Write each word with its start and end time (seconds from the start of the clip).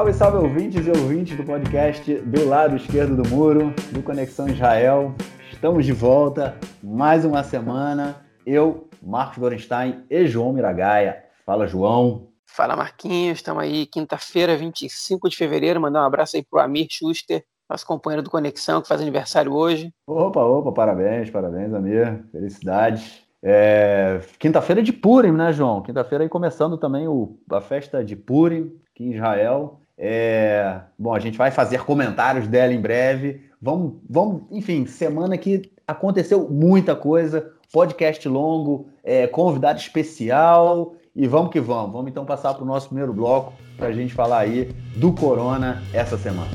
Salve, 0.00 0.14
salve 0.14 0.38
ouvintes 0.38 0.86
e 0.86 0.88
ouvintes 0.88 1.36
do 1.36 1.44
podcast 1.44 2.14
do 2.20 2.48
lado 2.48 2.74
esquerdo 2.74 3.22
do 3.22 3.28
muro, 3.28 3.74
do 3.92 4.02
Conexão 4.02 4.48
Israel. 4.48 5.14
Estamos 5.52 5.84
de 5.84 5.92
volta, 5.92 6.56
mais 6.82 7.22
uma 7.22 7.44
semana. 7.44 8.24
Eu, 8.46 8.88
Marcos 9.02 9.36
Gorenstein 9.36 10.02
e 10.08 10.26
João 10.26 10.54
Miragaia. 10.54 11.22
Fala, 11.44 11.66
João. 11.66 12.28
Fala, 12.46 12.74
Marquinhos. 12.76 13.36
Estamos 13.36 13.62
aí, 13.62 13.84
quinta-feira, 13.84 14.56
25 14.56 15.28
de 15.28 15.36
fevereiro. 15.36 15.78
Mandar 15.78 16.00
um 16.00 16.06
abraço 16.06 16.34
aí 16.34 16.42
pro 16.42 16.60
Amir 16.60 16.86
Schuster, 16.88 17.44
nosso 17.68 17.86
companheiro 17.86 18.22
do 18.22 18.30
Conexão, 18.30 18.80
que 18.80 18.88
faz 18.88 19.02
aniversário 19.02 19.52
hoje. 19.52 19.92
Opa, 20.06 20.42
opa, 20.42 20.72
parabéns, 20.72 21.28
parabéns, 21.28 21.74
Amir. 21.74 22.24
Felicidades. 22.32 23.22
É, 23.42 24.18
Quinta-feira 24.38 24.82
de 24.82 24.94
Purim, 24.94 25.32
né, 25.32 25.52
João? 25.52 25.82
Quinta-feira 25.82 26.24
aí 26.24 26.30
começando 26.30 26.78
também 26.78 27.06
o, 27.06 27.38
a 27.50 27.60
festa 27.60 28.02
de 28.02 28.16
Purim 28.16 28.72
aqui 28.94 29.04
em 29.04 29.12
Israel. 29.12 29.80
É, 30.02 30.80
bom, 30.98 31.14
a 31.14 31.18
gente 31.18 31.36
vai 31.36 31.50
fazer 31.50 31.84
comentários 31.84 32.48
dela 32.48 32.72
em 32.72 32.80
breve. 32.80 33.42
Vamos, 33.60 33.96
vamos, 34.08 34.44
enfim, 34.50 34.86
semana 34.86 35.36
que 35.36 35.70
aconteceu 35.86 36.48
muita 36.48 36.96
coisa, 36.96 37.52
podcast 37.70 38.26
longo, 38.26 38.88
é, 39.04 39.26
convidado 39.26 39.78
especial 39.78 40.94
e 41.14 41.28
vamos 41.28 41.52
que 41.52 41.60
vamos. 41.60 41.92
Vamos 41.92 42.10
então 42.10 42.24
passar 42.24 42.54
para 42.54 42.62
o 42.62 42.66
nosso 42.66 42.86
primeiro 42.86 43.12
bloco 43.12 43.52
para 43.76 43.88
a 43.88 43.92
gente 43.92 44.14
falar 44.14 44.38
aí 44.38 44.74
do 44.96 45.12
Corona 45.12 45.82
essa 45.92 46.16
semana. 46.16 46.50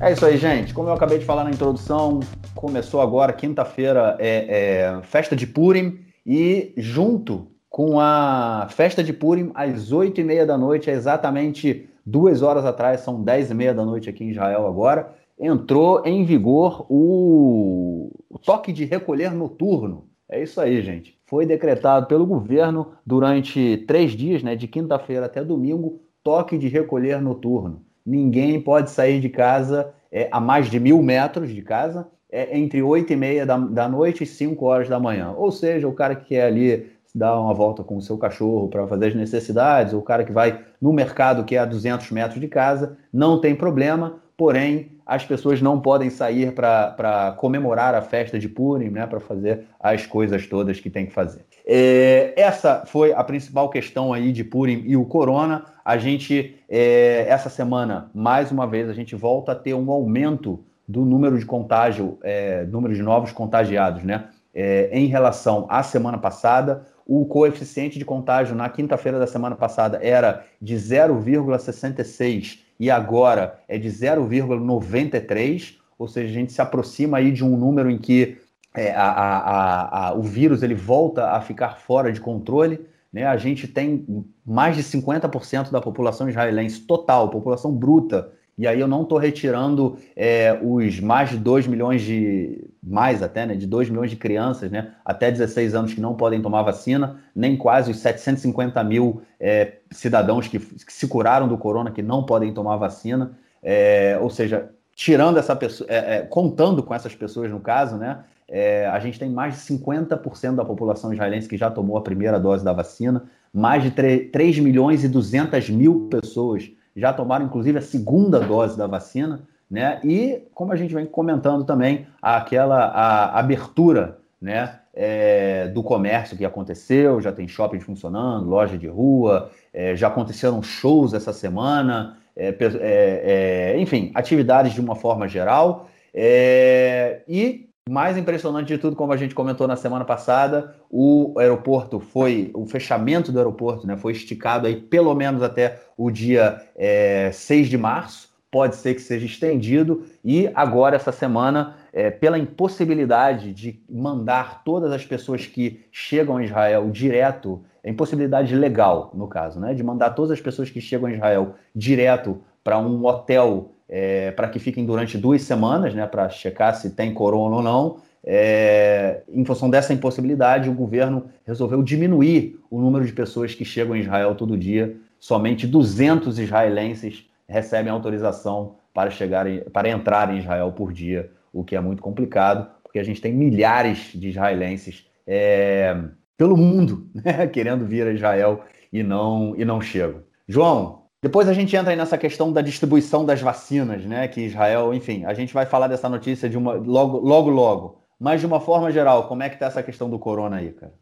É 0.00 0.10
isso 0.10 0.24
aí, 0.24 0.38
gente. 0.38 0.72
Como 0.72 0.88
eu 0.88 0.94
acabei 0.94 1.18
de 1.18 1.26
falar 1.26 1.44
na 1.44 1.50
introdução, 1.50 2.20
começou 2.54 3.02
agora, 3.02 3.30
quinta-feira, 3.30 4.16
é, 4.18 4.96
é, 4.96 5.02
festa 5.02 5.36
de 5.36 5.46
Purim, 5.46 5.98
e 6.26 6.72
junto 6.78 7.53
com 7.74 7.98
a 7.98 8.68
festa 8.70 9.02
de 9.02 9.12
Purim, 9.12 9.50
às 9.52 9.90
oito 9.90 10.20
e 10.20 10.24
meia 10.24 10.46
da 10.46 10.56
noite, 10.56 10.88
exatamente 10.88 11.90
duas 12.06 12.40
horas 12.40 12.64
atrás, 12.64 13.00
são 13.00 13.20
dez 13.20 13.50
e 13.50 13.54
meia 13.54 13.74
da 13.74 13.84
noite 13.84 14.08
aqui 14.08 14.22
em 14.22 14.30
Israel 14.30 14.64
agora, 14.64 15.12
entrou 15.36 16.00
em 16.06 16.24
vigor 16.24 16.86
o, 16.88 18.12
o 18.30 18.38
toque 18.38 18.72
de 18.72 18.84
recolher 18.84 19.32
noturno. 19.32 20.06
É 20.28 20.40
isso 20.40 20.60
aí, 20.60 20.80
gente. 20.82 21.18
Foi 21.26 21.44
decretado 21.44 22.06
pelo 22.06 22.24
governo 22.24 22.92
durante 23.04 23.78
três 23.88 24.12
dias, 24.12 24.40
né, 24.40 24.54
de 24.54 24.68
quinta-feira 24.68 25.26
até 25.26 25.42
domingo, 25.42 26.00
toque 26.22 26.56
de 26.56 26.68
recolher 26.68 27.20
noturno 27.20 27.82
ninguém 28.04 28.60
pode 28.60 28.90
sair 28.90 29.20
de 29.20 29.28
casa 29.28 29.92
é, 30.12 30.28
a 30.30 30.38
mais 30.38 30.70
de 30.70 30.78
mil 30.78 31.02
metros 31.02 31.52
de 31.52 31.62
casa 31.62 32.06
é, 32.30 32.58
entre 32.58 32.82
8 32.82 33.12
e 33.12 33.16
meia 33.16 33.46
da, 33.46 33.56
da 33.56 33.88
noite 33.88 34.24
e 34.24 34.26
5 34.26 34.64
horas 34.64 34.88
da 34.88 35.00
manhã. 35.00 35.32
Ou 35.36 35.50
seja, 35.50 35.88
o 35.88 35.92
cara 35.92 36.14
que 36.14 36.26
quer 36.26 36.46
ali 36.46 36.90
dar 37.14 37.38
uma 37.40 37.54
volta 37.54 37.84
com 37.84 37.96
o 37.96 38.02
seu 38.02 38.18
cachorro 38.18 38.68
para 38.68 38.86
fazer 38.86 39.08
as 39.08 39.14
necessidades, 39.14 39.92
ou 39.92 40.00
o 40.00 40.02
cara 40.02 40.24
que 40.24 40.32
vai 40.32 40.60
no 40.80 40.92
mercado 40.92 41.44
que 41.44 41.54
é 41.54 41.58
a 41.58 41.64
200 41.64 42.10
metros 42.10 42.40
de 42.40 42.48
casa, 42.48 42.96
não 43.12 43.40
tem 43.40 43.54
problema, 43.54 44.16
porém 44.36 44.90
as 45.06 45.24
pessoas 45.24 45.60
não 45.60 45.80
podem 45.80 46.08
sair 46.10 46.52
para 46.52 47.34
comemorar 47.38 47.94
a 47.94 48.02
festa 48.02 48.38
de 48.38 48.48
Purim, 48.48 48.88
né, 48.88 49.06
para 49.06 49.20
fazer 49.20 49.66
as 49.78 50.06
coisas 50.06 50.46
todas 50.46 50.80
que 50.80 50.88
tem 50.88 51.06
que 51.06 51.12
fazer. 51.12 51.44
É, 51.66 52.32
essa 52.36 52.84
foi 52.86 53.12
a 53.12 53.22
principal 53.22 53.68
questão 53.68 54.12
aí 54.12 54.32
de 54.32 54.42
Purim 54.42 54.82
e 54.86 54.96
o 54.96 55.04
Corona. 55.04 55.64
A 55.84 55.96
gente, 55.98 56.56
é, 56.68 57.26
essa 57.28 57.50
semana, 57.50 58.10
mais 58.14 58.50
uma 58.50 58.66
vez, 58.66 58.88
a 58.88 58.94
gente 58.94 59.14
volta 59.14 59.52
a 59.52 59.54
ter 59.54 59.74
um 59.74 59.90
aumento 59.90 60.64
do 60.86 61.04
número 61.04 61.38
de 61.38 61.46
contágio, 61.46 62.18
é, 62.22 62.64
número 62.64 62.94
de 62.94 63.02
novos 63.02 63.32
contagiados, 63.32 64.02
né? 64.02 64.28
É, 64.54 64.88
em 64.92 65.06
relação 65.06 65.66
à 65.68 65.82
semana 65.82 66.16
passada, 66.16 66.86
o 67.06 67.24
coeficiente 67.26 67.98
de 67.98 68.04
contágio 68.04 68.54
na 68.54 68.68
quinta-feira 68.68 69.18
da 69.18 69.26
semana 69.26 69.54
passada 69.54 69.98
era 70.02 70.44
de 70.60 70.74
0,66 70.74 72.60
e 72.78 72.90
agora 72.90 73.60
é 73.68 73.78
de 73.78 73.88
0,93, 73.88 75.76
ou 75.98 76.08
seja, 76.08 76.28
a 76.28 76.32
gente 76.32 76.52
se 76.52 76.60
aproxima 76.60 77.18
aí 77.18 77.30
de 77.30 77.44
um 77.44 77.56
número 77.56 77.90
em 77.90 77.98
que 77.98 78.38
é, 78.74 78.92
a, 78.92 79.06
a, 79.06 80.08
a, 80.08 80.14
o 80.14 80.22
vírus 80.22 80.62
ele 80.62 80.74
volta 80.74 81.30
a 81.30 81.40
ficar 81.40 81.76
fora 81.76 82.12
de 82.12 82.20
controle. 82.20 82.80
Né? 83.12 83.24
A 83.24 83.36
gente 83.36 83.68
tem 83.68 84.04
mais 84.44 84.76
de 84.76 84.82
50% 84.82 85.70
da 85.70 85.80
população 85.80 86.28
israelense 86.28 86.80
total, 86.80 87.30
população 87.30 87.72
bruta, 87.72 88.32
e 88.56 88.66
aí 88.66 88.78
eu 88.78 88.88
não 88.88 89.02
estou 89.02 89.18
retirando 89.18 89.96
é, 90.14 90.58
os 90.62 91.00
mais 91.00 91.30
de 91.30 91.38
2 91.38 91.66
milhões 91.66 92.02
de. 92.02 92.70
Mais 92.86 93.22
até, 93.22 93.46
né? 93.46 93.54
De 93.54 93.66
2 93.66 93.88
milhões 93.88 94.10
de 94.10 94.16
crianças, 94.16 94.70
né? 94.70 94.92
Até 95.04 95.30
16 95.30 95.74
anos 95.74 95.94
que 95.94 96.00
não 96.00 96.14
podem 96.14 96.42
tomar 96.42 96.62
vacina, 96.62 97.18
nem 97.34 97.56
quase 97.56 97.90
os 97.90 97.98
750 97.98 98.82
mil 98.84 99.22
é, 99.40 99.78
cidadãos 99.90 100.46
que, 100.46 100.58
que, 100.58 100.92
se 100.92 101.08
curaram 101.08 101.48
do 101.48 101.56
corona 101.56 101.90
que 101.90 102.02
não 102.02 102.24
podem 102.24 102.52
tomar 102.52 102.76
vacina. 102.76 103.32
É, 103.62 104.18
ou 104.20 104.28
seja, 104.28 104.70
tirando 104.94 105.38
essa 105.38 105.56
pessoa, 105.56 105.88
é, 105.90 106.16
é, 106.16 106.22
contando 106.22 106.82
com 106.82 106.94
essas 106.94 107.14
pessoas 107.14 107.50
no 107.50 107.60
caso, 107.60 107.96
né? 107.96 108.18
É, 108.46 108.86
a 108.86 108.98
gente 108.98 109.18
tem 109.18 109.30
mais 109.30 109.54
de 109.54 109.60
50% 109.60 110.54
da 110.54 110.64
população 110.64 111.12
israelense 111.12 111.48
que 111.48 111.56
já 111.56 111.70
tomou 111.70 111.96
a 111.96 112.02
primeira 112.02 112.38
dose 112.38 112.62
da 112.62 112.74
vacina, 112.74 113.24
mais 113.52 113.82
de 113.82 113.90
3, 113.90 114.30
3 114.30 114.58
milhões 114.58 115.02
e 115.02 115.08
200 115.08 115.70
mil 115.70 116.08
pessoas 116.10 116.70
já 116.96 117.12
tomaram 117.12 117.46
inclusive 117.46 117.78
a 117.78 117.82
segunda 117.82 118.38
dose 118.38 118.76
da 118.76 118.86
vacina, 118.86 119.42
né? 119.70 120.00
E 120.04 120.42
como 120.54 120.72
a 120.72 120.76
gente 120.76 120.94
vem 120.94 121.06
comentando 121.06 121.64
também, 121.64 122.06
aquela 122.20 122.86
a 122.86 123.38
abertura, 123.38 124.18
né? 124.40 124.80
É, 124.96 125.66
do 125.68 125.82
comércio 125.82 126.36
que 126.36 126.44
aconteceu, 126.44 127.20
já 127.20 127.32
tem 127.32 127.48
shopping 127.48 127.80
funcionando, 127.80 128.48
loja 128.48 128.78
de 128.78 128.86
rua, 128.86 129.50
é, 129.72 129.96
já 129.96 130.06
aconteceram 130.06 130.62
shows 130.62 131.12
essa 131.14 131.32
semana, 131.32 132.16
é, 132.36 132.50
é, 132.50 133.74
é 133.74 133.80
enfim, 133.80 134.12
atividades 134.14 134.72
de 134.72 134.80
uma 134.80 134.94
forma 134.94 135.26
geral. 135.26 135.88
É, 136.14 137.22
e 137.26 137.68
mais 137.88 138.16
impressionante 138.16 138.68
de 138.68 138.78
tudo, 138.78 138.96
como 138.96 139.12
a 139.12 139.16
gente 139.16 139.34
comentou 139.34 139.68
na 139.68 139.76
semana 139.76 140.04
passada, 140.06 140.74
o 140.90 141.34
aeroporto 141.36 142.00
foi, 142.00 142.50
o 142.54 142.64
fechamento 142.64 143.30
do 143.30 143.38
aeroporto 143.38 143.86
né, 143.86 143.96
foi 143.96 144.12
esticado 144.12 144.66
aí 144.66 144.76
pelo 144.76 145.14
menos 145.14 145.42
até 145.42 145.82
o 145.96 146.10
dia 146.10 146.62
é, 146.74 147.30
6 147.30 147.68
de 147.68 147.76
março, 147.76 148.32
pode 148.54 148.76
ser 148.76 148.94
que 148.94 149.02
seja 149.02 149.26
estendido, 149.26 150.04
e 150.24 150.48
agora, 150.54 150.94
essa 150.94 151.10
semana, 151.10 151.74
é, 151.92 152.08
pela 152.08 152.38
impossibilidade 152.38 153.52
de 153.52 153.80
mandar 153.90 154.62
todas 154.62 154.92
as 154.92 155.04
pessoas 155.04 155.44
que 155.44 155.80
chegam 155.90 156.36
a 156.36 156.44
Israel 156.44 156.88
direto, 156.88 157.64
é 157.82 157.90
impossibilidade 157.90 158.54
legal, 158.54 159.10
no 159.12 159.26
caso, 159.26 159.58
né, 159.58 159.74
de 159.74 159.82
mandar 159.82 160.10
todas 160.10 160.30
as 160.30 160.40
pessoas 160.40 160.70
que 160.70 160.80
chegam 160.80 161.08
a 161.08 161.12
Israel 161.12 161.56
direto 161.74 162.38
para 162.62 162.78
um 162.78 163.04
hotel 163.04 163.72
é, 163.88 164.30
para 164.30 164.46
que 164.46 164.60
fiquem 164.60 164.86
durante 164.86 165.18
duas 165.18 165.42
semanas, 165.42 165.92
né, 165.92 166.06
para 166.06 166.28
checar 166.28 166.76
se 166.76 166.90
tem 166.90 167.12
corona 167.12 167.56
ou 167.56 167.62
não. 167.62 167.96
É, 168.22 169.22
em 169.28 169.44
função 169.44 169.68
dessa 169.68 169.92
impossibilidade, 169.92 170.70
o 170.70 170.72
governo 170.72 171.24
resolveu 171.44 171.82
diminuir 171.82 172.56
o 172.70 172.80
número 172.80 173.04
de 173.04 173.12
pessoas 173.12 173.52
que 173.52 173.64
chegam 173.64 173.96
em 173.96 174.00
Israel 174.00 174.36
todo 174.36 174.56
dia. 174.56 174.94
Somente 175.18 175.66
200 175.66 176.38
israelenses 176.38 177.26
recebem 177.48 177.92
autorização 177.92 178.76
para 178.92 179.10
chegar 179.10 179.46
para 179.72 179.88
entrar 179.88 180.32
em 180.32 180.38
Israel 180.38 180.72
por 180.72 180.92
dia, 180.92 181.30
o 181.52 181.64
que 181.64 181.76
é 181.76 181.80
muito 181.80 182.02
complicado, 182.02 182.70
porque 182.82 182.98
a 182.98 183.04
gente 183.04 183.20
tem 183.20 183.32
milhares 183.32 184.12
de 184.14 184.28
israelenses 184.28 185.06
é, 185.26 185.96
pelo 186.36 186.56
mundo 186.56 187.08
né, 187.14 187.46
querendo 187.46 187.86
vir 187.86 188.06
a 188.06 188.12
Israel 188.12 188.64
e 188.92 189.02
não 189.02 189.54
e 189.56 189.64
não 189.64 189.80
chegam. 189.80 190.22
João, 190.46 191.04
depois 191.24 191.48
a 191.48 191.54
gente 191.54 191.74
entra 191.74 191.90
aí 191.90 191.96
nessa 191.96 192.18
questão 192.18 192.52
da 192.52 192.60
distribuição 192.60 193.24
das 193.24 193.40
vacinas, 193.40 194.04
né? 194.04 194.28
Que 194.28 194.42
Israel, 194.42 194.92
enfim, 194.92 195.24
a 195.24 195.32
gente 195.32 195.54
vai 195.54 195.64
falar 195.64 195.88
dessa 195.88 196.06
notícia 196.06 196.50
de 196.50 196.58
uma 196.58 196.74
logo, 196.74 197.18
logo, 197.18 197.48
logo. 197.50 198.04
Mas 198.20 198.40
de 198.40 198.46
uma 198.46 198.60
forma 198.60 198.92
geral, 198.92 199.26
como 199.26 199.42
é 199.42 199.48
que 199.48 199.58
tá 199.58 199.66
essa 199.66 199.82
questão 199.82 200.10
do 200.10 200.18
corona 200.18 200.56
aí, 200.56 200.70
cara? 200.72 200.92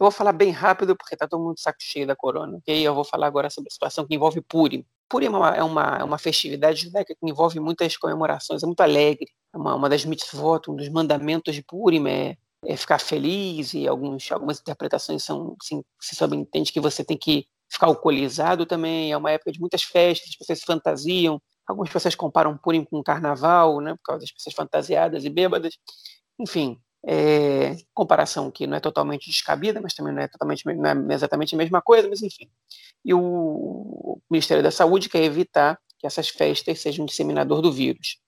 Eu 0.00 0.04
vou 0.04 0.10
falar 0.10 0.32
bem 0.32 0.50
rápido 0.50 0.96
porque 0.96 1.14
tá 1.14 1.28
todo 1.28 1.44
mundo 1.44 1.60
saco 1.60 1.78
cheio 1.78 2.06
da 2.06 2.16
corona. 2.16 2.58
E 2.66 2.72
aí 2.72 2.82
eu 2.82 2.94
vou 2.94 3.04
falar 3.04 3.26
agora 3.26 3.50
sobre 3.50 3.68
a 3.68 3.70
situação 3.70 4.06
que 4.06 4.14
envolve 4.14 4.40
Purim. 4.40 4.82
Purim 5.10 5.26
é 5.26 5.30
uma, 5.30 5.50
é 5.56 5.62
uma, 5.62 5.96
é 6.00 6.04
uma 6.04 6.18
festividade 6.18 6.82
judaica 6.82 7.14
que 7.14 7.28
envolve 7.28 7.58
muitas 7.58 7.96
comemorações, 7.96 8.62
é 8.62 8.66
muito 8.66 8.80
alegre. 8.80 9.26
É 9.52 9.58
uma, 9.58 9.74
uma 9.74 9.88
das 9.88 10.04
mitzvot, 10.04 10.70
um 10.70 10.76
dos 10.76 10.88
mandamentos 10.88 11.54
de 11.54 11.62
Purim 11.62 12.06
é, 12.08 12.36
é 12.64 12.76
ficar 12.76 13.00
feliz 13.00 13.74
e 13.74 13.88
alguns, 13.88 14.30
algumas 14.30 14.60
interpretações 14.60 15.24
são, 15.24 15.56
assim, 15.60 15.82
se 16.00 16.14
subentende 16.14 16.72
que 16.72 16.80
você 16.80 17.04
tem 17.04 17.18
que 17.18 17.44
ficar 17.68 17.88
alcoolizado 17.88 18.64
também, 18.64 19.10
é 19.10 19.16
uma 19.16 19.32
época 19.32 19.50
de 19.50 19.60
muitas 19.60 19.82
festas, 19.82 20.28
as 20.30 20.36
pessoas 20.36 20.62
fantasiam, 20.62 21.40
algumas 21.66 21.90
pessoas 21.90 22.14
comparam 22.14 22.56
Purim 22.56 22.84
com 22.84 23.02
carnaval, 23.02 23.80
né, 23.80 23.94
por 23.94 24.02
causa 24.04 24.20
das 24.20 24.32
pessoas 24.32 24.54
fantasiadas 24.54 25.24
e 25.24 25.30
bêbadas, 25.30 25.74
enfim, 26.38 26.78
é, 27.06 27.76
comparação 27.94 28.50
que 28.50 28.66
não 28.66 28.76
é 28.76 28.80
totalmente 28.80 29.26
descabida, 29.30 29.80
mas 29.80 29.94
também 29.94 30.12
não 30.12 30.22
é, 30.22 30.28
totalmente, 30.28 30.64
não 30.66 31.10
é 31.10 31.14
exatamente 31.14 31.54
a 31.54 31.58
mesma 31.58 31.80
coisa, 31.80 32.08
mas 32.08 32.22
enfim. 32.22 32.48
E 33.04 33.14
o 33.14 34.18
Ministério 34.30 34.62
da 34.62 34.70
Saúde 34.70 35.08
quer 35.08 35.22
evitar 35.22 35.78
que 35.98 36.06
essas 36.06 36.28
festas 36.28 36.80
sejam 36.80 37.04
um 37.04 37.06
disseminador 37.06 37.60
do 37.60 37.72
vírus. 37.72 38.18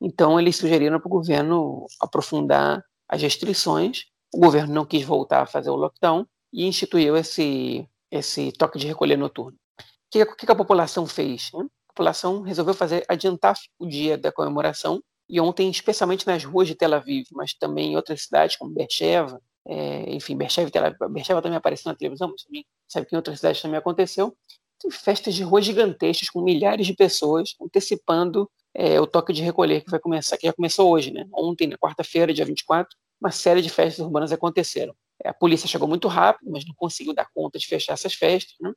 Então, 0.00 0.38
eles 0.38 0.56
sugeriram 0.56 1.00
para 1.00 1.08
o 1.08 1.10
governo 1.10 1.86
aprofundar 2.00 2.84
as 3.08 3.22
restrições. 3.22 4.04
O 4.34 4.38
governo 4.38 4.74
não 4.74 4.84
quis 4.84 5.04
voltar 5.04 5.42
a 5.42 5.46
fazer 5.46 5.70
o 5.70 5.76
lockdown 5.76 6.26
e 6.52 6.66
instituiu 6.66 7.16
esse 7.16 7.88
esse 8.10 8.52
toque 8.52 8.78
de 8.78 8.86
recolher 8.86 9.16
noturno. 9.16 9.56
O 9.56 10.10
que, 10.10 10.24
que, 10.24 10.50
a 10.50 10.54
população 10.54 11.06
fez? 11.06 11.50
Né? 11.52 11.64
A 11.64 11.92
população 11.92 12.42
resolveu 12.42 12.74
fazer 12.74 13.04
adiantar 13.08 13.56
o 13.78 13.86
dia 13.86 14.16
da 14.16 14.30
comemoração 14.30 15.02
e 15.28 15.40
ontem, 15.40 15.70
especialmente 15.70 16.26
nas 16.26 16.44
ruas 16.44 16.68
de 16.68 16.74
Tel 16.74 16.94
Aviv, 16.94 17.26
mas 17.32 17.54
também 17.54 17.92
em 17.92 17.96
outras 17.96 18.22
cidades 18.22 18.56
como 18.56 18.72
Beersheba, 18.72 19.40
é, 19.66 20.14
enfim, 20.14 20.36
Beersheba, 20.36 20.70
Beersheba 21.10 21.42
também 21.42 21.56
apareceu 21.56 21.90
na 21.90 21.96
televisão, 21.96 22.28
mas 22.30 22.44
também 22.44 22.64
sabe 22.88 23.06
que 23.06 23.14
em 23.14 23.16
outras 23.16 23.38
cidades 23.38 23.60
também 23.60 23.78
aconteceu. 23.78 24.36
Tem 24.80 24.90
festas 24.90 25.34
de 25.34 25.42
ruas 25.42 25.64
gigantescas 25.64 26.28
com 26.30 26.42
milhares 26.42 26.86
de 26.86 26.94
pessoas 26.94 27.54
antecipando 27.60 28.48
é, 28.74 29.00
o 29.00 29.06
toque 29.06 29.32
de 29.32 29.42
recolher 29.42 29.82
que 29.82 29.90
vai 29.90 29.98
começar, 29.98 30.36
que 30.36 30.46
já 30.46 30.52
começou 30.52 30.90
hoje, 30.92 31.10
né? 31.10 31.26
Ontem, 31.32 31.66
na 31.66 31.78
quarta-feira, 31.78 32.32
dia 32.32 32.44
24, 32.44 32.94
uma 33.20 33.30
série 33.30 33.62
de 33.62 33.70
festas 33.70 34.04
urbanas 34.04 34.32
aconteceram. 34.32 34.94
É, 35.24 35.30
a 35.30 35.34
polícia 35.34 35.66
chegou 35.66 35.88
muito 35.88 36.06
rápido, 36.08 36.50
mas 36.50 36.64
não 36.66 36.74
conseguiu 36.74 37.14
dar 37.14 37.26
conta 37.34 37.58
de 37.58 37.66
fechar 37.66 37.94
essas 37.94 38.14
festas, 38.14 38.54
né? 38.60 38.72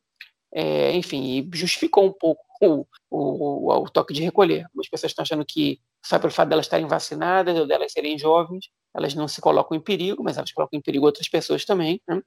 É, 0.52 0.94
enfim, 0.94 1.48
justificou 1.54 2.06
um 2.06 2.14
pouco 2.14 2.42
o, 2.62 2.88
o, 3.10 3.72
o, 3.72 3.84
o, 3.84 3.90
toque 3.90 4.14
de 4.14 4.24
recolher. 4.24 4.66
Algumas 4.66 4.90
pessoas 4.90 5.12
estão 5.12 5.22
achando 5.22 5.46
que 5.46 5.80
só 6.06 6.20
pelo 6.20 6.32
fato 6.32 6.50
delas 6.50 6.66
estarem 6.66 6.88
vacinadas 6.88 7.58
ou 7.58 7.68
delas 7.68 7.92
serem 7.92 8.18
jovens, 8.18 8.70
elas 8.96 9.14
não 9.14 9.28
se 9.28 9.42
colocam 9.42 9.78
em 9.78 9.82
perigo, 9.82 10.24
mas 10.24 10.38
elas 10.38 10.52
colocam 10.52 10.78
em 10.78 10.82
perigo 10.82 11.06
outras 11.06 11.28
pessoas 11.28 11.66
também. 11.66 12.02
Né? 12.08 12.22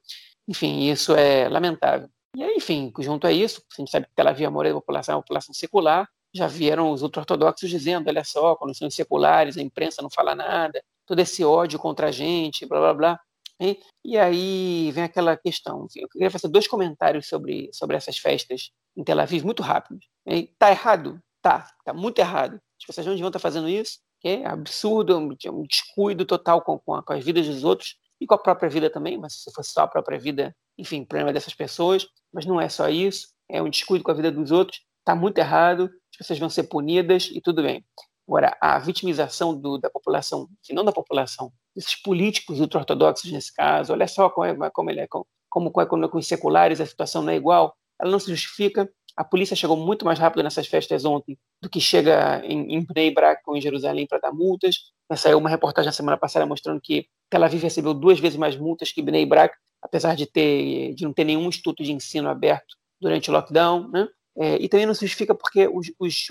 Enfim, 0.47 0.89
isso 0.89 1.13
é 1.13 1.49
lamentável. 1.49 2.09
E 2.35 2.43
aí, 2.43 2.55
enfim, 2.55 2.91
junto 2.99 3.27
a 3.27 3.31
isso, 3.31 3.61
a 3.77 3.81
gente 3.81 3.91
sabe 3.91 4.07
que 4.07 4.13
Tel 4.15 4.27
Aviv, 4.27 4.47
a 4.47 4.51
maioria 4.51 4.73
da 4.73 4.79
população 4.79 5.13
é 5.13 5.15
uma 5.17 5.21
população 5.21 5.53
secular, 5.53 6.09
já 6.33 6.47
vieram 6.47 6.91
os 6.91 7.03
ultra-ortodoxos 7.03 7.69
dizendo, 7.69 8.07
olha 8.07 8.23
só, 8.23 8.55
quando 8.55 8.75
são 8.75 8.89
seculares, 8.89 9.55
a 9.55 9.61
imprensa 9.61 10.01
não 10.01 10.09
fala 10.09 10.33
nada, 10.33 10.83
todo 11.05 11.19
esse 11.19 11.43
ódio 11.43 11.77
contra 11.77 12.07
a 12.07 12.11
gente, 12.11 12.65
blá, 12.65 12.79
blá, 12.79 12.93
blá. 12.93 13.19
E, 13.61 13.79
e 14.03 14.17
aí 14.17 14.91
vem 14.91 15.03
aquela 15.03 15.37
questão. 15.37 15.85
Eu 15.95 16.09
queria 16.09 16.31
fazer 16.31 16.47
dois 16.47 16.67
comentários 16.67 17.27
sobre, 17.27 17.69
sobre 17.71 17.95
essas 17.95 18.17
festas 18.17 18.71
em 18.97 19.03
Tel 19.03 19.19
Aviv, 19.19 19.43
muito 19.45 19.61
rápidos. 19.61 20.07
Está 20.25 20.71
errado? 20.71 21.21
Tá, 21.39 21.69
tá 21.85 21.93
muito 21.93 22.17
errado. 22.19 22.59
As 22.83 22.87
pessoas 22.87 23.05
não 23.05 23.13
deviam 23.13 23.29
estar 23.29 23.39
fazendo 23.39 23.69
isso. 23.69 23.99
É 24.23 24.45
absurdo, 24.45 25.17
um 25.17 25.63
descuido 25.63 26.25
total 26.25 26.61
com, 26.61 26.77
com, 26.79 26.95
a, 26.95 27.03
com, 27.03 27.13
as 27.13 27.23
vidas 27.23 27.47
dos 27.47 27.63
outros 27.63 27.95
e 28.19 28.27
com 28.27 28.35
a 28.35 28.37
própria 28.37 28.69
vida 28.69 28.89
também, 28.89 29.17
mas 29.17 29.41
se 29.41 29.51
fosse 29.53 29.71
só 29.71 29.81
a 29.81 29.87
própria 29.87 30.19
vida, 30.19 30.55
enfim, 30.77 31.05
problema 31.05 31.31
dessas 31.31 31.53
pessoas. 31.53 32.05
Mas 32.33 32.45
não 32.45 32.59
é 32.59 32.67
só 32.67 32.89
isso, 32.89 33.29
é 33.49 33.61
um 33.61 33.69
descuido 33.69 34.03
com 34.03 34.11
a 34.11 34.13
vida 34.13 34.31
dos 34.31 34.51
outros. 34.51 34.81
Está 34.99 35.15
muito 35.15 35.37
errado, 35.37 35.89
as 36.11 36.17
pessoas 36.17 36.39
vão 36.39 36.49
ser 36.49 36.63
punidas 36.63 37.29
e 37.31 37.39
tudo 37.39 37.63
bem. 37.63 37.85
Agora, 38.27 38.57
a 38.61 38.79
vitimização 38.79 39.57
do, 39.57 39.77
da 39.77 39.89
população, 39.89 40.47
se 40.61 40.73
não 40.73 40.83
da 40.83 40.91
população, 40.91 41.51
desses 41.75 41.95
políticos 41.95 42.59
ultra-ortodoxos 42.59 43.31
nesse 43.31 43.53
caso, 43.53 43.93
olha 43.93 44.07
só 44.07 44.29
como, 44.29 44.45
é, 44.45 44.69
como 44.71 44.89
ele 44.89 45.01
é, 45.01 45.07
como, 45.07 45.25
como, 45.49 45.71
como 45.71 46.09
com 46.09 46.17
os 46.17 46.27
seculares 46.27 46.79
a 46.79 46.85
situação 46.85 47.21
não 47.21 47.31
é 47.31 47.35
igual, 47.35 47.75
ela 47.99 48.11
não 48.11 48.19
se 48.19 48.29
justifica. 48.29 48.89
A 49.15 49.23
polícia 49.23 49.55
chegou 49.55 49.77
muito 49.77 50.05
mais 50.05 50.17
rápido 50.17 50.43
nessas 50.43 50.67
festas 50.67 51.05
ontem 51.05 51.37
do 51.61 51.69
que 51.69 51.79
chega 51.79 52.41
em, 52.43 52.75
em 52.75 52.85
Bnei 52.85 53.13
Brak 53.13 53.41
ou 53.45 53.55
em 53.55 53.61
Jerusalém 53.61 54.07
para 54.07 54.19
dar 54.19 54.31
multas. 54.31 54.91
Saiu 55.15 55.37
uma 55.37 55.49
reportagem 55.49 55.87
na 55.87 55.93
semana 55.93 56.17
passada 56.17 56.45
mostrando 56.45 56.81
que 56.81 57.05
Tel 57.29 57.43
Aviv 57.43 57.61
recebeu 57.61 57.93
duas 57.93 58.19
vezes 58.19 58.37
mais 58.37 58.57
multas 58.57 58.91
que 58.91 59.01
Bnei 59.01 59.25
Brak, 59.25 59.55
apesar 59.81 60.15
de, 60.15 60.25
ter, 60.25 60.95
de 60.95 61.03
não 61.03 61.13
ter 61.13 61.23
nenhum 61.23 61.47
instituto 61.47 61.83
de 61.83 61.91
ensino 61.91 62.29
aberto 62.29 62.75
durante 62.99 63.29
o 63.29 63.33
lockdown. 63.33 63.87
Né? 63.89 64.07
É, 64.37 64.55
e 64.55 64.67
também 64.67 64.87
não 64.87 64.95
se 64.95 65.05
justifica 65.05 65.35
porque 65.35 65.67
os, 65.67 65.91
os 65.99 66.27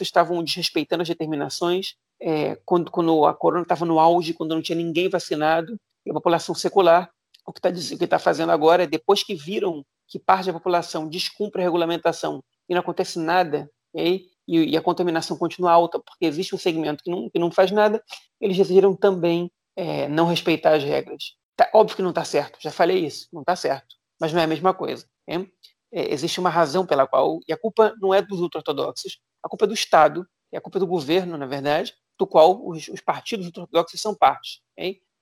estavam 0.00 0.42
desrespeitando 0.44 1.02
as 1.02 1.08
determinações 1.08 1.96
é, 2.22 2.56
quando, 2.64 2.90
quando, 2.90 3.24
a 3.24 3.34
corona 3.34 3.62
estava 3.62 3.84
no 3.84 3.98
auge, 3.98 4.34
quando 4.34 4.54
não 4.54 4.62
tinha 4.62 4.76
ninguém 4.76 5.08
vacinado, 5.08 5.76
e 6.04 6.10
a 6.10 6.14
população 6.14 6.54
secular, 6.54 7.10
o 7.46 7.52
que 7.52 7.66
está 7.66 8.06
tá 8.06 8.18
fazendo 8.18 8.52
agora 8.52 8.84
é, 8.84 8.86
depois 8.86 9.24
que 9.24 9.34
viram 9.34 9.84
que 10.10 10.18
parte 10.18 10.46
da 10.46 10.52
população 10.52 11.08
descumpre 11.08 11.62
a 11.62 11.64
regulamentação 11.64 12.44
e 12.68 12.74
não 12.74 12.80
acontece 12.80 13.18
nada, 13.18 13.70
e, 13.94 14.28
e, 14.46 14.76
a 14.76 14.82
contaminação 14.82 15.36
continua 15.36 15.72
alta, 15.72 15.98
porque 15.98 16.26
existe 16.26 16.54
um 16.54 16.58
segmento 16.58 17.02
que 17.02 17.10
não, 17.10 17.30
que 17.30 17.38
não 17.38 17.50
faz 17.50 17.70
nada, 17.70 18.02
eles 18.40 18.56
decidiram 18.56 18.94
também 18.94 19.50
é, 19.74 20.08
não 20.08 20.26
respeitar 20.26 20.74
as 20.74 20.84
regras. 20.84 21.36
Tá, 21.56 21.70
óbvio 21.72 21.96
que 21.96 22.02
não 22.02 22.10
está 22.10 22.24
certo, 22.24 22.58
já 22.60 22.70
falei 22.70 23.06
isso, 23.06 23.28
não 23.32 23.40
está 23.40 23.56
certo, 23.56 23.96
mas 24.20 24.32
não 24.32 24.40
é 24.40 24.44
a 24.44 24.48
mesma 24.48 24.74
coisa. 24.74 25.06
É? 25.28 25.46
é, 25.92 26.12
existe 26.12 26.38
uma 26.38 26.50
razão 26.50 26.86
pela 26.86 27.06
qual, 27.06 27.40
e 27.48 27.52
a 27.52 27.56
culpa 27.56 27.94
não 28.00 28.14
é 28.14 28.22
dos 28.22 28.40
ultra-ortodoxos, 28.40 29.18
a 29.42 29.48
culpa 29.48 29.64
é 29.64 29.68
do 29.68 29.74
Estado, 29.74 30.26
e 30.52 30.56
a 30.56 30.60
culpa 30.60 30.78
é 30.78 30.80
do 30.80 30.86
governo, 30.86 31.36
na 31.36 31.46
verdade, 31.46 31.94
do 32.18 32.26
qual 32.26 32.66
os, 32.66 32.88
os 32.88 33.00
partidos 33.00 33.46
ultra-ortodoxos 33.46 34.00
são 34.00 34.14
parte. 34.14 34.62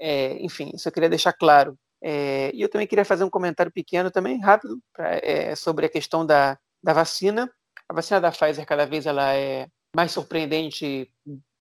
É, 0.01 0.43
enfim, 0.43 0.71
isso 0.75 0.89
eu 0.89 0.93
queria 0.93 1.09
deixar 1.09 1.33
claro. 1.33 1.79
É, 2.03 2.51
e 2.55 2.63
eu 2.63 2.69
também 2.69 2.87
queria 2.87 3.05
fazer 3.05 3.25
um 3.25 3.31
comentário 3.31 3.73
pequeno 3.73 4.11
também, 4.11 4.41
rápido, 4.41 4.81
pra, 4.93 5.17
é, 5.17 5.55
sobre 5.55 5.87
a 5.87 5.89
questão 5.89 6.25
da, 6.25 6.59
da 6.83 6.93
vacina. 6.93 7.51
A 7.89 7.95
vacina 7.95 8.21
da 8.21 8.31
Pfizer, 8.31 8.67
cada 8.67 8.87
vez, 8.87 9.07
ela 9.07 9.35
é 9.35 9.69
mais 9.95 10.13
surpreendente, 10.13 11.11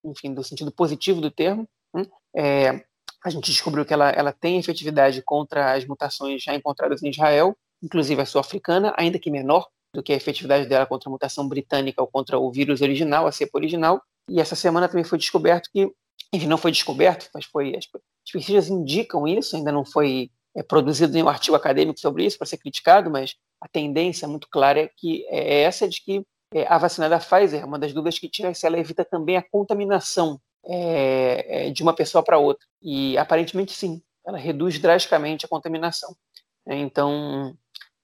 enfim, 0.03 0.33
do 0.33 0.43
sentido 0.43 0.71
positivo 0.71 1.21
do 1.21 1.31
termo. 1.31 1.67
É, 2.35 2.83
a 3.23 3.29
gente 3.29 3.51
descobriu 3.51 3.85
que 3.85 3.93
ela, 3.93 4.09
ela 4.09 4.31
tem 4.31 4.59
efetividade 4.59 5.21
contra 5.23 5.73
as 5.73 5.85
mutações 5.85 6.43
já 6.43 6.53
encontradas 6.53 7.01
em 7.01 7.09
Israel, 7.09 7.57
inclusive 7.81 8.21
a 8.21 8.25
sul-africana, 8.25 8.93
ainda 8.97 9.19
que 9.19 9.31
menor 9.31 9.67
do 9.93 10.03
que 10.03 10.13
a 10.13 10.15
efetividade 10.15 10.67
dela 10.67 10.85
contra 10.85 11.09
a 11.09 11.11
mutação 11.11 11.47
britânica 11.47 12.01
ou 12.01 12.07
contra 12.07 12.37
o 12.37 12.51
vírus 12.51 12.81
original, 12.81 13.25
a 13.25 13.31
cepa 13.31 13.57
original. 13.57 14.01
E 14.29 14.39
essa 14.39 14.55
semana 14.55 14.87
também 14.87 15.03
foi 15.03 15.17
descoberto 15.17 15.69
que, 15.71 15.91
enfim, 16.31 16.47
não 16.47 16.57
foi 16.57 16.71
descoberto, 16.71 17.29
mas 17.33 17.45
foi 17.45 17.73
as, 18.27 18.31
as 18.31 18.31
pesquisas 18.31 18.69
indicam 18.69 19.27
isso, 19.27 19.55
ainda 19.55 19.71
não 19.71 19.85
foi 19.85 20.31
é, 20.55 20.63
produzido 20.63 21.13
nenhum 21.13 21.29
artigo 21.29 21.55
acadêmico 21.55 21.99
sobre 21.99 22.25
isso 22.25 22.37
para 22.37 22.47
ser 22.47 22.57
criticado, 22.57 23.09
mas 23.09 23.35
a 23.61 23.67
tendência 23.67 24.27
muito 24.27 24.47
clara 24.49 24.81
é 24.81 24.89
que 24.95 25.25
é 25.29 25.61
essa 25.61 25.87
de 25.87 26.01
que 26.01 26.23
é, 26.53 26.65
a 26.67 26.77
vacina 26.77 27.09
da 27.09 27.19
Pfizer, 27.19 27.65
uma 27.65 27.79
das 27.79 27.93
dúvidas 27.93 28.19
que 28.19 28.29
tira 28.29 28.49
é 28.49 28.53
se 28.53 28.65
ela 28.65 28.79
evita 28.79 29.03
também 29.03 29.37
a 29.37 29.41
contaminação 29.43 30.39
é, 30.65 31.67
é 31.67 31.69
de 31.69 31.83
uma 31.83 31.93
pessoa 31.93 32.23
para 32.23 32.37
outra. 32.37 32.65
E 32.81 33.17
aparentemente 33.17 33.73
sim, 33.73 34.01
ela 34.25 34.37
reduz 34.37 34.79
drasticamente 34.79 35.45
a 35.45 35.49
contaminação. 35.49 36.15
Então, 36.65 37.55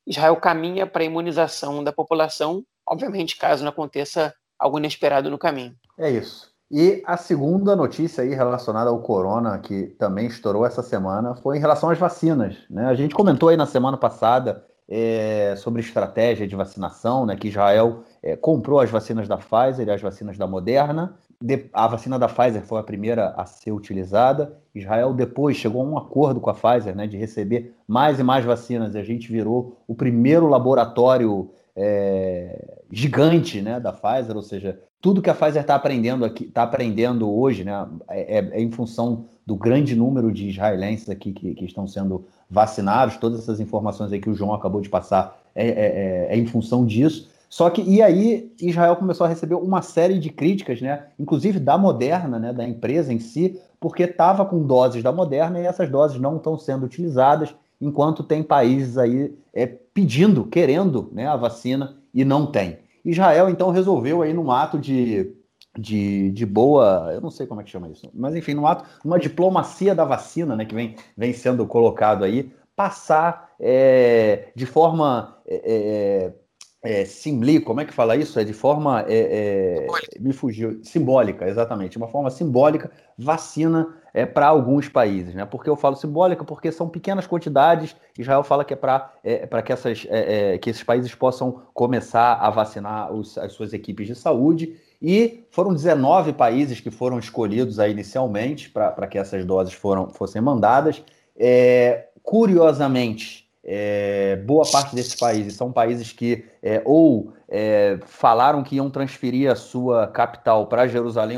Israel 0.08 0.36
caminha 0.38 0.88
para 0.88 1.04
a 1.04 1.06
imunização 1.06 1.84
da 1.84 1.92
população, 1.92 2.66
obviamente, 2.88 3.38
caso 3.38 3.64
não 3.64 3.72
aconteça 3.72 4.34
algo 4.58 4.78
inesperado 4.78 5.30
no 5.30 5.38
caminho. 5.38 5.76
É 5.98 6.10
isso. 6.10 6.53
E 6.76 7.04
a 7.06 7.16
segunda 7.18 7.76
notícia 7.76 8.24
aí 8.24 8.34
relacionada 8.34 8.90
ao 8.90 9.00
corona, 9.00 9.60
que 9.60 9.90
também 10.00 10.26
estourou 10.26 10.66
essa 10.66 10.82
semana, 10.82 11.36
foi 11.36 11.58
em 11.58 11.60
relação 11.60 11.92
às 11.92 12.00
vacinas. 12.00 12.58
Né? 12.68 12.88
A 12.88 12.96
gente 12.96 13.14
comentou 13.14 13.50
aí 13.50 13.56
na 13.56 13.68
semana 13.68 13.96
passada 13.96 14.66
é, 14.90 15.54
sobre 15.56 15.82
estratégia 15.82 16.48
de 16.48 16.56
vacinação, 16.56 17.28
né, 17.28 17.36
que 17.36 17.50
Israel 17.50 18.02
é, 18.24 18.36
comprou 18.36 18.80
as 18.80 18.90
vacinas 18.90 19.28
da 19.28 19.38
Pfizer 19.38 19.88
e 19.88 19.92
as 19.92 20.02
vacinas 20.02 20.36
da 20.36 20.48
Moderna. 20.48 21.14
De, 21.40 21.70
a 21.72 21.88
vacina 21.88 22.18
da 22.18 22.28
Pfizer 22.28 22.64
foi 22.64 22.80
a 22.80 22.84
primeira 22.84 23.36
a 23.38 23.46
ser 23.46 23.72
utilizada. 23.72 24.58
Israel 24.74 25.14
depois 25.14 25.58
chegou 25.58 25.84
a 25.84 25.86
um 25.86 25.96
acordo 25.96 26.42
com 26.42 26.50
a 26.50 26.56
Pfizer 26.56 26.96
né, 26.96 27.06
de 27.06 27.18
receber 27.18 27.76
mais 27.88 28.20
e 28.20 28.24
mais 28.24 28.44
vacinas. 28.44 28.96
E 28.96 28.98
a 28.98 29.04
gente 29.04 29.32
virou 29.32 29.78
o 29.88 29.94
primeiro 29.94 30.48
laboratório 30.48 31.52
é, 31.76 32.80
gigante 32.92 33.62
né, 33.62 33.80
da 33.80 33.94
Pfizer, 33.94 34.36
ou 34.36 34.42
seja, 34.42 34.80
tudo 35.04 35.22
que 35.22 35.30
a 35.30 35.36
Pfizer 35.36 35.64
está 35.64 35.76
aprendendo 35.76 36.24
aqui, 36.24 36.46
está 36.46 36.64
aprendendo 36.64 37.30
hoje, 37.30 37.66
né, 37.66 37.86
é, 38.08 38.38
é, 38.40 38.62
em 38.62 38.72
função 38.72 39.26
do 39.46 39.54
grande 39.54 39.98
número 39.98 40.32
de 40.32 40.48
israelenses 40.48 41.10
aqui 41.10 41.34
que, 41.34 41.54
que, 41.54 41.66
estão 41.66 41.86
sendo 41.86 42.24
vacinados. 42.50 43.18
Todas 43.18 43.42
essas 43.42 43.60
informações 43.60 44.14
aí 44.14 44.22
que 44.22 44.30
o 44.30 44.34
João 44.34 44.54
acabou 44.54 44.80
de 44.80 44.88
passar 44.88 45.38
é, 45.54 45.68
é, 45.68 45.72
é, 45.72 46.28
é 46.30 46.38
em 46.38 46.46
função 46.46 46.86
disso. 46.86 47.30
Só 47.50 47.70
que, 47.70 47.82
e 47.82 48.02
aí, 48.02 48.50
Israel 48.62 48.96
começou 48.96 49.26
a 49.26 49.30
receber 49.30 49.56
uma 49.56 49.82
série 49.82 50.18
de 50.18 50.30
críticas, 50.30 50.82
né? 50.82 51.08
Inclusive 51.20 51.60
da 51.60 51.78
Moderna, 51.78 52.40
né? 52.40 52.54
Da 52.54 52.66
empresa 52.66 53.12
em 53.12 53.20
si, 53.20 53.60
porque 53.82 54.04
estava 54.04 54.46
com 54.46 54.66
doses 54.66 55.04
da 55.04 55.12
Moderna 55.12 55.60
e 55.60 55.66
essas 55.66 55.90
doses 55.90 56.18
não 56.18 56.38
estão 56.38 56.58
sendo 56.58 56.86
utilizadas, 56.86 57.54
enquanto 57.82 58.24
tem 58.24 58.42
países 58.42 58.98
aí 58.98 59.36
é, 59.54 59.66
pedindo, 59.66 60.46
querendo 60.46 61.10
né, 61.12 61.28
a 61.28 61.36
vacina 61.36 61.98
e 62.14 62.24
não 62.24 62.46
tem. 62.46 62.78
Israel, 63.04 63.50
então, 63.50 63.70
resolveu 63.72 64.22
aí 64.22 64.34
num 64.34 64.52
ato 64.52 64.80
de, 64.80 65.36
de, 65.78 66.32
de 66.32 66.46
boa, 66.46 67.12
eu 67.14 67.22
não 67.22 67.30
sei 67.30 67.46
como 67.46 67.62
é 67.62 67.64
que 67.64 67.70
chama 67.70 67.90
isso, 67.90 68.10
mas 68.14 68.36
enfim, 68.36 68.54
num 68.54 68.68
ato, 68.68 68.86
uma 69.04 69.20
diplomacia 69.20 69.94
da 69.94 70.06
vacina, 70.06 70.56
né, 70.56 70.66
que 70.66 70.76
vem, 70.76 70.96
vem 71.18 71.34
sendo 71.34 71.66
colocado 71.68 72.24
aí, 72.24 72.52
passar 72.76 73.52
é, 73.60 74.52
de 74.56 74.66
forma 74.66 75.38
é, 75.46 76.32
é 76.32 76.44
é, 76.84 77.06
simli, 77.06 77.62
como 77.62 77.80
é 77.80 77.86
que 77.86 77.94
fala 77.94 78.18
isso? 78.18 78.38
É 78.38 78.44
de 78.44 78.52
forma. 78.52 79.06
É, 79.08 79.88
é, 79.88 80.20
me 80.20 80.34
fugiu. 80.34 80.84
Simbólica, 80.84 81.48
exatamente. 81.48 81.96
Uma 81.96 82.10
forma 82.10 82.30
simbólica, 82.30 82.92
vacina 83.18 83.88
é, 84.14 84.26
para 84.26 84.48
alguns 84.48 84.88
países. 84.88 85.34
Né? 85.34 85.44
Por 85.46 85.64
que 85.64 85.70
eu 85.70 85.76
falo 85.76 85.96
simbólica? 85.96 86.44
Porque 86.44 86.72
são 86.72 86.88
pequenas 86.88 87.26
quantidades. 87.26 87.96
Israel 88.18 88.44
fala 88.44 88.64
que 88.64 88.74
é 88.74 88.78
para 88.78 89.12
é, 89.24 89.48
que, 89.48 89.74
é, 89.74 90.54
é, 90.54 90.58
que 90.58 90.70
esses 90.70 90.84
países 90.84 91.16
possam 91.16 91.64
começar 91.74 92.36
a 92.36 92.50
vacinar 92.50 93.12
os, 93.12 93.38
as 93.38 93.54
suas 93.54 93.74
equipes 93.74 94.08
de 94.08 94.16
saúde. 94.16 94.76
E 95.02 95.46
foram 95.50 95.74
19 95.74 96.34
países 96.34 96.80
que 96.80 96.92
foram 96.92 97.18
escolhidos 97.18 97.80
aí 97.80 97.92
inicialmente 97.92 98.70
para 98.70 99.08
que 99.08 99.18
essas 99.18 99.44
doses 99.44 99.74
foram, 99.74 100.10
fossem 100.10 100.42
mandadas. 100.42 101.04
É, 101.36 102.06
curiosamente, 102.22 103.43
é, 103.66 104.36
boa 104.46 104.66
parte 104.70 104.94
desses 104.94 105.16
países 105.16 105.56
são 105.56 105.72
países 105.72 106.12
que 106.12 106.44
é, 106.62 106.82
ou 106.84 107.34
é, 107.48 107.98
falaram 108.06 108.62
que 108.62 108.76
iam 108.76 108.90
transferir 108.90 109.50
a 109.50 109.56
sua 109.56 110.08
capital 110.08 110.68
para 110.68 110.86
Jerusalém 110.88 111.38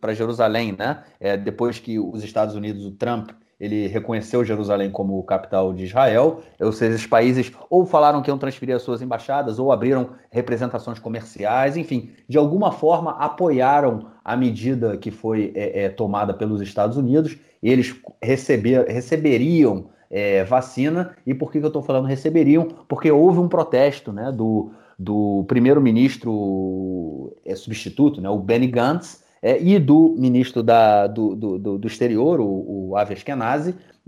para 0.00 0.14
Jerusalém, 0.14 0.76
né? 0.78 1.02
É, 1.18 1.36
depois 1.36 1.78
que 1.78 1.98
os 1.98 2.22
Estados 2.22 2.54
Unidos, 2.54 2.84
o 2.84 2.92
Trump, 2.92 3.30
ele 3.58 3.86
reconheceu 3.86 4.44
Jerusalém 4.44 4.90
como 4.90 5.22
capital 5.24 5.72
de 5.72 5.84
Israel, 5.84 6.42
ou 6.60 6.72
seja, 6.72 6.94
esses 6.94 7.06
países 7.06 7.50
ou 7.70 7.86
falaram 7.86 8.20
que 8.22 8.30
iam 8.30 8.38
transferir 8.38 8.74
as 8.74 8.82
suas 8.82 9.00
embaixadas, 9.00 9.58
ou 9.58 9.72
abriram 9.72 10.10
representações 10.30 10.98
comerciais, 10.98 11.76
enfim, 11.76 12.10
de 12.28 12.36
alguma 12.36 12.70
forma 12.70 13.12
apoiaram 13.12 14.06
a 14.24 14.36
medida 14.36 14.96
que 14.96 15.10
foi 15.10 15.52
é, 15.54 15.84
é, 15.84 15.88
tomada 15.88 16.34
pelos 16.34 16.60
Estados 16.60 16.96
Unidos, 16.96 17.36
eles 17.62 17.96
receber, 18.22 18.86
receberiam 18.86 19.88
é, 20.14 20.44
vacina. 20.44 21.16
E 21.26 21.34
por 21.34 21.50
que, 21.50 21.58
que 21.58 21.64
eu 21.64 21.68
estou 21.68 21.82
falando 21.82 22.06
receberiam? 22.06 22.68
Porque 22.86 23.10
houve 23.10 23.40
um 23.40 23.48
protesto 23.48 24.12
né, 24.12 24.30
do, 24.30 24.70
do 24.96 25.44
primeiro-ministro 25.48 27.36
é, 27.44 27.56
substituto, 27.56 28.20
né, 28.20 28.30
o 28.30 28.38
Benny 28.38 28.68
Gantz, 28.68 29.24
é, 29.42 29.60
e 29.60 29.76
do 29.80 30.14
ministro 30.16 30.62
da, 30.62 31.08
do, 31.08 31.34
do, 31.34 31.78
do 31.78 31.88
exterior, 31.88 32.40
o, 32.40 32.90
o 32.90 32.96
Avi 32.96 33.16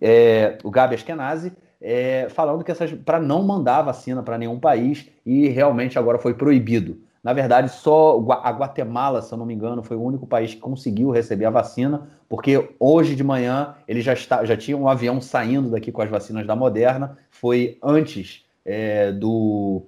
é, 0.01 0.59
o 0.63 0.71
Gabi 0.71 0.95
Ashkenazi, 0.95 1.53
é, 1.83 2.29
falando 2.31 2.63
que 2.63 2.71
essas 2.71 2.93
para 2.93 3.19
não 3.19 3.43
mandar 3.43 3.83
vacina 3.83 4.23
para 4.23 4.39
nenhum 4.39 4.59
país 4.59 5.11
e 5.27 5.49
realmente 5.49 5.99
agora 5.99 6.19
foi 6.19 6.35
proibido. 6.35 6.99
Na 7.26 7.33
verdade, 7.33 7.68
só 7.73 8.25
a 8.40 8.50
Guatemala, 8.52 9.21
se 9.21 9.35
eu 9.35 9.37
não 9.37 9.45
me 9.45 9.52
engano, 9.52 9.83
foi 9.83 9.97
o 9.97 10.00
único 10.00 10.28
país 10.28 10.54
que 10.54 10.61
conseguiu 10.61 11.11
receber 11.11 11.45
a 11.45 11.50
vacina, 11.50 12.09
porque 12.28 12.71
hoje 12.78 13.16
de 13.16 13.25
manhã 13.25 13.75
ele 13.88 14.00
já, 14.00 14.12
está, 14.12 14.45
já 14.45 14.56
tinha 14.56 14.76
um 14.76 14.87
avião 14.87 15.21
saindo 15.21 15.68
daqui 15.68 15.90
com 15.90 16.00
as 16.00 16.09
vacinas 16.09 16.47
da 16.47 16.54
Moderna, 16.54 17.18
foi 17.28 17.78
antes 17.83 18.45
é, 18.64 19.11
do 19.11 19.83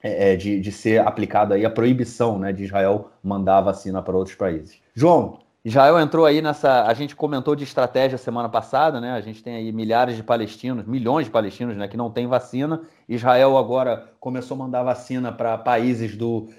é, 0.00 0.34
é 0.34 0.36
de, 0.36 0.60
de, 0.60 0.70
ser 0.70 1.00
aplicada 1.00 1.56
aí 1.56 1.66
a 1.66 1.70
proibição 1.70 2.38
né, 2.38 2.52
de 2.52 2.62
Israel 2.62 3.10
mandar 3.20 3.58
a 3.58 3.62
vacina 3.62 4.00
para 4.00 4.16
outros 4.16 4.36
países. 4.36 4.78
João, 4.94 5.40
Israel 5.64 5.98
entrou 5.98 6.26
aí 6.26 6.42
nessa. 6.42 6.84
A 6.84 6.92
gente 6.92 7.16
comentou 7.16 7.56
de 7.56 7.64
estratégia 7.64 8.18
semana 8.18 8.50
passada, 8.50 9.00
né? 9.00 9.12
A 9.12 9.20
gente 9.22 9.42
tem 9.42 9.56
aí 9.56 9.72
milhares 9.72 10.14
de 10.14 10.22
palestinos, 10.22 10.84
milhões 10.84 11.24
de 11.24 11.30
palestinos, 11.30 11.74
né, 11.74 11.88
que 11.88 11.96
não 11.96 12.10
têm 12.10 12.26
vacina. 12.26 12.82
Israel 13.08 13.56
agora 13.56 14.12
começou 14.20 14.56
a 14.56 14.58
mandar 14.58 14.82
vacina 14.82 15.32
para 15.32 15.56
países 15.56 16.14
do 16.16 16.50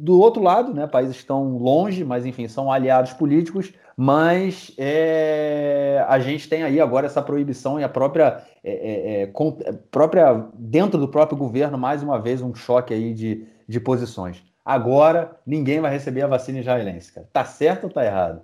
do 0.00 0.20
outro 0.20 0.42
lado, 0.42 0.72
né, 0.72 0.86
países 0.86 1.16
estão 1.16 1.58
longe, 1.58 2.04
mas 2.04 2.24
enfim, 2.24 2.46
são 2.46 2.70
aliados 2.70 3.12
políticos, 3.12 3.72
mas 3.96 4.72
é, 4.78 6.04
a 6.08 6.18
gente 6.20 6.48
tem 6.48 6.62
aí 6.62 6.80
agora 6.80 7.06
essa 7.06 7.20
proibição 7.20 7.80
e 7.80 7.84
a 7.84 7.88
própria, 7.88 8.44
é, 8.62 8.72
é, 8.72 9.22
é 9.22 9.26
com, 9.26 9.58
é, 9.64 9.72
própria, 9.72 10.46
dentro 10.54 11.00
do 11.00 11.08
próprio 11.08 11.36
governo, 11.36 11.76
mais 11.76 12.02
uma 12.02 12.20
vez, 12.20 12.40
um 12.40 12.54
choque 12.54 12.94
aí 12.94 13.12
de, 13.12 13.46
de 13.66 13.80
posições. 13.80 14.42
Agora, 14.64 15.36
ninguém 15.46 15.80
vai 15.80 15.90
receber 15.90 16.22
a 16.22 16.28
vacina 16.28 16.60
israelense, 16.60 17.12
cara. 17.12 17.28
Tá 17.32 17.44
certo 17.44 17.84
ou 17.84 17.90
tá 17.90 18.04
errado? 18.04 18.42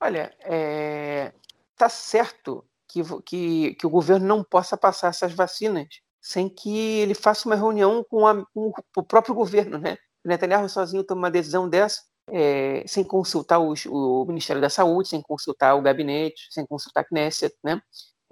Olha, 0.00 0.30
é, 0.44 1.32
tá 1.76 1.88
certo 1.88 2.64
que, 2.86 3.02
que, 3.24 3.74
que 3.74 3.86
o 3.86 3.90
governo 3.90 4.26
não 4.26 4.44
possa 4.44 4.76
passar 4.76 5.08
essas 5.08 5.32
vacinas 5.32 5.88
sem 6.20 6.48
que 6.48 7.00
ele 7.00 7.14
faça 7.14 7.46
uma 7.46 7.54
reunião 7.54 8.02
com, 8.08 8.26
a, 8.26 8.46
com 8.54 8.72
o 8.96 9.02
próprio 9.02 9.34
governo, 9.34 9.76
né? 9.76 9.98
Netanyahu 10.28 10.68
sozinho 10.68 11.04
toma 11.04 11.22
uma 11.22 11.30
decisão 11.30 11.68
dessa, 11.68 12.00
é, 12.30 12.84
sem 12.86 13.04
consultar 13.04 13.58
os, 13.58 13.84
o 13.86 14.24
Ministério 14.26 14.60
da 14.60 14.70
Saúde, 14.70 15.08
sem 15.08 15.22
consultar 15.22 15.74
o 15.74 15.82
gabinete, 15.82 16.48
sem 16.50 16.66
consultar 16.66 17.02
a 17.02 17.04
Knesset, 17.04 17.54
né? 17.62 17.80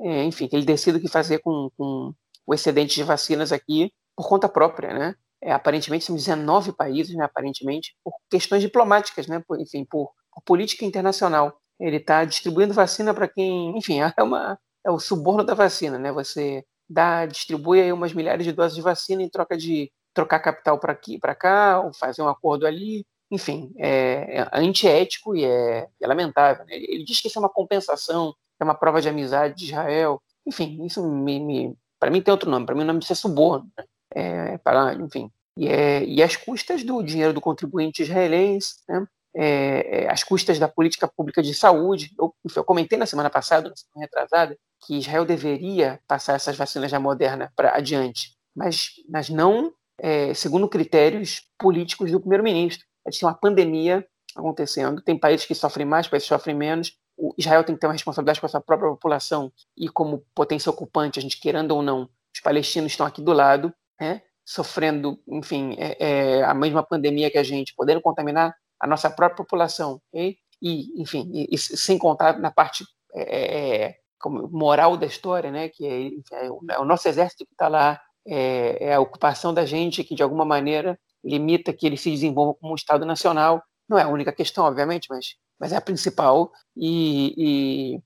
É, 0.01 0.25
enfim, 0.25 0.49
ele 0.53 0.65
decide 0.65 0.99
o 0.99 1.01
que 1.01 1.09
fazer 1.09 1.41
com, 1.41 1.71
com, 1.77 2.13
o 2.47 2.55
excedente 2.55 2.95
de 2.95 3.05
vacinas 3.05 3.53
aqui 3.53 3.93
por 4.17 4.29
conta 4.29 4.49
própria, 4.49 4.93
né? 4.93 5.15
É, 5.41 5.53
aparentemente 5.53 6.05
são 6.05 6.17
19 6.17 6.73
países, 6.73 7.15
né? 7.15 7.25
Aparentemente 7.25 7.95
por 8.03 8.15
questões 8.31 8.63
diplomáticas, 8.63 9.27
né? 9.27 9.43
Por, 9.47 9.61
enfim, 9.61 9.85
por, 9.85 10.11
por 10.33 10.43
política 10.45 10.85
internacional. 10.85 11.61
Ele 11.79 11.97
está 11.97 12.25
distribuindo 12.25 12.75
vacina 12.75 13.13
para 13.15 13.29
quem, 13.29 13.77
enfim, 13.77 14.01
é 14.17 14.23
uma 14.23 14.59
é 14.85 14.91
o 14.91 14.99
suborno 14.99 15.45
da 15.45 15.55
vacina, 15.55 15.99
né? 15.99 16.13
Você 16.13 16.65
dá, 16.89 17.27
distribui 17.27 17.81
aí 17.81 17.93
umas 17.93 18.13
milhares 18.13 18.45
de 18.45 18.53
doses 18.53 18.75
de 18.75 18.83
vacina 18.83 19.23
em 19.23 19.29
troca 19.29 19.57
de 19.57 19.91
trocar 20.15 20.41
capital 20.41 20.79
para 20.79 20.93
aqui, 20.93 21.19
para 21.19 21.35
cá, 21.35 21.81
ou 21.81 21.93
fazer 21.93 22.23
um 22.23 22.29
acordo 22.29 22.67
ali. 22.67 23.05
Enfim, 23.31 23.73
é, 23.79 24.39
é 24.39 24.49
antiético 24.53 25.35
e 25.35 25.45
é, 25.45 25.89
é 26.01 26.07
lamentável. 26.07 26.65
Né? 26.67 26.75
Ele 26.75 27.05
diz 27.05 27.21
que 27.21 27.29
isso 27.29 27.39
é 27.39 27.41
uma 27.41 27.49
compensação, 27.49 28.35
é 28.61 28.65
uma 28.65 28.75
prova 28.75 29.01
de 29.01 29.09
amizade 29.09 29.55
de 29.57 29.65
Israel. 29.67 30.23
Enfim, 30.47 30.85
isso 30.85 31.03
me, 31.07 31.41
me 31.41 31.77
para 31.99 32.11
mim 32.11 32.21
tem 32.21 32.33
outro 32.33 32.51
nome. 32.51 32.67
Para 32.67 32.75
mim 32.75 32.83
o 32.83 32.87
nome 32.87 32.99
disso 33.01 33.13
é 33.13 33.17
suborno. 33.17 33.71
Né? 33.77 33.85
É, 34.15 34.59
para, 34.59 34.95
enfim, 34.95 35.31
e, 35.57 35.69
é, 35.69 36.05
e 36.05 36.23
as 36.23 36.37
custas 36.37 36.83
do 36.85 37.03
dinheiro 37.03 37.33
do 37.33 37.41
contribuinte 37.41 38.03
israelense, 38.03 38.77
né? 38.89 39.07
É, 39.35 40.03
é, 40.05 40.11
as 40.11 40.23
custas 40.23 40.59
da 40.59 40.69
política 40.69 41.09
pública 41.09 41.43
de 41.43 41.55
saúde. 41.55 42.11
Eu, 42.19 42.35
eu 42.55 42.65
comentei 42.65 42.99
na 42.99 43.07
semana 43.07 43.31
passada, 43.31 43.71
na 43.71 43.77
semana 43.77 44.07
retrasada, 44.07 44.59
que 44.85 44.99
Israel 44.99 45.25
deveria 45.25 46.01
passar 46.07 46.35
essas 46.35 46.57
vacinas 46.57 46.91
da 46.91 47.01
Moderna 47.01 47.51
para 47.57 47.75
adiante, 47.75 48.35
mas, 48.55 48.91
mas 49.09 49.31
não 49.31 49.73
é, 50.03 50.35
segundo 50.35 50.69
critérios 50.69 51.43
políticos 51.57 52.11
do 52.11 52.19
primeiro-ministro. 52.19 52.85
A 53.07 53.11
gente 53.11 53.21
tem 53.21 53.29
uma 53.29 53.35
pandemia 53.35 54.05
acontecendo, 54.35 55.01
tem 55.01 55.17
países 55.17 55.47
que 55.47 55.55
sofrem 55.55 55.87
mais, 55.87 56.09
países 56.09 56.29
que 56.29 56.35
sofrem 56.35 56.57
menos. 56.57 56.99
O 57.17 57.33
Israel 57.39 57.63
tem 57.63 57.77
que 57.77 57.81
ter 57.81 57.87
uma 57.87 57.93
responsabilidade 57.93 58.41
com 58.41 58.47
a 58.47 58.49
sua 58.49 58.61
própria 58.61 58.91
população 58.91 59.53
e, 59.77 59.89
como 59.89 60.25
potência 60.35 60.71
ocupante, 60.71 61.21
a 61.21 61.23
gente 61.23 61.39
querendo 61.39 61.71
ou 61.71 61.83
não, 61.83 62.09
os 62.35 62.41
palestinos 62.43 62.93
estão 62.93 63.07
aqui 63.07 63.23
do 63.23 63.33
lado, 63.33 63.73
né, 64.01 64.23
sofrendo, 64.45 65.21
enfim, 65.29 65.77
é, 65.79 65.97
é, 66.01 66.43
a 66.43 66.55
mesma 66.55 66.83
pandemia 66.83 67.31
que 67.31 67.39
a 67.39 67.43
gente, 67.45 67.75
podendo 67.77 68.01
contaminar 68.01 68.57
a 68.81 68.87
nossa 68.89 69.09
própria 69.09 69.37
população. 69.37 70.01
Okay? 70.13 70.37
E, 70.61 71.01
enfim, 71.01 71.31
e, 71.33 71.55
e, 71.55 71.59
sem 71.59 71.97
contar 71.97 72.39
na 72.41 72.51
parte 72.51 72.85
é, 73.15 73.85
é 73.85 73.97
moral 74.25 74.97
da 74.97 75.07
história, 75.07 75.51
né, 75.51 75.69
que 75.69 75.87
é, 75.87 76.07
é 76.07 76.47
é 76.71 76.79
o 76.79 76.85
nosso 76.85 77.09
exército 77.09 77.45
que 77.45 77.53
está 77.53 77.69
lá 77.69 78.01
é, 78.27 78.87
é, 78.87 78.95
a 78.95 79.01
ocupação 79.01 79.53
da 79.53 79.65
gente 79.65 80.05
que, 80.05 80.15
de 80.15 80.23
alguma 80.23 80.45
maneira, 80.45 80.99
limita 81.25 81.73
que 81.73 81.87
ele 81.87 81.97
se 81.97 82.11
desenvolva 82.11 82.55
como 82.55 82.73
um 82.73 82.77
Estado 82.77 83.05
nacional. 83.05 83.63
Não 83.89 83.99
é 83.99 84.03
a 84.03 84.09
única 84.09 84.33
questão, 84.33 84.65
obviamente, 84.65 85.07
mas, 85.11 85.37
mas 85.59 85.73
é 85.73 85.77
a 85.77 85.81
principal. 85.81 86.51
E, 86.77 87.35
e 87.37 88.01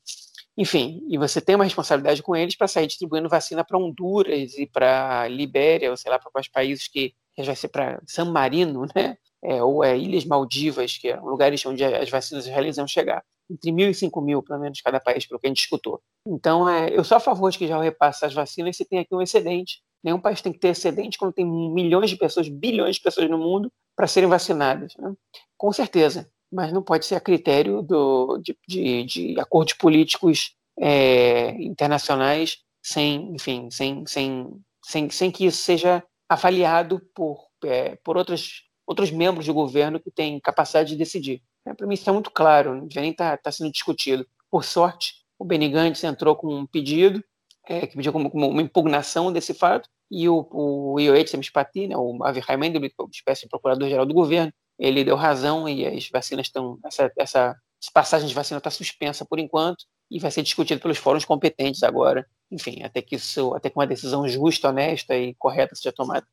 enfim, 0.56 1.02
e 1.08 1.18
você 1.18 1.40
tem 1.40 1.54
uma 1.54 1.64
responsabilidade 1.64 2.22
com 2.22 2.34
eles 2.34 2.56
para 2.56 2.66
sair 2.66 2.86
distribuindo 2.86 3.28
vacina 3.28 3.62
para 3.62 3.78
Honduras 3.78 4.56
e 4.56 4.66
para 4.66 5.28
Libéria, 5.28 5.90
ou 5.90 5.96
sei 5.96 6.10
lá, 6.10 6.18
para 6.18 6.30
quais 6.30 6.48
países 6.48 6.88
que, 6.88 7.14
vai 7.36 7.54
ser 7.54 7.68
para 7.68 8.00
San 8.06 8.26
Marino, 8.26 8.86
né? 8.94 9.18
É, 9.44 9.62
ou 9.62 9.84
é 9.84 9.96
Ilhas 9.96 10.24
Maldivas, 10.24 10.96
que 10.96 11.08
é 11.08 11.20
lugares 11.20 11.64
onde 11.66 11.84
as 11.84 12.08
vacinas 12.08 12.46
realizam 12.46 12.88
chegar. 12.88 13.22
Entre 13.48 13.70
mil 13.70 13.88
e 13.90 13.94
cinco 13.94 14.20
mil, 14.20 14.42
pelo 14.42 14.58
menos, 14.58 14.80
cada 14.80 14.98
país, 14.98 15.26
pelo 15.26 15.38
que 15.38 15.46
a 15.46 15.50
gente 15.50 15.60
escutou. 15.60 16.02
Então, 16.26 16.68
é, 16.68 16.88
eu 16.90 17.04
sou 17.04 17.18
a 17.18 17.20
favor 17.20 17.50
de 17.50 17.58
que 17.58 17.68
já 17.68 17.80
repasse 17.80 18.24
as 18.24 18.34
vacinas 18.34 18.76
se 18.76 18.84
tem 18.84 18.98
aqui 18.98 19.14
um 19.14 19.22
excedente 19.22 19.82
Nenhum 20.06 20.20
país 20.20 20.40
tem 20.40 20.52
que 20.52 20.60
ter 20.60 20.68
excedente 20.68 21.18
quando 21.18 21.32
tem 21.32 21.44
milhões 21.44 22.08
de 22.08 22.16
pessoas, 22.16 22.48
bilhões 22.48 22.94
de 22.94 23.02
pessoas 23.02 23.28
no 23.28 23.36
mundo 23.36 23.72
para 23.96 24.06
serem 24.06 24.28
vacinadas. 24.28 24.94
Né? 24.96 25.12
Com 25.56 25.72
certeza. 25.72 26.30
Mas 26.52 26.72
não 26.72 26.80
pode 26.80 27.04
ser 27.04 27.16
a 27.16 27.20
critério 27.20 27.82
do, 27.82 28.38
de, 28.38 28.56
de, 28.68 29.04
de 29.04 29.40
acordos 29.40 29.74
políticos 29.74 30.54
é, 30.78 31.60
internacionais 31.60 32.58
sem, 32.80 33.34
enfim, 33.34 33.68
sem, 33.68 34.06
sem, 34.06 34.46
sem, 34.84 35.10
sem 35.10 35.30
que 35.32 35.44
isso 35.44 35.58
seja 35.58 36.04
avaliado 36.28 37.00
por, 37.12 37.48
é, 37.64 37.96
por 37.96 38.16
outros, 38.16 38.62
outros 38.86 39.10
membros 39.10 39.46
do 39.46 39.54
governo 39.54 39.98
que 39.98 40.12
têm 40.12 40.38
capacidade 40.38 40.90
de 40.90 40.96
decidir. 40.96 41.42
É, 41.66 41.74
Para 41.74 41.84
mim 41.84 41.94
isso 41.94 42.02
está 42.02 42.12
muito 42.12 42.30
claro, 42.30 42.76
não 42.76 42.88
nem 42.94 43.10
está 43.10 43.36
tá 43.36 43.50
sendo 43.50 43.72
discutido. 43.72 44.24
Por 44.48 44.62
sorte, 44.62 45.14
o 45.36 45.44
Benny 45.44 45.68
Gantz 45.68 46.04
entrou 46.04 46.36
com 46.36 46.54
um 46.54 46.64
pedido, 46.64 47.24
é, 47.68 47.88
que 47.88 47.96
pediu 47.96 48.12
como, 48.12 48.30
como, 48.30 48.48
uma 48.48 48.62
impugnação 48.62 49.32
desse 49.32 49.52
fato, 49.52 49.88
e 50.10 50.28
o, 50.28 50.46
o 50.50 51.00
Ioete 51.00 51.30
Semispati, 51.30 51.88
né, 51.88 51.96
o 51.96 52.16
é 52.24 52.52
uma 52.54 53.10
espécie 53.10 53.42
de 53.42 53.48
procurador-geral 53.48 54.06
do 54.06 54.14
governo, 54.14 54.52
ele 54.78 55.04
deu 55.04 55.16
razão 55.16 55.68
e 55.68 55.86
as 55.86 56.08
vacinas 56.10 56.46
estão. 56.46 56.78
Essa, 56.84 57.10
essa 57.16 57.56
passagem 57.92 58.28
de 58.28 58.34
vacina 58.34 58.58
está 58.58 58.70
suspensa 58.70 59.24
por 59.24 59.38
enquanto 59.38 59.84
e 60.10 60.18
vai 60.18 60.30
ser 60.30 60.42
discutido 60.42 60.80
pelos 60.80 60.98
fóruns 60.98 61.24
competentes 61.24 61.82
agora. 61.82 62.26
Enfim, 62.50 62.82
até 62.82 63.02
que 63.02 63.16
isso, 63.16 63.54
até 63.54 63.70
que 63.70 63.76
uma 63.76 63.86
decisão 63.86 64.28
justa, 64.28 64.68
honesta 64.68 65.16
e 65.16 65.34
correta 65.34 65.74
seja 65.74 65.92
tomada. 65.92 66.26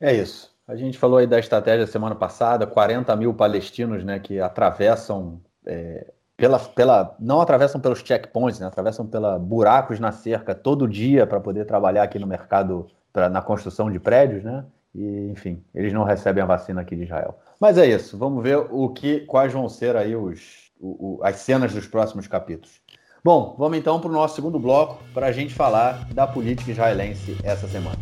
É 0.00 0.14
isso. 0.14 0.54
A 0.66 0.76
gente 0.76 0.98
falou 0.98 1.18
aí 1.18 1.26
da 1.26 1.38
estratégia 1.38 1.86
semana 1.86 2.14
passada, 2.14 2.66
40 2.66 3.16
mil 3.16 3.32
palestinos 3.32 4.04
né, 4.04 4.18
que 4.18 4.38
atravessam 4.38 5.40
é, 5.66 6.12
pela, 6.36 6.58
pela, 6.58 7.16
não 7.18 7.40
atravessam 7.40 7.80
pelos 7.80 8.00
checkpoints, 8.00 8.60
né, 8.60 8.66
atravessam 8.66 9.06
pela 9.06 9.38
buracos 9.38 9.98
na 9.98 10.12
cerca 10.12 10.54
todo 10.54 10.86
dia 10.86 11.26
para 11.26 11.40
poder 11.40 11.64
trabalhar 11.64 12.02
aqui 12.02 12.18
no 12.18 12.26
mercado 12.26 12.86
pra, 13.12 13.28
na 13.28 13.42
construção 13.42 13.90
de 13.90 13.98
prédios, 13.98 14.44
né? 14.44 14.64
E, 14.94 15.30
enfim, 15.30 15.62
eles 15.74 15.92
não 15.92 16.04
recebem 16.04 16.42
a 16.42 16.46
vacina 16.46 16.80
aqui 16.80 16.96
de 16.96 17.04
Israel. 17.04 17.38
Mas 17.60 17.78
é 17.78 17.86
isso, 17.86 18.16
vamos 18.16 18.42
ver 18.42 18.56
o 18.56 18.88
que, 18.88 19.20
quais 19.20 19.52
vão 19.52 19.68
ser 19.68 19.96
aí 19.96 20.16
os, 20.16 20.70
o, 20.80 21.18
o, 21.18 21.20
as 21.22 21.36
cenas 21.36 21.72
dos 21.72 21.86
próximos 21.86 22.26
capítulos. 22.26 22.80
Bom, 23.22 23.56
vamos 23.58 23.76
então 23.78 24.00
para 24.00 24.08
o 24.08 24.12
nosso 24.12 24.36
segundo 24.36 24.58
bloco 24.58 25.02
para 25.12 25.26
a 25.26 25.32
gente 25.32 25.52
falar 25.52 26.08
da 26.14 26.26
política 26.26 26.70
israelense 26.70 27.36
essa 27.42 27.66
semana. 27.66 27.98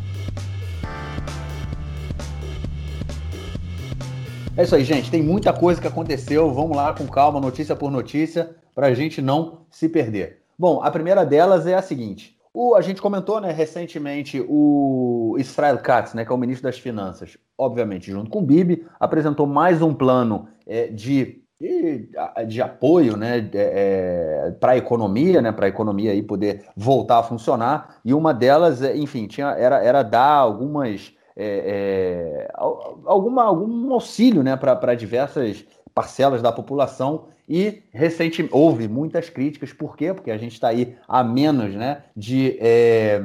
É 4.56 4.62
isso 4.62 4.74
aí, 4.74 4.84
gente. 4.84 5.10
Tem 5.10 5.22
muita 5.22 5.52
coisa 5.52 5.80
que 5.80 5.86
aconteceu. 5.86 6.52
Vamos 6.52 6.76
lá 6.76 6.92
com 6.94 7.06
calma, 7.06 7.38
notícia 7.38 7.76
por 7.76 7.90
notícia, 7.90 8.56
para 8.74 8.86
a 8.86 8.94
gente 8.94 9.20
não 9.20 9.66
se 9.70 9.88
perder. 9.88 10.42
Bom, 10.58 10.82
a 10.82 10.90
primeira 10.90 11.26
delas 11.26 11.66
é 11.66 11.74
a 11.74 11.82
seguinte: 11.82 12.35
o, 12.56 12.74
a 12.74 12.80
gente 12.80 13.02
comentou 13.02 13.38
né, 13.38 13.52
recentemente 13.52 14.42
o 14.48 15.36
Israel 15.38 15.76
Katz, 15.76 16.14
né, 16.14 16.24
que 16.24 16.32
é 16.32 16.34
o 16.34 16.38
ministro 16.38 16.62
das 16.62 16.78
Finanças, 16.78 17.36
obviamente, 17.58 18.10
junto 18.10 18.30
com 18.30 18.38
o 18.38 18.42
Bibi, 18.42 18.86
apresentou 18.98 19.46
mais 19.46 19.82
um 19.82 19.92
plano 19.92 20.48
é, 20.66 20.86
de, 20.86 21.42
de, 21.60 22.08
de, 22.48 22.62
apoio 22.62 23.14
né, 23.14 23.46
é, 23.52 24.54
para 24.58 24.72
a 24.72 24.76
economia, 24.78 25.42
né, 25.42 25.52
para 25.52 25.66
a 25.66 25.68
economia 25.68 26.12
aí 26.12 26.22
poder 26.22 26.64
voltar 26.74 27.18
a 27.18 27.22
funcionar, 27.22 27.98
e 28.02 28.14
uma 28.14 28.32
delas, 28.32 28.82
é, 28.82 28.96
enfim, 28.96 29.26
tinha, 29.26 29.48
era, 29.48 29.84
era 29.84 30.02
dar 30.02 30.36
algumas. 30.36 31.14
É, 31.38 32.48
é, 32.48 32.48
alguma, 33.04 33.42
algum 33.44 33.92
auxílio 33.92 34.42
né, 34.42 34.56
para 34.56 34.94
diversas 34.94 35.66
parcelas 35.96 36.42
da 36.42 36.52
população 36.52 37.28
e 37.48 37.82
recentemente 37.90 38.54
houve 38.54 38.86
muitas 38.86 39.30
críticas, 39.30 39.72
por 39.72 39.96
quê? 39.96 40.12
Porque 40.12 40.30
a 40.30 40.36
gente 40.36 40.52
está 40.52 40.68
aí 40.68 40.94
a 41.08 41.24
menos 41.24 41.74
né, 41.74 42.02
de, 42.14 42.58
é, 42.60 43.22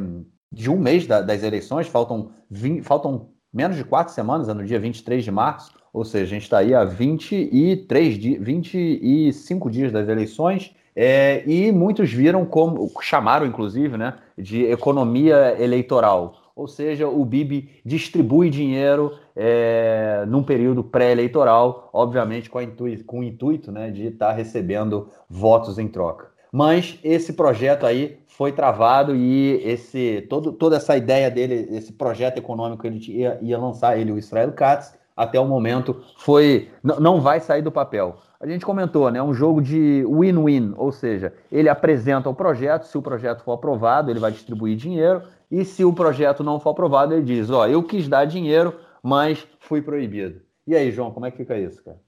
de 0.49 0.71
um 0.71 0.77
mês 0.77 1.05
da, 1.05 1.21
das 1.21 1.43
eleições, 1.43 1.87
faltam, 1.87 2.31
20, 2.49 2.81
faltam 2.81 3.27
menos 3.53 3.75
de 3.75 3.83
quatro 3.83 4.13
semanas, 4.13 4.47
é 4.47 4.53
no 4.53 4.63
dia 4.63 4.79
23 4.79 5.21
de 5.21 5.29
março, 5.29 5.73
ou 5.91 6.05
seja, 6.05 6.23
a 6.23 6.29
gente 6.29 6.43
está 6.43 6.59
aí 6.59 6.73
a 6.73 6.85
23 6.85 8.17
di 8.17 8.37
25 8.37 9.69
dias 9.69 9.91
das 9.91 10.07
eleições, 10.07 10.73
é, 10.95 11.43
e 11.45 11.73
muitos 11.73 12.09
viram 12.13 12.45
como, 12.45 12.89
chamaram 13.01 13.45
inclusive, 13.45 13.97
né, 13.97 14.13
de 14.37 14.63
economia 14.63 15.61
eleitoral. 15.61 16.53
Ou 16.55 16.69
seja, 16.69 17.05
o 17.05 17.25
Bibi 17.25 17.69
distribui 17.83 18.49
dinheiro 18.49 19.11
é, 19.35 20.25
num 20.27 20.43
período 20.43 20.83
pré-eleitoral, 20.83 21.89
obviamente 21.93 22.49
com, 22.49 22.61
intuito, 22.61 23.03
com 23.05 23.19
o 23.19 23.23
intuito 23.23 23.71
né, 23.71 23.89
de 23.89 24.07
estar 24.07 24.27
tá 24.27 24.33
recebendo 24.33 25.07
votos 25.29 25.77
em 25.77 25.87
troca. 25.87 26.31
Mas 26.51 26.99
esse 27.03 27.33
projeto 27.33 27.85
aí 27.85 28.19
foi 28.27 28.51
travado 28.51 29.15
e 29.15 29.61
esse 29.63 30.25
todo, 30.29 30.51
toda 30.51 30.75
essa 30.75 30.97
ideia 30.97 31.31
dele, 31.31 31.67
esse 31.71 31.93
projeto 31.93 32.37
econômico, 32.37 32.85
ele 32.85 32.99
ia, 33.09 33.39
ia 33.41 33.57
lançar 33.57 33.97
ele, 33.97 34.11
o 34.11 34.17
Israel 34.17 34.51
Katz, 34.51 34.93
até 35.15 35.39
o 35.39 35.45
momento 35.45 36.01
foi 36.17 36.69
não 36.83 37.21
vai 37.21 37.39
sair 37.39 37.61
do 37.61 37.71
papel. 37.71 38.17
A 38.39 38.47
gente 38.47 38.65
comentou, 38.65 39.11
né? 39.11 39.21
Um 39.21 39.33
jogo 39.33 39.61
de 39.61 40.03
win-win, 40.09 40.73
ou 40.75 40.91
seja, 40.91 41.31
ele 41.51 41.69
apresenta 41.69 42.27
o 42.27 42.33
projeto, 42.33 42.85
se 42.85 42.97
o 42.97 43.01
projeto 43.01 43.43
for 43.43 43.51
aprovado, 43.51 44.09
ele 44.09 44.19
vai 44.19 44.31
distribuir 44.31 44.75
dinheiro, 44.75 45.21
e 45.51 45.63
se 45.63 45.85
o 45.85 45.93
projeto 45.93 46.43
não 46.43 46.59
for 46.59 46.71
aprovado, 46.71 47.13
ele 47.13 47.23
diz: 47.23 47.51
Ó, 47.51 47.67
eu 47.67 47.83
quis 47.83 48.07
dar 48.07 48.25
dinheiro, 48.25 48.73
mas 49.03 49.47
fui 49.59 49.81
proibido. 49.81 50.41
E 50.67 50.75
aí, 50.75 50.91
João, 50.91 51.11
como 51.11 51.25
é 51.25 51.31
que 51.31 51.37
fica 51.37 51.57
isso, 51.57 51.83
cara? 51.83 51.99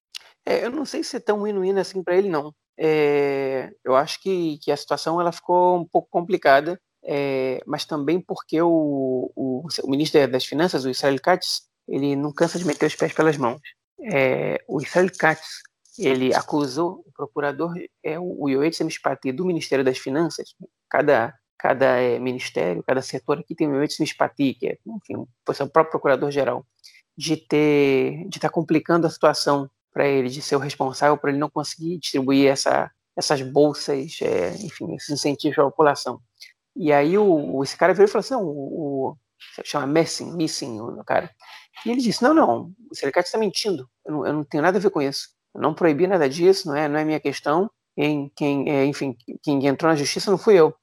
É, 0.46 0.66
eu 0.66 0.72
não 0.72 0.86
sei 0.86 1.04
se 1.04 1.18
é 1.18 1.20
tão 1.20 1.44
win-win 1.44 1.80
assim 1.80 2.04
para 2.04 2.16
ele, 2.16 2.30
não. 2.30 2.54
É, 2.78 3.72
eu 3.84 3.96
acho 3.96 4.22
que, 4.22 4.58
que 4.60 4.72
a 4.72 4.78
situação 4.78 5.20
ela 5.20 5.32
ficou 5.32 5.80
um 5.80 5.86
pouco 5.86 6.10
complicada, 6.10 6.80
é, 7.04 7.62
mas 7.66 7.86
também 7.86 8.20
porque 8.20 8.62
o, 8.62 9.32
o, 9.36 9.68
o, 9.84 9.90
ministro 9.90 10.28
das 10.28 10.46
Finanças, 10.46 10.86
o 10.86 10.90
Israel 10.90 11.20
Katz, 11.22 11.64
ele 11.88 12.16
não 12.16 12.34
cansa 12.34 12.58
de 12.58 12.66
meter 12.66 12.88
os 12.88 12.96
pés 12.96 13.14
pelas 13.14 13.38
mãos. 13.38 13.62
É, 14.02 14.64
o 14.68 14.82
Israel 14.82 15.10
Katz, 15.18 15.62
ele 15.98 16.34
acusou 16.34 17.04
o 17.06 17.12
procurador, 17.16 17.74
é, 18.04 18.20
o 18.20 18.50
Yoetz 18.50 18.80
Mishpati 18.82 19.32
do 19.32 19.46
Ministério 19.46 19.86
das 19.86 19.98
Finanças, 19.98 20.56
cada 20.90 21.34
cada 21.58 22.00
é, 22.00 22.20
ministério, 22.20 22.84
cada 22.84 23.02
setor 23.02 23.40
aqui 23.40 23.56
tem 23.56 23.68
o 23.68 23.72
meu 23.72 23.80
Mispati, 23.80 24.54
que 24.54 24.68
é, 24.68 24.78
enfim, 24.86 25.16
o 25.16 25.28
próprio 25.46 25.92
procurador-geral, 25.92 26.66
de 27.18 27.38
ter, 27.38 28.28
de 28.28 28.38
estar 28.38 28.50
tá 28.50 28.54
complicando 28.54 29.08
a 29.08 29.10
situação 29.10 29.70
para 29.94 30.08
ele, 30.08 30.30
de 30.30 30.42
ser 30.42 30.56
o 30.56 30.60
responsável 30.60 31.18
por 31.18 31.30
ele 31.30 31.38
não 31.38 31.50
conseguir 31.50 32.00
distribuir 32.00 32.50
essa, 32.50 32.92
essas 33.16 33.42
bolsas, 33.42 34.18
é, 34.22 34.56
enfim, 34.56 34.94
esses 34.96 35.10
incentivos 35.10 35.58
à 35.60 35.64
população. 35.64 36.20
E 36.76 36.92
aí 36.92 37.18
o, 37.18 37.64
esse 37.64 37.78
cara 37.78 37.94
veio 37.94 38.08
e 38.08 38.10
falou 38.10 38.22
assim, 38.22 38.36
o, 38.36 38.40
o 38.40 39.18
chama 39.64 39.86
Messing, 39.86 40.36
Missing, 40.36 40.80
o 40.80 41.04
cara. 41.04 41.30
E 41.86 41.92
ele 41.92 42.02
disse, 42.02 42.24
não, 42.24 42.34
não, 42.34 42.72
o 42.90 42.96
sindicato 42.96 43.28
está 43.28 43.38
mentindo, 43.38 43.88
eu 44.06 44.12
não, 44.12 44.28
eu 44.28 44.34
não, 44.34 44.44
tenho 44.44 44.64
nada 44.64 44.78
a 44.78 44.82
ver 44.82 44.90
com 44.90 45.02
isso, 45.02 45.30
eu 45.54 45.62
não 45.62 45.74
proibi 45.74 46.08
nada 46.08 46.28
disso, 46.28 46.68
não 46.68 46.76
é, 46.76 46.88
não 46.88 46.98
é 47.00 47.06
minha 47.06 47.20
questão, 47.20 47.70
quem, 47.96 48.32
quem, 48.36 48.70
é, 48.70 48.86
enfim, 48.86 49.16
quem 49.44 49.66
entrou 49.68 49.92
na 49.92 49.96
justiça 49.96 50.32
não 50.32 50.38
fui 50.38 50.56
eu. 50.56 50.74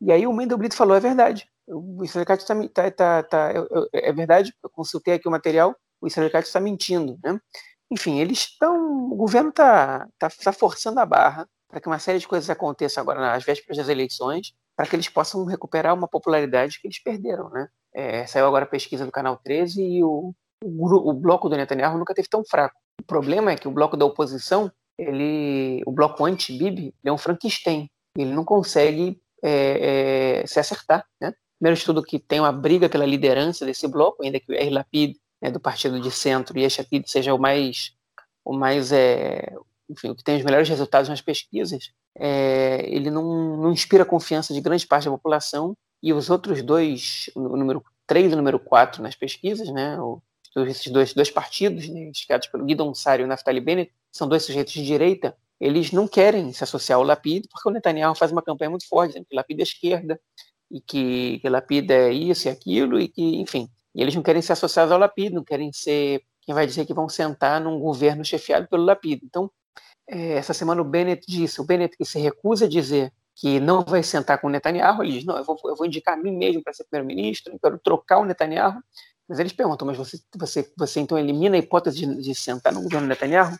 E 0.00 0.10
aí 0.10 0.26
o 0.26 0.32
Mendelblitz 0.32 0.76
falou, 0.76 0.96
é 0.96 1.00
verdade, 1.00 1.46
o 1.66 2.02
Israelicat 2.04 2.42
está 2.42 2.54
tá, 2.68 2.90
tá, 2.90 3.22
tá, 3.22 3.52
é 3.92 4.12
verdade, 4.12 4.52
eu 4.62 4.70
consultei 4.70 5.14
aqui 5.14 5.28
o 5.28 5.30
material, 5.30 5.74
o 6.00 6.06
Israelicat 6.06 6.46
está 6.46 6.58
mentindo, 6.58 7.18
né? 7.22 7.38
Enfim, 7.90 8.18
eles 8.18 8.38
estão, 8.38 9.10
o 9.10 9.16
governo 9.16 9.50
está 9.50 10.06
tá, 10.18 10.30
tá 10.30 10.52
forçando 10.52 11.00
a 11.00 11.06
barra 11.06 11.46
para 11.68 11.80
que 11.80 11.86
uma 11.86 11.98
série 11.98 12.18
de 12.18 12.26
coisas 12.26 12.50
aconteçam 12.50 13.00
agora 13.00 13.20
nas 13.20 13.44
vésperas 13.44 13.78
das 13.78 13.88
eleições, 13.88 14.52
para 14.76 14.86
que 14.86 14.96
eles 14.96 15.08
possam 15.08 15.44
recuperar 15.44 15.94
uma 15.94 16.08
popularidade 16.08 16.80
que 16.80 16.86
eles 16.88 17.02
perderam, 17.02 17.48
né? 17.50 17.68
É, 17.94 18.26
saiu 18.26 18.46
agora 18.46 18.64
a 18.64 18.68
pesquisa 18.68 19.04
do 19.04 19.12
Canal 19.12 19.36
13 19.36 19.82
e 19.82 20.02
o, 20.02 20.32
o, 20.64 21.10
o 21.10 21.12
bloco 21.12 21.48
do 21.48 21.56
Netanyahu 21.56 21.98
nunca 21.98 22.14
teve 22.14 22.28
tão 22.28 22.44
fraco. 22.44 22.76
O 23.00 23.04
problema 23.04 23.52
é 23.52 23.56
que 23.56 23.68
o 23.68 23.72
bloco 23.72 23.96
da 23.96 24.04
oposição, 24.04 24.70
ele, 24.98 25.82
o 25.86 25.92
bloco 25.92 26.24
anti-Bibi, 26.24 26.94
é 27.04 27.12
um 27.12 27.18
Frankenstein. 27.18 27.88
Ele 28.16 28.32
não 28.32 28.44
consegue 28.44 29.20
é, 29.42 30.40
é, 30.42 30.46
se 30.46 30.58
acertar. 30.58 31.04
Né? 31.20 31.34
Primeiro 31.58 31.78
de 31.78 31.84
tudo 31.84 32.02
que 32.02 32.18
tem 32.18 32.40
uma 32.40 32.52
briga 32.52 32.88
pela 32.88 33.04
liderança 33.04 33.66
desse 33.66 33.86
bloco, 33.86 34.22
ainda 34.22 34.40
que 34.40 34.52
o 34.52 34.54
R. 34.54 34.70
Lapid, 34.70 35.16
né, 35.40 35.50
do 35.50 35.60
partido 35.60 36.00
de 36.00 36.10
centro, 36.10 36.58
e 36.58 36.62
Yeshatid 36.62 37.10
seja 37.10 37.34
o 37.34 37.38
mais, 37.38 37.92
o 38.44 38.52
mais 38.52 38.92
é, 38.92 39.52
enfim, 39.88 40.10
o 40.10 40.14
que 40.14 40.24
tem 40.24 40.36
os 40.36 40.44
melhores 40.44 40.68
resultados 40.68 41.08
nas 41.08 41.20
pesquisas, 41.20 41.92
é, 42.16 42.84
ele 42.86 43.10
não, 43.10 43.56
não 43.56 43.72
inspira 43.72 44.04
confiança 44.04 44.54
de 44.54 44.60
grande 44.60 44.86
parte 44.86 45.04
da 45.04 45.10
população, 45.10 45.76
e 46.02 46.12
os 46.12 46.30
outros 46.30 46.62
dois, 46.62 47.28
o 47.34 47.56
número 47.56 47.84
3 48.06 48.30
e 48.30 48.34
o 48.34 48.36
número 48.36 48.58
4 48.58 49.02
nas 49.02 49.14
pesquisas, 49.14 49.68
né, 49.68 49.98
esses 50.66 50.90
dois, 50.90 51.12
dois 51.12 51.30
partidos, 51.30 51.88
né, 51.88 52.04
indicados 52.04 52.48
pelo 52.48 52.64
Guidon 52.64 52.94
Sari 52.94 53.22
e 53.22 53.24
o 53.24 53.28
Naftali 53.28 53.60
Bennett, 53.60 53.92
são 54.10 54.28
dois 54.28 54.42
sujeitos 54.44 54.72
de 54.72 54.84
direita, 54.84 55.36
eles 55.60 55.92
não 55.92 56.08
querem 56.08 56.52
se 56.52 56.64
associar 56.64 56.98
ao 56.98 57.04
Lapid, 57.04 57.46
porque 57.50 57.68
o 57.68 57.72
Netanyahu 57.72 58.14
faz 58.14 58.32
uma 58.32 58.42
campanha 58.42 58.70
muito 58.70 58.88
forte, 58.88 59.10
dizendo 59.10 59.26
que 59.28 59.36
Lapid 59.36 59.60
é 59.60 59.62
esquerda, 59.62 60.20
e 60.70 60.80
que, 60.80 61.38
que 61.40 61.48
Lapid 61.48 61.90
é 61.90 62.12
isso 62.12 62.48
e 62.48 62.50
aquilo, 62.50 62.98
e 62.98 63.08
que, 63.08 63.22
enfim, 63.40 63.68
e 63.94 64.00
eles 64.00 64.14
não 64.14 64.22
querem 64.22 64.40
ser 64.40 64.52
associados 64.52 64.92
ao 64.92 64.98
Lapid, 64.98 65.32
não 65.32 65.44
querem 65.44 65.72
ser 65.72 66.22
quem 66.42 66.54
vai 66.54 66.66
dizer 66.66 66.86
que 66.86 66.94
vão 66.94 67.08
sentar 67.08 67.60
num 67.60 67.78
governo 67.78 68.24
chefiado 68.24 68.66
pelo 68.68 68.84
Lapid. 68.84 69.20
Então, 69.24 69.50
é, 70.08 70.32
essa 70.32 70.54
semana 70.54 70.80
o 70.80 70.84
Bennett 70.84 71.24
disse, 71.26 71.60
o 71.60 71.64
Bennett 71.64 71.96
que 71.96 72.04
se 72.04 72.18
recusa 72.18 72.64
a 72.64 72.68
dizer 72.68 73.12
que 73.36 73.60
não 73.60 73.82
vai 73.82 74.02
sentar 74.02 74.40
com 74.40 74.46
o 74.46 74.50
Netanyahu, 74.50 75.02
ele 75.02 75.12
diz, 75.12 75.24
não, 75.24 75.36
eu 75.36 75.44
vou, 75.44 75.58
eu 75.64 75.76
vou 75.76 75.86
indicar 75.86 76.14
a 76.14 76.16
mim 76.16 76.36
mesmo 76.36 76.62
para 76.62 76.72
ser 76.72 76.84
primeiro-ministro, 76.84 77.52
eu 77.52 77.58
quero 77.58 77.78
trocar 77.78 78.18
o 78.18 78.24
Netanyahu, 78.24 78.80
mas 79.28 79.38
eles 79.38 79.52
perguntam, 79.52 79.86
mas 79.86 79.96
você, 79.96 80.18
você, 80.36 80.72
você 80.76 81.00
então 81.00 81.18
elimina 81.18 81.56
a 81.56 81.58
hipótese 81.58 82.04
de, 82.04 82.22
de 82.22 82.34
sentar 82.34 82.72
no 82.72 82.82
governo 82.82 83.06
Netanyahu? 83.06 83.56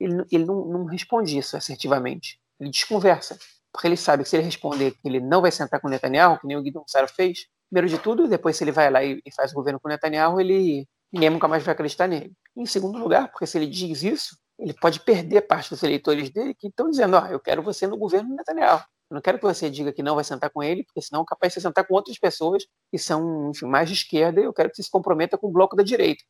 Ele, 0.00 0.24
ele 0.30 0.44
não, 0.44 0.64
não 0.64 0.84
responde 0.84 1.36
isso 1.36 1.56
assertivamente. 1.56 2.40
Ele 2.60 2.70
desconversa. 2.70 3.38
Porque 3.72 3.86
ele 3.86 3.96
sabe 3.96 4.22
que 4.22 4.28
se 4.28 4.36
ele 4.36 4.44
responder 4.44 4.92
que 4.92 5.00
ele 5.04 5.20
não 5.20 5.40
vai 5.40 5.50
sentar 5.50 5.80
com 5.80 5.88
o 5.88 5.90
Netanyahu, 5.90 6.38
que 6.40 6.46
nem 6.46 6.56
o 6.56 6.62
Guido 6.62 6.82
Sara 6.86 7.06
fez, 7.06 7.46
primeiro 7.70 7.88
de 7.88 8.02
tudo, 8.02 8.26
depois 8.26 8.56
se 8.56 8.64
ele 8.64 8.72
vai 8.72 8.90
lá 8.90 9.04
e, 9.04 9.20
e 9.24 9.34
faz 9.34 9.52
o 9.52 9.54
governo 9.54 9.78
com 9.78 9.88
Netanyahu, 9.88 10.40
ele, 10.40 10.88
ninguém 11.12 11.30
nunca 11.30 11.46
mais 11.46 11.62
vai 11.62 11.74
acreditar 11.74 12.06
nele. 12.06 12.32
E, 12.56 12.62
em 12.62 12.66
segundo 12.66 12.98
lugar, 12.98 13.30
porque 13.30 13.46
se 13.46 13.58
ele 13.58 13.66
diz 13.66 14.02
isso, 14.02 14.36
ele 14.58 14.74
pode 14.74 15.00
perder 15.00 15.42
parte 15.42 15.70
dos 15.70 15.82
eleitores 15.82 16.30
dele 16.30 16.54
que 16.54 16.68
estão 16.68 16.90
dizendo, 16.90 17.16
ó, 17.16 17.22
oh, 17.22 17.26
eu 17.26 17.40
quero 17.40 17.62
você 17.62 17.86
no 17.86 17.96
governo 17.96 18.34
Netanyahu. 18.34 18.80
Eu 19.10 19.14
não 19.14 19.22
quero 19.22 19.38
que 19.38 19.44
você 19.44 19.70
diga 19.70 19.92
que 19.92 20.02
não 20.02 20.14
vai 20.14 20.24
sentar 20.24 20.50
com 20.50 20.62
ele, 20.62 20.84
porque 20.84 21.00
senão 21.00 21.22
é 21.22 21.24
capaz 21.26 21.52
de 21.52 21.54
você 21.54 21.60
sentar 21.66 21.86
com 21.86 21.94
outras 21.94 22.18
pessoas 22.18 22.66
que 22.90 22.98
são 22.98 23.50
enfim, 23.50 23.66
mais 23.66 23.88
de 23.88 23.94
esquerda, 23.94 24.40
e 24.40 24.44
eu 24.44 24.52
quero 24.52 24.70
que 24.70 24.76
você 24.76 24.82
se 24.82 24.90
comprometa 24.90 25.38
com 25.38 25.46
o 25.48 25.52
bloco 25.52 25.76
da 25.76 25.82
direita. 25.82 26.22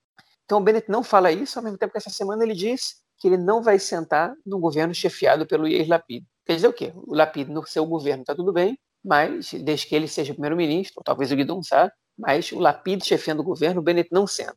Então 0.44 0.58
o 0.58 0.60
Bennett 0.60 0.88
não 0.90 1.02
fala 1.02 1.32
isso, 1.32 1.58
ao 1.58 1.62
mesmo 1.62 1.78
tempo 1.78 1.92
que 1.92 1.98
essa 1.98 2.10
semana 2.10 2.44
ele 2.44 2.54
diz 2.54 2.96
que 3.18 3.28
ele 3.28 3.36
não 3.36 3.62
vai 3.62 3.78
sentar 3.78 4.34
no 4.46 4.58
governo 4.58 4.94
chefiado 4.94 5.46
pelo 5.46 5.66
Yair 5.66 5.88
Lapid. 5.88 6.24
Quer 6.46 6.54
dizer 6.54 6.68
o 6.68 6.72
quê? 6.72 6.92
O 6.94 7.14
Lapid 7.14 7.48
no 7.48 7.66
seu 7.66 7.84
governo 7.84 8.22
está 8.22 8.34
tudo 8.34 8.52
bem, 8.52 8.78
mas 9.04 9.52
desde 9.52 9.86
que 9.86 9.94
ele 9.94 10.08
seja 10.08 10.32
primeiro-ministro, 10.32 11.02
talvez 11.04 11.30
o 11.32 11.36
Guidon 11.36 11.62
Sá, 11.62 11.92
mas 12.16 12.52
o 12.52 12.58
Lapid 12.58 13.04
chefiando 13.04 13.42
o 13.42 13.44
governo, 13.44 13.80
o 13.80 13.84
Bennett 13.84 14.10
não 14.12 14.26
senta. 14.26 14.56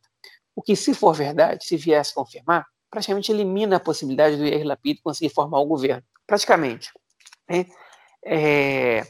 O 0.56 0.62
que, 0.62 0.76
se 0.76 0.94
for 0.94 1.14
verdade, 1.14 1.66
se 1.66 1.78
viesse 1.78 2.14
confirmar, 2.14 2.66
praticamente 2.90 3.32
elimina 3.32 3.78
a 3.78 3.80
possibilidade 3.80 4.36
do 4.36 4.46
Yair 4.46 4.66
Lapid 4.66 5.00
conseguir 5.04 5.34
formar 5.34 5.60
o 5.60 5.66
governo. 5.66 6.04
Praticamente. 6.28 6.92
Né? 7.50 7.66
É, 8.24 9.04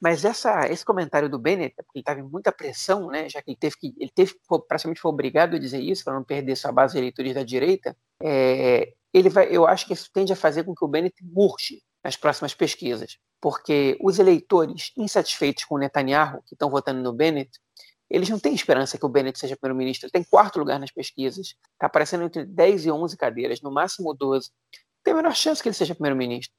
mas 0.00 0.24
essa, 0.24 0.68
esse 0.68 0.84
comentário 0.84 1.28
do 1.28 1.38
Bennett, 1.38 1.74
porque 1.76 1.98
ele 1.98 2.02
estava 2.02 2.20
em 2.20 2.22
muita 2.22 2.52
pressão, 2.52 3.08
né, 3.08 3.28
já 3.28 3.42
que 3.42 3.50
ele 3.50 3.58
teve 3.58 3.76
que, 3.76 3.94
ele 3.98 4.10
teve 4.14 4.34
praticamente 4.68 5.00
foi 5.00 5.10
obrigado 5.10 5.56
a 5.56 5.58
dizer 5.58 5.80
isso 5.80 6.04
para 6.04 6.14
não 6.14 6.24
perder 6.24 6.56
sua 6.56 6.70
base 6.70 6.92
de 6.92 6.98
eleitores 6.98 7.34
da 7.34 7.42
direita, 7.42 7.96
é, 8.22 8.92
ele 9.12 9.28
vai, 9.28 9.48
eu 9.50 9.66
acho 9.66 9.86
que 9.86 9.92
isso 9.92 10.10
tende 10.12 10.32
a 10.32 10.36
fazer 10.36 10.64
com 10.64 10.74
que 10.74 10.84
o 10.84 10.88
Bennett 10.88 11.16
murche 11.24 11.82
nas 12.04 12.16
próximas 12.16 12.54
pesquisas, 12.54 13.18
porque 13.40 13.98
os 14.00 14.18
eleitores 14.18 14.92
insatisfeitos 14.96 15.64
com 15.64 15.78
Netanyahu, 15.78 16.42
que 16.46 16.54
estão 16.54 16.70
votando 16.70 17.02
no 17.02 17.12
Bennett, 17.12 17.50
eles 18.10 18.28
não 18.28 18.38
têm 18.38 18.54
esperança 18.54 18.96
que 18.96 19.04
o 19.04 19.08
Bennett 19.08 19.38
seja 19.38 19.56
primeiro-ministro. 19.56 20.06
Ele 20.06 20.12
tem 20.12 20.24
quarto 20.24 20.58
lugar 20.58 20.78
nas 20.78 20.90
pesquisas, 20.90 21.48
está 21.48 21.86
aparecendo 21.86 22.24
entre 22.24 22.44
10 22.44 22.86
e 22.86 22.90
11 22.90 23.16
cadeiras, 23.16 23.60
no 23.60 23.70
máximo 23.70 24.14
12. 24.14 24.50
Tem 25.04 25.12
a 25.12 25.16
menor 25.16 25.34
chance 25.34 25.62
que 25.62 25.68
ele 25.68 25.74
seja 25.74 25.94
primeiro-ministro. 25.94 26.54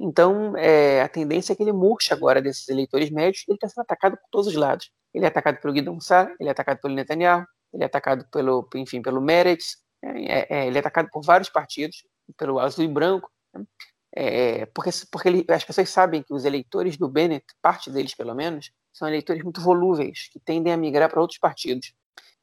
Então, 0.00 0.56
é, 0.56 1.02
a 1.02 1.08
tendência 1.08 1.52
é 1.52 1.56
que 1.56 1.62
ele 1.62 1.72
murche 1.72 2.12
agora 2.12 2.42
desses 2.42 2.68
eleitores 2.68 3.10
médios, 3.10 3.44
ele 3.46 3.56
está 3.56 3.68
sendo 3.68 3.82
atacado 3.82 4.16
por 4.16 4.28
todos 4.30 4.48
os 4.48 4.54
lados. 4.54 4.90
Ele 5.14 5.24
é 5.24 5.28
atacado 5.28 5.60
pelo 5.60 5.72
Guidon 5.72 6.00
Sá, 6.00 6.34
ele 6.40 6.48
é 6.48 6.52
atacado 6.52 6.80
pelo 6.80 6.94
Netanyahu, 6.94 7.44
ele 7.72 7.82
é 7.82 7.86
atacado 7.86 8.26
pelo, 8.30 8.68
enfim, 8.74 9.00
pelo 9.00 9.20
Meretz, 9.20 9.76
é, 10.02 10.62
é, 10.62 10.66
ele 10.66 10.76
é 10.76 10.80
atacado 10.80 11.08
por 11.10 11.22
vários 11.22 11.48
partidos, 11.48 12.04
pelo 12.36 12.58
azul 12.58 12.84
e 12.84 12.88
branco, 12.88 13.30
né? 13.54 13.64
é, 14.14 14.66
porque, 14.66 14.90
porque 15.10 15.28
ele, 15.28 15.46
as 15.48 15.64
pessoas 15.64 15.88
sabem 15.88 16.22
que 16.22 16.34
os 16.34 16.44
eleitores 16.44 16.96
do 16.96 17.08
Bennett, 17.08 17.46
parte 17.60 17.90
deles 17.90 18.14
pelo 18.14 18.34
menos, 18.34 18.72
são 18.92 19.08
eleitores 19.08 19.42
muito 19.42 19.60
volúveis, 19.60 20.28
que 20.32 20.38
tendem 20.38 20.72
a 20.72 20.76
migrar 20.76 21.08
para 21.08 21.20
outros 21.20 21.38
partidos, 21.38 21.94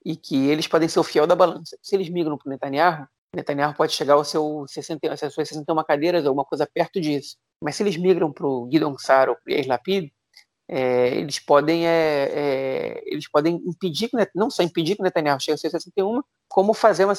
e 0.03 0.15
que 0.15 0.47
eles 0.47 0.67
podem 0.67 0.88
ser 0.88 0.99
o 0.99 1.03
fiel 1.03 1.27
da 1.27 1.35
balança. 1.35 1.77
Se 1.81 1.95
eles 1.95 2.09
migram 2.09 2.38
para 2.38 2.47
o 2.47 2.49
Netanyahu, 2.49 3.07
Netanyahu 3.35 3.75
pode 3.75 3.93
chegar 3.93 4.15
ao 4.15 4.23
seu 4.25 4.65
60, 4.67 5.13
às 5.13 5.19
suas 5.19 5.47
61 5.49 5.83
cadeiras, 5.83 6.25
alguma 6.25 6.45
coisa 6.45 6.67
perto 6.71 6.99
disso. 6.99 7.37
Mas 7.61 7.75
se 7.75 7.83
eles 7.83 7.97
migram 7.97 8.31
para 8.31 8.47
o 8.47 8.65
Guidon 8.65 8.97
Sar 8.97 9.29
ou 9.29 9.37
Yair 9.47 9.67
Lapid, 9.67 10.11
é, 10.67 11.15
eles 11.15 11.39
podem 11.39 11.87
é, 11.87 12.29
é, 12.31 13.03
eles 13.05 13.29
podem 13.29 13.55
impedir 13.65 14.09
que 14.09 14.17
não 14.35 14.51
só 14.51 14.61
impedir 14.61 14.95
que 14.95 15.01
Netanyahu 15.01 15.39
chegue 15.39 15.55
a 15.55 15.57
61, 15.57 16.21
como 16.47 16.73
fazer 16.73 17.05
uma 17.05 17.13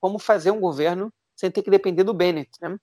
como 0.00 0.18
fazer 0.18 0.50
um 0.50 0.60
governo 0.60 1.12
sem 1.36 1.50
ter 1.50 1.62
que 1.62 1.70
depender 1.70 2.04
do 2.04 2.14
Bennett, 2.14 2.50
né? 2.60 2.76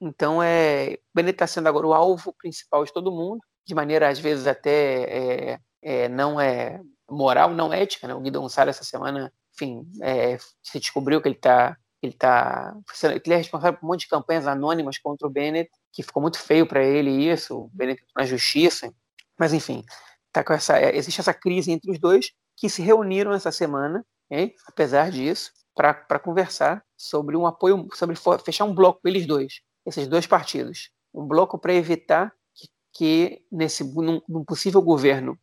Então 0.00 0.42
é 0.42 0.98
Bennett 1.14 1.34
está 1.34 1.46
sendo 1.46 1.68
agora 1.68 1.86
o 1.86 1.92
alvo 1.92 2.32
principal 2.38 2.84
de 2.84 2.92
todo 2.92 3.12
mundo, 3.12 3.40
de 3.66 3.74
maneira 3.74 4.08
às 4.08 4.18
vezes 4.18 4.46
até 4.46 5.52
é, 5.52 5.60
é, 5.82 6.08
não 6.08 6.40
é 6.40 6.80
moral, 7.10 7.50
não 7.50 7.72
ética, 7.72 8.08
né? 8.08 8.14
O 8.14 8.20
Guido 8.20 8.40
Gonçalves 8.40 8.76
essa 8.76 8.84
semana, 8.84 9.32
enfim, 9.54 9.86
é, 10.02 10.38
se 10.62 10.80
descobriu 10.80 11.20
que 11.20 11.28
ele 11.28 11.36
está 11.36 11.76
ele 12.02 12.12
tá 12.12 12.76
ele 13.02 13.34
é 13.34 13.36
responsável 13.36 13.78
por 13.78 13.86
um 13.86 13.88
monte 13.90 14.02
de 14.02 14.08
campanhas 14.08 14.46
anônimas 14.46 14.98
contra 14.98 15.26
o 15.26 15.30
Bennett, 15.30 15.70
que 15.92 16.02
ficou 16.02 16.22
muito 16.22 16.38
feio 16.38 16.66
para 16.66 16.82
ele 16.82 17.10
isso, 17.10 17.56
o 17.56 17.70
Bennett 17.72 18.02
na 18.16 18.24
justiça, 18.24 18.92
mas, 19.38 19.52
enfim, 19.52 19.84
tá 20.32 20.42
com 20.42 20.52
essa, 20.52 20.78
é, 20.78 20.96
existe 20.96 21.20
essa 21.20 21.32
crise 21.32 21.70
entre 21.70 21.90
os 21.92 21.98
dois 21.98 22.32
que 22.56 22.68
se 22.68 22.82
reuniram 22.82 23.32
essa 23.32 23.52
semana, 23.52 24.04
hein, 24.30 24.52
apesar 24.66 25.10
disso, 25.10 25.52
para 25.74 26.18
conversar 26.18 26.84
sobre 26.96 27.36
um 27.36 27.46
apoio, 27.46 27.86
sobre 27.94 28.16
fechar 28.44 28.64
um 28.64 28.74
bloco 28.74 29.00
eles 29.04 29.26
dois, 29.26 29.60
esses 29.86 30.08
dois 30.08 30.26
partidos. 30.26 30.90
Um 31.14 31.26
bloco 31.26 31.56
para 31.56 31.72
evitar 31.72 32.32
que, 32.52 32.68
que 32.92 33.46
nesse 33.50 33.84
num, 33.84 34.20
num, 34.28 34.44
possível 34.44 34.82
governo 34.82 35.38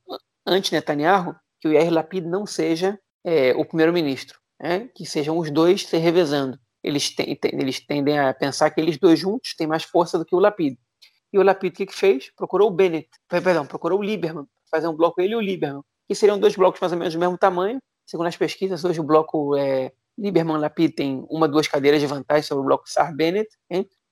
anti-Netanyahu, 0.45 1.35
que 1.61 1.69
o 1.69 1.71
Yair 1.71 1.91
Lapid 1.91 2.25
não 2.25 2.45
seja 2.45 2.99
é, 3.23 3.53
o 3.55 3.65
primeiro-ministro, 3.65 4.37
né, 4.61 4.89
que 4.95 5.05
sejam 5.05 5.37
os 5.37 5.51
dois 5.51 5.85
se 5.85 5.97
revezando. 5.97 6.59
Eles, 6.83 7.09
tem, 7.09 7.37
eles 7.43 7.79
tendem 7.79 8.19
a 8.19 8.33
pensar 8.33 8.69
que 8.69 8.79
eles 8.79 8.97
dois 8.97 9.19
juntos 9.19 9.55
têm 9.55 9.65
mais 9.65 9.83
força 9.83 10.19
do 10.19 10.25
que 10.25 10.35
o 10.35 10.39
Lapid. 10.39 10.77
E 11.33 11.39
o 11.39 11.43
Lapid 11.43 11.73
o 11.73 11.75
que, 11.77 11.85
que 11.87 11.95
fez? 11.95 12.31
Procurou 12.35 12.69
o 12.69 12.71
Bennett, 12.71 13.09
perdão, 13.27 13.65
procurou 13.65 13.99
o 13.99 14.03
Lieberman, 14.03 14.45
fazer 14.69 14.87
um 14.87 14.95
bloco 14.95 15.19
ele 15.19 15.33
e 15.33 15.35
o 15.35 15.41
Lieberman, 15.41 15.81
que 16.07 16.15
seriam 16.15 16.39
dois 16.39 16.55
blocos 16.55 16.79
mais 16.79 16.93
ou 16.93 16.99
menos 16.99 17.13
do 17.13 17.19
mesmo 17.19 17.37
tamanho. 17.37 17.79
Segundo 18.05 18.27
as 18.27 18.37
pesquisas, 18.37 18.85
hoje 18.85 18.99
o 18.99 19.03
bloco 19.03 19.55
é, 19.55 19.91
Lieberman-Lapid 20.17 20.93
tem 20.95 21.25
uma, 21.29 21.47
duas 21.47 21.67
cadeiras 21.67 21.99
de 21.99 22.07
vantagem 22.07 22.43
sobre 22.43 22.61
o 22.61 22.65
bloco 22.65 22.89
Sar-Bennett, 22.89 23.49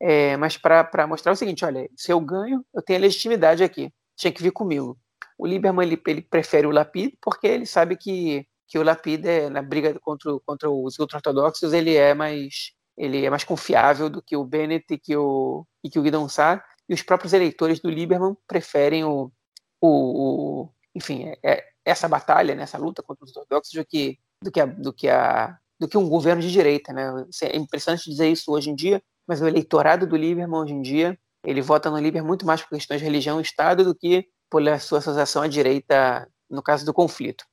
é, 0.02 0.36
mas 0.38 0.58
para 0.58 1.08
mostrar 1.08 1.32
o 1.32 1.36
seguinte, 1.36 1.64
olha, 1.64 1.90
se 1.96 2.12
eu 2.12 2.20
ganho, 2.20 2.66
eu 2.74 2.82
tenho 2.82 3.00
a 3.00 3.02
legitimidade 3.02 3.64
aqui, 3.64 3.92
tinha 4.16 4.32
que 4.32 4.44
vir 4.44 4.52
comigo. 4.52 4.98
O 5.38 5.48
Lieberman 5.48 5.88
ele, 5.88 6.02
ele 6.08 6.22
prefere 6.22 6.68
o 6.68 6.72
Lapid 6.72 7.14
porque 7.22 7.48
ele 7.48 7.66
sabe 7.66 7.96
que, 7.96 8.46
que 8.74 8.80
o 8.80 8.84
Lapid 8.84 9.24
é, 9.28 9.52
na 9.52 9.62
briga 9.62 10.00
contra, 10.00 10.36
contra 10.44 10.68
os 10.68 10.98
ultra-ortodoxos 10.98 11.74
ele 11.74 11.96
é 11.96 12.16
mais 12.16 12.72
ele 12.98 13.24
é 13.24 13.30
mais 13.30 13.44
confiável 13.44 14.10
do 14.10 14.20
que 14.20 14.36
o 14.36 14.44
Bennett 14.44 14.92
e 14.92 14.98
que 14.98 15.16
o, 15.16 15.64
e 15.84 15.92
que 15.92 16.00
o 16.00 16.02
Guidon 16.02 16.28
Sar, 16.28 16.66
e 16.90 16.94
os 16.96 17.04
próprios 17.04 17.34
eleitores 17.34 17.80
do 17.80 17.88
Lieberman 17.88 18.36
preferem 18.48 19.04
o, 19.04 19.32
o, 19.80 19.90
o 19.90 20.70
enfim, 20.96 21.26
é, 21.26 21.38
é, 21.44 21.64
essa 21.86 22.08
batalha, 22.08 22.56
né, 22.56 22.64
essa 22.64 22.80
luta 22.80 23.04
contra 23.04 23.24
os 23.24 23.36
ortodoxos 23.36 23.74
do 23.74 23.86
que, 23.86 24.18
do 24.42 24.52
que, 24.52 24.60
a, 24.60 24.66
do 24.66 24.92
que, 24.92 25.08
a, 25.08 25.56
do 25.80 25.88
que 25.88 25.98
um 25.98 26.10
governo 26.10 26.42
de 26.42 26.52
direita. 26.52 26.92
Né? 26.94 27.28
É 27.44 27.58
impressionante 27.58 28.10
dizer 28.10 28.30
isso 28.30 28.52
hoje 28.52 28.72
em 28.72 28.76
dia, 28.76 29.04
mas 29.28 29.40
o 29.40 29.48
eleitorado 29.48 30.08
do 30.08 30.16
Lieberman 30.16 30.62
hoje 30.62 30.74
em 30.74 30.82
dia, 30.82 31.18
ele 31.46 31.62
vota 31.62 31.92
no 31.92 31.98
Lieberman 32.00 32.28
muito 32.28 32.46
mais 32.46 32.62
por 32.62 32.70
questões 32.70 33.00
de 33.00 33.06
religião 33.06 33.40
e 33.40 33.44
Estado 33.44 33.84
do 33.84 33.94
que 33.94 34.28
por 34.50 34.62
sua 34.80 34.98
associação 34.98 35.44
à 35.44 35.48
direita 35.48 36.28
no 36.50 36.62
caso 36.62 36.86
do 36.86 36.94
conflito. 36.94 37.44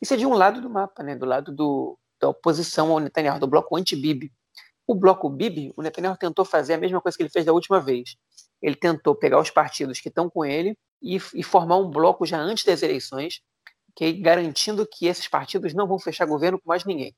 Isso 0.00 0.14
é 0.14 0.16
de 0.16 0.26
um 0.26 0.34
lado 0.34 0.60
do 0.60 0.68
mapa, 0.68 1.02
né, 1.02 1.16
do 1.16 1.24
lado 1.24 1.52
do, 1.52 1.98
da 2.20 2.28
oposição 2.28 2.90
ao 2.92 2.98
Netanyahu, 2.98 3.40
do 3.40 3.46
bloco 3.46 3.76
anti-Bibi. 3.76 4.32
O 4.86 4.94
bloco 4.94 5.30
Bibi, 5.30 5.72
o 5.76 5.82
Netanyahu 5.82 6.16
tentou 6.16 6.44
fazer 6.44 6.74
a 6.74 6.78
mesma 6.78 7.00
coisa 7.00 7.16
que 7.16 7.22
ele 7.22 7.30
fez 7.30 7.46
da 7.46 7.52
última 7.52 7.80
vez 7.80 8.16
ele 8.64 8.74
tentou 8.74 9.14
pegar 9.14 9.38
os 9.38 9.50
partidos 9.50 10.00
que 10.00 10.08
estão 10.08 10.30
com 10.30 10.42
ele 10.42 10.74
e, 11.02 11.16
e 11.34 11.42
formar 11.42 11.76
um 11.76 11.90
bloco 11.90 12.24
já 12.24 12.38
antes 12.40 12.64
das 12.64 12.82
eleições, 12.82 13.42
garantindo 14.22 14.88
que 14.90 15.06
esses 15.06 15.28
partidos 15.28 15.74
não 15.74 15.86
vão 15.86 15.98
fechar 15.98 16.24
governo 16.24 16.58
com 16.58 16.70
mais 16.70 16.82
ninguém. 16.82 17.14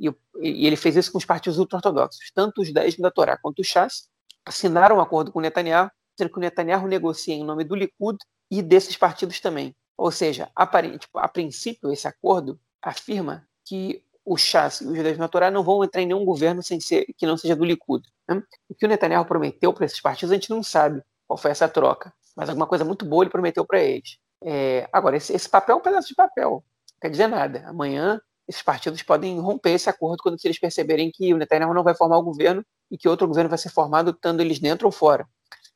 E, 0.00 0.08
e 0.40 0.66
ele 0.66 0.74
fez 0.74 0.96
isso 0.96 1.12
com 1.12 1.18
os 1.18 1.26
partidos 1.26 1.58
ultra-ortodoxos, 1.58 2.30
tanto 2.34 2.62
os 2.62 2.72
10 2.72 2.96
da 2.96 3.10
Torá 3.10 3.36
quanto 3.36 3.60
o 3.60 3.64
Chas 3.64 4.08
assinaram 4.46 4.96
um 4.96 5.00
acordo 5.00 5.30
com 5.30 5.38
o 5.38 5.42
Netanyahu, 5.42 5.90
dizendo 6.16 6.32
que 6.32 6.38
o 6.38 6.40
Netanyahu 6.40 6.88
negocia 6.88 7.34
em 7.34 7.44
nome 7.44 7.62
do 7.62 7.74
Likud 7.74 8.16
e 8.50 8.62
desses 8.62 8.96
partidos 8.96 9.38
também. 9.38 9.76
Ou 9.96 10.10
seja, 10.10 10.50
a, 10.54 10.66
tipo, 10.98 11.18
a 11.18 11.28
princípio, 11.28 11.90
esse 11.92 12.06
acordo 12.06 12.58
afirma 12.82 13.46
que 13.64 14.02
o 14.24 14.36
Chas 14.36 14.80
e 14.80 14.86
os 14.86 14.96
judeus 14.96 15.16
na 15.16 15.50
não 15.50 15.62
vão 15.62 15.84
entrar 15.84 16.02
em 16.02 16.06
nenhum 16.06 16.24
governo 16.24 16.62
sem 16.62 16.80
ser 16.80 17.06
que 17.16 17.24
não 17.24 17.36
seja 17.36 17.54
do 17.54 17.64
Likud. 17.64 18.04
Né? 18.28 18.42
O 18.68 18.74
que 18.74 18.84
o 18.84 18.88
Netanyahu 18.88 19.24
prometeu 19.24 19.72
para 19.72 19.86
esses 19.86 20.00
partidos, 20.00 20.32
a 20.32 20.34
gente 20.34 20.50
não 20.50 20.62
sabe 20.62 21.00
qual 21.26 21.36
foi 21.36 21.52
essa 21.52 21.68
troca, 21.68 22.12
mas 22.36 22.48
alguma 22.48 22.66
coisa 22.66 22.84
muito 22.84 23.04
boa 23.04 23.22
ele 23.22 23.30
prometeu 23.30 23.64
para 23.64 23.80
eles. 23.80 24.18
É, 24.42 24.88
agora, 24.92 25.16
esse, 25.16 25.32
esse, 25.32 25.48
papel 25.48 25.76
é 25.76 25.78
um 25.78 25.82
pedaço 25.82 26.08
de 26.08 26.14
papel, 26.14 26.50
não 26.50 27.00
quer 27.00 27.08
dizer 27.08 27.28
nada. 27.28 27.64
Amanhã, 27.66 28.20
esses 28.46 28.62
partidos 28.62 29.02
podem 29.02 29.38
romper 29.40 29.70
esse 29.70 29.88
acordo 29.88 30.22
quando 30.22 30.38
eles 30.44 30.58
perceberem 30.58 31.10
que 31.10 31.32
o 31.32 31.38
Netanyahu 31.38 31.72
não 31.72 31.82
vai 31.82 31.94
formar 31.94 32.18
o 32.18 32.22
governo 32.22 32.64
e 32.90 32.98
que 32.98 33.08
outro 33.08 33.26
governo 33.26 33.48
vai 33.48 33.58
ser 33.58 33.70
formado, 33.70 34.10
estando 34.10 34.40
eles 34.40 34.58
dentro 34.58 34.86
ou 34.86 34.92
fora. 34.92 35.26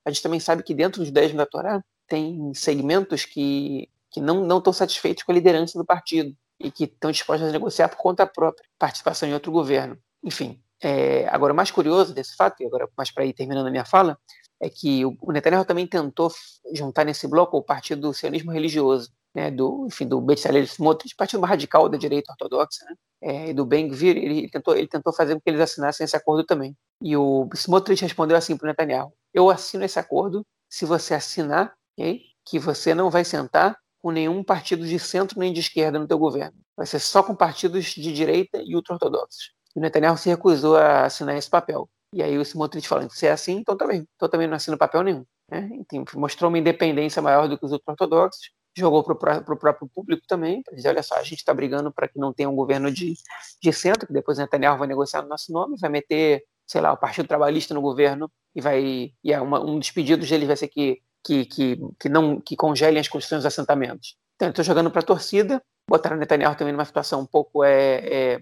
A 0.04 0.10
gente 0.10 0.22
também 0.22 0.40
sabe 0.40 0.62
que 0.62 0.74
dentro 0.74 1.00
dos 1.00 1.10
10 1.10 1.34
da 1.34 1.46
Torá 1.46 1.82
tem 2.06 2.52
segmentos 2.54 3.24
que, 3.24 3.88
que 4.10 4.20
não 4.20 4.58
estão 4.58 4.72
satisfeitos 4.72 5.22
com 5.22 5.32
a 5.32 5.34
liderança 5.34 5.78
do 5.78 5.84
partido 5.84 6.34
e 6.58 6.70
que 6.70 6.84
estão 6.84 7.10
dispostos 7.10 7.48
a 7.48 7.52
negociar 7.52 7.88
por 7.88 7.96
conta 7.96 8.26
própria, 8.26 8.64
participação 8.78 9.28
em 9.28 9.32
outro 9.32 9.50
governo. 9.50 9.96
Enfim, 10.22 10.60
é, 10.82 11.26
agora 11.28 11.52
o 11.52 11.56
mais 11.56 11.70
curioso 11.70 12.12
desse 12.12 12.36
fato, 12.36 12.62
e 12.62 12.66
agora 12.66 12.88
mais 12.96 13.10
para 13.10 13.24
ir 13.24 13.32
terminando 13.32 13.66
a 13.66 13.70
minha 13.70 13.84
fala, 13.84 14.18
é 14.60 14.68
que 14.68 15.04
o, 15.04 15.32
Netanyahu 15.32 15.64
também 15.64 15.86
tentou 15.86 16.30
juntar 16.74 17.04
nesse 17.04 17.26
bloco 17.26 17.56
o 17.56 17.62
partido 17.62 18.02
do 18.02 18.14
sionismo 18.14 18.52
religioso, 18.52 19.10
né, 19.34 19.50
do, 19.50 19.86
enfim, 19.86 20.06
do 20.06 20.20
Bezalel 20.20 20.64
Smotrich, 20.64 21.14
partido 21.16 21.42
radical 21.44 21.88
da 21.88 21.96
direita 21.96 22.32
ortodoxa, 22.32 22.84
né, 22.84 22.94
é, 23.22 23.54
do 23.54 23.64
Ben 23.64 23.88
Gvir, 23.88 24.16
ele, 24.16 24.38
ele, 24.38 24.50
tentou, 24.50 24.76
ele 24.76 24.88
tentou 24.88 25.12
fazer 25.14 25.34
com 25.34 25.40
que 25.40 25.48
eles 25.48 25.60
assinassem 25.60 26.04
esse 26.04 26.16
acordo 26.16 26.44
também. 26.44 26.76
E 27.02 27.16
o 27.16 27.48
Smotrich 27.54 28.02
respondeu 28.02 28.36
assim 28.36 28.56
para 28.56 28.66
o 28.66 28.68
Netanyahu, 28.68 29.12
eu 29.32 29.48
assino 29.48 29.84
esse 29.84 29.98
acordo 29.98 30.44
se 30.68 30.84
você 30.84 31.14
assinar 31.14 31.72
okay, 31.96 32.22
que 32.44 32.58
você 32.58 32.94
não 32.94 33.10
vai 33.10 33.24
sentar 33.24 33.78
com 34.02 34.10
nenhum 34.10 34.42
partido 34.42 34.86
de 34.86 34.98
centro 34.98 35.38
nem 35.38 35.52
de 35.52 35.60
esquerda 35.60 35.98
no 35.98 36.06
teu 36.06 36.18
governo. 36.18 36.56
Vai 36.76 36.86
ser 36.86 36.98
só 36.98 37.22
com 37.22 37.34
partidos 37.34 37.86
de 37.86 38.12
direita 38.12 38.62
e 38.64 38.74
ultra-ortodoxos. 38.74 39.52
E 39.74 39.78
o 39.78 39.82
Netanyahu 39.82 40.16
se 40.16 40.28
recusou 40.28 40.76
a 40.76 41.04
assinar 41.04 41.36
esse 41.36 41.48
papel. 41.48 41.88
E 42.12 42.22
aí 42.22 42.36
o 42.36 42.42
Smotrich 42.42 42.88
falando, 42.88 43.10
se 43.10 43.26
é 43.26 43.30
assim, 43.30 43.58
então 43.58 43.76
também, 43.76 44.06
então 44.16 44.28
também 44.28 44.48
não 44.48 44.56
assino 44.56 44.76
papel 44.76 45.02
nenhum. 45.02 45.24
Né? 45.50 45.68
Mostrou 46.14 46.48
uma 46.48 46.58
independência 46.58 47.22
maior 47.22 47.48
do 47.48 47.58
que 47.58 47.64
os 47.64 47.72
ultra-ortodoxos, 47.72 48.50
jogou 48.76 49.02
para 49.02 49.52
o 49.52 49.56
próprio 49.56 49.88
público 49.92 50.22
também, 50.26 50.62
para 50.62 50.74
dizer, 50.74 50.88
olha 50.88 51.02
só, 51.02 51.16
a 51.16 51.22
gente 51.22 51.38
está 51.38 51.52
brigando 51.52 51.92
para 51.92 52.08
que 52.08 52.18
não 52.18 52.32
tenha 52.32 52.48
um 52.48 52.54
governo 52.54 52.90
de, 52.90 53.14
de 53.60 53.72
centro, 53.72 54.06
que 54.06 54.12
depois 54.12 54.38
o 54.38 54.40
Netanyahu 54.40 54.78
vai 54.78 54.88
negociar 54.88 55.22
no 55.22 55.28
nosso 55.28 55.52
nome, 55.52 55.76
vai 55.78 55.90
meter, 55.90 56.42
sei 56.66 56.80
lá, 56.80 56.92
o 56.92 56.96
Partido 56.96 57.28
Trabalhista 57.28 57.74
no 57.74 57.80
governo, 57.80 58.30
e 58.54 58.60
vai 58.60 59.12
e 59.22 59.32
é 59.32 59.40
uma, 59.40 59.60
um 59.60 59.78
dos 59.78 59.90
pedidos 59.90 60.28
dele 60.28 60.46
vai 60.46 60.56
ser 60.56 60.68
que 60.68 61.00
que, 61.24 61.44
que, 61.44 61.78
que 61.98 62.08
não 62.08 62.40
que 62.40 62.56
congelem 62.56 63.00
as 63.00 63.08
construções 63.08 63.40
dos 63.40 63.46
assentamentos. 63.46 64.16
Então, 64.36 64.48
estou 64.48 64.64
jogando 64.64 64.90
para 64.90 65.00
a 65.00 65.04
torcida, 65.04 65.62
botaram 65.88 66.16
o 66.16 66.20
Netanyahu 66.20 66.54
também 66.56 66.72
numa 66.72 66.84
situação 66.84 67.20
um 67.20 67.26
pouco 67.26 67.62
é, 67.62 68.36
é 68.36 68.40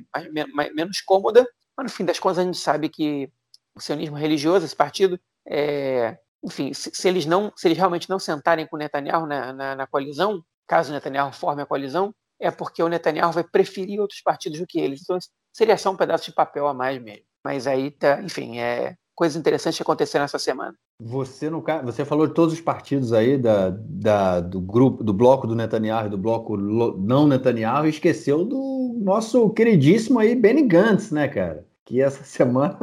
mais, 0.54 0.72
menos 0.74 1.00
cômoda, 1.00 1.46
mas 1.76 1.84
no 1.84 1.90
fim 1.90 2.04
das 2.04 2.18
contas 2.18 2.38
a 2.38 2.44
gente 2.44 2.58
sabe 2.58 2.88
que 2.88 3.30
o 3.74 3.80
sionismo 3.80 4.16
religioso, 4.16 4.64
esse 4.64 4.76
partido, 4.76 5.18
é, 5.46 6.18
enfim, 6.42 6.72
se, 6.72 6.90
se, 6.92 7.08
eles 7.08 7.26
não, 7.26 7.52
se 7.56 7.66
eles 7.66 7.78
realmente 7.78 8.08
não 8.08 8.18
sentarem 8.18 8.66
com 8.66 8.76
o 8.76 8.78
Netanyahu 8.78 9.26
na, 9.26 9.52
na, 9.52 9.76
na 9.76 9.86
coalizão, 9.86 10.44
caso 10.66 10.90
o 10.90 10.94
Netanyahu 10.94 11.32
forme 11.32 11.62
a 11.62 11.66
coalizão, 11.66 12.14
é 12.40 12.50
porque 12.50 12.82
o 12.82 12.88
Netanyahu 12.88 13.32
vai 13.32 13.44
preferir 13.44 14.00
outros 14.00 14.20
partidos 14.20 14.60
do 14.60 14.66
que 14.66 14.78
eles. 14.78 15.02
Então 15.02 15.18
seria 15.52 15.76
só 15.76 15.90
um 15.90 15.96
pedaço 15.96 16.26
de 16.26 16.32
papel 16.32 16.66
a 16.68 16.74
mais 16.74 17.02
mesmo. 17.02 17.24
Mas 17.44 17.66
aí, 17.66 17.90
tá, 17.90 18.20
enfim, 18.22 18.58
é, 18.58 18.96
coisas 19.18 19.36
interessantes 19.36 19.80
aconteceram 19.80 20.24
essa 20.24 20.38
semana. 20.38 20.76
Você, 21.02 21.50
no, 21.50 21.60
você 21.84 22.04
falou 22.04 22.28
de 22.28 22.34
todos 22.34 22.54
os 22.54 22.60
partidos 22.60 23.12
aí 23.12 23.36
da, 23.36 23.70
da, 23.76 24.38
do 24.38 24.60
grupo, 24.60 25.02
do 25.02 25.12
bloco 25.12 25.44
do 25.44 25.56
Netanyahu 25.56 26.08
do 26.08 26.16
bloco 26.16 26.56
não 26.56 27.26
Netanyahu 27.26 27.86
e 27.86 27.90
esqueceu 27.90 28.44
do 28.44 28.96
nosso 29.00 29.50
queridíssimo 29.50 30.20
aí 30.20 30.36
Benny 30.36 30.62
Gantz, 30.62 31.10
né, 31.10 31.26
cara? 31.26 31.66
Que 31.84 32.00
essa 32.00 32.22
semana 32.24 32.78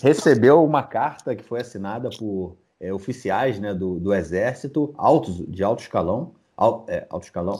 recebeu 0.00 0.64
uma 0.64 0.82
carta 0.82 1.36
que 1.36 1.44
foi 1.44 1.60
assinada 1.60 2.08
por 2.18 2.56
é, 2.80 2.90
oficiais 2.90 3.60
né, 3.60 3.74
do, 3.74 4.00
do 4.00 4.14
Exército, 4.14 4.94
altos, 4.96 5.44
de 5.46 5.62
alto 5.62 5.82
escalão, 5.82 6.32
alto, 6.56 6.90
é, 6.90 7.06
alto 7.10 7.24
escalão, 7.24 7.58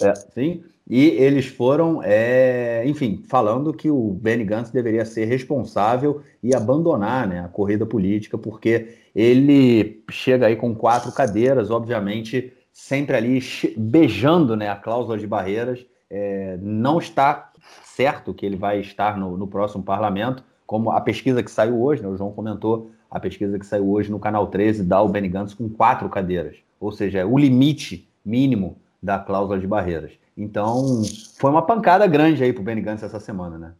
é, 0.00 0.14
sim, 0.14 0.62
e 0.88 1.08
eles 1.08 1.46
foram, 1.46 2.02
é, 2.02 2.82
enfim, 2.86 3.22
falando 3.28 3.72
que 3.72 3.90
o 3.90 4.10
Benny 4.10 4.44
Gantz 4.44 4.70
deveria 4.70 5.04
ser 5.04 5.26
responsável 5.26 6.22
e 6.42 6.54
abandonar 6.54 7.26
né, 7.26 7.40
a 7.40 7.48
corrida 7.48 7.86
política, 7.86 8.36
porque 8.36 8.96
ele 9.14 10.02
chega 10.10 10.46
aí 10.46 10.56
com 10.56 10.74
quatro 10.74 11.12
cadeiras, 11.12 11.70
obviamente, 11.70 12.52
sempre 12.72 13.16
ali 13.16 13.40
beijando 13.76 14.56
né, 14.56 14.68
a 14.68 14.76
cláusula 14.76 15.16
de 15.16 15.26
barreiras. 15.26 15.84
É, 16.10 16.58
não 16.60 16.98
está 16.98 17.52
certo 17.84 18.34
que 18.34 18.44
ele 18.44 18.56
vai 18.56 18.80
estar 18.80 19.16
no, 19.16 19.36
no, 19.36 19.46
próximo 19.46 19.82
parlamento, 19.82 20.42
como 20.66 20.90
a 20.90 21.00
pesquisa 21.00 21.42
que 21.42 21.50
saiu 21.50 21.80
hoje, 21.80 22.02
né, 22.02 22.08
o 22.08 22.16
João 22.16 22.32
comentou, 22.32 22.90
a 23.10 23.20
pesquisa 23.20 23.58
que 23.58 23.66
saiu 23.66 23.88
hoje 23.90 24.10
no 24.10 24.18
Canal 24.18 24.46
13 24.48 24.82
dá 24.82 25.00
o 25.00 25.08
Benny 25.08 25.28
Gantz 25.28 25.54
com 25.54 25.68
quatro 25.68 26.08
cadeiras, 26.08 26.56
ou 26.80 26.90
seja, 26.90 27.20
é 27.20 27.24
o 27.24 27.38
limite 27.38 28.08
mínimo 28.24 28.76
da 29.02 29.18
cláusula 29.18 29.58
de 29.58 29.66
barreiras. 29.66 30.12
Então, 30.36 31.02
foi 31.36 31.50
uma 31.50 31.66
pancada 31.66 32.06
grande 32.06 32.42
aí 32.42 32.52
pro 32.52 32.62
Benny 32.62 32.80
Gantz 32.80 33.02
essa 33.02 33.18
semana, 33.18 33.58
né? 33.58 33.74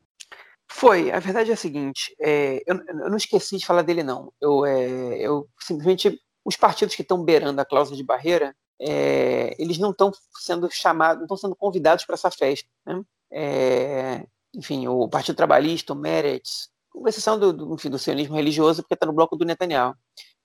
Foi. 0.70 1.12
A 1.12 1.20
verdade 1.20 1.50
é 1.50 1.54
a 1.54 1.56
seguinte, 1.56 2.14
é, 2.20 2.62
eu, 2.66 2.76
eu, 2.86 3.10
não 3.10 3.16
esqueci 3.16 3.56
de 3.56 3.64
falar 3.64 3.82
dele, 3.82 4.02
não. 4.02 4.32
Eu, 4.40 4.66
é, 4.66 5.18
eu 5.18 5.46
simplesmente, 5.60 6.18
os 6.44 6.56
partidos 6.56 6.94
que 6.94 7.02
estão 7.02 7.22
beirando 7.22 7.60
a 7.60 7.64
cláusula 7.64 7.96
de 7.96 8.02
barreira, 8.02 8.54
é, 8.80 9.54
eles 9.62 9.78
não 9.78 9.90
estão 9.90 10.10
sendo 10.40 10.68
chamados, 10.70 11.18
não 11.18 11.24
estão 11.24 11.36
sendo 11.36 11.54
convidados 11.54 12.04
para 12.04 12.14
essa 12.14 12.30
festa. 12.30 12.68
Né? 12.84 13.02
É, 13.30 14.26
enfim, 14.54 14.88
o 14.88 15.08
Partido 15.08 15.36
Trabalhista, 15.36 15.92
o 15.92 15.96
Meretz, 15.96 16.68
com 16.90 17.08
exceção 17.08 17.38
do, 17.38 17.52
do, 17.52 17.74
enfim, 17.74 17.88
do 17.88 17.98
sionismo 17.98 18.34
religioso, 18.34 18.82
porque 18.82 18.94
está 18.94 19.06
no 19.06 19.12
bloco 19.12 19.36
do 19.36 19.44
Netanyahu 19.44 19.94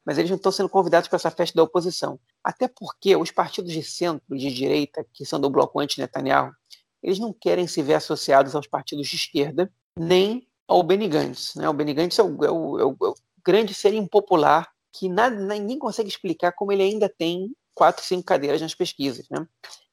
mas 0.07 0.17
eles 0.17 0.31
não 0.31 0.37
estão 0.37 0.53
sendo 0.53 0.69
convidados 0.69 1.09
para 1.09 1.17
essa 1.17 1.29
festa 1.29 1.53
da 1.53 1.63
oposição. 1.63 2.17
Até 2.41 2.65
porque 2.65 3.13
os 3.17 3.29
partidos 3.29 3.73
de 3.73 3.83
centro, 3.83 4.37
de 4.37 4.53
direita, 4.53 5.05
que 5.11 5.25
são 5.25 5.37
do 5.37 5.49
bloco 5.49 5.81
anti-Netanyahu, 5.81 6.53
eles 7.03 7.19
não 7.19 7.33
querem 7.33 7.67
se 7.67 7.81
ver 7.81 7.95
associados 7.95 8.55
aos 8.55 8.65
partidos 8.65 9.09
de 9.09 9.17
esquerda, 9.17 9.69
nem 9.99 10.47
ao 10.65 10.81
Benny 10.81 11.09
Gantz. 11.09 11.55
Né? 11.55 11.67
O 11.67 11.73
Benny 11.73 11.93
Gantz 11.93 12.17
é 12.17 12.23
o, 12.23 12.45
é 12.45 12.49
o, 12.49 12.79
é 12.79 12.85
o, 12.85 12.91
é 12.91 13.13
grande 13.45 13.73
ser 13.73 13.93
impopular 13.93 14.71
que 14.93 15.09
nada, 15.09 15.35
ninguém 15.35 15.77
consegue 15.77 16.07
explicar 16.07 16.53
como 16.53 16.71
ele 16.71 16.83
ainda 16.83 17.09
tem 17.09 17.53
quatro, 17.75 18.03
cinco 18.03 18.23
cadeiras 18.23 18.61
nas 18.61 18.73
pesquisas. 18.73 19.27
Né? 19.29 19.45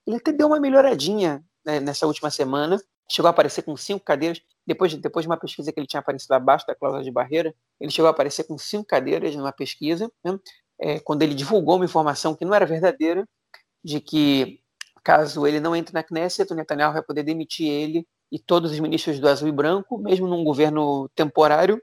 Ele 0.06 0.16
até 0.16 0.30
deu 0.30 0.46
uma 0.46 0.60
melhoradinha 0.60 1.44
né, 1.66 1.80
nessa 1.80 2.06
última 2.06 2.30
semana, 2.30 2.80
chegou 3.10 3.28
a 3.28 3.30
aparecer 3.30 3.62
com 3.62 3.76
cinco 3.76 4.04
cadeiras, 4.04 4.40
depois, 4.66 4.94
depois 4.94 5.24
de 5.24 5.28
uma 5.28 5.36
pesquisa 5.36 5.72
que 5.72 5.78
ele 5.78 5.86
tinha 5.86 6.00
aparecido 6.00 6.32
abaixo 6.34 6.66
da 6.66 6.74
cláusula 6.74 7.04
de 7.04 7.10
barreira, 7.10 7.54
ele 7.80 7.90
chegou 7.90 8.08
a 8.08 8.10
aparecer 8.10 8.44
com 8.44 8.56
cinco 8.56 8.84
cadeiras 8.84 9.34
numa 9.36 9.52
pesquisa, 9.52 10.10
né? 10.24 10.38
é, 10.80 11.00
quando 11.00 11.22
ele 11.22 11.34
divulgou 11.34 11.76
uma 11.76 11.84
informação 11.84 12.34
que 12.34 12.44
não 12.44 12.54
era 12.54 12.66
verdadeira, 12.66 13.26
de 13.82 14.00
que 14.00 14.60
caso 15.02 15.46
ele 15.46 15.60
não 15.60 15.76
entre 15.76 15.92
na 15.92 16.02
Knesset, 16.02 16.50
o 16.50 16.56
Netanyahu 16.56 16.94
vai 16.94 17.02
poder 17.02 17.22
demitir 17.22 17.68
ele 17.68 18.06
e 18.32 18.38
todos 18.38 18.72
os 18.72 18.80
ministros 18.80 19.20
do 19.20 19.28
azul 19.28 19.48
e 19.48 19.52
branco, 19.52 19.98
mesmo 19.98 20.26
num 20.26 20.42
governo 20.42 21.08
temporário, 21.14 21.80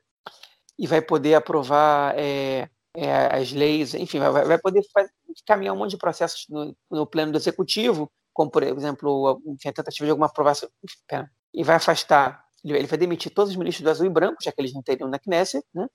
e 0.77 0.87
vai 0.87 1.01
poder 1.01 1.35
aprovar 1.35 2.17
é, 2.17 2.67
é, 2.95 3.35
as 3.37 3.51
leis, 3.51 3.93
enfim, 3.93 4.19
vai, 4.19 4.43
vai 4.43 4.57
poder 4.57 4.83
fazer, 4.91 5.11
caminhar 5.45 5.73
um 5.75 5.77
monte 5.77 5.91
de 5.91 5.97
processos 5.97 6.47
no, 6.49 6.75
no 6.89 7.05
plano 7.05 7.31
do 7.31 7.37
executivo, 7.37 8.11
como, 8.33 8.49
por 8.51 8.63
exemplo, 8.63 9.27
a 9.27 9.71
tentativa 9.73 10.05
de 10.05 10.11
alguma 10.11 10.27
aprovação, 10.27 10.69
pera, 11.07 11.29
e 11.53 11.63
vai 11.63 11.75
afastar 11.75 12.43
ele 12.63 12.87
vai 12.87 12.97
demitir 12.97 13.33
todos 13.33 13.51
os 13.51 13.57
ministros 13.57 13.83
do 13.83 13.89
azul 13.89 14.05
e 14.05 14.09
branco, 14.09 14.37
já 14.41 14.51
que 14.51 14.61
eles 14.61 14.73
não 14.73 14.83
teriam 14.83 15.09
na 15.09 15.17
Knesset, 15.17 15.65
né? 15.73 15.87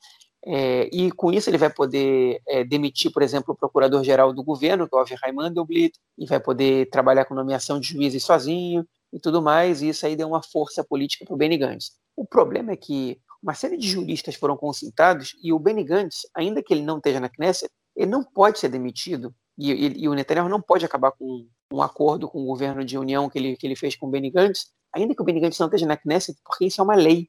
É, 0.44 0.88
e 0.92 1.10
com 1.12 1.32
isso 1.32 1.50
ele 1.50 1.58
vai 1.58 1.70
poder 1.70 2.40
é, 2.46 2.64
demitir, 2.64 3.12
por 3.12 3.22
exemplo, 3.22 3.52
o 3.52 3.56
procurador-geral 3.56 4.32
do 4.32 4.44
governo, 4.44 4.88
que 4.88 4.94
é 4.94 4.98
o 4.98 5.00
Avi 5.00 5.14
Mandelblit, 5.32 5.98
e 6.16 6.26
vai 6.26 6.38
poder 6.38 6.88
trabalhar 6.90 7.24
com 7.24 7.34
nomeação 7.34 7.80
de 7.80 7.88
juízes 7.88 8.22
sozinho 8.24 8.86
e 9.12 9.18
tudo 9.18 9.42
mais, 9.42 9.82
e 9.82 9.88
isso 9.88 10.06
aí 10.06 10.14
deu 10.14 10.28
uma 10.28 10.42
força 10.42 10.84
política 10.84 11.24
para 11.24 11.34
o 11.34 11.36
Benny 11.36 11.56
Gantz. 11.56 11.92
O 12.14 12.24
problema 12.24 12.72
é 12.72 12.76
que 12.76 13.20
uma 13.42 13.54
série 13.54 13.76
de 13.76 13.88
juristas 13.88 14.34
foram 14.34 14.56
consultados 14.56 15.36
e 15.42 15.52
o 15.52 15.58
Benny 15.58 15.84
Gantz, 15.84 16.28
ainda 16.34 16.62
que 16.62 16.72
ele 16.72 16.82
não 16.82 16.98
esteja 16.98 17.18
na 17.18 17.28
Knesset, 17.28 17.72
ele 17.96 18.10
não 18.10 18.22
pode 18.22 18.58
ser 18.58 18.68
demitido 18.68 19.34
e, 19.58 19.72
e, 19.72 20.02
e 20.04 20.08
o 20.08 20.14
Netanyahu 20.14 20.48
não 20.48 20.60
pode 20.60 20.84
acabar 20.84 21.12
com 21.12 21.46
um 21.72 21.82
acordo 21.82 22.28
com 22.28 22.42
o 22.42 22.46
governo 22.46 22.84
de 22.84 22.96
união 22.96 23.28
que 23.28 23.38
ele, 23.38 23.56
que 23.56 23.66
ele 23.66 23.76
fez 23.76 23.96
com 23.96 24.06
o 24.06 24.10
Benny 24.10 24.30
Gantz 24.30 24.70
ainda 24.96 25.14
que 25.14 25.22
o 25.22 25.24
Benny 25.24 25.40
Gantz 25.40 25.58
não 25.58 25.66
esteja 25.66 25.86
na 25.86 25.96
Knesset, 25.96 26.38
porque 26.44 26.66
isso 26.66 26.80
é 26.80 26.84
uma 26.84 26.94
lei. 26.94 27.28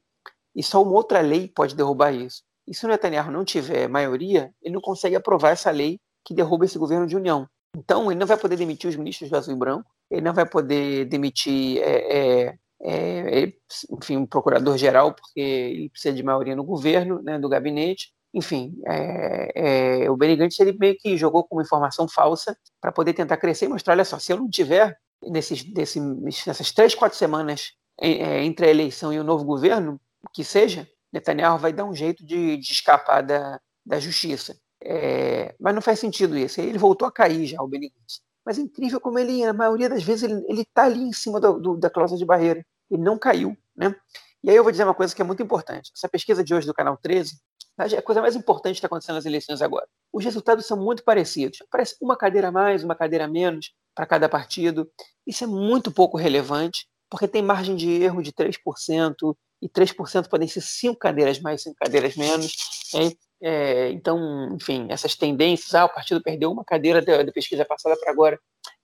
E 0.54 0.62
só 0.62 0.82
uma 0.82 0.92
outra 0.92 1.20
lei 1.20 1.48
pode 1.48 1.76
derrubar 1.76 2.12
isso. 2.12 2.42
E 2.66 2.74
se 2.74 2.84
o 2.84 2.88
Netanyahu 2.88 3.30
não 3.30 3.44
tiver 3.44 3.88
maioria, 3.88 4.52
ele 4.62 4.74
não 4.74 4.80
consegue 4.80 5.14
aprovar 5.14 5.50
essa 5.50 5.70
lei 5.70 6.00
que 6.24 6.34
derruba 6.34 6.64
esse 6.64 6.78
governo 6.78 7.06
de 7.06 7.16
união. 7.16 7.46
Então, 7.76 8.10
ele 8.10 8.18
não 8.18 8.26
vai 8.26 8.36
poder 8.36 8.56
demitir 8.56 8.88
os 8.88 8.96
ministros 8.96 9.30
do 9.30 9.36
azul 9.36 9.54
e 9.54 9.58
branco, 9.58 9.88
ele 10.10 10.22
não 10.22 10.34
vai 10.34 10.48
poder 10.48 11.04
demitir, 11.04 11.80
é, 11.82 12.46
é, 12.46 12.58
é, 12.82 13.52
enfim, 13.90 14.16
um 14.16 14.26
procurador-geral, 14.26 15.14
porque 15.14 15.40
ele 15.40 15.90
precisa 15.90 16.14
de 16.14 16.22
maioria 16.22 16.56
no 16.56 16.64
governo, 16.64 17.22
né, 17.22 17.38
do 17.38 17.48
gabinete. 17.48 18.12
Enfim, 18.34 18.74
é, 18.86 20.02
é, 20.04 20.10
o 20.10 20.16
Benny 20.16 20.36
Gantz 20.36 20.60
ele 20.60 20.76
meio 20.78 20.96
que 20.98 21.16
jogou 21.16 21.44
com 21.44 21.56
uma 21.56 21.62
informação 21.62 22.06
falsa 22.06 22.56
para 22.80 22.92
poder 22.92 23.14
tentar 23.14 23.38
crescer 23.38 23.66
e 23.66 23.68
mostrar, 23.68 23.94
olha 23.94 24.04
só, 24.04 24.18
se 24.18 24.32
eu 24.32 24.36
não 24.36 24.48
tiver 24.48 24.96
nesses, 25.22 25.64
desse, 25.64 25.98
nessas 26.00 26.70
três, 26.72 26.94
quatro 26.94 27.18
semanas 27.18 27.72
é, 28.00 28.44
entre 28.44 28.66
a 28.66 28.70
eleição 28.70 29.12
e 29.12 29.18
o 29.18 29.24
novo 29.24 29.44
governo, 29.44 30.00
que 30.32 30.44
seja, 30.44 30.86
Netanyahu 31.12 31.58
vai 31.58 31.72
dar 31.72 31.84
um 31.84 31.94
jeito 31.94 32.24
de, 32.24 32.56
de 32.56 32.72
escapar 32.72 33.22
da, 33.22 33.58
da 33.84 33.98
justiça. 33.98 34.56
É, 34.82 35.54
mas 35.58 35.74
não 35.74 35.82
faz 35.82 35.98
sentido 35.98 36.36
isso. 36.36 36.60
Ele 36.60 36.78
voltou 36.78 37.08
a 37.08 37.12
cair 37.12 37.46
já, 37.46 37.60
o 37.62 37.68
Benítez. 37.68 38.20
Mas 38.44 38.58
é 38.58 38.62
incrível 38.62 39.00
como 39.00 39.18
ele, 39.18 39.44
a 39.44 39.52
maioria 39.52 39.88
das 39.88 40.02
vezes, 40.02 40.22
ele 40.24 40.62
está 40.62 40.84
ali 40.84 41.02
em 41.02 41.12
cima 41.12 41.40
do, 41.40 41.58
do, 41.58 41.76
da 41.76 41.90
cláusula 41.90 42.18
de 42.18 42.24
barreira. 42.24 42.64
Ele 42.90 43.02
não 43.02 43.18
caiu. 43.18 43.56
Né? 43.76 43.94
E 44.42 44.50
aí 44.50 44.56
eu 44.56 44.62
vou 44.62 44.70
dizer 44.70 44.84
uma 44.84 44.94
coisa 44.94 45.14
que 45.14 45.20
é 45.20 45.24
muito 45.24 45.42
importante. 45.42 45.90
Essa 45.94 46.08
pesquisa 46.08 46.44
de 46.44 46.54
hoje 46.54 46.66
do 46.66 46.74
Canal 46.74 46.96
13 46.96 47.36
é 47.78 47.96
a 47.96 48.02
coisa 48.02 48.20
mais 48.20 48.34
importante 48.34 48.74
que 48.74 48.78
está 48.78 48.86
acontecendo 48.86 49.16
nas 49.16 49.26
eleições 49.26 49.62
agora. 49.62 49.86
Os 50.12 50.24
resultados 50.24 50.66
são 50.66 50.76
muito 50.76 51.04
parecidos. 51.04 51.58
Parece 51.70 51.96
uma 52.00 52.16
cadeira 52.16 52.48
a 52.48 52.52
mais, 52.52 52.82
uma 52.82 52.94
cadeira 52.94 53.24
a 53.24 53.28
menos 53.28 53.72
para 53.94 54.06
cada 54.06 54.28
partido. 54.28 54.90
Isso 55.26 55.44
é 55.44 55.46
muito 55.46 55.90
pouco 55.92 56.16
relevante, 56.16 56.88
porque 57.08 57.28
tem 57.28 57.42
margem 57.42 57.76
de 57.76 58.02
erro 58.02 58.22
de 58.22 58.32
3%, 58.32 59.36
e 59.60 59.68
3% 59.68 60.28
podem 60.28 60.48
ser 60.48 60.60
5 60.60 60.98
cadeiras 60.98 61.40
mais, 61.40 61.62
5 61.62 61.76
cadeiras 61.76 62.16
menos. 62.16 62.56
Né? 62.94 63.12
É, 63.40 63.90
então, 63.90 64.54
enfim, 64.54 64.86
essas 64.90 65.14
tendências, 65.14 65.74
ah, 65.74 65.84
o 65.84 65.92
partido 65.92 66.22
perdeu 66.22 66.50
uma 66.50 66.64
cadeira 66.64 67.02
da, 67.02 67.22
da 67.22 67.32
pesquisa 67.32 67.64
passada 67.64 67.96
para 67.98 68.10
agora, 68.10 68.38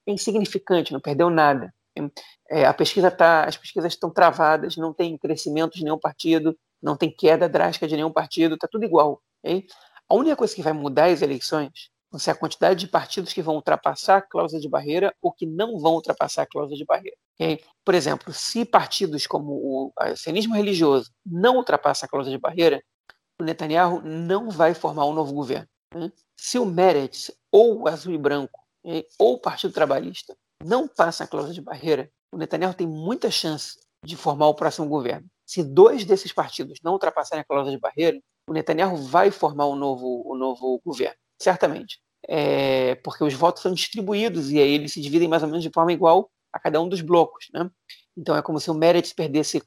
é 0.06 0.12
insignificante, 0.12 0.92
não 0.92 1.00
perdeu 1.00 1.30
nada. 1.30 1.72
É, 2.50 2.66
a 2.66 2.74
pesquisa 2.74 3.10
tá, 3.10 3.44
as 3.44 3.56
pesquisas 3.56 3.92
estão 3.92 4.10
travadas, 4.10 4.76
não 4.76 4.92
tem 4.92 5.16
crescimento 5.16 5.74
de 5.74 5.84
nenhum 5.84 5.98
partido, 5.98 6.56
não 6.82 6.96
tem 6.96 7.10
queda 7.10 7.48
drástica 7.48 7.88
de 7.88 7.96
nenhum 7.96 8.12
partido, 8.12 8.54
está 8.54 8.68
tudo 8.68 8.84
igual. 8.84 9.22
Okay? 9.42 9.66
A 10.08 10.14
única 10.14 10.36
coisa 10.36 10.54
que 10.54 10.62
vai 10.62 10.72
mudar 10.72 11.06
as 11.06 11.22
eleições 11.22 11.90
vão 12.10 12.18
ser 12.18 12.30
a 12.30 12.34
quantidade 12.34 12.80
de 12.80 12.86
partidos 12.86 13.32
que 13.32 13.42
vão 13.42 13.56
ultrapassar 13.56 14.18
a 14.18 14.22
cláusula 14.22 14.60
de 14.60 14.68
barreira 14.68 15.14
ou 15.20 15.32
que 15.32 15.46
não 15.46 15.78
vão 15.78 15.94
ultrapassar 15.94 16.42
a 16.42 16.46
cláusula 16.46 16.76
de 16.76 16.84
barreira. 16.84 17.16
Okay? 17.34 17.64
Por 17.84 17.94
exemplo, 17.94 18.32
se 18.32 18.64
partidos 18.64 19.26
como 19.26 19.52
o 19.52 19.92
sionismo 20.16 20.54
religioso 20.54 21.10
não 21.24 21.56
ultrapassam 21.56 22.06
a 22.06 22.08
cláusula 22.08 22.36
de 22.36 22.40
barreira, 22.40 22.82
o 23.40 23.44
Netanyahu 23.44 24.00
não 24.02 24.50
vai 24.50 24.74
formar 24.74 25.06
um 25.06 25.12
novo 25.12 25.32
governo. 25.32 25.68
Né? 25.94 26.12
Se 26.36 26.58
o 26.58 26.66
Meretz 26.66 27.30
ou 27.50 27.82
o 27.82 27.88
Azul 27.88 28.12
e 28.12 28.18
Branco 28.18 28.60
ou 29.18 29.34
o 29.34 29.40
Partido 29.40 29.72
Trabalhista 29.72 30.36
não 30.64 30.88
passam 30.88 31.24
a 31.24 31.28
cláusula 31.28 31.54
de 31.54 31.60
barreira, 31.60 32.10
o 32.32 32.36
Netanyahu 32.36 32.74
tem 32.74 32.86
muita 32.86 33.30
chance 33.30 33.78
de 34.04 34.16
formar 34.16 34.48
o 34.48 34.54
próximo 34.54 34.88
governo. 34.88 35.28
Se 35.46 35.62
dois 35.62 36.04
desses 36.04 36.32
partidos 36.32 36.78
não 36.82 36.92
ultrapassarem 36.92 37.42
a 37.42 37.44
cláusula 37.44 37.76
de 37.76 37.80
barreira, 37.80 38.18
o 38.48 38.52
Netanyahu 38.52 38.96
vai 38.96 39.30
formar 39.30 39.66
um 39.68 39.76
novo, 39.76 40.24
um 40.26 40.36
novo 40.36 40.80
governo, 40.84 41.16
certamente 41.40 41.98
é, 42.28 42.94
porque 42.96 43.24
os 43.24 43.34
votos 43.34 43.62
são 43.62 43.72
distribuídos 43.72 44.50
e 44.50 44.58
aí 44.58 44.72
eles 44.74 44.92
se 44.92 45.00
dividem 45.00 45.28
mais 45.28 45.42
ou 45.42 45.48
menos 45.48 45.62
de 45.62 45.70
forma 45.70 45.92
igual 45.92 46.30
a 46.52 46.58
cada 46.58 46.80
um 46.80 46.88
dos 46.88 47.00
blocos. 47.00 47.48
Né? 47.52 47.68
Então 48.16 48.36
é 48.36 48.42
como 48.42 48.60
se 48.60 48.70
o 48.70 48.74
Meretz 48.74 49.12
perdesse 49.12 49.60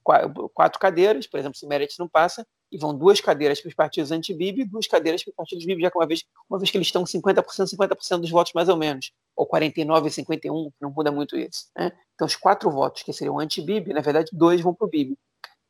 quatro 0.53 0.79
cadeiras, 0.79 1.27
por 1.27 1.37
exemplo, 1.37 1.57
se 1.57 1.65
o 1.65 1.69
Meretz 1.69 1.97
não 1.97 2.07
passa, 2.07 2.45
e 2.71 2.77
vão 2.77 2.97
duas 2.97 3.21
cadeiras 3.21 3.61
para 3.61 3.69
os 3.69 3.75
partidos 3.75 4.11
anti-Bibi 4.11 4.61
e 4.61 4.65
duas 4.65 4.87
cadeiras 4.87 5.23
para 5.23 5.31
os 5.31 5.35
partidos 5.35 5.65
Bibi, 5.65 5.81
já 5.81 5.91
que 5.91 5.97
uma 5.97 6.07
vez, 6.07 6.23
uma 6.49 6.59
vez 6.59 6.69
que 6.69 6.77
eles 6.77 6.87
estão 6.87 7.03
50%, 7.03 7.43
50% 7.43 8.19
dos 8.19 8.29
votos 8.29 8.53
mais 8.53 8.69
ou 8.69 8.77
menos, 8.77 9.11
ou 9.35 9.45
49 9.45 10.07
e 10.07 10.11
51, 10.11 10.71
não 10.79 10.91
muda 10.91 11.11
muito 11.11 11.37
isso. 11.37 11.67
Né? 11.77 11.91
Então 12.15 12.25
os 12.25 12.35
quatro 12.35 12.69
votos 12.69 13.03
que 13.03 13.13
seriam 13.13 13.39
anti-Bibi, 13.39 13.93
na 13.93 14.01
verdade, 14.01 14.29
dois 14.33 14.61
vão 14.61 14.73
para 14.73 14.85
o 14.85 14.89
Bibi. 14.89 15.17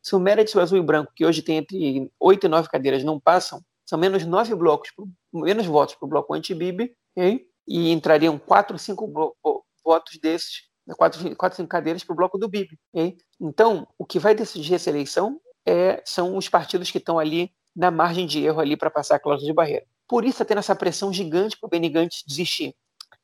Se 0.02 0.16
o 0.16 0.20
Meretz, 0.20 0.56
o 0.56 0.60
azul 0.60 0.78
e 0.78 0.82
branco, 0.82 1.12
que 1.16 1.26
hoje 1.26 1.42
tem 1.42 1.58
entre 1.58 2.12
oito 2.20 2.46
e 2.46 2.50
nove 2.50 2.70
cadeiras, 2.70 3.04
não 3.04 3.20
passam, 3.20 3.62
são 3.86 3.98
menos 4.00 4.26
nove 4.26 4.56
blocos, 4.56 4.92
menos 5.34 5.66
votos 5.66 5.96
para 5.96 6.06
o 6.06 6.10
bloco 6.10 6.34
anti-Bibi, 6.34 6.96
okay? 7.16 7.46
e 7.68 7.92
entrariam 7.92 8.40
quatro, 8.40 8.78
cinco 8.78 9.36
votos 9.84 10.18
desses, 10.20 10.67
quatro, 10.95 11.36
quatro 11.36 11.58
cinco 11.58 11.69
cadeiras 11.69 12.04
para 12.04 12.13
o 12.13 12.15
bloco 12.15 12.38
do. 12.38 12.47
Okay? 12.47 13.17
Então, 13.39 13.88
o 13.97 14.06
que 14.06 14.19
vai 14.19 14.34
decidir 14.34 14.76
essa 14.76 14.89
eleição 14.89 15.39
é, 15.65 16.02
são 16.06 16.38
os 16.38 16.47
partidos 16.47 16.89
que 16.89 16.97
estão 16.97 17.19
ali 17.19 17.52
na 17.76 17.91
margem 17.91 18.26
de 18.26 18.43
erro 18.43 18.60
ali 18.60 18.78
para 18.78 18.89
passar 18.89 19.15
a 19.15 19.19
cláusula 19.19 19.47
de 19.47 19.54
barreira. 19.54 19.86
Por 20.08 20.23
isso 20.23 20.36
está 20.36 20.45
tendo 20.45 20.60
essa 20.60 20.76
pressão 20.76 21.12
gigante 21.12 21.58
para 21.60 21.67
o 21.67 21.69
Benny 21.69 21.91
desistir. 22.26 22.73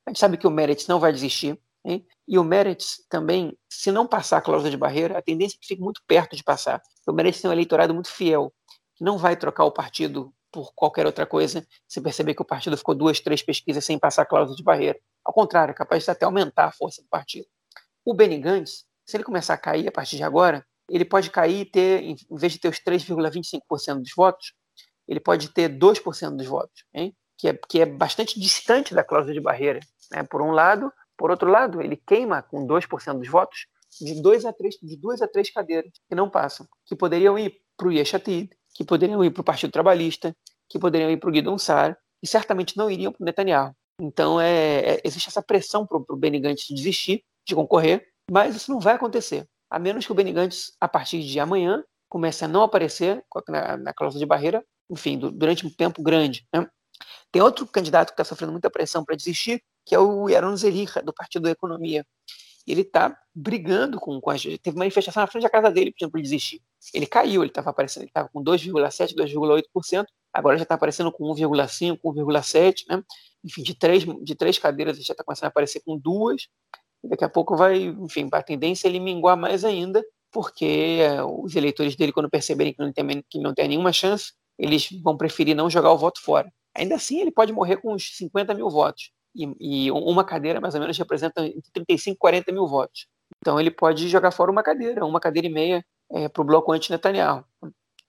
A 0.05 0.09
gente 0.09 0.19
sabe 0.19 0.37
que 0.37 0.45
o 0.45 0.51
Meretz 0.51 0.85
não 0.85 0.99
vai 0.99 1.13
desistir, 1.13 1.57
hein? 1.85 2.05
e 2.27 2.37
o 2.37 2.43
Meretz 2.43 3.05
também, 3.09 3.57
se 3.69 3.91
não 3.91 4.05
passar 4.05 4.37
a 4.37 4.41
cláusula 4.41 4.69
de 4.69 4.77
barreira, 4.77 5.17
a 5.17 5.21
tendência 5.21 5.55
é 5.55 5.59
que 5.59 5.67
fique 5.67 5.81
muito 5.81 6.01
perto 6.05 6.35
de 6.35 6.43
passar. 6.43 6.81
O 7.07 7.13
Meretz 7.13 7.41
tem 7.41 7.49
um 7.49 7.53
eleitorado 7.53 7.93
muito 7.93 8.09
fiel, 8.09 8.53
que 8.95 9.03
não 9.03 9.17
vai 9.17 9.35
trocar 9.37 9.63
o 9.63 9.71
partido 9.71 10.33
por 10.51 10.71
qualquer 10.75 11.05
outra 11.05 11.25
coisa, 11.25 11.65
se 11.87 11.99
perceber 11.99 12.35
que 12.35 12.41
o 12.41 12.45
partido 12.45 12.77
ficou 12.77 12.93
duas, 12.93 13.19
três 13.19 13.41
pesquisas 13.41 13.83
sem 13.83 13.97
passar 13.97 14.21
a 14.21 14.25
cláusula 14.25 14.55
de 14.55 14.63
barreira. 14.63 14.99
Ao 15.25 15.33
contrário, 15.33 15.71
é 15.71 15.75
capaz 15.75 16.03
de 16.03 16.11
até 16.11 16.25
aumentar 16.25 16.65
a 16.65 16.71
força 16.71 17.01
do 17.01 17.07
partido. 17.07 17.47
O 18.05 18.13
Benny 18.13 18.37
Gantz, 18.37 18.85
se 19.05 19.17
ele 19.17 19.23
começar 19.23 19.53
a 19.53 19.57
cair 19.57 19.87
a 19.87 19.91
partir 19.91 20.17
de 20.17 20.23
agora, 20.23 20.65
ele 20.89 21.05
pode 21.05 21.29
cair 21.29 21.61
e 21.61 21.65
ter, 21.65 22.03
em 22.03 22.15
vez 22.31 22.53
de 22.53 22.59
ter 22.59 22.67
os 22.67 22.79
3,25% 22.79 23.99
dos 23.99 24.11
votos, 24.15 24.53
ele 25.07 25.19
pode 25.19 25.49
ter 25.53 25.69
2% 25.69 26.35
dos 26.35 26.47
votos, 26.47 26.85
hein? 26.93 27.15
Que, 27.37 27.49
é, 27.49 27.59
que 27.69 27.81
é 27.81 27.85
bastante 27.85 28.39
distante 28.39 28.93
da 28.93 29.03
cláusula 29.03 29.33
de 29.33 29.41
barreira. 29.41 29.79
Né? 30.11 30.23
Por 30.23 30.41
um 30.41 30.51
lado, 30.51 30.91
por 31.17 31.31
outro 31.31 31.49
lado, 31.49 31.81
ele 31.81 31.97
queima 31.97 32.41
com 32.41 32.65
2% 32.65 33.19
dos 33.19 33.27
votos 33.27 33.67
de, 34.01 34.21
dois 34.21 34.45
a 34.45 34.53
três, 34.53 34.75
de 34.81 34.97
duas 34.97 35.21
a 35.21 35.27
três 35.27 35.51
cadeiras 35.51 35.91
que 36.07 36.15
não 36.15 36.29
passam, 36.29 36.67
que 36.85 36.95
poderiam 36.95 37.37
ir 37.37 37.61
para 37.77 37.87
o 37.87 37.91
Yeshatid, 37.91 38.49
que 38.73 38.83
poderiam 38.83 39.23
ir 39.23 39.31
para 39.31 39.41
o 39.41 39.43
Partido 39.43 39.71
Trabalhista, 39.71 40.35
que 40.69 40.79
poderiam 40.79 41.09
ir 41.11 41.17
para 41.17 41.29
o 41.29 41.31
Guidon 41.31 41.57
Sar, 41.57 41.97
e 42.21 42.27
certamente 42.27 42.77
não 42.77 42.89
iriam 42.89 43.11
para 43.11 43.21
o 43.21 43.25
Netanyahu. 43.25 43.75
Então, 43.99 44.39
é, 44.39 44.95
é, 44.95 45.01
existe 45.03 45.29
essa 45.29 45.41
pressão 45.41 45.85
para 45.85 45.97
o 45.97 46.17
Benny 46.17 46.39
Gantz 46.39 46.67
desistir 46.69 47.23
de 47.45 47.55
concorrer, 47.55 48.07
mas 48.31 48.55
isso 48.55 48.71
não 48.71 48.79
vai 48.79 48.95
acontecer, 48.95 49.47
a 49.69 49.79
menos 49.79 50.05
que 50.05 50.11
o 50.11 50.15
Benny 50.15 50.31
Gantz, 50.31 50.73
a 50.79 50.87
partir 50.87 51.23
de 51.23 51.39
amanhã, 51.39 51.83
comece 52.07 52.45
a 52.45 52.47
não 52.47 52.61
aparecer 52.61 53.23
na, 53.47 53.75
na 53.77 53.93
cláusula 53.93 54.19
de 54.19 54.25
barreira, 54.25 54.63
enfim, 54.89 55.17
durante 55.17 55.65
um 55.65 55.69
tempo 55.69 56.03
grande. 56.03 56.47
Né? 56.53 56.67
Tem 57.31 57.41
outro 57.41 57.65
candidato 57.65 58.09
que 58.09 58.13
está 58.13 58.23
sofrendo 58.23 58.51
muita 58.51 58.69
pressão 58.69 59.03
para 59.03 59.15
desistir, 59.15 59.63
que 59.85 59.95
é 59.95 59.99
o 59.99 60.29
Yaron 60.29 60.55
Zericha, 60.55 61.01
do 61.01 61.11
Partido 61.11 61.43
da 61.43 61.51
Economia. 61.51 62.05
Ele 62.65 62.81
está 62.81 63.17
brigando 63.33 63.99
com, 63.99 64.21
com 64.21 64.29
a 64.29 64.37
gente. 64.37 64.59
Teve 64.59 64.77
manifestação 64.77 65.21
na 65.21 65.27
frente 65.27 65.43
da 65.43 65.49
casa 65.49 65.71
dele 65.71 65.91
pedindo 65.91 66.11
para 66.11 66.21
desistir. 66.21 66.61
Ele 66.93 67.05
caiu, 67.05 67.41
ele 67.41 67.49
estava 67.49 67.71
aparecendo, 67.71 68.03
ele 68.03 68.09
estava 68.09 68.29
com 68.29 68.43
2,7%, 68.43 69.15
2,8%, 69.15 70.05
agora 70.31 70.57
já 70.57 70.63
está 70.63 70.75
aparecendo 70.75 71.11
com 71.11 71.33
1,5%, 71.33 71.99
1,7%, 71.99 72.83
né? 72.89 73.03
Enfim, 73.43 73.63
de 73.63 73.73
três, 73.73 74.05
de 74.05 74.35
três 74.35 74.57
cadeiras 74.57 74.95
ele 74.95 75.03
já 75.03 75.13
está 75.13 75.23
começando 75.23 75.45
a 75.45 75.49
aparecer 75.49 75.81
com 75.85 75.97
duas. 75.97 76.47
Daqui 77.03 77.23
a 77.23 77.29
pouco 77.29 77.55
vai, 77.55 77.83
enfim, 77.83 78.29
a 78.31 78.41
tendência 78.41 78.87
é 78.87 78.89
ele 78.89 78.99
minguar 78.99 79.35
mais 79.35 79.65
ainda, 79.65 80.03
porque 80.31 80.99
é, 81.01 81.23
os 81.23 81.55
eleitores 81.55 81.95
dele, 81.95 82.11
quando 82.11 82.29
perceberem 82.29 82.73
que 82.73 82.79
não, 82.79 82.91
tem, 82.91 83.23
que 83.29 83.39
não 83.39 83.53
tem 83.53 83.67
nenhuma 83.67 83.91
chance, 83.91 84.33
eles 84.57 84.89
vão 85.03 85.17
preferir 85.17 85.55
não 85.55 85.69
jogar 85.69 85.91
o 85.91 85.97
voto 85.97 86.21
fora. 86.21 86.51
Ainda 86.75 86.95
assim, 86.95 87.19
ele 87.19 87.31
pode 87.31 87.51
morrer 87.51 87.77
com 87.77 87.93
uns 87.93 88.15
50 88.17 88.53
mil 88.53 88.69
votos. 88.69 89.11
E, 89.35 89.85
e 89.85 89.91
uma 89.91 90.23
cadeira, 90.23 90.61
mais 90.61 90.73
ou 90.75 90.81
menos, 90.81 90.97
representa 90.97 91.45
entre 91.45 91.71
35 91.73 92.15
e 92.15 92.17
40 92.17 92.51
mil 92.51 92.67
votos. 92.67 93.07
Então, 93.39 93.59
ele 93.59 93.71
pode 93.71 94.07
jogar 94.07 94.31
fora 94.31 94.51
uma 94.51 94.63
cadeira, 94.63 95.05
uma 95.05 95.19
cadeira 95.19 95.47
e 95.47 95.51
meia 95.51 95.85
é, 96.11 96.29
para 96.29 96.41
o 96.41 96.45
bloco 96.45 96.71
anti-Netanyahu. 96.71 97.43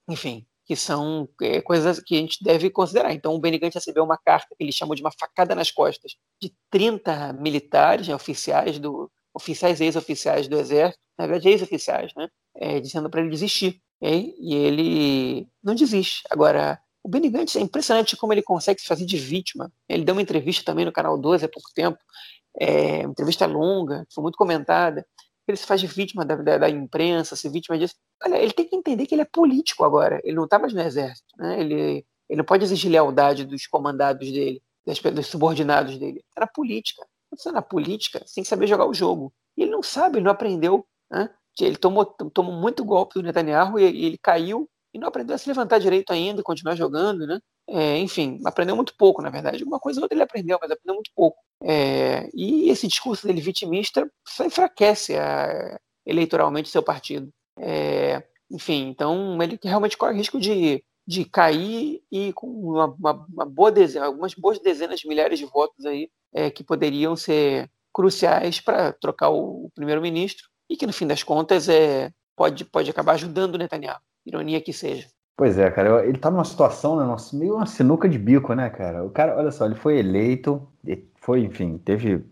Enfim, 0.09 0.47
que 0.67 0.75
são 0.75 1.29
é, 1.43 1.61
coisas 1.61 2.01
que 2.01 2.17
a 2.17 2.19
gente 2.19 2.43
deve 2.43 2.71
considerar. 2.71 3.13
Então, 3.13 3.35
o 3.35 3.39
Benny 3.39 3.59
Gantz 3.59 3.75
recebeu 3.75 4.03
uma 4.03 4.17
carta 4.17 4.55
que 4.57 4.65
ele 4.65 4.73
chamou 4.73 4.95
de 4.95 5.03
uma 5.03 5.13
facada 5.13 5.55
nas 5.55 5.71
costas 5.71 6.17
de 6.41 6.53
30 6.71 7.35
militares, 7.35 8.09
né, 8.09 8.15
oficiais 8.15 8.79
do 8.79 9.11
oficiais 9.37 9.81
ex-oficiais 9.81 10.47
do 10.47 10.57
exército, 10.57 11.03
na 11.19 11.27
verdade 11.27 11.49
ex-oficiais, 11.49 12.13
né, 12.17 12.29
é, 12.57 12.81
dizendo 12.81 13.11
para 13.11 13.21
ele 13.21 13.31
desistir. 13.31 13.81
Okay? 14.01 14.35
E 14.39 14.55
ele 14.55 15.49
não 15.63 15.75
desiste. 15.75 16.23
Agora, 16.31 16.79
o 17.03 17.09
Benny 17.09 17.29
Gantz 17.29 17.57
é 17.57 17.61
impressionante 17.61 18.17
como 18.17 18.33
ele 18.33 18.43
consegue 18.43 18.81
se 18.81 18.87
fazer 18.87 19.05
de 19.05 19.19
vítima. 19.19 19.71
Ele 19.89 20.05
deu 20.05 20.15
uma 20.15 20.23
entrevista 20.23 20.65
também 20.65 20.85
no 20.85 20.93
canal 20.93 21.19
12 21.19 21.45
há 21.45 21.49
pouco 21.49 21.69
tempo, 21.75 21.99
é, 22.59 23.01
uma 23.01 23.11
entrevista 23.11 23.47
longa, 23.47 24.07
foi 24.15 24.23
muito 24.23 24.37
comentada. 24.39 25.05
Ele 25.47 25.57
se 25.57 25.67
faz 25.67 25.83
vítima 25.83 26.25
da, 26.25 26.37
da, 26.37 26.59
da, 26.59 26.71
imprensa, 26.71 27.37
se 27.37 27.49
vítima 27.49 27.79
disso. 27.79 27.95
Olha, 28.25 28.37
ele 28.37 28.53
tem 28.53 28.67
que 28.67 28.77
entender 28.77 29.07
que 29.07 29.15
ele 29.15 29.23
é 29.23 29.27
político 29.27 29.85
agora. 29.85 30.21
Ele 30.25 30.37
não 30.37 30.45
está 30.45 30.59
mais 30.59 30.73
no 30.73 30.81
exército. 30.81 31.35
Né? 31.37 31.61
Ele, 31.61 32.07
ele 32.29 32.39
não 32.39 32.45
pode 32.45 32.65
exigir 32.65 32.91
lealdade 32.91 33.45
dos 33.45 33.67
comandados 33.67 34.31
dele, 34.31 34.63
das, 34.87 34.99
dos 35.01 35.27
subordinados 35.27 35.99
dele. 35.99 36.25
Era 36.35 36.47
política. 36.47 37.07
Quando 37.29 37.41
você 37.41 37.49
está 37.49 37.53
na 37.53 37.63
política, 37.63 38.23
você 38.25 38.37
tem 38.37 38.45
que 38.45 38.49
saber 38.49 38.67
jogar 38.67 38.87
o 38.87 38.95
jogo. 38.95 39.33
E 39.57 39.63
ele 39.63 39.71
não 39.71 39.83
sabe, 39.83 40.19
ele 40.19 40.25
não 40.25 40.33
aprendeu. 40.33 40.87
Né? 41.11 41.29
Ele 41.61 41.77
tomou, 41.77 42.07
tomou 42.07 42.53
muito 42.53 42.85
golpe 42.85 43.15
do 43.15 43.23
Netanyahu 43.23 43.79
e, 43.79 43.91
e 43.91 44.05
ele 44.07 44.19
caiu 44.19 44.69
e 44.95 44.99
não 44.99 45.09
aprendeu 45.09 45.35
a 45.35 45.39
se 45.39 45.49
levantar 45.49 45.79
direito 45.79 46.13
ainda, 46.13 46.43
continuar 46.43 46.77
jogando, 46.77 47.27
né? 47.27 47.41
É, 47.69 47.99
enfim, 47.99 48.41
aprendeu 48.45 48.77
muito 48.77 48.95
pouco, 48.97 49.23
na 49.23 49.31
verdade. 49.31 49.65
Uma 49.65 49.81
coisa 49.81 50.01
ou 50.01 50.05
outra 50.05 50.17
ele 50.17 50.23
aprendeu, 50.23 50.59
mas 50.61 50.71
aprendeu 50.71 50.95
muito 50.95 51.11
pouco. 51.15 51.39
É, 51.63 52.29
e 52.35 52.69
esse 52.69 52.87
discurso 52.87 53.27
dele 53.27 53.41
vitimista 53.41 54.11
só 54.27 54.45
enfraquece 54.45 55.17
a, 55.17 55.79
eleitoralmente 56.05 56.69
seu 56.69 56.83
partido. 56.83 57.31
É, 57.59 58.23
enfim, 58.51 58.89
então 58.89 59.41
ele 59.43 59.59
realmente 59.63 59.97
corre 59.97 60.17
risco 60.17 60.39
de, 60.39 60.85
de 61.07 61.25
cair 61.25 62.03
e 62.11 62.33
com 62.35 62.47
uma, 62.47 62.87
uma, 62.87 63.27
uma 63.33 63.47
boa 63.47 63.73
dezena, 63.73 64.07
algumas 64.07 64.35
boas 64.35 64.59
dezenas 64.59 65.01
de 65.01 65.09
milhares 65.09 65.39
de 65.39 65.47
votos 65.47 65.87
aí 65.87 66.11
é, 66.33 66.51
que 66.51 66.63
poderiam 66.65 67.17
ser 67.17 67.71
cruciais 67.93 68.61
para 68.61 68.93
trocar 68.93 69.31
o, 69.31 69.67
o 69.67 69.71
primeiro-ministro 69.75 70.49
e 70.69 70.77
que 70.77 70.87
no 70.87 70.93
fim 70.93 71.07
das 71.07 71.23
contas 71.23 71.69
é, 71.69 72.13
pode, 72.37 72.65
pode 72.65 72.91
acabar 72.91 73.13
ajudando 73.13 73.55
o 73.55 73.59
Netanyahu 73.59 74.01
ironia 74.27 74.61
que 74.61 74.73
seja. 74.73 75.07
Pois 75.37 75.59
é, 75.59 75.69
cara, 75.71 76.07
ele 76.07 76.17
tá 76.19 76.31
numa 76.31 76.45
situação, 76.45 76.97
né, 76.97 77.05
nossa, 77.05 77.37
meio 77.37 77.57
uma 77.57 77.67
sinuca 77.67 78.09
de 78.09 78.19
bico, 78.19 78.55
né, 78.55 78.71
cara? 78.71 79.05
O 79.05 79.11
cara, 79.11 79.37
olha 79.37 79.51
só, 79.51 79.67
ele 79.67 79.75
foi 79.75 79.99
eleito, 79.99 80.63
foi, 81.17 81.41
enfim, 81.41 81.77
teve 81.79 82.25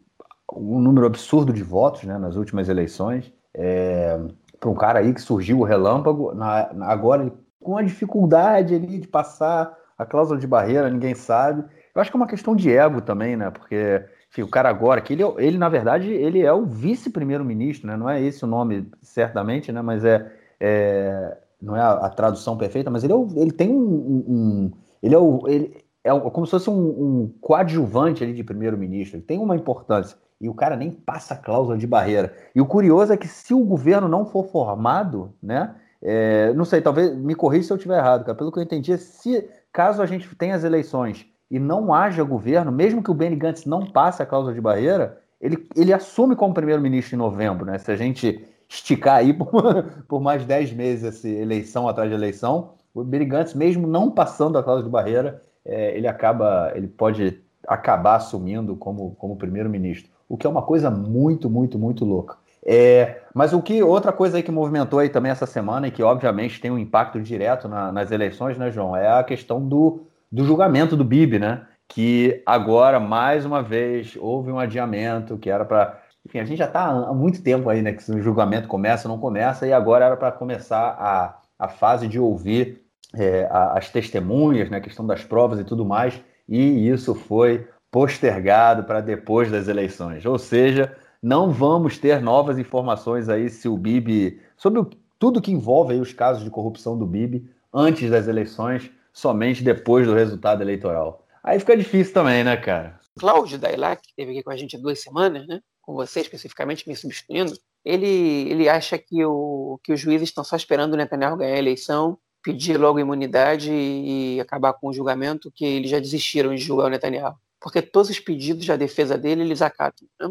um 0.52 0.80
número 0.80 1.06
absurdo 1.06 1.52
de 1.52 1.64
votos, 1.64 2.04
né, 2.04 2.16
nas 2.16 2.36
últimas 2.36 2.68
eleições, 2.68 3.32
é, 3.54 4.20
para 4.60 4.70
um 4.70 4.74
cara 4.74 5.00
aí 5.00 5.12
que 5.12 5.20
surgiu 5.20 5.58
o 5.58 5.64
relâmpago, 5.64 6.32
na, 6.32 6.72
na, 6.72 6.86
agora 6.86 7.32
com 7.60 7.76
a 7.76 7.82
dificuldade 7.82 8.74
ali 8.74 8.98
de 9.00 9.08
passar 9.08 9.76
a 9.98 10.06
cláusula 10.06 10.38
de 10.38 10.46
barreira, 10.46 10.88
ninguém 10.88 11.14
sabe. 11.14 11.64
Eu 11.94 12.00
acho 12.00 12.10
que 12.10 12.16
é 12.16 12.20
uma 12.20 12.26
questão 12.26 12.54
de 12.54 12.70
ego 12.72 13.00
também, 13.00 13.36
né, 13.36 13.50
porque 13.50 14.04
enfim, 14.30 14.42
o 14.42 14.48
cara 14.48 14.68
agora, 14.68 15.00
que 15.00 15.12
ele, 15.12 15.24
ele 15.38 15.58
na 15.58 15.68
verdade, 15.68 16.08
ele 16.08 16.40
é 16.40 16.52
o 16.52 16.64
vice-primeiro-ministro, 16.64 17.88
né, 17.88 17.96
não 17.96 18.08
é 18.08 18.22
esse 18.22 18.44
o 18.44 18.48
nome 18.48 18.88
certamente, 19.02 19.72
né, 19.72 19.82
mas 19.82 20.04
é, 20.04 20.30
é 20.60 21.36
não 21.62 21.76
é 21.76 21.80
a, 21.80 21.92
a, 21.92 22.10
tradução 22.10 22.56
perfeita, 22.56 22.90
mas 22.90 23.04
ele, 23.04 23.12
é 23.12 23.16
o, 23.16 23.28
ele 23.36 23.52
tem 23.52 23.70
um, 23.70 24.24
um, 24.28 24.70
ele 25.02 25.14
é 25.14 25.18
o, 25.18 25.42
ele 25.46 25.82
é 26.04 26.10
como 26.30 26.44
se 26.44 26.50
fosse 26.50 26.68
um, 26.68 26.74
um 26.74 27.34
coadjuvante 27.40 28.24
ali 28.24 28.32
de 28.32 28.42
primeiro-ministro, 28.42 29.16
ele 29.16 29.24
tem 29.24 29.38
uma 29.38 29.54
importância 29.54 30.16
e 30.40 30.48
o 30.48 30.54
cara 30.54 30.74
nem 30.74 30.90
passa 30.90 31.34
a 31.34 31.36
cláusula 31.36 31.78
de 31.78 31.86
barreira. 31.86 32.34
E 32.52 32.60
o 32.60 32.66
curioso 32.66 33.12
é 33.12 33.16
que 33.16 33.28
se 33.28 33.54
o 33.54 33.64
governo 33.64 34.08
não 34.08 34.26
for 34.26 34.44
formado, 34.48 35.32
né, 35.40 35.72
é, 36.02 36.52
não 36.54 36.64
sei, 36.64 36.80
talvez 36.80 37.14
me 37.14 37.36
corrija 37.36 37.68
se 37.68 37.72
eu 37.72 37.76
estiver 37.76 37.98
errado, 37.98 38.24
cara, 38.24 38.36
pelo 38.36 38.50
que 38.50 38.58
eu 38.58 38.62
entendi, 38.62 38.98
se 38.98 39.48
caso 39.72 40.02
a 40.02 40.06
gente 40.06 40.28
tenha 40.34 40.56
as 40.56 40.64
eleições 40.64 41.24
e 41.48 41.60
não 41.60 41.94
haja 41.94 42.24
governo, 42.24 42.72
mesmo 42.72 43.02
que 43.02 43.10
o 43.10 43.14
Benny 43.14 43.36
Gantz 43.36 43.64
não 43.64 43.86
passe 43.86 44.20
a 44.20 44.26
cláusula 44.26 44.52
de 44.52 44.60
barreira, 44.60 45.22
ele, 45.40 45.68
ele 45.76 45.92
assume 45.92 46.34
como 46.34 46.52
primeiro-ministro 46.52 47.14
em 47.14 47.18
novembro, 47.18 47.64
né? 47.64 47.78
Se 47.78 47.92
a 47.92 47.96
gente 47.96 48.44
esticar 48.72 49.16
aí 49.16 49.32
por, 49.34 49.84
por 50.08 50.20
mais 50.20 50.44
10 50.44 50.72
meses 50.72 51.04
essa 51.04 51.28
eleição 51.28 51.86
atrás 51.88 52.08
de 52.08 52.14
eleição. 52.14 52.74
O 52.94 53.04
Brigantes, 53.04 53.54
mesmo 53.54 53.86
não 53.86 54.10
passando 54.10 54.58
a 54.58 54.62
cláusula 54.62 54.86
de 54.86 54.92
barreira, 54.92 55.42
é, 55.64 55.96
ele 55.96 56.08
acaba, 56.08 56.72
ele 56.74 56.88
pode 56.88 57.40
acabar 57.66 58.16
assumindo 58.16 58.76
como, 58.76 59.14
como 59.14 59.36
primeiro-ministro, 59.36 60.10
o 60.28 60.36
que 60.36 60.46
é 60.46 60.50
uma 60.50 60.62
coisa 60.62 60.90
muito, 60.90 61.48
muito, 61.48 61.78
muito 61.78 62.04
louca. 62.04 62.36
É, 62.64 63.22
mas 63.34 63.52
o 63.52 63.60
que 63.60 63.82
outra 63.82 64.12
coisa 64.12 64.36
aí 64.36 64.42
que 64.42 64.52
movimentou 64.52 64.98
aí 64.98 65.08
também 65.08 65.32
essa 65.32 65.46
semana 65.46 65.88
e 65.88 65.90
que 65.90 66.02
obviamente 66.02 66.60
tem 66.60 66.70
um 66.70 66.78
impacto 66.78 67.20
direto 67.20 67.68
na, 67.68 67.90
nas 67.90 68.10
eleições, 68.10 68.56
né, 68.56 68.70
João, 68.70 68.96
é 68.96 69.08
a 69.08 69.24
questão 69.24 69.60
do, 69.66 70.06
do 70.30 70.44
julgamento 70.44 70.96
do 70.96 71.04
Bibi, 71.04 71.38
né? 71.38 71.66
Que 71.88 72.42
agora 72.46 73.00
mais 73.00 73.44
uma 73.44 73.62
vez 73.62 74.16
houve 74.18 74.50
um 74.50 74.58
adiamento 74.58 75.36
que 75.38 75.50
era 75.50 75.64
para 75.64 76.01
enfim, 76.32 76.38
a 76.38 76.44
gente 76.46 76.58
já 76.58 76.64
está 76.64 76.86
há 76.88 77.12
muito 77.12 77.42
tempo 77.42 77.68
aí, 77.68 77.82
né? 77.82 77.92
Que 77.92 78.10
o 78.10 78.22
julgamento 78.22 78.66
começa, 78.66 79.06
não 79.06 79.18
começa, 79.18 79.66
e 79.66 79.72
agora 79.72 80.06
era 80.06 80.16
para 80.16 80.32
começar 80.32 80.96
a, 80.98 81.38
a 81.58 81.68
fase 81.68 82.08
de 82.08 82.18
ouvir 82.18 82.82
é, 83.14 83.46
as 83.50 83.90
testemunhas, 83.90 84.70
né? 84.70 84.78
A 84.78 84.80
questão 84.80 85.06
das 85.06 85.22
provas 85.22 85.60
e 85.60 85.64
tudo 85.64 85.84
mais, 85.84 86.18
e 86.48 86.88
isso 86.88 87.14
foi 87.14 87.68
postergado 87.90 88.84
para 88.84 89.02
depois 89.02 89.50
das 89.50 89.68
eleições. 89.68 90.24
Ou 90.24 90.38
seja, 90.38 90.96
não 91.22 91.50
vamos 91.50 91.98
ter 91.98 92.22
novas 92.22 92.58
informações 92.58 93.28
aí 93.28 93.50
se 93.50 93.68
o 93.68 93.76
Bibi. 93.76 94.40
sobre 94.56 94.80
o, 94.80 94.90
tudo 95.18 95.42
que 95.42 95.52
envolve 95.52 95.92
aí 95.92 96.00
os 96.00 96.14
casos 96.14 96.42
de 96.42 96.50
corrupção 96.50 96.98
do 96.98 97.06
Bibi 97.06 97.46
antes 97.72 98.10
das 98.10 98.26
eleições. 98.26 98.90
somente 99.12 99.62
depois 99.62 100.06
do 100.06 100.14
resultado 100.14 100.62
eleitoral. 100.62 101.26
Aí 101.44 101.58
fica 101.58 101.76
difícil 101.76 102.14
também, 102.14 102.42
né, 102.42 102.56
cara? 102.56 102.98
Cláudio 103.18 103.58
Dailac, 103.58 104.00
que 104.00 104.08
esteve 104.08 104.30
aqui 104.30 104.42
com 104.42 104.50
a 104.50 104.56
gente 104.56 104.74
há 104.74 104.80
duas 104.80 105.02
semanas, 105.02 105.46
né? 105.46 105.60
Com 105.92 105.96
você 105.96 106.20
especificamente 106.20 106.88
me 106.88 106.96
substituindo, 106.96 107.52
ele, 107.84 108.50
ele 108.50 108.66
acha 108.66 108.96
que, 108.96 109.22
o, 109.24 109.78
que 109.84 109.92
os 109.92 110.00
juízes 110.00 110.30
estão 110.30 110.42
só 110.42 110.56
esperando 110.56 110.94
o 110.94 110.96
Netanyahu 110.96 111.36
ganhar 111.36 111.54
a 111.54 111.58
eleição, 111.58 112.18
pedir 112.42 112.78
logo 112.78 112.98
imunidade 112.98 113.70
e, 113.70 114.40
acabar 114.40 114.72
com 114.72 114.88
o 114.88 114.92
julgamento, 114.92 115.52
que 115.54 115.64
eles 115.64 115.90
já 115.90 115.98
desistiram 115.98 116.54
de 116.54 116.62
julgar 116.62 116.86
o 116.86 116.90
Netanyahu. 116.90 117.36
Porque 117.60 117.82
todos 117.82 118.10
os 118.10 118.18
pedidos 118.18 118.66
da 118.66 118.74
defesa 118.74 119.18
dele, 119.18 119.42
eles 119.42 119.60
acatam. 119.60 120.08
Né? 120.18 120.30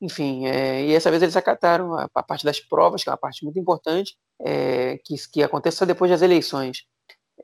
Enfim, 0.00 0.46
é, 0.46 0.84
e 0.84 0.92
dessa 0.92 1.10
vez 1.10 1.22
eles 1.22 1.36
acataram 1.36 1.94
a, 1.94 2.08
a, 2.14 2.22
parte 2.22 2.44
das 2.44 2.60
provas, 2.60 3.02
que 3.02 3.08
é 3.08 3.12
uma 3.12 3.18
parte 3.18 3.42
muito 3.44 3.58
importante, 3.58 4.14
é, 4.40 4.98
que, 5.04 5.14
que 5.32 5.42
acontece 5.42 5.78
só 5.78 5.86
depois 5.86 6.10
das 6.10 6.20
eleições. 6.20 6.84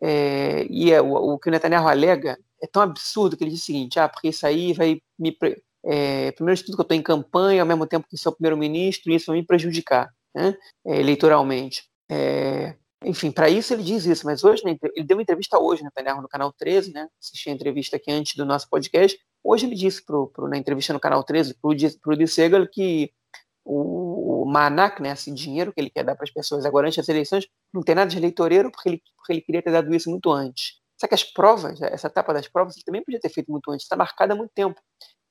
É, 0.02 0.66
e 0.68 0.92
é, 0.92 1.00
o, 1.00 1.14
o, 1.14 1.38
que 1.38 1.48
o 1.48 1.52
Netanyahu 1.52 1.88
alega 1.88 2.38
é 2.62 2.66
tão 2.66 2.82
absurdo 2.82 3.36
que 3.36 3.44
ele 3.44 3.50
diz 3.50 3.62
o 3.62 3.64
seguinte: 3.64 3.98
ah, 3.98 4.08
porque 4.08 4.28
isso 4.28 4.46
aí 4.46 4.72
vai 4.72 5.00
me. 5.18 5.36
É, 5.84 6.32
primeiro 6.32 6.58
de 6.58 6.64
tudo, 6.64 6.76
que 6.76 6.80
eu 6.80 6.84
estou 6.84 6.96
em 6.96 7.02
campanha, 7.02 7.62
ao 7.62 7.68
mesmo 7.68 7.86
tempo 7.86 8.06
que 8.08 8.16
sou 8.16 8.32
primeiro-ministro, 8.32 9.12
e 9.12 9.16
isso 9.16 9.26
vai 9.26 9.36
me 9.36 9.46
prejudicar 9.46 10.10
né, 10.34 10.56
é, 10.86 11.00
eleitoralmente. 11.00 11.84
É, 12.10 12.74
enfim, 13.04 13.30
para 13.30 13.50
isso 13.50 13.72
ele 13.74 13.82
diz 13.82 14.06
isso, 14.06 14.24
mas 14.24 14.42
hoje, 14.42 14.64
né, 14.64 14.76
ele 14.94 15.06
deu 15.06 15.16
uma 15.16 15.22
entrevista 15.22 15.58
hoje, 15.58 15.82
Netanyahu, 15.82 16.22
no 16.22 16.28
canal 16.28 16.52
13, 16.52 16.92
né? 16.92 17.06
Assisti 17.20 17.50
a 17.50 17.52
entrevista 17.52 17.96
aqui 17.96 18.10
antes 18.10 18.34
do 18.34 18.46
nosso 18.46 18.68
podcast. 18.68 19.18
Hoje 19.42 19.66
ele 19.66 19.74
disse 19.74 20.02
pro, 20.04 20.28
pro 20.28 20.48
na 20.48 20.56
entrevista 20.56 20.92
no 20.92 21.00
canal 21.00 21.22
13 21.22 21.54
para 21.60 22.14
o 22.14 22.26
Segal 22.26 22.66
que 22.66 23.12
o, 23.64 24.42
o 24.42 24.46
Manac, 24.46 25.02
né, 25.02 25.12
esse 25.12 25.30
dinheiro 25.32 25.72
que 25.72 25.80
ele 25.80 25.90
quer 25.90 26.04
dar 26.04 26.14
para 26.14 26.24
as 26.24 26.30
pessoas 26.30 26.64
agora 26.64 26.86
antes 26.86 26.96
das 26.96 27.08
eleições, 27.08 27.46
não 27.72 27.82
tem 27.82 27.94
nada 27.94 28.10
de 28.10 28.16
eleitoreiro 28.16 28.70
porque 28.70 28.88
ele, 28.88 29.02
porque 29.16 29.32
ele 29.32 29.40
queria 29.42 29.62
ter 29.62 29.70
dado 29.70 29.94
isso 29.94 30.10
muito 30.10 30.30
antes. 30.32 30.80
Só 30.98 31.06
que 31.06 31.14
as 31.14 31.24
provas, 31.24 31.80
essa 31.82 32.06
etapa 32.06 32.32
das 32.32 32.48
provas, 32.48 32.76
ele 32.76 32.84
também 32.84 33.04
podia 33.04 33.20
ter 33.20 33.28
feito 33.28 33.50
muito 33.50 33.70
antes, 33.70 33.84
está 33.84 33.96
marcada 33.96 34.32
há 34.32 34.36
muito 34.36 34.52
tempo. 34.54 34.80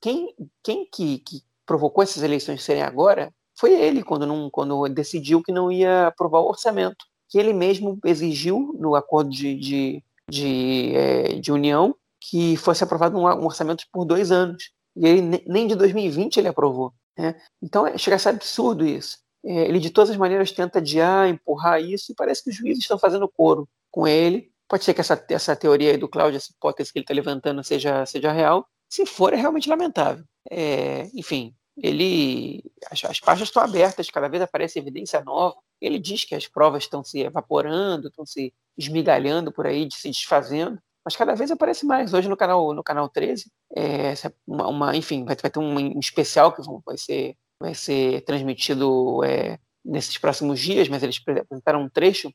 Quem, 0.00 0.34
quem 0.62 0.86
que, 0.86 1.18
que 1.18 1.42
provocou 1.66 2.02
essas 2.02 2.22
eleições 2.22 2.62
serem 2.62 2.82
agora 2.82 3.32
foi 3.58 3.72
ele, 3.72 4.02
quando, 4.02 4.26
não, 4.26 4.50
quando 4.50 4.88
decidiu 4.88 5.42
que 5.42 5.52
não 5.52 5.70
ia 5.70 6.08
aprovar 6.08 6.40
o 6.40 6.48
orçamento, 6.48 7.04
que 7.28 7.38
ele 7.38 7.52
mesmo 7.52 7.98
exigiu 8.04 8.74
no 8.78 8.94
acordo 8.94 9.30
de, 9.30 9.54
de, 9.54 10.04
de, 10.28 10.92
é, 10.94 11.22
de 11.34 11.52
união 11.52 11.94
que 12.20 12.56
fosse 12.56 12.82
aprovado 12.82 13.16
um, 13.16 13.26
um 13.26 13.44
orçamento 13.44 13.84
por 13.92 14.04
dois 14.04 14.32
anos. 14.32 14.70
E 14.96 15.06
ele 15.06 15.42
nem 15.46 15.66
de 15.66 15.74
2020 15.74 16.36
ele 16.36 16.48
aprovou. 16.48 16.92
Né? 17.16 17.34
Então 17.62 17.86
é, 17.86 17.96
chega 17.98 18.16
a 18.16 18.18
ser 18.18 18.30
absurdo 18.30 18.86
isso. 18.86 19.18
É, 19.44 19.68
ele 19.68 19.78
de 19.78 19.90
todas 19.90 20.10
as 20.10 20.16
maneiras 20.16 20.50
tenta 20.52 20.78
adiar, 20.78 21.28
empurrar 21.28 21.80
isso, 21.80 22.10
e 22.10 22.14
parece 22.14 22.42
que 22.42 22.50
os 22.50 22.56
juízes 22.56 22.82
estão 22.82 22.98
fazendo 22.98 23.28
coro 23.28 23.68
com 23.90 24.06
ele. 24.06 24.50
Pode 24.68 24.84
ser 24.84 24.94
que 24.94 25.00
essa, 25.00 25.22
essa 25.28 25.54
teoria 25.54 25.98
do 25.98 26.08
Cláudio, 26.08 26.38
essa 26.38 26.50
hipótese 26.50 26.92
que 26.92 26.98
ele 26.98 27.04
está 27.04 27.14
levantando, 27.14 27.62
seja, 27.62 28.06
seja 28.06 28.32
real. 28.32 28.66
Se 28.88 29.06
for, 29.06 29.32
é 29.32 29.36
realmente 29.36 29.68
lamentável. 29.68 30.24
É, 30.50 31.08
enfim, 31.14 31.54
ele 31.76 32.62
as, 32.90 33.02
as 33.04 33.40
estão 33.40 33.62
abertas, 33.62 34.10
cada 34.10 34.28
vez 34.28 34.42
aparece 34.42 34.78
evidência 34.78 35.22
nova. 35.22 35.56
Ele 35.80 35.98
diz 35.98 36.24
que 36.24 36.34
as 36.34 36.46
provas 36.46 36.84
estão 36.84 37.02
se 37.02 37.20
evaporando, 37.20 38.08
estão 38.08 38.24
se 38.24 38.52
esmigalhando 38.76 39.52
por 39.52 39.66
aí, 39.66 39.88
se 39.90 40.08
desfazendo 40.08 40.80
mas 41.04 41.14
cada 41.14 41.34
vez 41.34 41.50
aparece 41.50 41.84
mais. 41.84 42.14
Hoje 42.14 42.28
no 42.28 42.36
canal, 42.36 42.72
no 42.72 42.82
canal 42.82 43.08
13, 43.08 43.52
é, 43.76 44.14
uma, 44.46 44.68
uma, 44.68 44.96
enfim, 44.96 45.24
vai, 45.24 45.36
vai 45.36 45.50
ter 45.50 45.58
um 45.58 45.98
especial 45.98 46.52
que 46.52 46.62
vai 46.84 46.96
ser, 46.96 47.36
vai 47.60 47.74
ser 47.74 48.22
transmitido 48.22 49.22
é, 49.22 49.58
nesses 49.84 50.16
próximos 50.16 50.58
dias, 50.58 50.88
mas 50.88 51.02
eles 51.02 51.20
apresentaram 51.26 51.82
um 51.82 51.90
trecho 51.90 52.32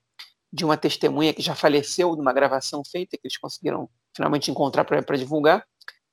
de 0.53 0.63
uma 0.63 0.77
testemunha 0.77 1.33
que 1.33 1.41
já 1.41 1.55
faleceu 1.55 2.15
de 2.15 2.21
uma 2.21 2.33
gravação 2.33 2.83
feita, 2.83 3.17
que 3.17 3.25
eles 3.25 3.37
conseguiram 3.37 3.89
finalmente 4.15 4.51
encontrar 4.51 4.83
para 4.83 5.17
divulgar, 5.17 5.65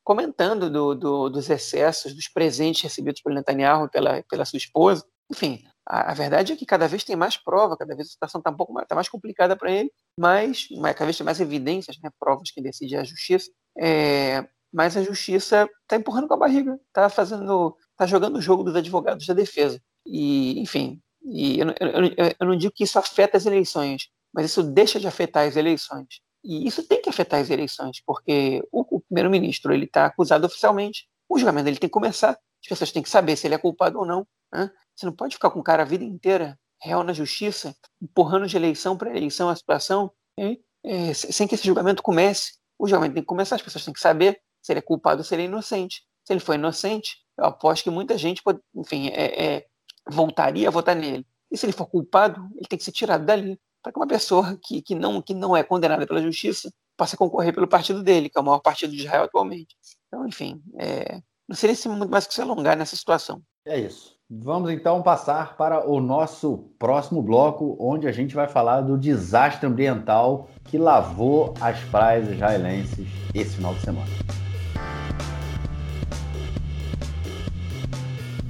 comentando 0.06 0.70
do, 0.70 0.94
do, 0.94 1.28
dos 1.28 1.50
excessos, 1.50 2.14
dos 2.14 2.28
presentes 2.28 2.80
recebidos 2.80 3.20
pelo 3.20 3.34
Netanyahu 3.34 3.90
pela, 3.90 4.22
pela 4.30 4.44
sua 4.44 4.56
esposa. 4.56 5.04
Enfim, 5.28 5.64
a, 5.84 6.12
a, 6.12 6.14
verdade 6.14 6.52
é 6.52 6.56
que 6.56 6.64
cada 6.64 6.86
vez 6.86 7.02
tem 7.02 7.16
mais 7.16 7.36
prova, 7.36 7.76
cada 7.76 7.92
vez 7.96 8.06
a 8.06 8.12
situação 8.12 8.38
está 8.38 8.52
um 8.52 8.56
pouco 8.56 8.72
mais, 8.72 8.86
tá 8.86 8.94
mais 8.94 9.08
complicada 9.08 9.56
para 9.56 9.72
ele, 9.72 9.90
mas, 10.16 10.68
mas 10.78 10.92
cada 10.92 11.06
vez 11.06 11.16
tem 11.16 11.24
mais 11.24 11.40
evidências, 11.40 11.98
né, 12.00 12.08
provas 12.20 12.52
que 12.52 12.62
decide 12.62 12.96
a 12.96 13.02
justiça. 13.02 13.50
É, 13.76 14.46
mas 14.72 14.96
a 14.96 15.02
justiça 15.02 15.68
está 15.82 15.96
empurrando 15.96 16.28
com 16.28 16.34
a 16.34 16.38
barriga, 16.38 16.78
está 16.86 17.08
fazendo, 17.08 17.76
está 17.90 18.06
jogando 18.06 18.36
o 18.36 18.40
jogo 18.40 18.62
dos 18.62 18.76
advogados 18.76 19.26
da 19.26 19.34
defesa. 19.34 19.82
E, 20.06 20.60
enfim, 20.60 21.00
e 21.24 21.58
eu, 21.58 21.66
eu, 21.80 22.04
eu, 22.16 22.34
eu 22.38 22.46
não 22.46 22.56
digo 22.56 22.72
que 22.72 22.84
isso 22.84 22.96
afeta 22.96 23.36
as 23.36 23.44
eleições, 23.44 24.08
mas 24.32 24.46
isso 24.46 24.62
deixa 24.62 25.00
de 25.00 25.08
afetar 25.08 25.48
as 25.48 25.56
eleições. 25.56 26.20
E 26.46 26.64
isso 26.66 26.86
tem 26.86 27.02
que 27.02 27.08
afetar 27.08 27.40
as 27.40 27.50
eleições, 27.50 28.00
porque 28.06 28.62
o, 28.70 28.98
o 28.98 29.00
primeiro-ministro 29.00 29.74
ele 29.74 29.86
está 29.86 30.06
acusado 30.06 30.46
oficialmente, 30.46 31.08
o 31.28 31.36
julgamento 31.36 31.64
dele 31.64 31.78
tem 31.78 31.88
que 31.88 31.92
começar, 31.92 32.30
as 32.30 32.68
pessoas 32.68 32.92
têm 32.92 33.02
que 33.02 33.10
saber 33.10 33.34
se 33.36 33.48
ele 33.48 33.56
é 33.56 33.58
culpado 33.58 33.98
ou 33.98 34.06
não. 34.06 34.24
Né? 34.52 34.70
Você 34.94 35.04
não 35.04 35.12
pode 35.12 35.34
ficar 35.34 35.50
com 35.50 35.58
o 35.58 35.62
cara 35.62 35.82
a 35.82 35.86
vida 35.86 36.04
inteira 36.04 36.56
real 36.80 37.02
na 37.02 37.12
justiça, 37.12 37.76
empurrando 38.00 38.46
de 38.46 38.56
eleição 38.56 38.96
para 38.96 39.10
eleição 39.10 39.48
a 39.48 39.56
situação, 39.56 40.12
é, 40.38 41.12
sem 41.14 41.48
que 41.48 41.56
esse 41.56 41.66
julgamento 41.66 42.00
comece. 42.00 42.52
O 42.78 42.86
julgamento 42.86 43.14
tem 43.14 43.22
que 43.24 43.26
começar, 43.26 43.56
as 43.56 43.62
pessoas 43.62 43.84
têm 43.84 43.92
que 43.92 44.00
saber 44.00 44.40
se 44.62 44.72
ele 44.72 44.78
é 44.78 44.82
culpado 44.82 45.18
ou 45.18 45.24
se 45.24 45.34
ele 45.34 45.42
é 45.42 45.46
inocente. 45.46 46.04
Se 46.24 46.32
ele 46.32 46.40
for 46.40 46.54
inocente, 46.54 47.16
eu 47.36 47.44
aposto 47.44 47.82
que 47.82 47.90
muita 47.90 48.16
gente, 48.16 48.40
pode, 48.42 48.60
enfim, 48.74 49.08
é, 49.08 49.44
é, 49.44 49.66
voltaria 50.08 50.68
a 50.68 50.70
votar 50.70 50.94
nele. 50.94 51.26
E 51.50 51.58
se 51.58 51.66
ele 51.66 51.72
for 51.72 51.86
culpado, 51.86 52.48
ele 52.54 52.68
tem 52.68 52.78
que 52.78 52.84
ser 52.84 52.92
tirado 52.92 53.24
dali, 53.24 53.58
para 53.86 53.92
que 53.92 54.00
uma 54.00 54.06
pessoa 54.08 54.58
que, 54.60 54.82
que, 54.82 54.96
não, 54.96 55.22
que 55.22 55.32
não 55.32 55.56
é 55.56 55.62
condenada 55.62 56.04
pela 56.08 56.20
justiça 56.20 56.72
possa 56.96 57.16
concorrer 57.16 57.54
pelo 57.54 57.68
partido 57.68 58.02
dele, 58.02 58.28
que 58.28 58.36
é 58.36 58.40
o 58.40 58.44
maior 58.44 58.58
partido 58.58 58.90
de 58.90 59.04
Israel 59.04 59.22
atualmente. 59.22 59.76
Então, 60.08 60.26
enfim, 60.26 60.60
é, 60.76 61.20
não 61.48 61.54
seria 61.54 61.76
muito 61.94 62.10
mais 62.10 62.26
que 62.26 62.34
se 62.34 62.42
alongar 62.42 62.76
nessa 62.76 62.96
situação. 62.96 63.40
É 63.64 63.78
isso. 63.78 64.16
Vamos 64.28 64.72
então 64.72 65.00
passar 65.02 65.56
para 65.56 65.88
o 65.88 66.00
nosso 66.00 66.68
próximo 66.80 67.22
bloco, 67.22 67.76
onde 67.78 68.08
a 68.08 68.12
gente 68.12 68.34
vai 68.34 68.48
falar 68.48 68.80
do 68.80 68.98
desastre 68.98 69.68
ambiental 69.68 70.48
que 70.64 70.78
lavou 70.78 71.54
as 71.60 71.78
praias 71.84 72.28
israelenses 72.28 73.06
esse 73.32 73.54
final 73.54 73.72
de 73.72 73.82
semana. 73.82 74.45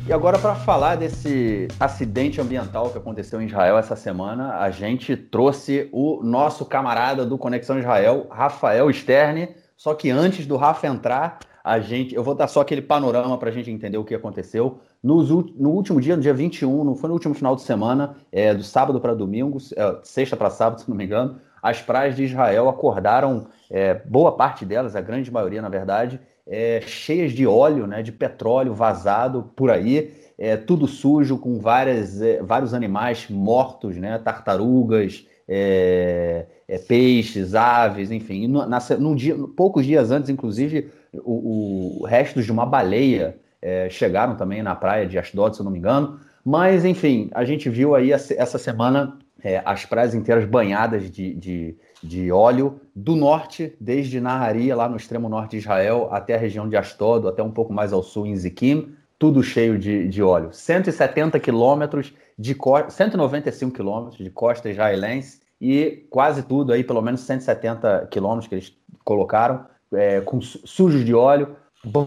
E 0.08 0.12
agora, 0.12 0.38
para 0.38 0.54
falar 0.54 0.94
desse 0.94 1.66
acidente 1.80 2.40
ambiental 2.40 2.90
que 2.90 2.98
aconteceu 2.98 3.42
em 3.42 3.46
Israel 3.46 3.76
essa 3.76 3.96
semana, 3.96 4.58
a 4.58 4.70
gente 4.70 5.16
trouxe 5.16 5.88
o 5.92 6.22
nosso 6.22 6.64
camarada 6.64 7.26
do 7.26 7.36
Conexão 7.36 7.76
Israel, 7.76 8.28
Rafael 8.30 8.92
Sterne. 8.92 9.48
Só 9.76 9.94
que 9.94 10.08
antes 10.08 10.46
do 10.46 10.56
Rafa 10.56 10.86
entrar, 10.86 11.40
a 11.64 11.80
gente, 11.80 12.14
eu 12.14 12.22
vou 12.22 12.36
dar 12.36 12.46
só 12.46 12.60
aquele 12.60 12.80
panorama 12.80 13.36
para 13.36 13.48
a 13.48 13.52
gente 13.52 13.68
entender 13.68 13.98
o 13.98 14.04
que 14.04 14.14
aconteceu. 14.14 14.78
Nos, 15.02 15.28
no 15.28 15.70
último 15.70 16.00
dia, 16.00 16.14
no 16.14 16.22
dia 16.22 16.32
21, 16.32 16.84
não 16.84 16.94
foi 16.94 17.08
no 17.08 17.14
último 17.14 17.34
final 17.34 17.56
de 17.56 17.62
semana, 17.62 18.14
é, 18.30 18.54
do 18.54 18.62
sábado 18.62 19.00
para 19.00 19.12
domingo, 19.12 19.58
é, 19.76 19.98
sexta 20.04 20.36
para 20.36 20.50
sábado, 20.50 20.82
se 20.82 20.88
não 20.88 20.96
me 20.96 21.04
engano, 21.04 21.40
as 21.60 21.82
praias 21.82 22.14
de 22.14 22.22
Israel 22.22 22.68
acordaram, 22.68 23.48
é, 23.68 23.94
boa 23.94 24.36
parte 24.36 24.64
delas, 24.64 24.94
a 24.94 25.00
grande 25.00 25.32
maioria, 25.32 25.60
na 25.60 25.68
verdade, 25.68 26.20
é, 26.46 26.80
cheias 26.86 27.32
de 27.32 27.46
óleo, 27.46 27.86
né, 27.86 28.02
de 28.02 28.12
petróleo 28.12 28.72
vazado 28.72 29.50
por 29.56 29.70
aí, 29.70 30.12
é, 30.38 30.56
tudo 30.56 30.86
sujo, 30.86 31.38
com 31.38 31.58
várias, 31.58 32.20
é, 32.20 32.42
vários 32.42 32.74
animais 32.74 33.26
mortos, 33.28 33.96
né, 33.96 34.18
tartarugas, 34.18 35.26
é, 35.48 36.46
é, 36.68 36.78
peixes, 36.78 37.54
aves, 37.54 38.10
enfim. 38.10 38.46
No, 38.46 38.66
na, 38.66 38.78
num 38.98 39.14
dia, 39.14 39.36
poucos 39.56 39.84
dias 39.86 40.10
antes, 40.10 40.28
inclusive, 40.28 40.90
o, 41.12 42.00
o 42.02 42.06
restos 42.06 42.44
de 42.44 42.52
uma 42.52 42.66
baleia 42.66 43.36
é, 43.62 43.88
chegaram 43.88 44.36
também 44.36 44.62
na 44.62 44.74
praia 44.74 45.06
de 45.06 45.18
Ashdod, 45.18 45.54
se 45.54 45.62
eu 45.62 45.64
não 45.64 45.72
me 45.72 45.78
engano. 45.78 46.20
Mas, 46.44 46.84
enfim, 46.84 47.28
a 47.32 47.44
gente 47.44 47.68
viu 47.68 47.94
aí 47.94 48.12
essa 48.12 48.58
semana 48.58 49.18
as 49.64 49.84
praias 49.84 50.14
inteiras 50.14 50.44
banhadas 50.44 51.10
de, 51.10 51.34
de, 51.34 51.76
de, 52.02 52.30
óleo 52.30 52.80
do 52.94 53.16
norte, 53.16 53.74
desde 53.80 54.20
Naharia, 54.20 54.76
lá 54.76 54.88
no 54.88 54.96
extremo 54.96 55.28
norte 55.28 55.52
de 55.52 55.58
Israel, 55.58 56.08
até 56.10 56.34
a 56.34 56.38
região 56.38 56.68
de 56.68 56.76
Ashdod, 56.76 57.26
até 57.26 57.42
um 57.42 57.50
pouco 57.50 57.72
mais 57.72 57.92
ao 57.92 58.02
sul, 58.02 58.26
em 58.26 58.36
Zikim, 58.36 58.94
tudo 59.18 59.42
cheio 59.42 59.78
de, 59.78 60.08
de 60.08 60.22
óleo. 60.22 60.50
170 60.52 61.38
quilômetros 61.40 62.12
de 62.38 62.54
costa, 62.54 62.90
195 62.90 63.72
quilômetros 63.72 64.22
de 64.22 64.30
costa 64.30 64.68
israelense 64.68 65.40
e 65.60 66.06
quase 66.10 66.42
tudo 66.42 66.72
aí, 66.72 66.84
pelo 66.84 67.00
menos 67.00 67.20
170 67.22 68.08
quilômetros 68.10 68.46
que 68.46 68.54
eles 68.54 68.76
colocaram, 69.04 69.66
é, 69.92 70.20
com 70.20 70.40
sujos 70.40 71.04
de 71.04 71.14
óleo. 71.14 71.56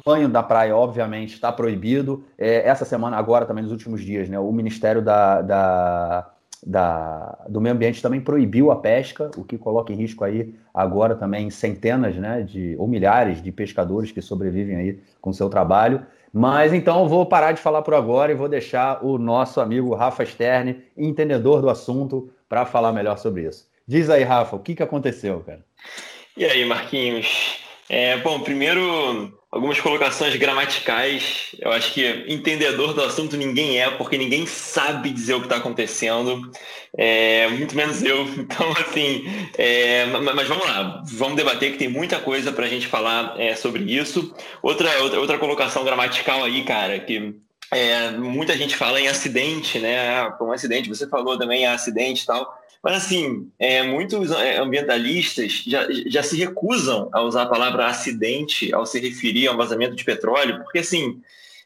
Banho 0.05 0.27
da 0.27 0.43
praia, 0.43 0.75
obviamente, 0.75 1.33
está 1.33 1.51
proibido. 1.51 2.25
É, 2.37 2.67
essa 2.67 2.83
semana, 2.83 3.17
agora 3.17 3.45
também, 3.45 3.63
nos 3.63 3.71
últimos 3.71 4.01
dias, 4.01 4.27
né, 4.27 4.37
o 4.37 4.51
Ministério 4.51 5.01
da, 5.01 5.41
da, 5.41 6.29
da, 6.65 7.45
do 7.47 7.61
Meio 7.61 7.75
Ambiente 7.75 8.01
também 8.01 8.19
proibiu 8.19 8.71
a 8.71 8.75
pesca, 8.75 9.31
o 9.37 9.43
que 9.43 9.57
coloca 9.57 9.93
em 9.93 9.95
risco 9.95 10.23
aí 10.23 10.53
agora 10.73 11.15
também 11.15 11.49
centenas, 11.49 12.15
né, 12.15 12.41
de, 12.41 12.75
ou 12.77 12.87
milhares 12.87 13.41
de 13.41 13.51
pescadores 13.51 14.11
que 14.11 14.21
sobrevivem 14.21 14.75
aí 14.75 14.99
com 15.21 15.31
seu 15.33 15.49
trabalho. 15.49 16.05
Mas 16.31 16.73
então 16.73 17.07
vou 17.07 17.25
parar 17.25 17.53
de 17.53 17.61
falar 17.61 17.81
por 17.81 17.93
agora 17.93 18.31
e 18.31 18.35
vou 18.35 18.47
deixar 18.47 19.03
o 19.03 19.17
nosso 19.17 19.59
amigo 19.59 19.95
Rafa 19.95 20.25
Sterne, 20.25 20.83
entendedor 20.95 21.61
do 21.61 21.69
assunto, 21.69 22.31
para 22.47 22.65
falar 22.65 22.91
melhor 22.91 23.17
sobre 23.17 23.47
isso. 23.47 23.67
Diz 23.87 24.09
aí, 24.09 24.23
Rafa, 24.23 24.55
o 24.55 24.59
que, 24.59 24.75
que 24.75 24.83
aconteceu, 24.83 25.39
cara? 25.41 25.65
E 26.37 26.45
aí, 26.45 26.65
Marquinhos? 26.65 27.59
É, 27.89 28.17
bom, 28.17 28.39
primeiro, 28.41 29.33
algumas 29.51 29.79
colocações 29.79 30.35
gramaticais. 30.35 31.55
Eu 31.59 31.71
acho 31.71 31.93
que 31.93 32.25
entendedor 32.27 32.93
do 32.93 33.01
assunto 33.01 33.35
ninguém 33.35 33.79
é, 33.79 33.89
porque 33.89 34.17
ninguém 34.17 34.45
sabe 34.45 35.09
dizer 35.11 35.33
o 35.33 35.39
que 35.39 35.45
está 35.45 35.57
acontecendo, 35.57 36.51
é, 36.97 37.47
muito 37.49 37.75
menos 37.75 38.03
eu. 38.03 38.27
Então, 38.39 38.71
assim, 38.71 39.23
é, 39.57 40.05
mas 40.05 40.47
vamos 40.47 40.65
lá, 40.65 41.03
vamos 41.05 41.35
debater 41.35 41.71
que 41.71 41.77
tem 41.77 41.87
muita 41.87 42.19
coisa 42.19 42.51
para 42.51 42.65
a 42.65 42.69
gente 42.69 42.87
falar 42.87 43.35
é, 43.39 43.55
sobre 43.55 43.83
isso. 43.83 44.33
Outra, 44.61 45.01
outra, 45.03 45.19
outra 45.19 45.37
colocação 45.37 45.83
gramatical 45.83 46.43
aí, 46.43 46.63
cara, 46.63 46.99
que 46.99 47.35
é, 47.71 48.11
muita 48.11 48.57
gente 48.57 48.75
fala 48.75 48.99
em 48.99 49.07
acidente, 49.07 49.79
né? 49.79 49.99
Ah, 49.99 50.37
um 50.41 50.51
acidente, 50.51 50.89
você 50.89 51.07
falou 51.07 51.37
também 51.37 51.65
acidente 51.65 52.23
e 52.23 52.25
tal. 52.25 52.59
Mas, 52.81 52.95
assim, 52.95 53.49
é, 53.59 53.83
muitos 53.83 54.31
é, 54.31 54.57
ambientalistas 54.57 55.63
já, 55.67 55.85
já 56.07 56.23
se 56.23 56.37
recusam 56.37 57.09
a 57.11 57.21
usar 57.21 57.43
a 57.43 57.49
palavra 57.49 57.87
acidente 57.87 58.73
ao 58.73 58.85
se 58.85 58.99
referir 58.99 59.47
a 59.47 59.51
um 59.51 59.57
vazamento 59.57 59.95
de 59.95 60.03
petróleo, 60.03 60.59
porque, 60.63 60.79
assim, 60.79 61.21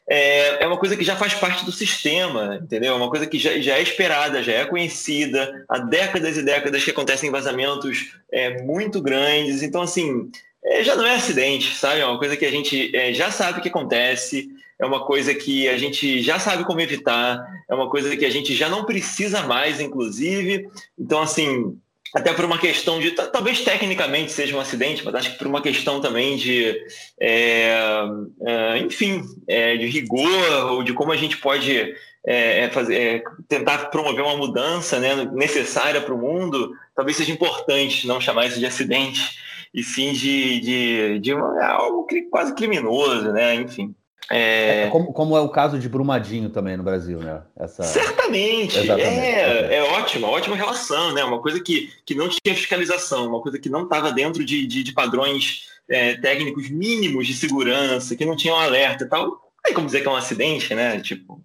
é, 0.08 0.64
é 0.64 0.66
uma 0.66 0.76
coisa 0.76 0.96
que 0.96 1.04
já 1.04 1.16
faz 1.16 1.32
parte 1.34 1.64
do 1.64 1.72
sistema, 1.72 2.58
entendeu? 2.60 2.92
É 2.92 2.96
uma 2.96 3.08
coisa 3.08 3.26
que 3.26 3.38
já, 3.38 3.58
já 3.58 3.78
é 3.78 3.82
esperada, 3.82 4.42
já 4.42 4.52
é 4.52 4.66
conhecida, 4.66 5.64
há 5.68 5.78
décadas 5.78 6.36
e 6.36 6.42
décadas 6.42 6.84
que 6.84 6.90
acontecem 6.90 7.30
vazamentos 7.30 8.12
é, 8.30 8.62
muito 8.62 9.00
grandes. 9.00 9.62
Então, 9.62 9.82
assim, 9.82 10.30
é, 10.64 10.82
já 10.82 10.96
não 10.96 11.06
é 11.06 11.14
acidente, 11.14 11.74
sabe? 11.74 12.00
É 12.00 12.06
uma 12.06 12.18
coisa 12.18 12.36
que 12.36 12.44
a 12.44 12.50
gente 12.50 12.94
é, 12.94 13.14
já 13.14 13.30
sabe 13.30 13.60
que 13.60 13.68
acontece, 13.68 14.48
é 14.84 14.86
uma 14.86 15.04
coisa 15.04 15.34
que 15.34 15.68
a 15.68 15.78
gente 15.78 16.22
já 16.22 16.38
sabe 16.38 16.64
como 16.64 16.80
evitar, 16.80 17.42
é 17.68 17.74
uma 17.74 17.88
coisa 17.88 18.14
que 18.16 18.24
a 18.24 18.30
gente 18.30 18.54
já 18.54 18.68
não 18.68 18.84
precisa 18.84 19.42
mais, 19.42 19.80
inclusive. 19.80 20.68
Então, 20.98 21.22
assim, 21.22 21.78
até 22.14 22.32
por 22.32 22.44
uma 22.44 22.58
questão 22.58 23.00
de. 23.00 23.10
Talvez 23.10 23.62
tecnicamente 23.62 24.30
seja 24.30 24.54
um 24.54 24.60
acidente, 24.60 25.04
mas 25.04 25.14
acho 25.14 25.32
que 25.32 25.38
por 25.38 25.46
uma 25.46 25.62
questão 25.62 26.00
também 26.00 26.36
de. 26.36 26.80
É, 27.18 28.04
é, 28.42 28.78
enfim, 28.78 29.24
é, 29.48 29.76
de 29.76 29.86
rigor, 29.86 30.72
ou 30.72 30.82
de 30.82 30.92
como 30.92 31.10
a 31.10 31.16
gente 31.16 31.38
pode. 31.38 31.94
É, 32.26 32.60
é, 32.60 32.70
fazer, 32.70 32.94
é, 32.94 33.22
tentar 33.46 33.90
promover 33.90 34.24
uma 34.24 34.36
mudança 34.36 34.98
né, 34.98 35.28
necessária 35.34 36.00
para 36.00 36.14
o 36.14 36.18
mundo, 36.18 36.72
talvez 36.96 37.18
seja 37.18 37.30
importante 37.30 38.06
não 38.06 38.18
chamar 38.18 38.46
isso 38.46 38.58
de 38.58 38.64
acidente, 38.64 39.38
e 39.74 39.82
sim 39.82 40.14
de, 40.14 40.58
de, 40.60 41.18
de 41.18 41.34
uma, 41.34 41.62
algo 41.66 42.06
quase 42.30 42.54
criminoso, 42.54 43.30
né? 43.30 43.56
Enfim. 43.56 43.94
É... 44.30 44.84
é... 44.84 44.90
Como, 44.90 45.12
como, 45.12 45.36
é 45.36 45.40
o 45.40 45.48
caso 45.48 45.78
de 45.78 45.88
Brumadinho 45.88 46.48
também 46.50 46.76
no 46.76 46.82
Brasil, 46.82 47.18
né? 47.18 47.42
Essa... 47.58 47.82
Certamente. 47.82 48.78
É, 48.90 49.76
é 49.76 49.82
ótima, 49.82 50.28
ótima 50.28 50.56
relação, 50.56 51.12
né? 51.12 51.22
Uma 51.24 51.40
coisa 51.40 51.60
que, 51.60 51.90
que 52.06 52.14
não 52.14 52.28
tinha 52.28 52.54
fiscalização, 52.54 53.28
uma 53.28 53.40
coisa 53.40 53.58
que 53.58 53.68
não 53.68 53.84
estava 53.84 54.12
dentro 54.12 54.44
de, 54.44 54.66
de, 54.66 54.82
de 54.82 54.92
padrões 54.92 55.66
é, 55.88 56.14
técnicos 56.14 56.70
mínimos 56.70 57.26
de 57.26 57.34
segurança, 57.34 58.16
que 58.16 58.24
não 58.24 58.36
tinham 58.36 58.58
alerta 58.58 59.04
e 59.04 59.08
tal. 59.08 59.44
Aí 59.66 59.72
como 59.72 59.86
dizer 59.86 60.00
que 60.02 60.08
é 60.08 60.10
um 60.10 60.16
acidente, 60.16 60.74
né? 60.74 61.00
Tipo, 61.00 61.42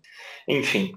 enfim. 0.48 0.94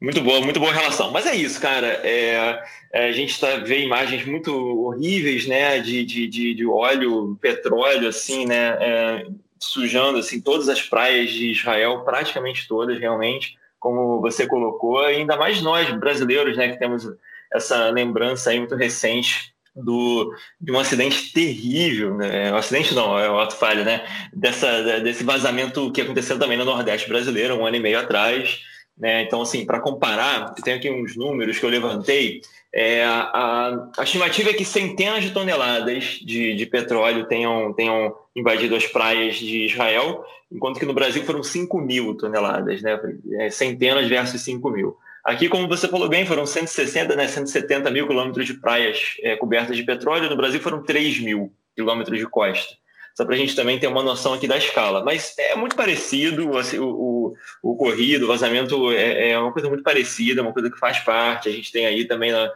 Muito 0.00 0.20
boa, 0.20 0.42
muito 0.42 0.60
boa 0.60 0.72
relação. 0.72 1.10
Mas 1.10 1.24
é 1.24 1.34
isso, 1.34 1.60
cara. 1.60 1.86
É, 2.04 2.62
é 2.92 3.08
a 3.08 3.12
gente 3.12 3.30
está 3.30 3.56
vê 3.56 3.82
imagens 3.82 4.26
muito 4.26 4.52
horríveis, 4.52 5.46
né? 5.46 5.78
De, 5.80 6.04
de, 6.04 6.26
de, 6.26 6.54
de 6.54 6.66
óleo, 6.66 7.36
petróleo, 7.40 8.08
assim, 8.08 8.44
né? 8.44 8.76
É, 8.78 9.26
sujando 9.66 10.18
assim 10.18 10.40
todas 10.40 10.68
as 10.68 10.82
praias 10.82 11.30
de 11.30 11.50
Israel, 11.50 12.02
praticamente 12.04 12.66
todas 12.66 12.98
realmente, 12.98 13.56
como 13.78 14.20
você 14.20 14.46
colocou, 14.46 14.98
ainda 15.00 15.36
mais 15.36 15.62
nós 15.62 15.90
brasileiros, 15.98 16.56
né, 16.56 16.68
que 16.68 16.78
temos 16.78 17.06
essa 17.52 17.90
lembrança 17.90 18.50
aí 18.50 18.58
muito 18.58 18.74
recente 18.74 19.54
do, 19.76 20.34
de 20.60 20.72
um 20.72 20.78
acidente 20.78 21.32
terrível, 21.32 22.16
né? 22.16 22.50
Um 22.50 22.56
acidente 22.56 22.94
não, 22.94 23.18
é 23.18 23.30
o 23.30 23.38
ato 23.38 23.56
falha, 23.56 23.84
né? 23.84 24.06
Dessa, 24.32 25.00
desse 25.00 25.22
vazamento 25.22 25.92
que 25.92 26.00
aconteceu 26.00 26.38
também 26.38 26.56
no 26.56 26.64
Nordeste 26.64 27.08
brasileiro, 27.08 27.54
um 27.54 27.66
ano 27.66 27.76
e 27.76 27.80
meio 27.80 27.98
atrás. 28.00 28.62
Né? 28.98 29.22
Então, 29.22 29.42
assim, 29.42 29.66
para 29.66 29.80
comparar, 29.80 30.54
eu 30.56 30.62
tenho 30.62 30.76
aqui 30.76 30.90
uns 30.90 31.16
números 31.16 31.58
que 31.58 31.64
eu 31.64 31.70
levantei. 31.70 32.40
É, 32.72 33.04
a, 33.04 33.88
a, 33.98 34.02
estimativa 34.02 34.50
é 34.50 34.54
que 34.54 34.64
centenas 34.64 35.22
de 35.22 35.30
toneladas 35.30 36.20
de, 36.22 36.54
de 36.54 36.66
petróleo 36.66 37.26
tenham, 37.26 37.72
tenham 37.72 38.14
invadido 38.34 38.74
as 38.74 38.86
praias 38.86 39.36
de 39.36 39.66
Israel, 39.66 40.24
enquanto 40.50 40.78
que 40.78 40.86
no 40.86 40.94
Brasil 40.94 41.22
foram 41.24 41.42
5 41.42 41.78
mil 41.80 42.14
toneladas, 42.14 42.82
né? 42.82 42.98
É, 43.40 43.50
centenas 43.50 44.08
versus 44.08 44.40
5 44.42 44.70
mil. 44.70 44.96
Aqui, 45.24 45.48
como 45.48 45.68
você 45.68 45.88
falou 45.88 46.08
bem, 46.08 46.24
foram 46.24 46.46
160, 46.46 47.16
né, 47.16 47.26
170 47.26 47.90
mil 47.90 48.06
quilômetros 48.06 48.46
de 48.46 48.54
praias 48.54 49.16
é, 49.22 49.34
cobertas 49.36 49.76
de 49.76 49.82
petróleo, 49.82 50.30
no 50.30 50.36
Brasil 50.36 50.60
foram 50.60 50.82
3 50.82 51.20
mil 51.20 51.52
quilômetros 51.74 52.18
de 52.18 52.26
costa 52.26 52.76
só 53.16 53.24
para 53.24 53.34
a 53.34 53.38
gente 53.38 53.56
também 53.56 53.78
ter 53.78 53.86
uma 53.86 54.02
noção 54.02 54.34
aqui 54.34 54.46
da 54.46 54.58
escala. 54.58 55.02
Mas 55.02 55.34
é 55.38 55.56
muito 55.56 55.74
parecido, 55.74 56.56
assim, 56.58 56.78
o, 56.78 56.88
o, 56.88 57.34
o, 57.62 57.76
corrido, 57.76 58.24
o 58.24 58.28
vazamento 58.28 58.92
é, 58.92 59.30
é, 59.30 59.38
uma 59.38 59.52
coisa 59.52 59.68
muito 59.68 59.82
parecida, 59.82 60.42
uma 60.42 60.52
coisa 60.52 60.70
que 60.70 60.78
faz 60.78 60.98
parte. 61.00 61.48
A 61.48 61.52
gente 61.52 61.72
tem 61.72 61.86
aí 61.86 62.04
também 62.04 62.30
na, 62.30 62.52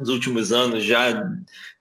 nos 0.00 0.08
últimos 0.08 0.50
anos, 0.50 0.82
já 0.82 1.12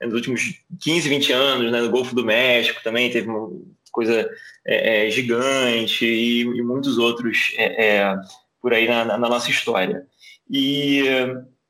nos 0.02 0.14
últimos 0.14 0.62
15, 0.82 1.08
20 1.08 1.32
anos, 1.32 1.72
né, 1.72 1.80
no 1.80 1.90
Golfo 1.90 2.14
do 2.14 2.26
México 2.26 2.84
também 2.84 3.10
teve 3.10 3.30
uma 3.30 3.50
coisa 3.92 4.30
é, 4.66 5.08
é, 5.08 5.10
gigante 5.10 6.06
e, 6.06 6.42
e, 6.42 6.62
muitos 6.62 6.98
outros 6.98 7.54
é, 7.58 7.98
é, 7.98 8.16
por 8.62 8.74
aí 8.74 8.88
na, 8.88 9.06
na, 9.06 9.18
nossa 9.18 9.50
história. 9.50 10.06
E, 10.50 11.04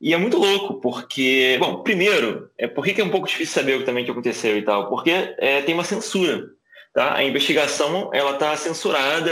e 0.00 0.14
é 0.14 0.16
muito 0.16 0.38
louco, 0.38 0.74
porque, 0.80 1.56
bom, 1.58 1.82
primeiro, 1.82 2.50
é 2.56 2.68
por 2.68 2.84
que 2.84 3.00
é 3.00 3.04
um 3.04 3.10
pouco 3.10 3.26
difícil 3.26 3.54
saber 3.54 3.74
o 3.74 3.78
que 3.80 3.86
também 3.86 4.08
aconteceu 4.08 4.56
e 4.56 4.62
tal? 4.62 4.88
Porque 4.88 5.10
é, 5.10 5.60
tem 5.62 5.74
uma 5.74 5.84
censura. 5.84 6.50
Tá? 6.94 7.14
A 7.14 7.24
investigação 7.24 8.10
ela 8.12 8.32
está 8.32 8.56
censurada, 8.56 9.30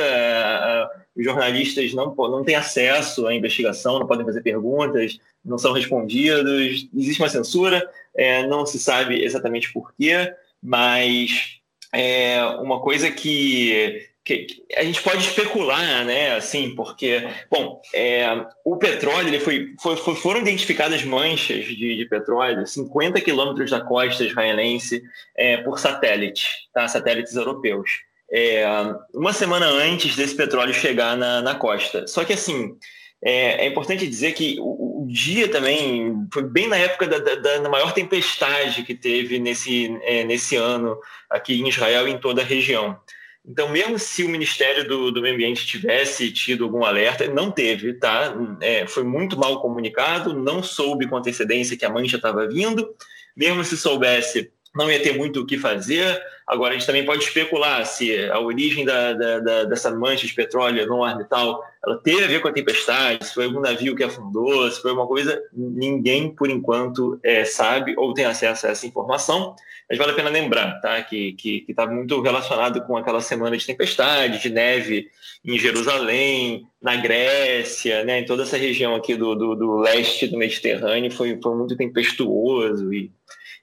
os 1.17 1.25
jornalistas 1.25 1.95
não, 1.95 2.15
não 2.15 2.45
têm 2.45 2.55
acesso 2.55 3.27
à 3.27 3.35
investigação, 3.35 3.99
não 3.99 4.07
podem 4.07 4.27
fazer 4.27 4.43
perguntas, 4.43 5.19
não 5.45 5.57
são 5.57 5.73
respondidos, 5.73 6.89
existe 6.95 7.23
uma 7.23 7.29
censura, 7.29 7.89
é, 8.15 8.47
não 8.47 8.67
se 8.67 8.79
sabe 8.79 9.23
exatamente 9.25 9.73
por 9.73 9.93
quê, 9.95 10.35
mas 10.63 11.61
é 11.93 12.45
uma 12.61 12.81
coisa 12.81 13.11
que, 13.11 14.07
que, 14.27 14.65
a 14.77 14.83
gente 14.83 15.01
pode 15.03 15.19
especular, 15.19 16.05
né? 16.05 16.35
Assim, 16.35 16.75
porque, 16.75 17.29
bom, 17.49 17.81
é, 17.95 18.27
o 18.65 18.77
petróleo, 18.77 19.29
ele 19.29 19.39
foi, 19.39 19.73
foi, 19.81 19.97
foram 20.17 20.41
identificadas 20.41 21.05
manchas 21.05 21.65
de, 21.65 21.97
de 21.97 22.05
petróleo 22.07 22.67
50 22.67 23.21
quilômetros 23.21 23.71
da 23.71 23.81
costa 23.81 24.25
israelense 24.25 25.01
é, 25.37 25.59
por 25.59 25.79
satélite, 25.79 26.51
tá? 26.75 26.89
Satélites 26.89 27.37
europeus. 27.37 28.01
É, 28.29 28.67
uma 29.15 29.33
semana 29.33 29.67
antes 29.67 30.17
desse 30.17 30.35
petróleo 30.35 30.75
chegar 30.75 31.17
na, 31.17 31.41
na 31.41 31.55
costa. 31.55 32.09
Só 32.09 32.25
que, 32.25 32.33
assim, 32.33 32.77
é, 33.23 33.65
é 33.65 33.67
importante 33.67 34.09
dizer 34.09 34.33
que 34.33 34.57
o, 34.59 35.05
o, 35.05 35.07
dia 35.09 35.49
também 35.49 36.27
foi 36.33 36.43
bem 36.43 36.67
na 36.67 36.77
época 36.77 37.07
da, 37.07 37.19
da, 37.19 37.59
da 37.59 37.69
maior 37.69 37.93
tempestade 37.93 38.83
que 38.83 38.95
teve 38.95 39.39
nesse, 39.39 39.97
é, 40.03 40.25
nesse 40.25 40.57
ano 40.57 40.99
aqui 41.31 41.61
em 41.61 41.69
Israel 41.69 42.09
e 42.09 42.11
em 42.11 42.19
toda 42.19 42.43
a 42.43 42.45
região. 42.45 42.99
Então, 43.47 43.69
mesmo 43.69 43.97
se 43.99 44.25
o 44.25 44.29
Ministério 44.29 44.89
do, 44.89 45.13
do 45.13 45.23
Meio 45.23 45.35
Ambiente 45.35 45.67
tivesse 45.67 46.33
tido 46.33 46.65
algum 46.65 46.85
alerta, 46.85 47.29
não 47.29 47.51
teve, 47.51 47.95
tá? 47.95 48.35
É, 48.61 48.87
foi 48.89 49.05
muito 49.05 49.39
mal 49.39 49.61
comunicado, 49.61 50.35
não 50.35 50.63
soube 50.63 51.07
com 51.07 51.17
antecedência 51.17 51.77
que 51.77 51.85
a 51.85 51.91
mancha 51.91 52.17
estava 52.17 52.49
vindo. 52.49 52.93
Mesmo 53.37 53.63
se 53.63 53.77
soubesse, 53.77 54.51
não 54.75 54.91
ia 54.91 55.01
ter 55.01 55.17
muito 55.17 55.41
o 55.41 55.47
que 55.47 55.57
fazer. 55.57 56.21
Agora, 56.47 56.75
a 56.75 56.77
gente 56.77 56.87
também 56.87 57.05
pode 57.05 57.25
especular 57.25 57.85
se 57.87 58.29
a 58.31 58.39
origem 58.41 58.85
da, 58.85 59.13
da, 59.13 59.39
da, 59.39 59.65
dessa 59.65 59.91
mancha 59.91 60.27
de 60.27 60.35
petróleo 60.35 60.81
enorme 60.81 61.23
e 61.23 61.27
tal, 61.27 61.63
ela 61.85 61.99
teve 61.99 62.25
a 62.25 62.29
ver 62.29 62.41
com 62.41 62.49
a 62.49 62.53
tempestade, 62.53 63.27
se 63.27 63.35
foi 63.35 63.47
algum 63.47 63.61
navio 63.61 63.97
que 63.97 64.05
afundou, 64.05 64.71
se 64.71 64.81
foi 64.81 64.91
alguma 64.91 65.09
coisa. 65.09 65.41
Ninguém, 65.53 66.35
por 66.35 66.51
enquanto, 66.51 67.19
é, 67.23 67.45
sabe 67.45 67.95
ou 67.97 68.13
tem 68.13 68.25
acesso 68.25 68.67
a 68.67 68.71
essa 68.71 68.87
informação. 68.87 69.55
Mas 69.89 69.99
vale 69.99 70.13
a 70.13 70.15
pena 70.15 70.31
lembrar 70.31 70.81
tá? 70.81 71.01
que 71.03 71.37
está 71.69 71.87
muito 71.87 72.21
relacionado 72.21 72.83
com 72.83 72.97
aquela 72.97 73.21
semana 73.21 73.57
de 73.57 73.65
tempestade, 73.65 74.43
de 74.43 74.51
neve 74.51 75.09
em 75.45 75.57
Jerusalém, 75.57 76.67
na 76.83 76.97
Grécia, 76.97 78.05
né? 78.05 78.21
em 78.21 78.25
toda 78.25 78.43
essa 78.43 78.57
região 78.57 78.97
aqui 78.97 79.15
do, 79.15 79.35
do, 79.37 79.55
do 79.55 79.77
leste 79.79 80.27
do 80.27 80.37
Mediterrâneo, 80.37 81.11
foi, 81.13 81.39
foi 81.41 81.57
muito 81.57 81.77
tempestuoso 81.77 82.93
e, 82.93 83.13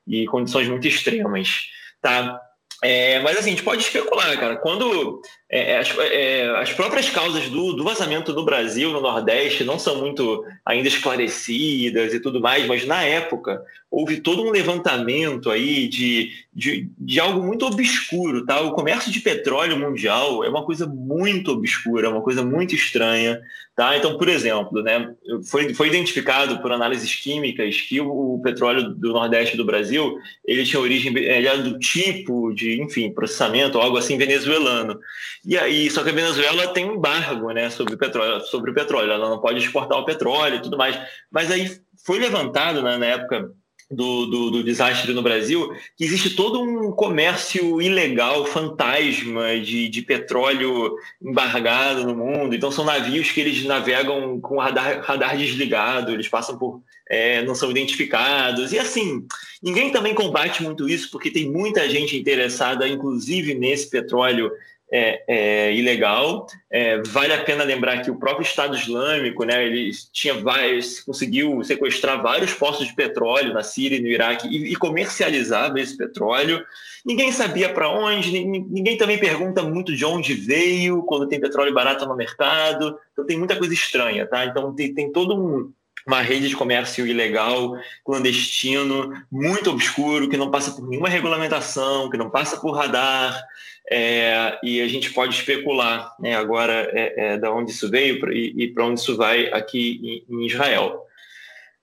e 0.08 0.26
condições 0.28 0.70
muito 0.70 0.88
extremas. 0.88 1.68
Tá? 2.02 2.40
É, 2.82 3.20
mas 3.20 3.38
assim, 3.38 3.50
a 3.50 3.52
gente 3.52 3.64
pode 3.64 3.82
especular, 3.82 4.38
cara. 4.38 4.58
Quando 4.58 5.22
é, 5.56 5.74
é, 5.74 5.78
as, 5.78 5.96
é, 6.00 6.50
as, 6.62 6.74
próprias 6.74 7.12
causas 7.12 7.48
do, 7.48 7.74
do, 7.74 7.84
vazamento 7.84 8.34
no 8.34 8.44
Brasil, 8.44 8.92
no 8.92 9.00
Nordeste, 9.00 9.64
não 9.64 9.78
são 9.78 10.00
muito 10.00 10.44
ainda 10.66 10.88
esclarecidas 10.88 12.12
e 12.12 12.20
tudo 12.20 12.42
mais, 12.42 12.66
mas 12.66 12.88
na 12.88 13.04
época 13.04 13.64
houve 13.94 14.20
todo 14.20 14.42
um 14.42 14.50
levantamento 14.50 15.52
aí 15.52 15.88
de, 15.88 16.32
de, 16.52 16.90
de, 16.98 17.20
algo 17.20 17.46
muito 17.46 17.68
obscuro, 17.68 18.44
tá? 18.44 18.60
O 18.62 18.72
comércio 18.72 19.12
de 19.12 19.20
petróleo 19.20 19.78
mundial 19.78 20.44
é 20.44 20.50
uma 20.50 20.66
coisa 20.66 20.88
muito 20.88 21.52
obscura, 21.52 22.08
é 22.08 22.10
uma 22.10 22.24
coisa 22.24 22.44
muito 22.44 22.74
estranha, 22.74 23.40
tá? 23.76 23.96
Então, 23.96 24.18
por 24.18 24.28
exemplo, 24.28 24.82
né, 24.82 25.14
foi, 25.46 25.76
foi 25.76 25.90
identificado 25.90 26.60
por 26.60 26.72
análises 26.72 27.14
químicas 27.14 27.82
que 27.82 28.02
o, 28.02 28.34
o 28.34 28.42
petróleo 28.42 28.90
do 28.96 29.14
Nordeste 29.14 29.56
do 29.56 29.64
Brasil, 29.64 30.18
ele 30.44 30.66
tinha 30.66 30.82
origem, 30.82 31.16
ele 31.16 31.48
era 31.48 31.60
do 31.60 31.78
tipo 31.78 32.52
de, 32.52 32.82
enfim, 32.82 33.12
processamento, 33.12 33.78
algo 33.78 33.98
assim 33.98 34.18
venezuelano. 34.18 35.00
E 35.46 35.58
aí, 35.58 35.90
só 35.90 36.04
que 36.04 36.10
a 36.10 36.14
Venezuela 36.14 36.70
tem 36.70 36.90
um 36.90 36.96
embargo, 36.96 37.52
né, 37.52 37.70
sobre 37.70 37.96
o 37.96 37.98
petróleo, 37.98 38.42
sobre 38.46 38.72
o 38.72 38.74
petróleo, 38.74 39.12
ela 39.12 39.30
não 39.30 39.40
pode 39.40 39.60
exportar 39.60 40.00
o 40.00 40.06
petróleo 40.06 40.56
e 40.56 40.62
tudo 40.62 40.78
mais. 40.78 40.98
Mas 41.30 41.52
aí 41.52 41.80
foi 42.06 42.18
levantado 42.18 42.82
né, 42.82 42.98
na 42.98 43.06
época 43.06 43.52
do, 43.92 44.26
do, 44.26 44.52
do, 44.52 44.64
desastre 44.64 45.14
no 45.14 45.22
Brasil, 45.22 45.72
que 45.98 46.04
existe 46.04 46.32
todo 46.32 46.62
um 46.62 46.92
comércio 46.92 47.82
ilegal, 47.82 48.46
fantasma 48.46 49.60
de, 49.60 49.88
de 49.88 50.02
petróleo 50.02 50.96
embargado 51.22 52.06
no 52.06 52.16
mundo. 52.16 52.56
Então 52.56 52.72
são 52.72 52.86
navios 52.86 53.32
que 53.32 53.42
eles 53.42 53.64
navegam 53.66 54.40
com 54.40 54.58
radar, 54.58 55.02
radar 55.02 55.38
desligado, 55.38 56.12
eles 56.12 56.28
passam 56.28 56.58
por. 56.58 56.82
É, 57.10 57.44
não 57.44 57.54
são 57.54 57.70
identificados. 57.70 58.72
E 58.72 58.80
assim, 58.80 59.28
ninguém 59.62 59.92
também 59.92 60.16
combate 60.16 60.64
muito 60.64 60.88
isso, 60.88 61.12
porque 61.12 61.30
tem 61.30 61.52
muita 61.52 61.88
gente 61.88 62.18
interessada, 62.18 62.88
inclusive 62.88 63.54
nesse 63.54 63.90
petróleo 63.90 64.50
é, 64.92 65.24
é, 65.28 65.74
ilegal. 65.74 66.46
É, 66.72 67.02
vale 67.08 67.34
a 67.34 67.44
pena 67.44 67.64
lembrar 67.64 68.02
que 68.02 68.12
o 68.12 68.20
próprio 68.20 68.44
Estado 68.44 68.76
Islâmico, 68.76 69.44
né, 69.44 69.66
ele 69.66 69.92
tinha 70.12 70.36
vários, 70.36 71.00
conseguiu 71.02 71.64
sequestrar 71.64 72.22
vários 72.22 72.54
postos 72.54 72.88
de 72.88 72.96
petróleo 72.96 73.54
na 73.54 73.64
Síria 73.64 73.98
e 73.98 74.02
no 74.02 74.08
Iraque 74.08 74.48
e, 74.48 74.72
e 74.72 74.76
comercializava 74.76 75.80
esse 75.80 75.98
petróleo. 75.98 76.64
Ninguém 77.06 77.32
sabia 77.32 77.74
para 77.74 77.90
onde, 77.90 78.32
ninguém, 78.32 78.66
ninguém 78.70 78.98
também 78.98 79.18
pergunta 79.18 79.62
muito 79.62 79.96
de 79.96 80.06
onde 80.06 80.34
veio, 80.34 81.04
quando 81.04 81.28
tem 81.28 81.40
petróleo 81.40 81.74
barato 81.74 82.06
no 82.06 82.16
mercado. 82.16 82.98
Então 83.12 83.26
tem 83.26 83.38
muita 83.38 83.58
coisa 83.58 83.74
estranha, 83.74 84.26
tá? 84.26 84.46
Então 84.46 84.74
tem, 84.74 84.94
tem 84.94 85.12
todo 85.12 85.36
um, 85.36 85.74
uma 86.06 86.22
rede 86.22 86.50
de 86.50 86.56
comércio 86.56 87.08
ilegal, 87.08 87.78
clandestino, 88.06 89.14
muito 89.32 89.70
obscuro, 89.70 90.30
que 90.30 90.38
não 90.38 90.52
passa 90.52 90.72
por 90.72 90.88
nenhuma 90.88 91.10
regulamentação, 91.10 92.10
que 92.10 92.18
não 92.18 92.30
passa 92.30 92.58
por 92.58 92.72
radar, 92.72 93.42
é, 93.90 94.58
e 94.64 94.82
a 94.82 94.88
gente 94.88 95.12
pode 95.12 95.36
especular 95.36 96.16
né, 96.20 96.36
agora 96.36 96.90
é, 96.94 97.34
é, 97.34 97.38
da 97.38 97.52
onde 97.52 97.72
isso 97.72 97.90
veio 97.90 98.32
e, 98.32 98.64
e 98.64 98.68
para 98.70 98.86
onde 98.86 99.00
isso 99.00 99.18
vai 99.18 99.52
aqui 99.52 100.24
em, 100.30 100.36
em 100.36 100.46
Israel. 100.46 101.02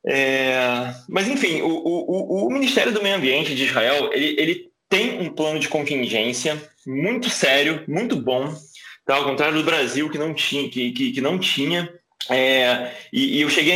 É, 0.04 0.94
mas 1.08 1.28
enfim, 1.28 1.60
o, 1.60 1.68
o, 1.68 2.46
o, 2.46 2.50
Ministério 2.50 2.90
do 2.90 3.02
Meio 3.02 3.16
Ambiente 3.16 3.54
de 3.54 3.64
Israel 3.64 4.10
ele, 4.14 4.34
ele 4.38 4.70
tem 4.88 5.20
um 5.20 5.28
plano 5.28 5.60
de 5.60 5.68
contingência 5.68 6.56
muito 6.86 7.28
sério, 7.28 7.84
muito 7.86 8.16
bom, 8.16 8.54
tá? 9.04 9.16
ao 9.16 9.24
contrário 9.24 9.58
do 9.58 9.64
Brasil 9.64 10.08
que 10.08 10.16
não 10.16 10.32
tinha, 10.32 10.68
que, 10.70 10.90
que, 10.92 11.12
que 11.12 11.20
não 11.20 11.38
tinha 11.38 11.92
é, 12.30 12.94
e, 13.12 13.38
e, 13.38 13.40
eu 13.40 13.50
cheguei 13.50 13.74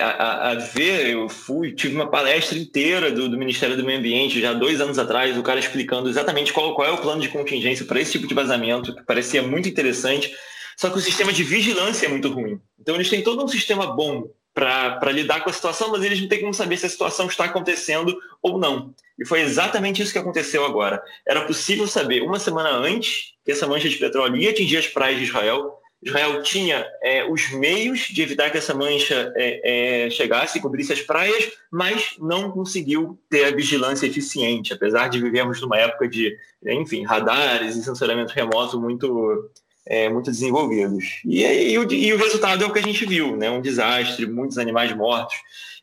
a, 0.00 0.06
a, 0.06 0.50
a, 0.50 0.54
ver, 0.56 1.10
eu 1.10 1.28
fui, 1.28 1.72
tive 1.72 1.94
uma 1.94 2.10
palestra 2.10 2.58
inteira 2.58 3.12
do, 3.12 3.28
do, 3.28 3.38
Ministério 3.38 3.76
do 3.76 3.84
Meio 3.84 4.00
Ambiente, 4.00 4.40
já 4.40 4.52
dois 4.52 4.80
anos 4.80 4.98
atrás, 4.98 5.38
o 5.38 5.42
cara 5.42 5.60
explicando 5.60 6.08
exatamente 6.08 6.52
qual, 6.52 6.74
qual 6.74 6.88
é 6.88 6.90
o 6.90 6.98
plano 6.98 7.22
de 7.22 7.28
contingência 7.28 7.86
para 7.86 8.00
esse 8.00 8.12
tipo 8.12 8.26
de 8.26 8.34
vazamento, 8.34 8.94
que 8.94 9.04
parecia 9.04 9.40
muito 9.40 9.68
interessante, 9.68 10.34
só 10.76 10.90
que 10.90 10.98
o 10.98 11.00
sistema 11.00 11.32
de 11.32 11.44
vigilância 11.44 12.06
é 12.06 12.08
muito 12.08 12.28
ruim. 12.28 12.60
Então 12.80 12.96
eles 12.96 13.08
têm 13.08 13.22
todo 13.22 13.44
um 13.44 13.48
sistema 13.48 13.86
bom 13.86 14.28
para 14.52 15.12
lidar 15.12 15.42
com 15.42 15.50
a 15.50 15.52
situação, 15.52 15.92
mas 15.92 16.02
eles 16.02 16.20
não 16.20 16.28
têm 16.28 16.40
como 16.40 16.52
saber 16.52 16.76
se 16.76 16.86
a 16.86 16.90
situação 16.90 17.26
está 17.26 17.44
acontecendo 17.44 18.18
ou 18.42 18.58
não. 18.58 18.92
E 19.16 19.24
foi 19.24 19.40
exatamente 19.42 20.02
isso 20.02 20.12
que 20.12 20.18
aconteceu 20.18 20.64
agora. 20.64 21.00
Era 21.26 21.42
possível 21.42 21.86
saber 21.86 22.22
uma 22.22 22.40
semana 22.40 22.70
antes 22.70 23.34
que 23.44 23.52
essa 23.52 23.66
mancha 23.66 23.88
de 23.88 23.96
petróleo 23.96 24.36
ia 24.36 24.50
atingir 24.50 24.78
as 24.78 24.88
praias 24.88 25.18
de 25.18 25.24
Israel, 25.24 25.78
Israel 26.02 26.42
tinha 26.42 26.84
é, 27.00 27.24
os 27.24 27.52
meios 27.52 28.00
de 28.08 28.22
evitar 28.22 28.50
que 28.50 28.58
essa 28.58 28.74
mancha 28.74 29.32
é, 29.36 30.06
é, 30.06 30.10
chegasse 30.10 30.58
e 30.58 30.60
cobrisse 30.60 30.92
as 30.92 31.00
praias, 31.00 31.52
mas 31.70 32.16
não 32.18 32.50
conseguiu 32.50 33.18
ter 33.30 33.44
a 33.44 33.54
vigilância 33.54 34.06
eficiente, 34.06 34.72
apesar 34.72 35.08
de 35.08 35.20
vivermos 35.20 35.60
numa 35.60 35.78
época 35.78 36.08
de, 36.08 36.36
enfim, 36.66 37.04
radares 37.04 37.76
e 37.76 37.84
sensoramento 37.84 38.32
remoto 38.32 38.80
muito, 38.80 39.48
é, 39.86 40.08
muito 40.08 40.30
desenvolvidos. 40.30 41.20
E, 41.24 41.44
e, 41.44 41.78
o, 41.78 41.92
e, 41.92 42.12
o, 42.12 42.18
resultado 42.18 42.64
é 42.64 42.66
o 42.66 42.72
que 42.72 42.80
a 42.80 42.82
gente 42.82 43.06
viu, 43.06 43.36
né? 43.36 43.48
um 43.48 43.60
desastre, 43.60 44.26
muitos 44.26 44.58
animais 44.58 44.92
mortos. 44.96 45.36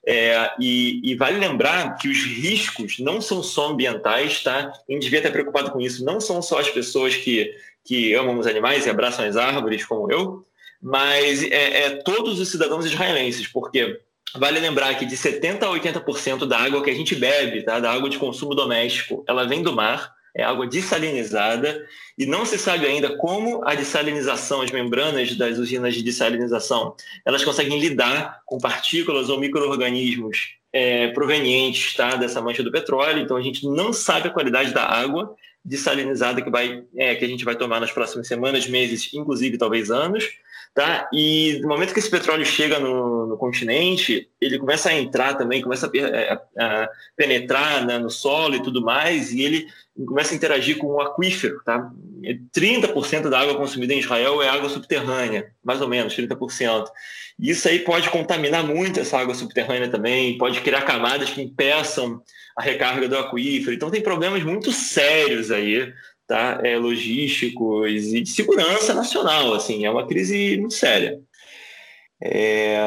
É, 0.06 0.52
e, 0.60 1.02
e, 1.04 1.16
vale 1.16 1.38
lembrar 1.38 1.98
que 1.98 2.08
os 2.08 2.24
riscos 2.24 3.00
não 3.00 3.20
são 3.20 3.44
só 3.44 3.70
ambientais, 3.70 4.42
tá? 4.42 4.72
A 4.90 4.92
gente 4.92 5.04
devia 5.04 5.20
estar 5.20 5.30
preocupado 5.30 5.72
com 5.72 5.80
isso. 5.80 6.06
Não 6.06 6.22
são 6.22 6.42
só 6.42 6.60
as 6.60 6.70
pessoas 6.70 7.16
que 7.16 7.54
que 7.90 8.14
amam 8.14 8.38
os 8.38 8.46
animais 8.46 8.86
e 8.86 8.90
abraçam 8.90 9.26
as 9.26 9.36
árvores, 9.36 9.84
como 9.84 10.12
eu, 10.12 10.46
mas 10.82 11.44
é, 11.44 11.86
é 11.86 11.90
todos 12.04 12.40
os 12.40 12.50
cidadãos 12.50 12.86
israelenses, 12.86 13.48
porque 13.48 14.00
vale 14.36 14.60
lembrar 14.60 14.94
que 14.96 15.08
de 15.08 15.18
70% 15.18 15.64
a 15.64 15.68
80% 15.68 16.46
da 16.46 16.60
água 16.60 16.84
que 16.84 16.92
a 16.92 16.94
gente 16.94 17.16
bebe, 17.16 17.64
tá, 17.64 17.80
da 17.80 17.92
água 17.92 18.10
de 18.10 18.20
consumo 18.20 18.54
doméstico, 18.54 19.24
ela 19.28 19.48
vem 19.48 19.64
do 19.64 19.74
mar, 19.74 20.14
é 20.40 20.44
água 20.44 20.66
dessalinizada, 20.66 21.86
e 22.18 22.26
não 22.26 22.46
se 22.46 22.58
sabe 22.58 22.86
ainda 22.86 23.16
como 23.18 23.62
a 23.66 23.76
dessalinização, 23.76 24.62
as 24.62 24.72
membranas 24.72 25.36
das 25.36 25.58
usinas 25.58 25.94
de 25.94 26.04
dessalinização, 26.04 26.96
elas 27.26 27.44
conseguem 27.44 27.80
lidar 27.80 28.42
com 28.46 28.58
partículas 28.58 29.30
ou 29.30 29.40
micro-organismos 29.40 30.56
é, 30.72 31.08
provenientes 31.10 31.96
tá, 31.96 32.16
dessa 32.16 32.42
mancha 32.42 32.64
do 32.64 32.72
petróleo, 32.72 33.22
então 33.22 33.38
a 33.38 33.42
gente 33.42 33.66
não 33.68 33.92
sabe 33.92 34.28
a 34.28 34.32
qualidade 34.32 34.74
da 34.74 34.84
água, 34.84 35.36
dessalinizada 35.64 36.42
que, 36.42 36.50
vai, 36.50 36.84
é, 36.96 37.16
que 37.16 37.26
a 37.26 37.28
gente 37.28 37.44
vai 37.44 37.56
tomar 37.56 37.80
nas 37.80 37.92
próximas 37.92 38.28
semanas, 38.28 38.68
meses, 38.68 39.14
inclusive 39.14 39.58
talvez 39.58 39.92
anos. 39.92 40.26
Tá? 40.74 41.10
E 41.12 41.60
no 41.62 41.68
momento 41.68 41.94
que 41.94 42.00
esse 42.00 42.10
petróleo 42.10 42.46
chega 42.46 42.80
no, 42.80 43.26
no 43.26 43.38
continente, 43.38 44.30
ele 44.40 44.60
começa 44.60 44.90
a 44.90 44.94
entrar 44.94 45.34
também, 45.34 45.62
começa 45.62 45.88
a, 45.88 46.64
a, 46.64 46.84
a 46.84 46.90
penetrar 47.16 47.86
né, 47.86 47.98
no 47.98 48.10
solo 48.10 48.56
e 48.56 48.64
tudo 48.64 48.82
mais, 48.82 49.34
e 49.34 49.42
ele 49.42 49.68
começa 50.06 50.34
a 50.34 50.38
interagir 50.38 50.78
com 50.78 50.88
o 50.88 51.02
aquífero. 51.02 51.62
Tá? 51.64 51.92
30% 52.56 53.30
da 53.30 53.40
água 53.40 53.56
consumida 53.56 53.94
em 53.94 54.00
Israel 54.00 54.42
é 54.42 54.50
água 54.50 54.70
subterrânea, 54.70 55.52
mais 55.64 55.82
ou 55.82 55.88
menos, 55.88 56.16
30%. 56.16 56.86
E 57.40 57.50
isso 57.50 57.68
aí 57.68 57.80
pode 57.80 58.10
contaminar 58.10 58.66
muito 58.66 59.00
essa 59.00 59.18
água 59.18 59.34
subterrânea 59.34 59.90
também, 59.90 60.38
pode 60.38 60.62
criar 60.62 60.82
camadas 60.82 61.30
que 61.30 61.42
impeçam 61.42 62.22
a 62.56 62.62
recarga 62.62 63.08
do 63.08 63.18
aquífero. 63.18 63.74
Então 63.74 63.90
tem 63.90 64.02
problemas 64.02 64.44
muito 64.44 64.72
sérios 64.72 65.52
aí, 65.52 65.92
tá? 66.28 66.60
É, 66.64 66.78
logísticos 66.78 68.14
e 68.14 68.22
de 68.22 68.30
segurança 68.30 68.94
nacional, 68.94 69.54
assim, 69.54 69.86
é 69.86 69.90
uma 69.90 70.08
crise 70.08 70.58
muito 70.58 70.74
séria. 70.74 71.20
É... 72.22 72.78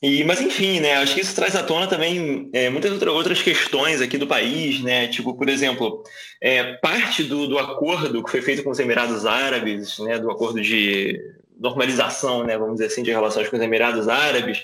E, 0.00 0.22
mas 0.22 0.40
enfim, 0.40 0.78
né? 0.78 0.94
Acho 0.94 1.14
que 1.14 1.20
isso 1.20 1.34
traz 1.34 1.56
à 1.56 1.62
tona 1.62 1.88
também 1.88 2.48
é, 2.52 2.70
muitas 2.70 3.02
outras 3.02 3.42
questões 3.42 4.00
aqui 4.00 4.16
do 4.16 4.28
país, 4.28 4.80
né? 4.80 5.08
Tipo, 5.08 5.34
por 5.34 5.48
exemplo, 5.48 6.04
é, 6.40 6.74
parte 6.74 7.24
do, 7.24 7.48
do 7.48 7.58
acordo 7.58 8.22
que 8.22 8.30
foi 8.30 8.40
feito 8.40 8.62
com 8.62 8.70
os 8.70 8.78
Emirados 8.78 9.26
Árabes, 9.26 9.98
né? 9.98 10.18
Do 10.18 10.30
acordo 10.30 10.60
de 10.60 11.20
normalização, 11.58 12.44
né? 12.44 12.56
Vamos 12.56 12.74
dizer 12.74 12.86
assim, 12.86 13.02
de 13.02 13.10
relações 13.10 13.48
com 13.48 13.56
os 13.56 13.62
Emirados 13.62 14.08
Árabes, 14.08 14.62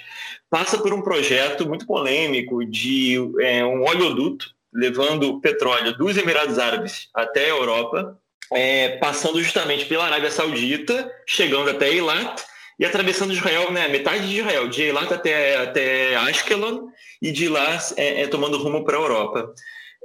passa 0.49 0.79
por 0.79 0.95
um 0.95 1.03
projeto 1.03 1.69
muito 1.69 1.85
polêmico 1.85 2.65
de 2.65 3.17
é, 3.41 3.65
um 3.65 3.83
oleoduto 3.83 4.55
levando 4.73 5.41
petróleo 5.41 5.97
dos 5.97 6.17
Emirados 6.17 6.61
Árabes 6.61 7.09
até 7.13 7.47
a 7.47 7.49
Europa, 7.49 8.17
é, 8.53 8.99
passando 8.99 9.43
justamente 9.43 9.85
pela 9.87 10.05
Arábia 10.05 10.31
Saudita, 10.31 11.11
chegando 11.27 11.71
até 11.71 11.89
Eilat 11.89 12.41
e 12.79 12.85
atravessando 12.85 13.33
Israel, 13.33 13.71
né, 13.71 13.89
metade 13.89 14.29
de 14.29 14.39
Israel, 14.39 14.69
de 14.69 14.83
Eilat 14.83 15.13
até, 15.13 15.57
até 15.57 16.17
Ashkelon 16.17 16.89
e 17.23 17.31
de 17.31 17.49
lá 17.49 17.79
é, 17.97 18.23
é 18.23 18.27
tomando 18.27 18.59
rumo 18.59 18.85
para 18.85 18.97
a 18.97 19.01
Europa. 19.01 19.55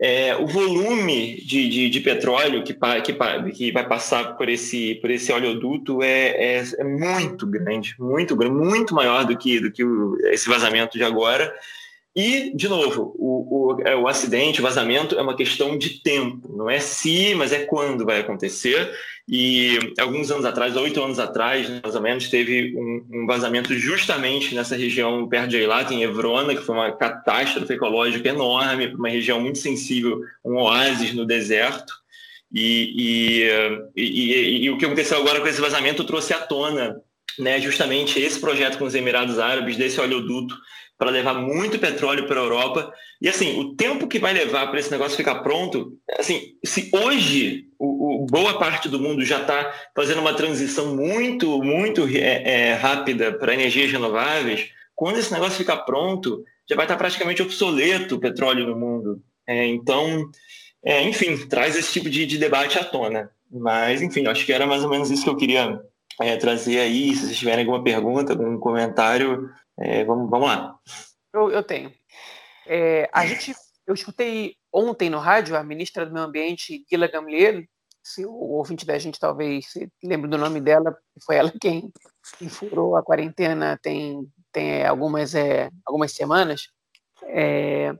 É, 0.01 0.33
o 0.37 0.47
volume 0.47 1.43
de, 1.45 1.67
de, 1.67 1.89
de 1.89 1.99
petróleo 1.99 2.63
que, 2.63 2.73
que, 2.73 3.51
que, 3.51 3.71
vai 3.73 3.85
passar 3.85 4.37
por 4.37 4.47
esse, 4.47 4.95
por 4.95 5.11
esse 5.11 5.29
oleoduto 5.29 6.01
é, 6.01 6.57
é, 6.57 6.63
é, 6.77 6.83
muito 6.85 7.45
grande, 7.45 7.95
muito 7.99 8.33
grande, 8.33 8.55
muito 8.55 8.95
maior 8.95 9.25
do 9.25 9.37
que, 9.37 9.59
do 9.59 9.69
que 9.69 9.83
o, 9.83 10.17
esse 10.27 10.47
vazamento 10.47 10.97
de 10.97 11.03
agora. 11.03 11.53
E, 12.19 12.51
de 12.53 12.67
novo, 12.67 13.15
o, 13.17 13.75
o, 13.77 13.81
é, 13.87 13.95
o 13.95 14.05
acidente, 14.05 14.59
o 14.59 14.63
vazamento 14.63 15.17
é 15.17 15.21
uma 15.21 15.37
questão 15.37 15.77
de 15.77 16.01
tempo, 16.01 16.53
não 16.53 16.69
é 16.69 16.77
se, 16.77 17.33
mas 17.33 17.53
é 17.53 17.59
quando 17.59 18.05
vai 18.05 18.19
acontecer. 18.19 18.91
E 19.25 19.79
alguns 19.97 20.29
anos 20.29 20.43
atrás, 20.43 20.75
oito 20.75 21.01
anos 21.01 21.17
atrás, 21.17 21.69
mais 21.81 21.95
ou 21.95 22.01
menos, 22.01 22.27
teve 22.27 22.75
um, 22.75 23.21
um, 23.21 23.25
vazamento 23.25 23.73
justamente 23.73 24.53
nessa 24.53 24.75
região 24.75 25.29
perto 25.29 25.51
de 25.51 25.57
Eilat, 25.59 25.93
em 25.93 26.03
Evrona, 26.03 26.53
que 26.53 26.61
foi 26.61 26.75
uma 26.75 26.91
catástrofe 26.91 27.71
ecológica 27.71 28.27
enorme, 28.27 28.87
uma 28.87 29.07
região 29.07 29.39
muito 29.39 29.59
sensível, 29.59 30.19
um 30.43 30.57
oásis 30.57 31.13
no 31.13 31.25
deserto. 31.25 31.93
E, 32.51 33.45
e, 33.95 34.03
e, 34.03 34.65
e, 34.65 34.69
o 34.69 34.77
que 34.77 34.83
aconteceu 34.83 35.19
agora 35.19 35.39
com 35.39 35.47
esse 35.47 35.61
vazamento 35.61 36.03
trouxe 36.03 36.33
à 36.33 36.39
tona 36.39 37.01
né, 37.37 37.61
justamente 37.61 38.19
esse 38.19 38.37
projeto 38.41 38.77
com 38.77 38.83
os 38.83 38.93
Emirados 38.93 39.39
Árabes, 39.39 39.77
desse 39.77 40.01
oleoduto, 40.01 40.53
para 40.99 41.09
levar 41.09 41.33
muito 41.33 41.79
petróleo 41.79 42.27
para 42.27 42.41
a 42.41 42.43
Europa. 42.43 42.93
E 43.21 43.29
assim, 43.29 43.57
o 43.57 43.73
tempo 43.73 44.05
que 44.05 44.19
vai 44.19 44.33
levar 44.33 44.67
para 44.67 44.79
esse 44.79 44.91
negócio 44.91 45.15
ficar 45.15 45.35
pronto, 45.35 45.93
assim, 46.19 46.55
se 46.63 46.91
hoje 46.93 47.69
o, 47.79 48.23
o 48.23 48.25
boa 48.25 48.59
parte 48.59 48.89
do 48.89 48.99
mundo 48.99 49.23
já 49.23 49.39
está 49.39 49.73
fazendo 49.95 50.19
uma 50.19 50.33
transição 50.33 50.93
muito, 50.93 51.63
muito 51.63 52.05
é, 52.05 52.43
é, 52.69 52.73
rápida 52.73 53.31
para 53.31 53.53
energias 53.53 53.89
renováveis, 53.89 54.69
quando 54.93 55.17
esse 55.17 55.31
negócio 55.31 55.57
ficar 55.57 55.77
pronto, 55.77 56.43
já 56.69 56.75
vai 56.75 56.83
estar 56.83 56.95
tá 56.95 56.99
praticamente 56.99 57.41
obsoleto 57.41 58.15
o 58.15 58.19
petróleo 58.19 58.67
no 58.67 58.77
mundo. 58.77 59.21
É, 59.47 59.65
então, 59.67 60.29
é, 60.83 61.01
enfim, 61.03 61.37
traz 61.47 61.77
esse 61.77 61.93
tipo 61.93 62.09
de, 62.09 62.25
de, 62.25 62.37
debate 62.37 62.77
à 62.77 62.83
tona. 62.83 63.31
Mas, 63.49 64.01
enfim, 64.01 64.27
acho 64.27 64.45
que 64.45 64.51
era 64.51 64.67
mais 64.67 64.83
ou 64.83 64.89
menos 64.89 65.09
isso 65.09 65.23
que 65.23 65.29
eu 65.29 65.37
queria 65.37 65.79
é, 66.19 66.35
trazer 66.35 66.79
aí. 66.79 67.15
Se 67.15 67.25
vocês 67.25 67.37
tiverem 67.37 67.65
alguma 67.65 67.81
pergunta, 67.81 68.33
algum 68.33 68.59
comentário, 68.59 69.49
é, 69.79 70.03
vamos, 70.03 70.29
vamos 70.29 70.47
lá. 70.47 70.79
Eu, 71.33 71.51
eu 71.51 71.63
tenho. 71.63 71.93
É, 72.67 73.09
a 73.13 73.25
gente, 73.25 73.53
eu 73.87 73.93
escutei 73.93 74.55
ontem 74.71 75.09
no 75.09 75.19
rádio 75.19 75.55
a 75.55 75.63
ministra 75.63 76.05
do 76.05 76.13
Meio 76.13 76.25
Ambiente, 76.25 76.85
Gila 76.89 77.07
Gamliel, 77.07 77.63
se 78.03 78.25
o 78.25 78.33
ouvinte 78.33 78.85
da 78.85 78.97
gente 78.97 79.19
talvez 79.19 79.71
se 79.71 79.91
lembre 80.03 80.29
do 80.29 80.37
nome 80.37 80.59
dela, 80.59 80.97
foi 81.25 81.35
ela 81.35 81.51
quem, 81.61 81.91
quem 82.37 82.49
furou 82.49 82.95
a 82.95 83.03
quarentena 83.03 83.77
tem, 83.81 84.27
tem 84.51 84.85
algumas, 84.85 85.35
é, 85.35 85.69
algumas 85.85 86.11
semanas. 86.11 86.69
É, 87.23 87.93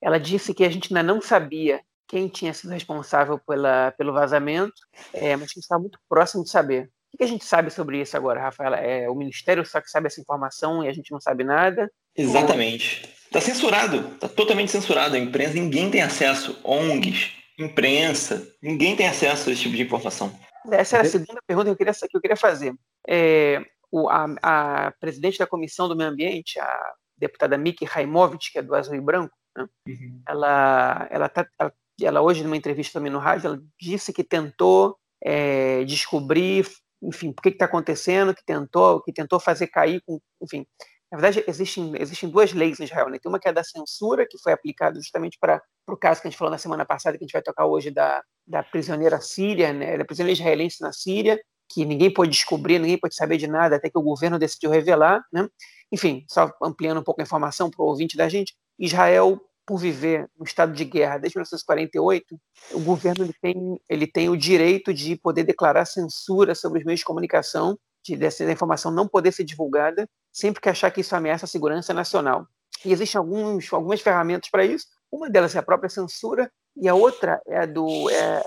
ela 0.00 0.18
disse 0.18 0.52
que 0.52 0.64
a 0.64 0.70
gente 0.70 0.92
ainda 0.92 1.02
não 1.02 1.20
sabia 1.20 1.80
quem 2.08 2.28
tinha 2.28 2.52
sido 2.52 2.70
responsável 2.70 3.38
pela, 3.38 3.92
pelo 3.92 4.12
vazamento, 4.12 4.74
é, 5.12 5.36
mas 5.36 5.52
que 5.52 5.60
está 5.60 5.78
muito 5.78 5.98
próximo 6.08 6.42
de 6.44 6.50
saber. 6.50 6.90
O 7.14 7.18
que 7.18 7.24
a 7.24 7.26
gente 7.26 7.44
sabe 7.44 7.70
sobre 7.70 8.00
isso 8.00 8.16
agora, 8.16 8.40
Rafaela? 8.40 8.76
É 8.76 9.08
o 9.08 9.14
Ministério 9.14 9.64
só 9.66 9.80
que 9.80 9.90
sabe 9.90 10.06
essa 10.06 10.20
informação 10.20 10.82
e 10.82 10.88
a 10.88 10.92
gente 10.92 11.12
não 11.12 11.20
sabe 11.20 11.44
nada? 11.44 11.90
Exatamente. 12.16 13.08
Está 13.26 13.40
censurado, 13.40 13.96
está 14.14 14.28
totalmente 14.28 14.70
censurado. 14.70 15.14
A 15.14 15.18
imprensa, 15.18 15.54
ninguém 15.54 15.90
tem 15.90 16.02
acesso. 16.02 16.58
ONGs, 16.64 17.32
imprensa, 17.58 18.46
ninguém 18.62 18.96
tem 18.96 19.06
acesso 19.06 19.48
a 19.48 19.52
esse 19.52 19.62
tipo 19.62 19.76
de 19.76 19.82
informação. 19.82 20.32
Essa 20.70 20.98
era 20.98 21.06
a 21.06 21.10
segunda 21.10 21.40
pergunta 21.46 21.66
que 21.66 21.72
eu 21.72 21.76
queria, 21.76 21.92
que 21.92 22.16
eu 22.16 22.20
queria 22.20 22.36
fazer. 22.36 22.74
É, 23.08 23.62
o, 23.90 24.08
a, 24.08 24.26
a, 24.42 24.90
presidente 24.92 25.38
da 25.38 25.46
Comissão 25.46 25.88
do 25.88 25.96
Meio 25.96 26.10
Ambiente, 26.10 26.58
a 26.58 26.92
deputada 27.18 27.58
Miki 27.58 27.84
Raimovic, 27.84 28.52
que 28.52 28.58
é 28.58 28.62
do 28.62 28.74
Azul 28.74 28.94
e 28.94 29.00
Branco, 29.00 29.34
né? 29.56 29.66
uhum. 29.86 30.22
ela, 30.26 31.08
ela, 31.10 31.28
tá, 31.28 31.46
ela, 31.58 31.72
ela, 32.00 32.20
hoje, 32.22 32.42
numa 32.42 32.56
entrevista 32.56 32.94
também 32.94 33.12
no 33.12 33.18
rádio, 33.18 33.48
ela 33.48 33.62
disse 33.80 34.12
que 34.12 34.24
tentou 34.24 34.96
é, 35.22 35.84
descobrir, 35.84 36.66
enfim, 37.02 37.30
o 37.30 37.34
que 37.34 37.48
está 37.48 37.64
acontecendo, 37.64 38.34
que 38.34 38.44
tentou, 38.44 39.02
que 39.02 39.12
tentou 39.12 39.40
fazer 39.40 39.66
cair, 39.66 40.00
com, 40.06 40.20
enfim, 40.40 40.66
na 41.12 41.18
verdade, 41.18 41.44
existem, 41.46 41.92
existem 42.00 42.30
duas 42.30 42.54
leis 42.54 42.80
em 42.80 42.84
Israel. 42.84 43.10
Né? 43.10 43.18
Tem 43.18 43.30
uma 43.30 43.38
que 43.38 43.46
é 43.46 43.52
da 43.52 43.62
censura, 43.62 44.26
que 44.26 44.38
foi 44.38 44.50
aplicada 44.50 44.94
justamente 44.98 45.36
para 45.38 45.60
o 45.86 45.96
caso 45.96 46.22
que 46.22 46.28
a 46.28 46.30
gente 46.30 46.38
falou 46.38 46.50
na 46.50 46.56
semana 46.56 46.86
passada, 46.86 47.18
que 47.18 47.24
a 47.24 47.26
gente 47.26 47.34
vai 47.34 47.42
tocar 47.42 47.66
hoje 47.66 47.90
da, 47.90 48.22
da 48.46 48.62
prisioneira 48.62 49.20
síria, 49.20 49.74
né? 49.74 49.98
da 49.98 50.06
prisioneira 50.06 50.40
israelense 50.40 50.80
na 50.80 50.90
Síria, 50.90 51.38
que 51.70 51.84
ninguém 51.84 52.10
pôde 52.12 52.30
descobrir, 52.30 52.78
ninguém 52.78 52.98
pôde 52.98 53.14
saber 53.14 53.36
de 53.36 53.46
nada, 53.46 53.76
até 53.76 53.90
que 53.90 53.98
o 53.98 54.02
governo 54.02 54.38
decidiu 54.38 54.70
revelar. 54.70 55.22
Né? 55.30 55.46
Enfim, 55.92 56.24
só 56.30 56.50
ampliando 56.62 57.00
um 57.00 57.04
pouco 57.04 57.20
a 57.20 57.24
informação 57.24 57.70
para 57.70 57.84
o 57.84 57.88
ouvinte 57.88 58.16
da 58.16 58.26
gente, 58.26 58.54
Israel, 58.78 59.38
por 59.66 59.78
viver 59.78 60.28
no 60.38 60.44
estado 60.44 60.72
de 60.72 60.84
guerra 60.84 61.18
desde 61.18 61.38
1948, 61.38 62.36
o 62.72 62.80
governo 62.80 63.24
ele 63.24 63.34
tem, 63.40 63.80
ele 63.88 64.06
tem 64.06 64.28
o 64.28 64.36
direito 64.36 64.92
de 64.92 65.16
poder 65.16 65.44
declarar 65.44 65.84
censura 65.84 66.54
sobre 66.54 66.80
os 66.80 66.84
meios 66.84 67.00
de 67.00 67.06
comunicação 67.06 67.78
de 68.04 68.16
dessa 68.16 68.50
informação 68.50 68.90
não 68.90 69.06
poder 69.06 69.32
ser 69.32 69.44
divulgada 69.44 70.08
sempre 70.32 70.60
que 70.60 70.68
achar 70.68 70.90
que 70.90 71.00
isso 71.00 71.14
ameaça 71.14 71.44
a 71.44 71.48
segurança 71.48 71.94
nacional. 71.94 72.46
E 72.84 72.92
existem 72.92 73.18
alguns, 73.18 73.72
algumas 73.72 74.00
ferramentas 74.00 74.50
para 74.50 74.64
isso. 74.64 74.86
Uma 75.10 75.30
delas 75.30 75.54
é 75.54 75.58
a 75.58 75.62
própria 75.62 75.88
censura 75.88 76.50
e 76.76 76.88
a 76.88 76.94
outra 76.94 77.40
é 77.46 77.58
a 77.58 77.66
do, 77.66 78.10
é, 78.10 78.42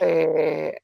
é, 0.00 0.78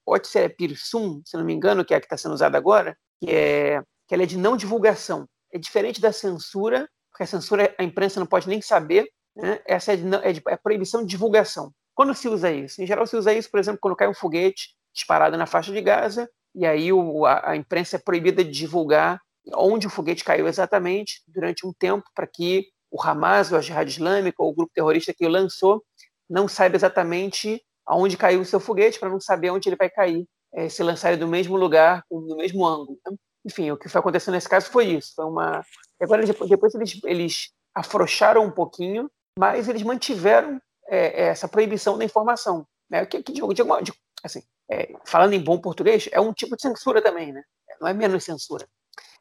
se 1.25 1.37
não 1.37 1.45
me 1.45 1.55
engano, 1.55 1.85
que 1.85 1.95
é 1.95 1.97
a 1.97 2.01
que 2.01 2.07
está 2.07 2.17
sendo 2.17 2.35
usada 2.35 2.57
agora, 2.57 2.97
que 3.21 3.31
é 3.31 3.83
que 4.07 4.15
ela 4.15 4.23
é 4.23 4.27
de 4.27 4.39
não 4.39 4.57
divulgação. 4.57 5.29
É 5.53 5.59
diferente 5.59 6.01
da 6.01 6.13
censura, 6.13 6.89
porque 7.11 7.25
a 7.25 7.27
censura 7.27 7.75
a 7.79 7.85
imprensa 7.85 8.19
não 8.19 8.27
pode 8.27 8.49
nem 8.49 8.63
saber. 8.63 9.07
Né? 9.39 9.61
Essa 9.65 9.93
é, 9.93 9.97
é, 9.97 10.53
é 10.53 10.57
proibição 10.57 11.03
de 11.03 11.09
divulgação. 11.09 11.73
Quando 11.95 12.15
se 12.15 12.29
usa 12.29 12.51
isso? 12.51 12.83
Em 12.83 12.87
geral, 12.87 13.07
se 13.07 13.17
usa 13.17 13.33
isso, 13.33 13.51
por 13.51 13.61
exemplo, 13.61 13.79
quando 13.81 13.97
cai 13.97 14.09
um 14.09 14.15
foguete 14.15 14.75
disparado 14.93 15.37
na 15.37 15.47
faixa 15.47 15.73
de 15.73 15.81
Gaza 15.81 16.29
e 16.55 16.67
aí 16.67 16.93
o, 16.93 17.25
a, 17.25 17.51
a, 17.51 17.57
imprensa 17.57 17.97
é 17.97 17.99
proibida 17.99 18.45
de 18.45 18.51
divulgar 18.51 19.21
onde 19.55 19.87
o 19.87 19.91
foguete 19.91 20.25
caiu 20.25 20.49
exatamente 20.49 21.23
durante 21.27 21.67
um 21.67 21.73
tempo 21.73 22.05
para 22.15 22.27
que 22.27 22.67
o 22.91 23.01
Hamas, 23.01 23.53
ou 23.53 23.59
a 23.59 23.61
Jihad 23.61 23.89
Islâmica, 23.89 24.43
ou 24.43 24.51
o 24.51 24.55
grupo 24.55 24.73
terrorista 24.75 25.15
que 25.15 25.25
o 25.25 25.29
lançou, 25.29 25.83
não 26.29 26.49
saiba 26.49 26.77
exatamente 26.77 27.63
aonde 27.87 28.17
caiu 28.17 28.41
o 28.41 28.45
seu 28.45 28.61
foguete, 28.61 28.99
para 28.99 29.09
não 29.09 29.21
saber 29.21 29.51
onde 29.51 29.69
ele 29.69 29.77
vai 29.77 29.89
cair, 29.89 30.27
é, 30.53 30.69
se 30.69 30.83
lançar 30.83 31.17
do 31.17 31.27
mesmo 31.27 31.57
lugar, 31.57 32.05
no 32.11 32.37
mesmo 32.37 32.67
ângulo. 32.67 32.99
Então, 33.01 33.17
enfim, 33.45 33.71
o 33.71 33.79
que 33.79 33.89
foi 33.89 33.99
acontecendo 33.99 34.35
nesse 34.35 34.49
caso 34.49 34.71
foi 34.71 34.87
isso. 34.87 35.13
Foi 35.15 35.25
uma... 35.25 35.65
Agora, 36.01 36.23
depois 36.27 36.75
eles, 36.75 37.01
eles 37.05 37.51
afrouxaram 37.75 38.45
um 38.45 38.51
pouquinho, 38.51 39.11
mas 39.39 39.69
eles 39.69 39.85
mantiveram 39.85 40.61
é, 40.89 41.29
essa 41.29 41.47
proibição 41.47 41.97
da 41.97 42.05
informação. 42.05 42.67
Né? 42.91 43.07
Que, 43.07 43.23
que, 43.23 43.33
de, 43.33 43.41
de, 43.41 43.55
de, 43.55 43.93
assim, 44.25 44.43
é, 44.69 44.93
falando 45.05 45.33
em 45.33 45.41
bom 45.41 45.61
português, 45.61 46.09
é 46.11 46.21
um 46.21 46.33
tipo 46.33 46.57
de 46.57 46.63
censura 46.63 47.01
também, 47.01 47.33
né? 47.33 47.41
Não 47.81 47.87
é 47.87 47.95
menos 47.95 48.25
censura. 48.25 48.67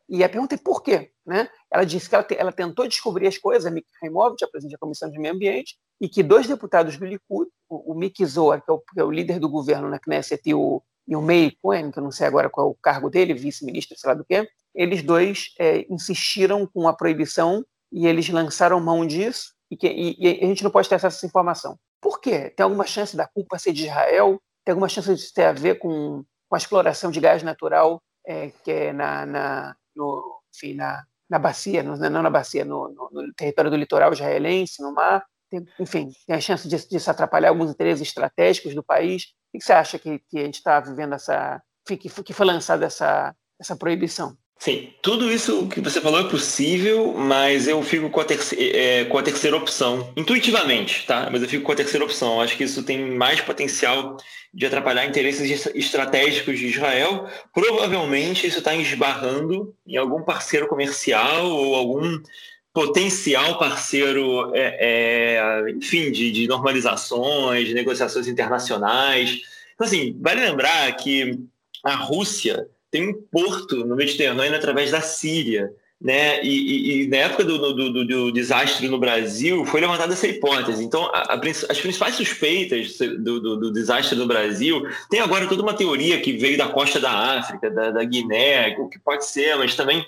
E 0.09 0.23
a 0.23 0.29
pergunta 0.29 0.55
é 0.55 0.57
por 0.57 0.81
quê? 0.81 1.11
Né? 1.23 1.47
Ela 1.69 1.83
disse 1.83 2.09
que 2.09 2.15
ela, 2.15 2.23
te, 2.23 2.35
ela 2.35 2.51
tentou 2.51 2.87
descobrir 2.87 3.27
as 3.27 3.37
coisas, 3.37 3.67
a 3.67 3.69
Miki 3.69 3.91
Raimov, 4.01 4.35
a 4.41 4.47
presidente 4.47 4.71
da 4.71 4.79
Comissão 4.79 5.11
de 5.11 5.19
Meio 5.19 5.35
Ambiente, 5.35 5.77
e 6.01 6.09
que 6.09 6.23
dois 6.23 6.47
deputados 6.47 6.97
do 6.97 7.05
Likud, 7.05 7.47
o, 7.69 7.93
o 7.93 8.25
Zohar, 8.25 8.63
que 8.63 8.71
é 8.71 8.73
o, 8.73 8.79
que 8.79 8.99
é 8.99 9.03
o, 9.03 9.11
líder 9.11 9.37
do 9.39 9.47
governo 9.47 9.87
na 9.87 9.99
Knesset, 9.99 10.41
e 10.49 10.55
o, 10.55 10.81
e 11.07 11.15
o 11.15 11.21
Meir 11.21 11.55
Cohen, 11.61 11.91
que 11.91 11.99
eu 11.99 12.03
não 12.03 12.11
sei 12.11 12.25
agora 12.25 12.49
qual 12.49 12.67
é 12.67 12.69
o 12.71 12.77
cargo 12.81 13.07
dele, 13.07 13.35
vice-ministro, 13.35 13.95
sei 13.95 14.07
lá 14.07 14.15
do 14.15 14.25
quê, 14.25 14.49
eles 14.73 15.03
dois 15.03 15.53
é, 15.59 15.85
insistiram 15.91 16.65
com 16.65 16.87
a 16.87 16.93
proibição 16.93 17.63
e 17.91 18.07
eles 18.07 18.27
lançaram 18.29 18.79
mão 18.79 19.05
disso, 19.05 19.56
e, 19.69 19.77
que, 19.77 19.87
e, 19.87 20.15
e 20.19 20.43
a 20.43 20.47
gente 20.47 20.63
não 20.63 20.71
pode 20.71 20.87
ter 20.87 20.95
acesso 20.95 21.15
a 21.15 21.17
essa 21.17 21.25
informação. 21.25 21.77
Por 22.01 22.19
quê? 22.19 22.49
Tem 22.49 22.63
alguma 22.63 22.85
chance 22.85 23.15
da 23.15 23.27
culpa 23.27 23.57
ser 23.57 23.73
de 23.73 23.85
Israel? 23.85 24.39
tem 24.67 24.73
alguma 24.73 24.89
chance 24.89 25.15
de 25.15 25.33
ter 25.33 25.45
a 25.45 25.53
ver 25.53 25.79
com, 25.79 26.25
com 26.49 26.55
a 26.55 26.57
exploração 26.57 27.09
de 27.09 27.21
gás 27.21 27.41
natural 27.41 28.03
é, 28.27 28.49
que 28.49 28.69
é 28.69 28.91
na, 28.91 29.25
na, 29.25 29.75
no, 29.95 30.41
enfim, 30.53 30.73
na, 30.73 31.05
na 31.29 31.39
bacia, 31.39 31.81
no, 31.81 31.95
não 31.95 32.21
na 32.21 32.29
bacia, 32.29 32.65
no, 32.65 32.89
no, 32.89 33.09
no, 33.09 33.33
território 33.33 33.71
do 33.71 33.77
litoral 33.77 34.11
israelense, 34.11 34.81
no 34.81 34.93
mar. 34.93 35.25
Tem, 35.49 35.65
enfim, 35.79 36.11
tem 36.25 36.35
a 36.35 36.41
chance 36.41 36.67
disso, 36.67 36.89
disso, 36.89 37.09
atrapalhar 37.09 37.47
alguns 37.47 37.71
interesses 37.71 38.05
estratégicos 38.05 38.75
do 38.75 38.83
país. 38.83 39.33
O 39.53 39.57
que 39.57 39.63
você 39.63 39.71
acha 39.71 39.97
que, 39.97 40.19
que 40.19 40.37
a 40.37 40.43
gente 40.43 40.55
está 40.55 40.81
vivendo 40.81 41.15
essa. 41.15 41.63
que, 41.87 41.97
que 41.97 42.33
foi 42.33 42.45
lançada 42.45 42.85
essa, 42.85 43.33
essa 43.57 43.77
proibição? 43.77 44.37
Sim, 44.59 44.89
tudo 45.03 45.31
isso 45.31 45.67
que 45.67 45.79
você 45.79 46.01
falou 46.01 46.19
é 46.19 46.29
possível, 46.29 47.13
mas 47.13 47.67
eu 47.67 47.81
fico 47.83 48.09
com 48.09 48.19
a, 48.19 48.25
terceira, 48.25 48.77
é, 48.77 49.05
com 49.05 49.17
a 49.17 49.23
terceira 49.23 49.55
opção, 49.55 50.11
intuitivamente, 50.17 51.05
tá? 51.05 51.29
Mas 51.31 51.43
eu 51.43 51.47
fico 51.47 51.63
com 51.63 51.71
a 51.71 51.75
terceira 51.75 52.03
opção. 52.03 52.41
Acho 52.41 52.57
que 52.57 52.63
isso 52.63 52.81
tem 52.81 53.11
mais 53.11 53.39
potencial 53.39 54.17
de 54.51 54.65
atrapalhar 54.65 55.05
interesses 55.05 55.67
estratégicos 55.75 56.57
de 56.57 56.67
Israel. 56.67 57.29
Provavelmente 57.53 58.47
isso 58.47 58.57
está 58.57 58.73
esbarrando 58.75 59.75
em 59.85 59.95
algum 59.95 60.23
parceiro 60.23 60.67
comercial 60.67 61.45
ou 61.45 61.75
algum 61.75 62.19
potencial 62.73 63.59
parceiro, 63.59 64.51
é, 64.55 64.77
é, 64.79 65.71
enfim, 65.71 66.11
de, 66.11 66.31
de 66.31 66.47
normalizações, 66.47 67.67
de 67.67 67.75
negociações 67.75 68.27
internacionais. 68.27 69.39
Então, 69.75 69.85
assim, 69.85 70.17
vale 70.19 70.41
lembrar 70.41 70.91
que 70.95 71.39
a 71.83 71.95
Rússia 71.95 72.67
tem 72.97 73.09
um 73.09 73.13
porto 73.13 73.85
no 73.85 73.95
Mediterrâneo 73.95 74.55
através 74.55 74.91
da 74.91 75.01
Síria. 75.01 75.71
Né? 75.99 76.43
E, 76.43 76.49
e, 76.49 77.03
e 77.03 77.07
na 77.07 77.17
época 77.17 77.43
do, 77.43 77.57
do, 77.57 77.91
do, 77.91 78.05
do, 78.05 78.31
desastre 78.31 78.87
no 78.87 78.99
Brasil 78.99 79.65
foi 79.65 79.81
levantada 79.81 80.13
essa 80.13 80.27
hipótese. 80.27 80.83
Então, 80.83 81.05
a, 81.05 81.33
a, 81.33 81.41
as 81.69 81.79
principais 81.79 82.15
suspeitas 82.15 82.97
do, 83.19 83.71
desastre 83.71 84.15
no 84.15 84.27
Brasil 84.27 84.87
tem 85.09 85.19
agora 85.19 85.47
toda 85.47 85.63
uma 85.63 85.73
teoria 85.73 86.21
que 86.21 86.33
veio 86.33 86.57
da 86.57 86.67
costa 86.67 86.99
da 86.99 87.39
África, 87.39 87.69
da, 87.71 87.89
da 87.89 88.03
Guiné, 88.03 88.75
o 88.77 88.87
que 88.87 88.99
pode 88.99 89.25
ser, 89.25 89.55
mas 89.57 89.75
também 89.75 90.05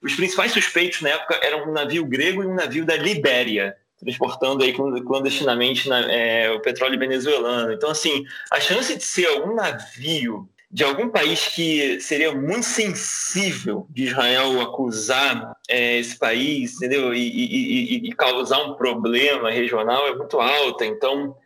os 0.00 0.14
principais 0.14 0.52
suspeitos 0.52 1.00
na 1.00 1.10
época 1.10 1.40
eram 1.42 1.68
um 1.68 1.72
navio 1.72 2.04
grego 2.06 2.42
e 2.42 2.46
um 2.46 2.54
navio 2.54 2.84
da 2.84 2.96
Libéria 2.96 3.76
transportando 3.98 4.64
aí 4.64 4.72
clandestinamente 4.72 5.88
na, 5.88 6.00
é, 6.12 6.50
o 6.50 6.58
petróleo 6.58 6.98
venezuelano. 6.98 7.72
Então, 7.72 7.88
assim, 7.88 8.24
a 8.50 8.58
chance 8.58 8.96
de 8.96 9.04
ser 9.04 9.26
algum 9.26 9.54
navio 9.54 10.48
de 10.72 10.84
algum 10.84 11.10
país 11.10 11.48
que 11.48 12.00
seria 12.00 12.34
muito 12.34 12.64
sensível 12.64 13.86
de 13.90 14.04
Israel 14.04 14.58
acusar 14.62 15.54
é, 15.68 15.98
esse 15.98 16.18
país, 16.18 16.76
entendeu? 16.76 17.12
E, 17.12 17.28
e, 17.28 18.08
e, 18.08 18.12
causar 18.12 18.58
um 18.64 18.74
problema 18.74 19.50
regional 19.50 20.08
é 20.08 20.16
muito 20.16 20.40
alta. 20.40 20.86
Então, 20.86 21.36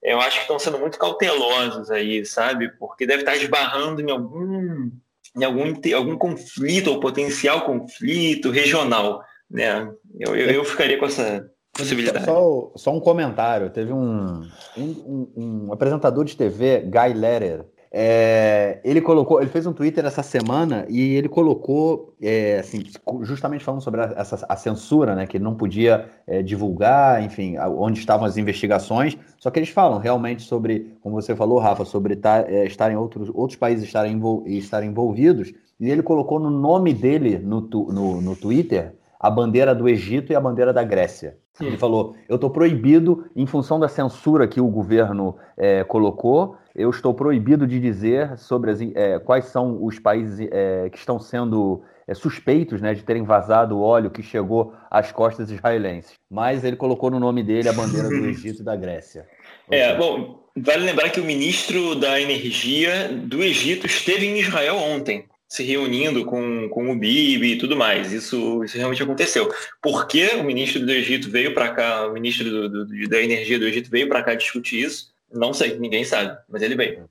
eu 0.00 0.20
acho 0.20 0.36
que 0.36 0.42
estão 0.42 0.58
sendo 0.58 0.78
muito 0.78 0.98
cautelosos 0.98 1.90
aí, 1.90 2.24
sabe? 2.24 2.68
Porque 2.78 3.06
deve 3.06 3.22
estar 3.22 3.34
esbarrando 3.34 4.00
em 4.00 4.08
algum, 4.08 4.88
em 5.36 5.44
algum, 5.44 5.74
algum 5.96 6.16
conflito 6.16 6.92
ou 6.92 7.00
potencial 7.00 7.62
conflito 7.62 8.52
regional, 8.52 9.20
né? 9.50 9.90
Eu, 10.16 10.36
eu, 10.36 10.48
eu 10.48 10.64
ficaria 10.64 10.96
com 10.96 11.06
essa 11.06 11.50
possibilidade. 11.72 12.24
Só, 12.24 12.72
só 12.76 12.94
um 12.94 13.00
comentário. 13.00 13.68
Teve 13.68 13.92
um, 13.92 14.48
um, 14.76 15.32
um, 15.36 15.72
apresentador 15.72 16.24
de 16.24 16.36
TV, 16.36 16.82
Guy 16.82 17.12
Letter, 17.14 17.64
é, 17.98 18.78
ele 18.84 19.00
colocou, 19.00 19.40
ele 19.40 19.48
fez 19.48 19.66
um 19.66 19.72
Twitter 19.72 20.04
essa 20.04 20.22
semana 20.22 20.84
e 20.86 21.14
ele 21.14 21.30
colocou, 21.30 22.14
é, 22.20 22.58
assim, 22.58 22.84
justamente 23.22 23.64
falando 23.64 23.80
sobre 23.80 24.02
a, 24.02 24.12
essa, 24.18 24.44
a 24.46 24.54
censura, 24.54 25.14
né, 25.14 25.26
que 25.26 25.38
ele 25.38 25.44
não 25.44 25.54
podia 25.54 26.06
é, 26.26 26.42
divulgar, 26.42 27.22
enfim, 27.22 27.56
onde 27.56 27.98
estavam 27.98 28.26
as 28.26 28.36
investigações. 28.36 29.16
Só 29.38 29.50
que 29.50 29.58
eles 29.58 29.70
falam 29.70 29.98
realmente 29.98 30.42
sobre, 30.42 30.94
como 31.00 31.14
você 31.14 31.34
falou, 31.34 31.58
Rafa, 31.58 31.86
sobre 31.86 32.16
tá, 32.16 32.44
é, 32.46 32.66
estarem 32.66 32.98
outros, 32.98 33.30
outros 33.32 33.58
países 33.58 33.86
estarem, 33.86 34.12
envol, 34.12 34.42
estarem 34.46 34.90
envolvidos. 34.90 35.54
E 35.80 35.90
ele 35.90 36.02
colocou 36.02 36.38
no 36.38 36.50
nome 36.50 36.92
dele 36.92 37.38
no, 37.38 37.62
no, 37.62 38.20
no 38.20 38.36
Twitter 38.36 38.94
a 39.18 39.30
bandeira 39.30 39.74
do 39.74 39.88
Egito 39.88 40.34
e 40.34 40.36
a 40.36 40.40
bandeira 40.40 40.70
da 40.70 40.84
Grécia. 40.84 41.38
Sim. 41.56 41.66
Ele 41.66 41.78
falou: 41.78 42.14
eu 42.28 42.34
estou 42.34 42.50
proibido, 42.50 43.24
em 43.34 43.46
função 43.46 43.80
da 43.80 43.88
censura 43.88 44.46
que 44.46 44.60
o 44.60 44.68
governo 44.68 45.36
é, 45.56 45.82
colocou, 45.84 46.56
eu 46.74 46.90
estou 46.90 47.14
proibido 47.14 47.66
de 47.66 47.80
dizer 47.80 48.36
sobre 48.36 48.70
as, 48.70 48.80
é, 48.80 49.18
quais 49.18 49.46
são 49.46 49.82
os 49.82 49.98
países 49.98 50.46
é, 50.52 50.90
que 50.90 50.98
estão 50.98 51.18
sendo 51.18 51.82
suspeitos 52.14 52.80
né, 52.80 52.94
de 52.94 53.02
terem 53.02 53.24
vazado 53.24 53.76
o 53.76 53.80
óleo 53.80 54.10
que 54.10 54.22
chegou 54.22 54.74
às 54.88 55.10
costas 55.10 55.50
israelenses. 55.50 56.12
Mas 56.30 56.62
ele 56.62 56.76
colocou 56.76 57.10
no 57.10 57.18
nome 57.18 57.42
dele 57.42 57.68
a 57.68 57.72
bandeira 57.72 58.08
do 58.08 58.26
Egito 58.28 58.60
e 58.60 58.64
da 58.64 58.76
Grécia. 58.76 59.26
É, 59.68 59.96
bom, 59.96 60.38
vale 60.56 60.84
lembrar 60.84 61.10
que 61.10 61.18
o 61.18 61.24
ministro 61.24 61.96
da 61.96 62.20
Energia 62.20 63.08
do 63.08 63.42
Egito 63.42 63.86
esteve 63.86 64.26
em 64.26 64.38
Israel 64.38 64.76
ontem 64.76 65.24
se 65.48 65.62
reunindo 65.62 66.24
com, 66.24 66.68
com 66.68 66.90
o 66.90 66.98
Bibi 66.98 67.52
e 67.52 67.58
tudo 67.58 67.76
mais. 67.76 68.12
Isso, 68.12 68.64
isso 68.64 68.76
realmente 68.76 69.02
aconteceu. 69.02 69.52
Por 69.80 70.06
que 70.06 70.26
o 70.36 70.44
ministro 70.44 70.84
do 70.84 70.92
Egito 70.92 71.30
veio 71.30 71.54
para 71.54 71.72
cá, 71.72 72.06
o 72.06 72.12
ministro 72.12 72.50
do, 72.50 72.86
do, 72.86 73.08
da 73.08 73.22
Energia 73.22 73.58
do 73.58 73.66
Egito 73.66 73.90
veio 73.90 74.08
para 74.08 74.22
cá 74.22 74.34
discutir 74.34 74.80
isso? 74.80 75.14
Não 75.32 75.52
sei, 75.52 75.78
ninguém 75.78 76.04
sabe, 76.04 76.36
mas 76.48 76.62
ele 76.62 76.76
veio. 76.76 77.08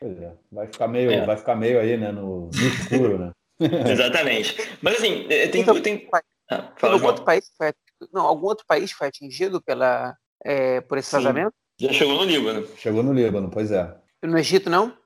Pois 0.00 0.20
é, 0.20 0.32
vai 0.50 0.66
ficar 0.66 0.88
meio, 0.88 1.10
é. 1.10 1.24
vai 1.24 1.36
ficar 1.36 1.54
meio 1.54 1.80
aí, 1.80 1.96
né, 1.96 2.12
no, 2.12 2.50
no 2.50 2.68
escuro, 2.68 3.18
né? 3.18 3.32
Exatamente. 3.90 4.56
Mas 4.82 4.96
assim, 4.96 5.26
é, 5.30 5.46
tem... 5.48 5.62
Então, 5.62 5.80
tem... 5.80 6.08
Ah, 6.50 6.72
fala, 6.76 6.94
algum, 6.94 7.06
outro 7.06 7.24
país 7.24 7.50
foi, 7.56 7.72
não, 8.12 8.22
algum 8.22 8.46
outro 8.46 8.66
país 8.66 8.92
foi 8.92 9.08
atingido 9.08 9.62
pela, 9.62 10.14
é, 10.44 10.80
por 10.82 10.98
esse 10.98 11.12
vazamento? 11.12 11.54
Já 11.78 11.92
chegou 11.92 12.16
no 12.16 12.24
Líbano. 12.24 12.68
Chegou 12.76 13.02
no 13.02 13.12
Líbano, 13.12 13.50
pois 13.50 13.70
é. 13.70 13.94
No 14.22 14.38
Egito, 14.38 14.70
não? 14.70 14.96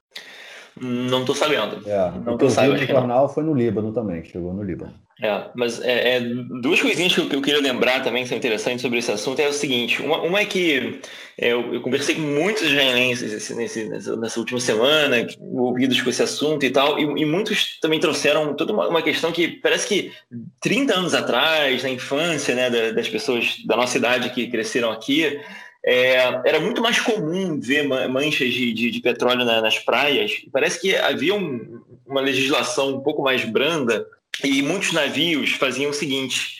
Não 0.80 1.20
estou 1.20 1.34
sabendo. 1.34 1.88
É, 1.88 2.12
não. 2.24 2.36
O 2.36 2.86
jornal 2.86 3.28
foi 3.28 3.42
no 3.42 3.54
Líbano 3.54 3.92
também, 3.92 4.24
chegou 4.24 4.52
no 4.52 4.62
Líbano. 4.62 4.94
É, 5.20 5.46
mas 5.52 5.80
é, 5.80 6.16
é, 6.16 6.20
duas 6.20 6.80
coisinhas 6.80 7.12
que 7.12 7.20
eu, 7.20 7.28
que 7.28 7.34
eu, 7.34 7.42
queria 7.42 7.60
lembrar 7.60 8.04
também 8.04 8.22
que 8.22 8.28
são 8.28 8.38
interessantes 8.38 8.82
sobre 8.82 9.00
esse 9.00 9.10
assunto 9.10 9.40
é 9.40 9.48
o 9.48 9.52
seguinte: 9.52 10.00
uma, 10.00 10.18
uma 10.22 10.40
é 10.40 10.44
que 10.44 11.00
é, 11.36 11.52
eu, 11.52 11.74
eu, 11.74 11.80
conversei 11.80 12.14
com 12.14 12.20
muitos 12.20 12.62
israelenses 12.62 13.50
nesse, 13.50 13.88
nessa, 13.88 14.16
nessa, 14.16 14.38
última 14.38 14.60
semana, 14.60 15.26
envolvidos 15.40 16.00
com 16.00 16.08
esse 16.08 16.22
assunto 16.22 16.64
e 16.64 16.70
tal, 16.70 17.00
e, 17.00 17.02
e 17.02 17.24
muitos 17.24 17.80
também 17.80 17.98
trouxeram 17.98 18.54
toda 18.54 18.72
uma, 18.72 18.88
uma, 18.88 19.02
questão 19.02 19.32
que 19.32 19.48
parece 19.48 19.88
que 19.88 20.12
30 20.60 20.96
anos 20.96 21.14
atrás, 21.14 21.82
na 21.82 21.90
infância 21.90 22.54
né, 22.54 22.92
das 22.92 23.08
pessoas 23.08 23.56
da 23.66 23.76
nossa 23.76 23.98
idade 23.98 24.30
que 24.30 24.46
cresceram 24.46 24.92
aqui, 24.92 25.40
é, 25.90 26.18
era 26.44 26.60
muito 26.60 26.82
mais 26.82 27.00
comum 27.00 27.58
ver 27.58 27.88
manchas 27.88 28.52
de, 28.52 28.74
de, 28.74 28.90
de 28.90 29.00
petróleo 29.00 29.42
na, 29.42 29.62
nas 29.62 29.78
praias. 29.78 30.32
Parece 30.52 30.78
que 30.78 30.94
havia 30.94 31.34
um, 31.34 31.80
uma 32.06 32.20
legislação 32.20 32.96
um 32.96 33.00
pouco 33.00 33.22
mais 33.22 33.42
branda 33.42 34.06
e 34.44 34.60
muitos 34.60 34.92
navios 34.92 35.52
faziam 35.52 35.90
o 35.90 35.94
seguinte. 35.94 36.58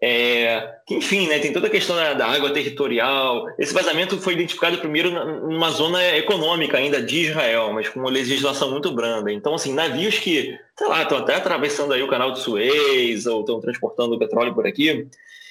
É, 0.00 0.76
enfim, 0.88 1.26
né, 1.26 1.40
tem 1.40 1.52
toda 1.52 1.66
a 1.66 1.70
questão 1.70 1.96
da, 1.96 2.14
da, 2.14 2.26
água 2.28 2.52
territorial. 2.52 3.46
Esse 3.58 3.74
vazamento 3.74 4.16
foi 4.20 4.34
identificado 4.34 4.78
primeiro 4.78 5.10
numa 5.10 5.70
zona 5.70 6.00
econômica 6.16 6.78
ainda 6.78 7.02
de 7.02 7.22
Israel, 7.22 7.72
mas 7.72 7.88
com 7.88 7.98
uma 7.98 8.10
legislação 8.10 8.70
muito 8.70 8.92
branda. 8.92 9.32
Então, 9.32 9.56
assim, 9.56 9.74
navios 9.74 10.20
que, 10.20 10.56
sei 10.78 10.86
lá, 10.86 11.02
estão 11.02 11.18
até 11.18 11.34
atravessando 11.34 11.94
aí 11.94 12.02
o 12.04 12.08
canal 12.08 12.30
de 12.30 12.38
Suez 12.38 13.26
ou 13.26 13.40
estão 13.40 13.60
transportando 13.60 14.20
petróleo 14.20 14.54
por 14.54 14.68
aqui, 14.68 15.08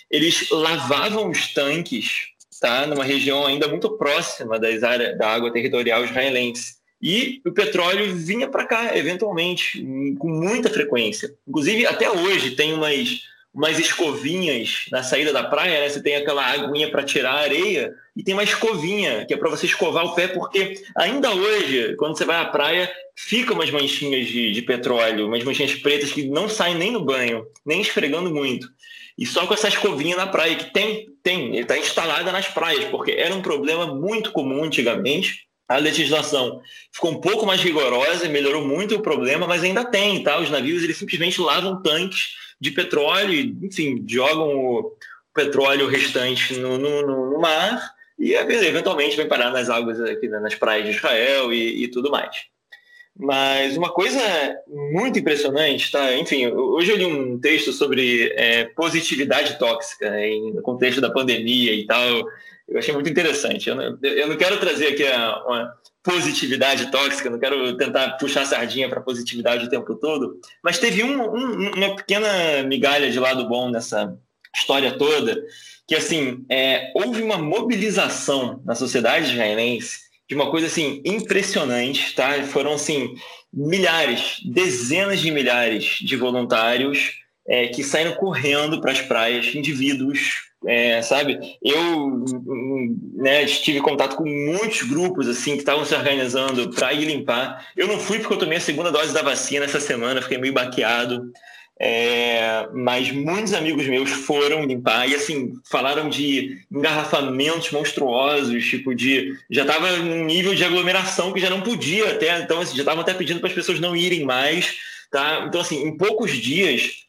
eles 0.10 0.50
lavavam 0.50 1.30
os 1.30 1.54
tanques 1.54 2.37
está 2.58 2.88
numa 2.88 3.04
região 3.04 3.46
ainda 3.46 3.68
muito 3.68 3.92
próxima 3.98 4.60
das 4.60 4.82
áreas 4.82 5.16
da 5.16 5.30
água 5.30 5.54
territorial 5.54 6.04
israelense. 6.04 6.78
E 7.00 7.40
o 7.46 7.52
petróleo 7.52 8.16
vinha 8.16 8.50
para 8.50 8.66
cá, 8.66 8.98
eventualmente, 8.98 9.80
com 10.18 10.28
muita 10.28 10.68
frequência. 10.68 11.32
Inclusive, 11.48 11.86
até 11.86 12.10
hoje, 12.10 12.56
tem 12.56 12.74
umas, 12.74 13.22
umas 13.58 13.80
escovinhas 13.80 14.86
na 14.92 15.02
saída 15.02 15.34
da 15.34 15.44
praia, 15.44 15.80
né? 15.80 15.90
Você 15.90 16.00
tem 16.00 16.16
aquela 16.16 16.46
aguinha 16.46 16.92
para 16.92 17.02
tirar 17.04 17.32
a 17.32 17.40
areia, 17.40 17.92
e 18.16 18.24
tem 18.24 18.36
uma 18.36 18.44
escovinha, 18.44 19.26
que 19.26 19.34
é 19.34 19.38
para 19.38 19.50
você 19.50 19.66
escovar 19.66 20.06
o 20.06 20.14
pé, 20.14 20.28
porque 20.28 20.76
ainda 20.96 21.34
hoje, 21.34 21.96
quando 21.96 22.16
você 22.16 22.24
vai 22.24 22.40
à 22.40 22.46
praia, 22.46 22.88
ficam 23.16 23.56
umas 23.56 23.72
manchinhas 23.72 24.28
de, 24.28 24.52
de 24.52 24.62
petróleo, 24.62 25.26
umas 25.26 25.44
manchinhas 25.44 25.74
pretas 25.74 26.12
que 26.12 26.28
não 26.28 26.48
saem 26.48 26.76
nem 26.76 26.92
no 26.92 27.04
banho, 27.04 27.48
nem 27.66 27.82
esfregando 27.82 28.32
muito. 28.32 28.68
E 29.18 29.26
só 29.26 29.48
com 29.48 29.56
essa 29.56 29.70
escovinha 29.70 30.16
na 30.16 30.28
praia, 30.28 30.56
que 30.56 30.72
tem, 30.72 31.08
tem, 31.24 31.48
ele 31.48 31.62
está 31.62 31.76
instalada 31.76 32.32
nas 32.32 32.48
praias, 32.48 32.86
porque 32.86 33.14
era 33.14 33.34
um 33.34 33.42
problema 33.42 33.88
muito 33.88 34.32
comum 34.32 34.64
antigamente. 34.64 35.48
A 35.68 35.78
legislação 35.78 36.62
ficou 36.94 37.10
um 37.12 37.20
pouco 37.20 37.44
mais 37.44 37.60
rigorosa, 37.60 38.30
melhorou 38.30 38.64
muito 38.64 38.96
o 38.96 39.02
problema, 39.02 39.48
mas 39.48 39.64
ainda 39.64 39.84
tem, 39.84 40.22
tá? 40.22 40.40
Os 40.40 40.52
navios 40.52 40.84
eles 40.84 40.98
simplesmente 40.98 41.42
lavam 41.42 41.82
tanques 41.82 42.46
de 42.60 42.72
petróleo, 42.72 43.56
enfim, 43.62 44.04
jogam 44.08 44.56
o 44.56 44.98
petróleo 45.34 45.88
restante 45.88 46.58
no, 46.58 46.78
no, 46.78 47.32
no 47.32 47.40
mar 47.40 47.94
e 48.18 48.34
eventualmente 48.34 49.16
vem 49.16 49.28
parar 49.28 49.52
nas 49.52 49.70
águas 49.70 50.02
aqui 50.02 50.28
nas 50.28 50.56
praias 50.56 50.86
de 50.86 50.92
Israel 50.92 51.54
e, 51.54 51.84
e 51.84 51.88
tudo 51.88 52.10
mais. 52.10 52.48
Mas 53.20 53.76
uma 53.76 53.92
coisa 53.92 54.20
muito 54.68 55.18
impressionante, 55.18 55.92
tá? 55.92 56.16
Enfim, 56.16 56.48
hoje 56.48 56.92
eu 56.92 56.98
li 56.98 57.06
um 57.06 57.40
texto 57.40 57.72
sobre 57.72 58.32
é, 58.36 58.66
positividade 58.66 59.58
tóxica 59.58 60.10
né, 60.10 60.30
no 60.54 60.62
contexto 60.62 61.02
da 61.02 61.10
pandemia 61.10 61.74
e 61.74 61.86
tal. 61.86 62.28
Eu 62.68 62.78
achei 62.78 62.94
muito 62.94 63.10
interessante. 63.10 63.70
Eu 63.70 63.76
não, 63.76 63.98
eu 64.04 64.28
não 64.28 64.38
quero 64.38 64.60
trazer 64.60 64.90
aqui 64.90 65.06
a, 65.08 65.44
uma 65.46 65.78
positividade 66.08 66.90
tóxica, 66.90 67.30
não 67.30 67.38
quero 67.38 67.76
tentar 67.76 68.12
puxar 68.12 68.46
sardinha 68.46 68.88
para 68.88 69.02
positividade 69.02 69.66
o 69.66 69.70
tempo 69.70 69.94
todo, 69.96 70.40
mas 70.64 70.80
teve 70.80 71.04
um, 71.04 71.22
um, 71.22 71.72
uma 71.74 71.96
pequena 71.98 72.64
migalha 72.64 73.12
de 73.12 73.20
lado 73.20 73.46
bom 73.50 73.70
nessa 73.70 74.18
história 74.56 74.98
toda, 74.98 75.44
que 75.86 75.94
assim, 75.94 76.46
é, 76.50 76.94
houve 76.96 77.22
uma 77.22 77.38
mobilização 77.38 78.62
na 78.66 78.74
sociedade 78.74 79.32
israelense 79.32 80.08
de 80.30 80.36
uma 80.36 80.50
coisa 80.50 80.68
assim 80.68 81.02
impressionante, 81.06 82.16
tá? 82.16 82.42
Foram 82.44 82.74
assim 82.74 83.14
milhares, 83.54 84.40
dezenas 84.46 85.20
de 85.20 85.30
milhares 85.30 86.00
de 86.02 86.16
voluntários 86.16 87.20
é, 87.46 87.68
que 87.68 87.84
saíram 87.84 88.14
correndo 88.14 88.80
para 88.80 88.92
as 88.94 89.02
praias, 89.02 89.54
indivíduos, 89.54 90.47
é, 90.66 91.02
sabe? 91.02 91.58
Eu 91.62 92.26
né, 93.14 93.46
tive 93.46 93.80
contato 93.80 94.16
com 94.16 94.26
muitos 94.26 94.82
grupos 94.84 95.28
assim 95.28 95.54
que 95.54 95.60
estavam 95.60 95.86
se 95.86 95.94
organizando 95.94 96.70
para 96.72 96.94
ir 96.94 97.06
limpar. 97.06 97.68
Eu 97.76 97.88
não 97.88 98.00
fui 98.00 98.20
porque 98.20 98.34
eu 98.34 98.40
tomei 98.40 98.58
a 98.58 98.62
segunda 98.62 98.92
dose 98.92 99.14
da 99.14 99.22
vacina 99.22 99.66
essa 99.66 99.80
semana, 99.80 100.22
fiquei 100.22 100.38
meio 100.38 100.54
baqueado. 100.54 101.32
É, 101.80 102.68
mas 102.74 103.12
muitos 103.12 103.54
amigos 103.54 103.86
meus 103.86 104.10
foram 104.10 104.66
limpar 104.66 105.08
e 105.08 105.14
assim 105.14 105.54
falaram 105.64 106.10
de 106.10 106.58
engarrafamentos 106.72 107.70
monstruosos, 107.70 108.66
tipo 108.66 108.96
de 108.96 109.38
já 109.48 109.62
estava 109.62 109.96
num 109.98 110.26
nível 110.26 110.56
de 110.56 110.64
aglomeração 110.64 111.32
que 111.32 111.40
já 111.40 111.52
não 111.52 111.62
podia 111.62 112.14
até, 112.14 112.40
então 112.40 112.62
assim, 112.62 112.76
já 112.76 112.82
estavam 112.82 113.02
até 113.02 113.14
pedindo 113.14 113.40
para 113.40 113.50
as 113.50 113.54
pessoas 113.54 113.80
não 113.80 113.96
irem 113.96 114.24
mais, 114.24 114.76
tá? 115.12 115.46
Então 115.48 115.62
assim, 115.62 115.84
em 115.84 115.96
poucos 115.96 116.32
dias, 116.32 117.04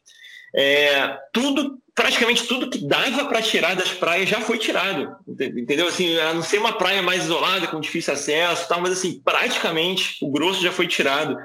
é, 0.55 1.17
tudo 1.33 1.79
praticamente 1.99 2.47
tudo 2.47 2.69
que 2.69 2.77
dava 2.77 3.25
para 3.25 3.41
tirar 3.41 3.75
das 3.75 3.89
praias 3.89 4.29
já 4.29 4.39
foi 4.39 4.57
tirado, 4.57 5.17
entendeu? 5.27 5.85
Assim, 5.85 6.17
a 6.17 6.33
não 6.33 6.41
ser 6.41 6.57
uma 6.57 6.71
praia 6.71 7.01
mais 7.01 7.25
isolada 7.25 7.67
com 7.67 7.77
difícil 7.77 8.13
acesso, 8.13 8.69
tal, 8.69 8.79
mas 8.79 8.93
assim 8.93 9.19
praticamente 9.19 10.15
o 10.21 10.31
grosso 10.31 10.63
já 10.63 10.71
foi 10.71 10.87
tirado 10.87 11.37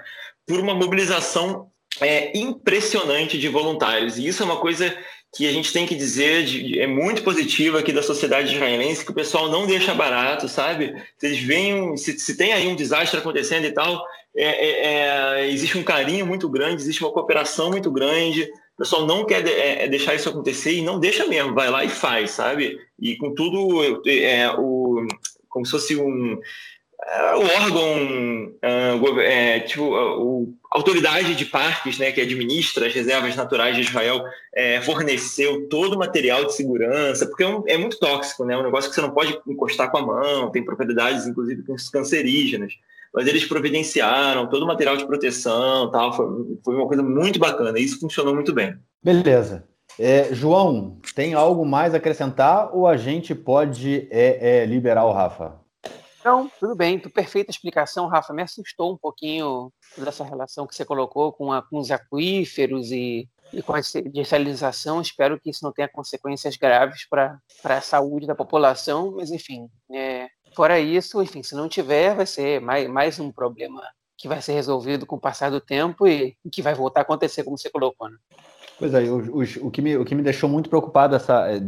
por 0.47 0.61
uma 0.61 0.73
mobilização 0.73 1.67
é, 2.01 2.39
impressionante 2.39 3.37
de 3.37 3.49
voluntários. 3.49 4.17
E 4.17 4.29
isso 4.29 4.45
é 4.45 4.47
uma 4.47 4.59
coisa 4.59 4.97
que 5.35 5.49
a 5.49 5.53
gente 5.53 5.73
tem 5.73 5.87
que 5.87 5.97
dizer 5.97 6.45
de, 6.45 6.79
é 6.79 6.87
muito 6.87 7.25
positiva 7.25 7.81
aqui 7.81 7.93
da 7.93 8.03
sociedade 8.05 8.55
israelense, 8.55 9.05
que 9.05 9.11
o 9.11 9.15
pessoal 9.15 9.51
não 9.51 9.67
deixa 9.67 9.93
barato, 9.93 10.49
sabe? 10.49 10.95
Eles 11.21 11.41
veem, 11.41 11.97
se, 11.97 12.17
se 12.17 12.37
tem 12.37 12.53
aí 12.53 12.69
um 12.69 12.77
desastre 12.77 13.19
acontecendo 13.19 13.65
e 13.65 13.73
tal, 13.73 14.05
é, 14.37 14.45
é, 14.45 15.41
é, 15.41 15.51
existe 15.51 15.77
um 15.77 15.83
carinho 15.83 16.25
muito 16.25 16.49
grande, 16.49 16.81
existe 16.81 17.03
uma 17.03 17.13
cooperação 17.13 17.71
muito 17.71 17.91
grande, 17.91 18.49
o 18.75 18.79
pessoal 18.79 19.07
não 19.07 19.25
quer 19.25 19.47
é, 19.47 19.85
é, 19.85 19.89
deixar 19.89 20.15
isso 20.15 20.29
acontecer 20.29 20.73
e 20.73 20.83
não 20.83 20.99
deixa 20.99 21.27
mesmo, 21.27 21.55
vai 21.55 21.71
lá 21.71 21.85
e 21.85 21.89
faz, 21.89 22.33
sabe? 22.33 22.79
E 22.99 23.17
com 23.17 23.35
tudo, 23.35 23.81
é, 24.09 24.51
o, 24.59 25.07
como 25.49 25.65
se 25.65 25.73
fosse 25.73 25.97
um 25.97 26.39
o 27.37 27.63
órgão, 27.63 28.47
uh, 28.47 29.21
é, 29.21 29.61
tipo, 29.61 29.85
uh, 29.85 30.55
a 30.73 30.79
autoridade 30.79 31.35
de 31.35 31.45
parques, 31.45 31.99
né, 31.99 32.11
que 32.11 32.21
administra 32.21 32.87
as 32.87 32.95
reservas 32.95 33.37
naturais 33.37 33.77
de 33.77 33.83
Israel, 33.83 34.25
é, 34.55 34.81
forneceu 34.81 35.69
todo 35.69 35.95
o 35.95 35.99
material 35.99 36.45
de 36.45 36.55
segurança, 36.55 37.27
porque 37.27 37.45
é, 37.45 37.49
um, 37.49 37.63
é, 37.67 37.77
muito 37.77 37.99
tóxico, 37.99 38.45
né, 38.45 38.57
um 38.57 38.63
negócio 38.63 38.89
que 38.89 38.95
você 38.95 39.03
não 39.03 39.11
pode 39.11 39.39
encostar 39.47 39.91
com 39.91 39.99
a 39.99 40.03
mão, 40.07 40.51
tem 40.51 40.65
propriedades, 40.65 41.27
inclusive, 41.27 41.63
cancerígenas. 41.93 42.73
Mas 43.15 43.27
eles 43.29 43.45
providenciaram 43.47 44.49
todo 44.49 44.65
o 44.65 44.67
material 44.67 44.97
de 44.97 45.07
proteção, 45.07 45.91
tal, 45.91 46.13
foi, 46.13 46.27
foi 46.65 46.75
uma 46.75 46.89
coisa 46.89 47.03
muito 47.03 47.39
bacana, 47.39 47.79
e 47.79 47.85
isso 47.85 48.01
funcionou 48.01 48.35
muito 48.35 48.53
bem. 48.53 48.77
Beleza. 49.03 49.65
É, 49.99 50.35
João, 50.35 50.99
tem 51.15 51.35
algo 51.35 51.65
mais 51.65 51.95
a 51.95 51.99
acrescentar 51.99 52.75
ou 52.75 52.87
a 52.87 52.97
gente 52.97 53.35
pode 53.35 54.09
é, 54.11 54.63
é, 54.63 54.67
liberar 54.67 55.05
o 55.05 55.13
Rafa? 55.13 55.61
Não, 56.25 56.51
tudo 56.59 56.75
bem, 56.75 56.99
tu 56.99 57.11
perfeita 57.11 57.51
explicação, 57.51 58.09
Rafa. 58.09 58.33
Me 58.33 58.43
assustou 58.43 58.93
um 58.93 58.97
pouquinho 58.97 59.71
dessa 59.97 60.25
relação 60.25 60.67
que 60.67 60.75
você 60.75 60.85
colocou 60.85 61.33
com, 61.33 61.53
a, 61.53 61.63
com 61.63 61.79
os 61.79 61.91
aquíferos 61.91 62.91
e, 62.91 63.29
e 63.53 63.63
com 63.63 63.75
a 63.75 63.81
dessalização. 64.11 65.03
Espero 65.03 65.39
que 65.39 65.51
isso 65.51 65.63
não 65.63 65.71
tenha 65.71 65.87
consequências 65.87 66.57
graves 66.57 67.07
para 67.09 67.39
a 67.63 67.81
saúde 67.83 68.27
da 68.27 68.35
população, 68.35 69.13
mas 69.17 69.31
enfim, 69.31 69.69
é, 69.93 70.24
fora 70.55 70.79
isso, 70.79 71.23
enfim, 71.23 71.43
se 71.43 71.55
não 71.55 71.69
tiver, 71.69 72.15
vai 72.15 72.27
ser 72.27 72.61
mais, 72.61 72.89
mais 72.89 73.21
um 73.21 73.31
problema 73.31 73.83
que 74.17 74.29
vai 74.29 74.41
ser 74.41 74.53
resolvido 74.53 75.05
com 75.05 75.17
o 75.17 75.21
passar 75.21 75.51
do 75.51 75.61
tempo 75.61 76.07
e, 76.07 76.37
que 76.51 76.63
vai 76.63 76.75
voltar 76.75 77.01
a 77.01 77.03
acontecer, 77.03 77.43
como 77.43 77.59
você 77.59 77.69
colocou. 77.69 78.09
Né? 78.09 78.17
Pois 78.79 78.93
é, 78.95 79.03
o, 79.11 79.71
que 79.71 79.83
me, 79.83 79.97
o 79.97 80.05
que 80.05 80.15
me 80.15 80.23
deixou 80.23 80.49
muito 80.49 80.69
preocupado 80.69 81.15
essa, 81.15 81.47
é, 81.49 81.61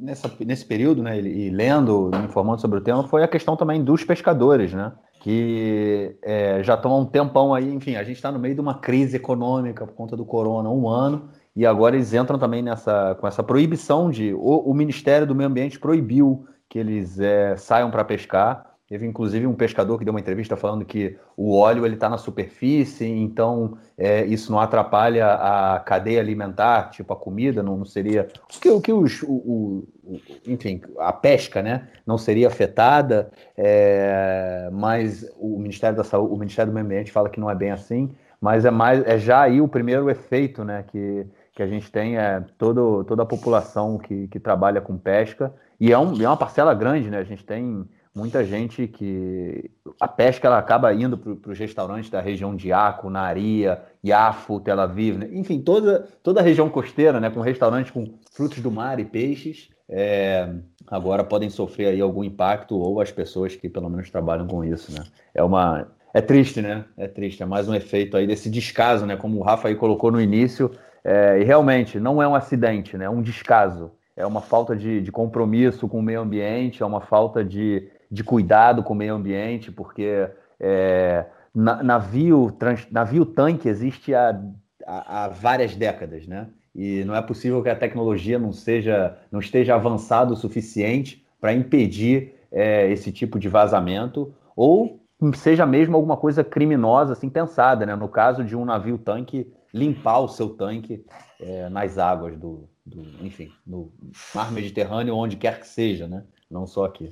nessa, 0.00 0.30
nesse 0.40 0.64
período, 0.64 1.02
né, 1.02 1.20
e 1.20 1.50
lendo, 1.50 2.10
me 2.12 2.24
informando 2.24 2.60
sobre 2.60 2.78
o 2.78 2.80
tema, 2.80 3.06
foi 3.06 3.22
a 3.22 3.28
questão 3.28 3.56
também 3.56 3.82
dos 3.82 4.02
pescadores, 4.02 4.72
né, 4.72 4.92
que 5.20 6.16
é, 6.22 6.62
já 6.62 6.74
estão 6.74 6.92
há 6.92 6.98
um 6.98 7.04
tempão 7.04 7.54
aí, 7.54 7.72
enfim, 7.72 7.96
a 7.96 8.02
gente 8.02 8.16
está 8.16 8.32
no 8.32 8.38
meio 8.38 8.54
de 8.54 8.60
uma 8.60 8.78
crise 8.78 9.16
econômica 9.16 9.86
por 9.86 9.94
conta 9.94 10.16
do 10.16 10.24
corona, 10.24 10.68
um 10.68 10.88
ano, 10.88 11.28
e 11.54 11.64
agora 11.64 11.94
eles 11.94 12.12
entram 12.12 12.38
também 12.38 12.60
nessa, 12.60 13.14
com 13.20 13.26
essa 13.26 13.42
proibição 13.42 14.10
de, 14.10 14.34
o, 14.34 14.70
o 14.70 14.74
Ministério 14.74 15.26
do 15.26 15.34
Meio 15.34 15.48
Ambiente 15.48 15.78
proibiu 15.78 16.46
que 16.76 16.80
eles 16.80 17.18
é, 17.18 17.56
saiam 17.56 17.90
para 17.90 18.04
pescar, 18.04 18.76
Teve 18.88 19.04
inclusive 19.04 19.48
um 19.48 19.54
pescador 19.54 19.98
que 19.98 20.04
deu 20.04 20.14
uma 20.14 20.20
entrevista 20.20 20.56
falando 20.56 20.84
que 20.84 21.18
o 21.36 21.56
óleo 21.56 21.84
ele 21.84 21.94
está 21.94 22.08
na 22.08 22.16
superfície, 22.16 23.04
então 23.04 23.76
é, 23.98 24.24
isso 24.24 24.52
não 24.52 24.60
atrapalha 24.60 25.26
a 25.26 25.80
cadeia 25.80 26.20
alimentar, 26.20 26.90
tipo 26.90 27.12
a 27.12 27.16
comida, 27.16 27.64
não, 27.64 27.78
não 27.78 27.84
seria 27.84 28.28
o 28.44 28.60
que, 28.60 28.68
o 28.68 28.80
que 28.80 28.92
os, 28.92 29.24
o, 29.24 29.88
o, 30.04 30.20
enfim, 30.46 30.80
a 31.00 31.12
pesca, 31.12 31.64
né, 31.64 31.88
não 32.06 32.16
seria 32.16 32.46
afetada, 32.46 33.28
é, 33.56 34.68
mas 34.70 35.28
o 35.36 35.58
Ministério 35.58 35.96
da 35.96 36.04
Saúde, 36.04 36.32
o 36.32 36.36
Ministério 36.36 36.70
do 36.70 36.74
Meio 36.74 36.86
Ambiente 36.86 37.10
fala 37.10 37.28
que 37.28 37.40
não 37.40 37.50
é 37.50 37.56
bem 37.56 37.72
assim, 37.72 38.14
mas 38.40 38.64
é 38.64 38.70
mais 38.70 39.04
é 39.04 39.18
já 39.18 39.40
aí 39.42 39.60
o 39.60 39.66
primeiro 39.66 40.08
efeito, 40.08 40.62
né, 40.62 40.84
que 40.86 41.26
que 41.56 41.62
a 41.62 41.66
gente 41.66 41.90
tem 41.90 42.18
é 42.18 42.44
todo, 42.58 43.02
toda 43.04 43.22
a 43.22 43.26
população 43.26 43.96
que, 43.96 44.28
que 44.28 44.38
trabalha 44.38 44.78
com 44.78 44.98
pesca 44.98 45.54
e 45.78 45.92
é, 45.92 45.98
um, 45.98 46.20
é 46.20 46.26
uma 46.26 46.36
parcela 46.36 46.74
grande, 46.74 47.10
né? 47.10 47.18
A 47.18 47.24
gente 47.24 47.44
tem 47.44 47.86
muita 48.14 48.42
gente 48.44 48.86
que 48.86 49.70
a 50.00 50.08
pesca 50.08 50.48
ela 50.48 50.58
acaba 50.58 50.92
indo 50.94 51.18
para 51.18 51.52
os 51.52 51.58
restaurantes 51.58 52.08
da 52.08 52.20
região 52.20 52.56
de 52.56 52.72
Aco, 52.72 53.10
Naria, 53.10 53.82
Yafo, 54.04 54.58
Tel 54.60 54.80
Aviv, 54.80 55.18
né? 55.18 55.28
enfim, 55.32 55.60
toda, 55.60 56.08
toda 56.22 56.40
a 56.40 56.42
região 56.42 56.70
costeira, 56.70 57.20
né, 57.20 57.28
com 57.28 57.40
restaurantes 57.40 57.90
com 57.90 58.06
frutos 58.32 58.60
do 58.60 58.70
mar 58.70 58.98
e 58.98 59.04
peixes, 59.04 59.68
é, 59.86 60.50
agora 60.86 61.22
podem 61.22 61.50
sofrer 61.50 61.88
aí 61.88 62.00
algum 62.00 62.24
impacto 62.24 62.74
ou 62.74 63.00
as 63.02 63.12
pessoas 63.12 63.54
que 63.54 63.68
pelo 63.68 63.90
menos 63.90 64.10
trabalham 64.10 64.46
com 64.46 64.64
isso, 64.64 64.90
né? 64.92 65.04
É 65.34 65.42
uma 65.42 65.86
é 66.14 66.22
triste, 66.22 66.62
né? 66.62 66.86
É 66.96 67.06
triste, 67.06 67.42
é 67.42 67.46
mais 67.46 67.68
um 67.68 67.74
efeito 67.74 68.16
aí 68.16 68.26
desse 68.26 68.48
descaso, 68.48 69.04
né? 69.04 69.16
Como 69.16 69.38
o 69.38 69.42
Rafa 69.42 69.68
aí 69.68 69.74
colocou 69.74 70.10
no 70.10 70.18
início, 70.18 70.70
é, 71.04 71.38
e 71.38 71.44
realmente 71.44 72.00
não 72.00 72.22
é 72.22 72.26
um 72.26 72.34
acidente, 72.34 72.96
né? 72.96 73.04
É 73.04 73.10
um 73.10 73.20
descaso. 73.20 73.92
É 74.16 74.26
uma 74.26 74.40
falta 74.40 74.74
de, 74.74 75.02
de 75.02 75.12
compromisso 75.12 75.86
com 75.86 75.98
o 75.98 76.02
meio 76.02 76.22
ambiente, 76.22 76.82
é 76.82 76.86
uma 76.86 77.02
falta 77.02 77.44
de, 77.44 77.88
de 78.10 78.24
cuidado 78.24 78.82
com 78.82 78.94
o 78.94 78.96
meio 78.96 79.14
ambiente, 79.14 79.70
porque 79.70 80.28
é, 80.58 81.26
navio, 81.54 82.50
trans, 82.58 82.86
navio 82.90 83.26
tanque 83.26 83.68
existe 83.68 84.14
há, 84.14 84.40
há, 84.86 85.24
há, 85.24 85.28
várias 85.28 85.76
décadas, 85.76 86.26
né? 86.26 86.48
E 86.74 87.04
não 87.04 87.14
é 87.14 87.22
possível 87.22 87.62
que 87.62 87.68
a 87.68 87.76
tecnologia 87.76 88.38
não 88.38 88.52
seja, 88.52 89.16
não 89.30 89.40
esteja 89.40 89.74
avançada 89.74 90.32
o 90.32 90.36
suficiente 90.36 91.26
para 91.40 91.52
impedir 91.52 92.34
é, 92.50 92.90
esse 92.90 93.12
tipo 93.12 93.38
de 93.38 93.48
vazamento, 93.48 94.34
ou 94.54 95.00
seja 95.34 95.64
mesmo 95.64 95.96
alguma 95.96 96.16
coisa 96.16 96.44
criminosa 96.44 97.12
assim 97.12 97.28
pensada, 97.28 97.84
né? 97.84 97.94
No 97.94 98.08
caso 98.08 98.44
de 98.44 98.56
um 98.56 98.64
navio 98.64 98.98
tanque 98.98 99.50
limpar 99.72 100.20
o 100.20 100.28
seu 100.28 100.50
tanque 100.50 101.04
é, 101.40 101.68
nas 101.68 101.98
águas 101.98 102.36
do, 102.36 102.68
do, 102.86 103.04
enfim, 103.26 103.52
no 103.66 103.92
mar 104.32 104.52
Mediterrâneo, 104.52 105.16
onde 105.16 105.36
quer 105.36 105.60
que 105.60 105.66
seja, 105.66 106.06
né? 106.06 106.22
Não 106.48 106.66
só 106.66 106.84
aqui. 106.84 107.10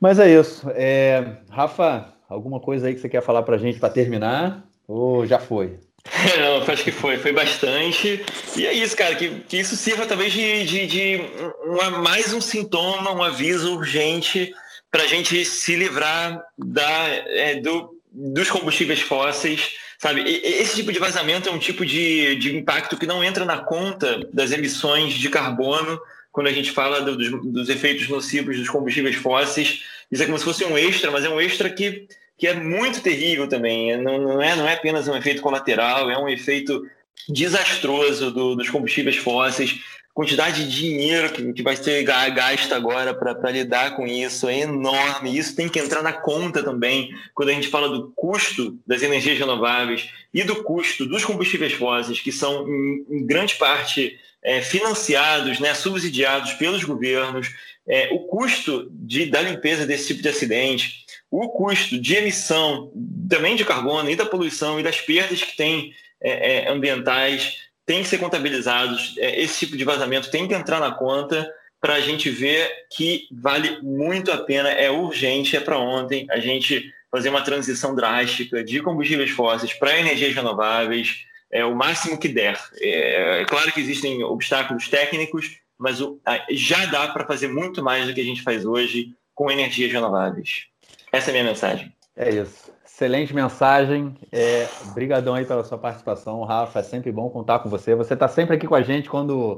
Mas 0.00 0.18
é 0.18 0.28
isso. 0.28 0.68
É, 0.70 1.38
Rafa, 1.48 2.12
alguma 2.28 2.60
coisa 2.60 2.88
aí 2.88 2.94
que 2.94 3.00
você 3.00 3.08
quer 3.08 3.22
falar 3.22 3.42
para 3.42 3.54
a 3.54 3.58
gente 3.58 3.78
para 3.78 3.88
terminar? 3.88 4.68
Ou 4.86 5.24
já 5.24 5.38
foi? 5.38 5.78
Não, 6.38 6.72
acho 6.72 6.84
que 6.84 6.90
foi, 6.90 7.18
foi 7.18 7.32
bastante. 7.32 8.24
E 8.56 8.66
é 8.66 8.72
isso, 8.72 8.96
cara, 8.96 9.14
que, 9.14 9.40
que 9.40 9.58
isso 9.58 9.76
sirva 9.76 10.06
talvez 10.06 10.32
de, 10.32 10.64
de, 10.64 10.86
de 10.86 11.20
uma, 11.64 11.90
mais 12.02 12.32
um 12.32 12.40
sintoma, 12.40 13.12
um 13.12 13.22
aviso 13.22 13.74
urgente 13.74 14.52
para 14.90 15.02
a 15.02 15.06
gente 15.06 15.44
se 15.44 15.76
livrar 15.76 16.42
da, 16.56 17.06
é, 17.08 17.56
do, 17.56 17.94
dos 18.10 18.50
combustíveis 18.50 19.00
fósseis, 19.00 19.72
sabe? 19.98 20.22
Esse 20.22 20.76
tipo 20.76 20.92
de 20.92 20.98
vazamento 20.98 21.48
é 21.48 21.52
um 21.52 21.58
tipo 21.58 21.84
de, 21.84 22.36
de 22.36 22.56
impacto 22.56 22.96
que 22.96 23.06
não 23.06 23.22
entra 23.22 23.44
na 23.44 23.58
conta 23.58 24.20
das 24.32 24.52
emissões 24.52 25.14
de 25.14 25.28
carbono 25.28 26.00
quando 26.30 26.46
a 26.46 26.52
gente 26.52 26.70
fala 26.70 27.00
do, 27.00 27.16
dos, 27.16 27.52
dos, 27.52 27.68
efeitos 27.68 28.08
nocivos 28.08 28.56
dos 28.56 28.68
combustíveis 28.68 29.16
fósseis. 29.16 29.82
Isso 30.10 30.22
é 30.22 30.26
como 30.26 30.38
se 30.38 30.44
fosse 30.44 30.64
um 30.64 30.78
extra, 30.78 31.10
mas 31.10 31.24
é 31.24 31.28
um 31.28 31.40
extra 31.40 31.68
que, 31.68 32.06
que 32.38 32.46
é 32.46 32.54
muito 32.54 33.00
terrível 33.02 33.48
também. 33.48 33.96
Não, 33.96 34.18
não, 34.18 34.42
é, 34.42 34.54
não 34.54 34.68
é 34.68 34.74
apenas 34.74 35.08
um 35.08 35.16
efeito 35.16 35.42
colateral, 35.42 36.08
é 36.08 36.16
um 36.16 36.28
efeito 36.28 36.86
desastroso 37.28 38.30
do, 38.30 38.54
dos 38.54 38.70
combustíveis 38.70 39.16
fósseis. 39.16 39.80
Quantidade 40.18 40.64
de 40.64 40.76
dinheiro 40.76 41.30
que, 41.30 41.52
que 41.52 41.62
vai 41.62 41.76
ser 41.76 42.02
gasta 42.02 42.74
agora 42.74 43.14
para 43.14 43.52
lidar 43.52 43.94
com 43.94 44.04
isso 44.04 44.48
é 44.48 44.62
enorme. 44.62 45.38
Isso 45.38 45.54
tem 45.54 45.68
que 45.68 45.78
entrar 45.78 46.02
na 46.02 46.12
conta 46.12 46.60
também 46.60 47.14
quando 47.32 47.50
a 47.50 47.52
gente 47.52 47.68
fala 47.68 47.88
do 47.88 48.10
custo 48.16 48.76
das 48.84 49.00
energias 49.00 49.38
renováveis 49.38 50.10
e 50.34 50.42
do 50.42 50.64
custo 50.64 51.06
dos 51.06 51.24
combustíveis 51.24 51.72
fósseis, 51.74 52.18
que 52.18 52.32
são, 52.32 52.66
em, 52.68 53.06
em 53.08 53.26
grande 53.26 53.54
parte, 53.54 54.18
é, 54.42 54.60
financiados, 54.60 55.60
né, 55.60 55.72
subsidiados 55.72 56.54
pelos 56.54 56.82
governos, 56.82 57.54
é, 57.86 58.08
o 58.10 58.18
custo 58.26 58.90
de, 58.90 59.26
da 59.26 59.40
limpeza 59.40 59.86
desse 59.86 60.08
tipo 60.08 60.20
de 60.20 60.30
acidente, 60.30 61.06
o 61.30 61.48
custo 61.48 61.96
de 61.96 62.16
emissão 62.16 62.90
também 63.30 63.54
de 63.54 63.64
carbono 63.64 64.10
e 64.10 64.16
da 64.16 64.26
poluição 64.26 64.80
e 64.80 64.82
das 64.82 65.00
perdas 65.00 65.44
que 65.44 65.56
tem 65.56 65.92
é, 66.20 66.64
é 66.64 66.72
ambientais 66.72 67.67
tem 67.88 68.02
que 68.02 68.08
ser 68.08 68.18
contabilizados. 68.18 69.14
É, 69.16 69.40
esse 69.40 69.60
tipo 69.60 69.74
de 69.74 69.82
vazamento 69.82 70.30
tem 70.30 70.46
que 70.46 70.52
entrar 70.52 70.78
na 70.78 70.92
conta 70.92 71.50
para 71.80 71.94
a 71.94 72.00
gente 72.00 72.28
ver 72.28 72.70
que 72.94 73.26
vale 73.32 73.80
muito 73.80 74.30
a 74.30 74.36
pena, 74.36 74.68
é 74.68 74.90
urgente, 74.90 75.56
é 75.56 75.60
para 75.60 75.78
ontem 75.78 76.26
a 76.30 76.38
gente 76.38 76.92
fazer 77.10 77.30
uma 77.30 77.40
transição 77.40 77.94
drástica 77.94 78.62
de 78.62 78.82
combustíveis 78.82 79.30
fósseis 79.30 79.72
para 79.72 79.98
energias 79.98 80.34
renováveis, 80.34 81.24
é, 81.50 81.64
o 81.64 81.74
máximo 81.74 82.18
que 82.18 82.28
der. 82.28 82.60
É, 82.78 83.40
é 83.40 83.44
claro 83.46 83.72
que 83.72 83.80
existem 83.80 84.22
obstáculos 84.22 84.86
técnicos, 84.88 85.56
mas 85.78 86.02
o, 86.02 86.20
já 86.50 86.84
dá 86.86 87.08
para 87.08 87.26
fazer 87.26 87.48
muito 87.48 87.82
mais 87.82 88.06
do 88.06 88.12
que 88.12 88.20
a 88.20 88.24
gente 88.24 88.42
faz 88.42 88.66
hoje 88.66 89.14
com 89.34 89.50
energias 89.50 89.90
renováveis. 89.90 90.66
Essa 91.10 91.30
é 91.30 91.30
a 91.30 91.32
minha 91.32 91.52
mensagem. 91.52 91.90
É 92.14 92.28
isso. 92.34 92.70
Excelente 92.98 93.32
mensagem. 93.32 94.16
É, 94.32 94.66
brigadão 94.92 95.34
aí 95.34 95.44
pela 95.44 95.62
sua 95.62 95.78
participação, 95.78 96.42
Rafa. 96.42 96.80
É 96.80 96.82
sempre 96.82 97.12
bom 97.12 97.30
contar 97.30 97.60
com 97.60 97.68
você. 97.68 97.94
Você 97.94 98.14
está 98.14 98.26
sempre 98.26 98.56
aqui 98.56 98.66
com 98.66 98.74
a 98.74 98.82
gente 98.82 99.08
quando, 99.08 99.56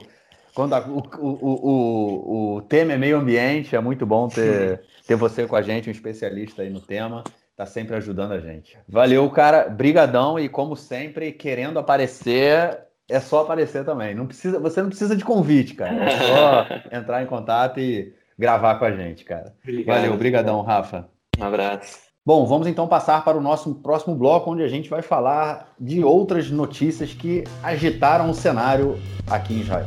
quando 0.54 0.74
a, 0.74 0.80
o, 0.80 0.98
o, 1.18 1.70
o, 1.70 2.56
o, 2.56 2.60
tema 2.60 2.92
é 2.92 2.98
meio 2.98 3.16
ambiente. 3.16 3.74
É 3.74 3.80
muito 3.80 4.04
bom 4.04 4.28
ter, 4.28 4.82
ter 5.08 5.16
você 5.16 5.46
com 5.46 5.56
a 5.56 5.62
gente, 5.62 5.88
um 5.88 5.90
especialista 5.90 6.60
aí 6.60 6.68
no 6.68 6.82
tema 6.82 7.24
tá 7.56 7.64
sempre 7.64 7.96
ajudando 7.96 8.32
a 8.32 8.40
gente. 8.40 8.76
Valeu, 8.86 9.28
cara. 9.30 9.70
Brigadão 9.70 10.38
e 10.38 10.46
como 10.46 10.76
sempre, 10.76 11.32
querendo 11.32 11.78
aparecer, 11.78 12.78
é 13.08 13.20
só 13.20 13.40
aparecer 13.40 13.86
também. 13.86 14.14
Não 14.14 14.26
precisa, 14.26 14.60
você 14.60 14.82
não 14.82 14.90
precisa 14.90 15.16
de 15.16 15.24
convite, 15.24 15.72
cara. 15.72 15.94
É 15.94 16.10
só 16.10 16.66
entrar 16.94 17.22
em 17.22 17.26
contato 17.26 17.80
e 17.80 18.14
gravar 18.38 18.74
com 18.74 18.84
a 18.84 18.92
gente, 18.92 19.24
cara. 19.24 19.54
Obrigado, 19.62 19.96
Valeu, 19.96 20.16
brigadão, 20.18 20.60
Rafa. 20.60 21.08
Um 21.38 21.44
abraço. 21.44 22.09
Bom, 22.24 22.44
vamos 22.44 22.66
então 22.66 22.86
passar 22.86 23.24
para 23.24 23.38
o 23.38 23.40
nosso 23.40 23.76
próximo 23.76 24.14
bloco, 24.14 24.50
onde 24.50 24.62
a 24.62 24.68
gente 24.68 24.90
vai 24.90 25.00
falar 25.00 25.72
de 25.80 26.04
outras 26.04 26.50
notícias 26.50 27.14
que 27.14 27.44
agitaram 27.62 28.28
o 28.28 28.34
cenário 28.34 28.98
aqui 29.26 29.54
em 29.54 29.60
Israel. 29.60 29.86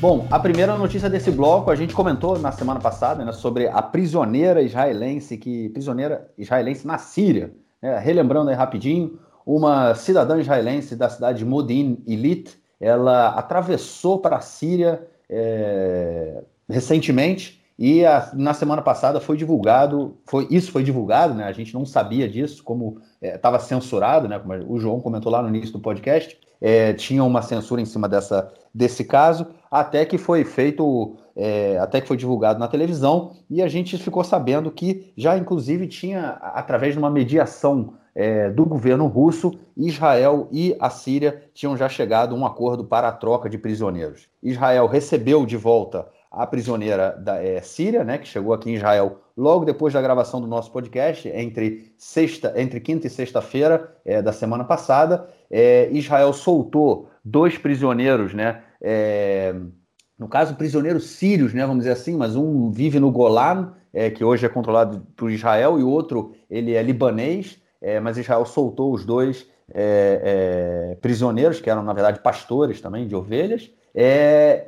Bom, 0.00 0.26
a 0.30 0.38
primeira 0.38 0.78
notícia 0.78 1.10
desse 1.10 1.30
bloco 1.30 1.70
a 1.70 1.76
gente 1.76 1.92
comentou 1.94 2.38
na 2.38 2.50
semana 2.50 2.80
passada 2.80 3.22
né, 3.22 3.32
sobre 3.32 3.68
a 3.68 3.82
prisioneira 3.82 4.62
israelense 4.62 5.36
que 5.36 5.68
prisioneira 5.68 6.26
israelense 6.38 6.86
na 6.86 6.96
Síria. 6.96 7.52
Né, 7.82 7.98
relembrando 7.98 8.48
aí 8.48 8.56
rapidinho, 8.56 9.18
uma 9.44 9.94
cidadã 9.94 10.40
israelense 10.40 10.96
da 10.96 11.10
cidade 11.10 11.40
de 11.40 11.44
Modin 11.44 12.02
Ilit, 12.06 12.58
ela 12.80 13.28
atravessou 13.28 14.20
para 14.20 14.36
a 14.36 14.40
Síria 14.40 15.06
é, 15.28 16.42
recentemente 16.66 17.59
e 17.80 18.04
a, 18.04 18.30
na 18.34 18.52
semana 18.52 18.82
passada 18.82 19.18
foi 19.20 19.38
divulgado, 19.38 20.18
foi 20.26 20.46
isso 20.50 20.70
foi 20.70 20.84
divulgado, 20.84 21.32
né? 21.32 21.44
A 21.44 21.52
gente 21.52 21.72
não 21.72 21.86
sabia 21.86 22.28
disso, 22.28 22.62
como 22.62 22.98
estava 23.22 23.56
é, 23.56 23.60
censurado, 23.60 24.28
né? 24.28 24.38
Como 24.38 24.52
o 24.70 24.78
João 24.78 25.00
comentou 25.00 25.32
lá 25.32 25.40
no 25.40 25.48
início 25.48 25.72
do 25.72 25.80
podcast, 25.80 26.38
é, 26.60 26.92
tinha 26.92 27.24
uma 27.24 27.40
censura 27.40 27.80
em 27.80 27.86
cima 27.86 28.06
dessa, 28.06 28.52
desse 28.74 29.02
caso, 29.02 29.46
até 29.70 30.04
que 30.04 30.18
foi 30.18 30.44
feito, 30.44 31.16
é, 31.34 31.78
até 31.78 32.02
que 32.02 32.06
foi 32.06 32.18
divulgado 32.18 32.60
na 32.60 32.68
televisão 32.68 33.32
e 33.48 33.62
a 33.62 33.68
gente 33.68 33.96
ficou 33.96 34.22
sabendo 34.22 34.70
que 34.70 35.10
já 35.16 35.38
inclusive 35.38 35.86
tinha, 35.86 36.32
através 36.42 36.92
de 36.92 36.98
uma 36.98 37.08
mediação 37.08 37.94
é, 38.14 38.50
do 38.50 38.66
governo 38.66 39.06
russo, 39.06 39.58
Israel 39.74 40.48
e 40.52 40.76
a 40.78 40.90
Síria 40.90 41.44
tinham 41.54 41.78
já 41.78 41.88
chegado 41.88 42.34
a 42.34 42.38
um 42.38 42.44
acordo 42.44 42.84
para 42.84 43.08
a 43.08 43.12
troca 43.12 43.48
de 43.48 43.56
prisioneiros. 43.56 44.28
Israel 44.42 44.86
recebeu 44.86 45.46
de 45.46 45.56
volta 45.56 46.06
a 46.30 46.46
prisioneira 46.46 47.10
da 47.18 47.42
é, 47.42 47.60
Síria, 47.60 48.04
né, 48.04 48.16
que 48.16 48.28
chegou 48.28 48.52
aqui 48.52 48.70
em 48.70 48.74
Israel 48.74 49.20
logo 49.36 49.64
depois 49.64 49.92
da 49.92 50.00
gravação 50.00 50.40
do 50.40 50.46
nosso 50.46 50.70
podcast, 50.70 51.28
entre, 51.28 51.92
sexta, 51.96 52.52
entre 52.56 52.78
quinta 52.78 53.08
e 53.08 53.10
sexta-feira 53.10 53.96
é, 54.04 54.22
da 54.22 54.32
semana 54.32 54.62
passada. 54.62 55.26
É, 55.50 55.88
Israel 55.90 56.32
soltou 56.32 57.08
dois 57.24 57.58
prisioneiros, 57.58 58.32
né? 58.32 58.62
É, 58.80 59.54
no 60.16 60.28
caso, 60.28 60.54
prisioneiros 60.54 61.06
sírios, 61.10 61.52
né, 61.52 61.62
vamos 61.62 61.78
dizer 61.78 61.92
assim, 61.92 62.16
mas 62.16 62.36
um 62.36 62.70
vive 62.70 63.00
no 63.00 63.10
Golan, 63.10 63.72
é, 63.92 64.08
que 64.10 64.22
hoje 64.22 64.46
é 64.46 64.48
controlado 64.48 65.04
por 65.16 65.30
Israel, 65.30 65.80
e 65.80 65.82
outro 65.82 66.32
ele 66.48 66.74
é 66.74 66.82
libanês, 66.82 67.60
é, 67.80 67.98
mas 67.98 68.18
Israel 68.18 68.44
soltou 68.44 68.92
os 68.92 69.04
dois 69.04 69.48
prisioneiros, 71.00 71.60
que 71.60 71.70
eram, 71.70 71.84
na 71.84 71.92
verdade, 71.92 72.18
pastores 72.18 72.80
também 72.80 73.06
de 73.06 73.14
ovelhas, 73.14 73.70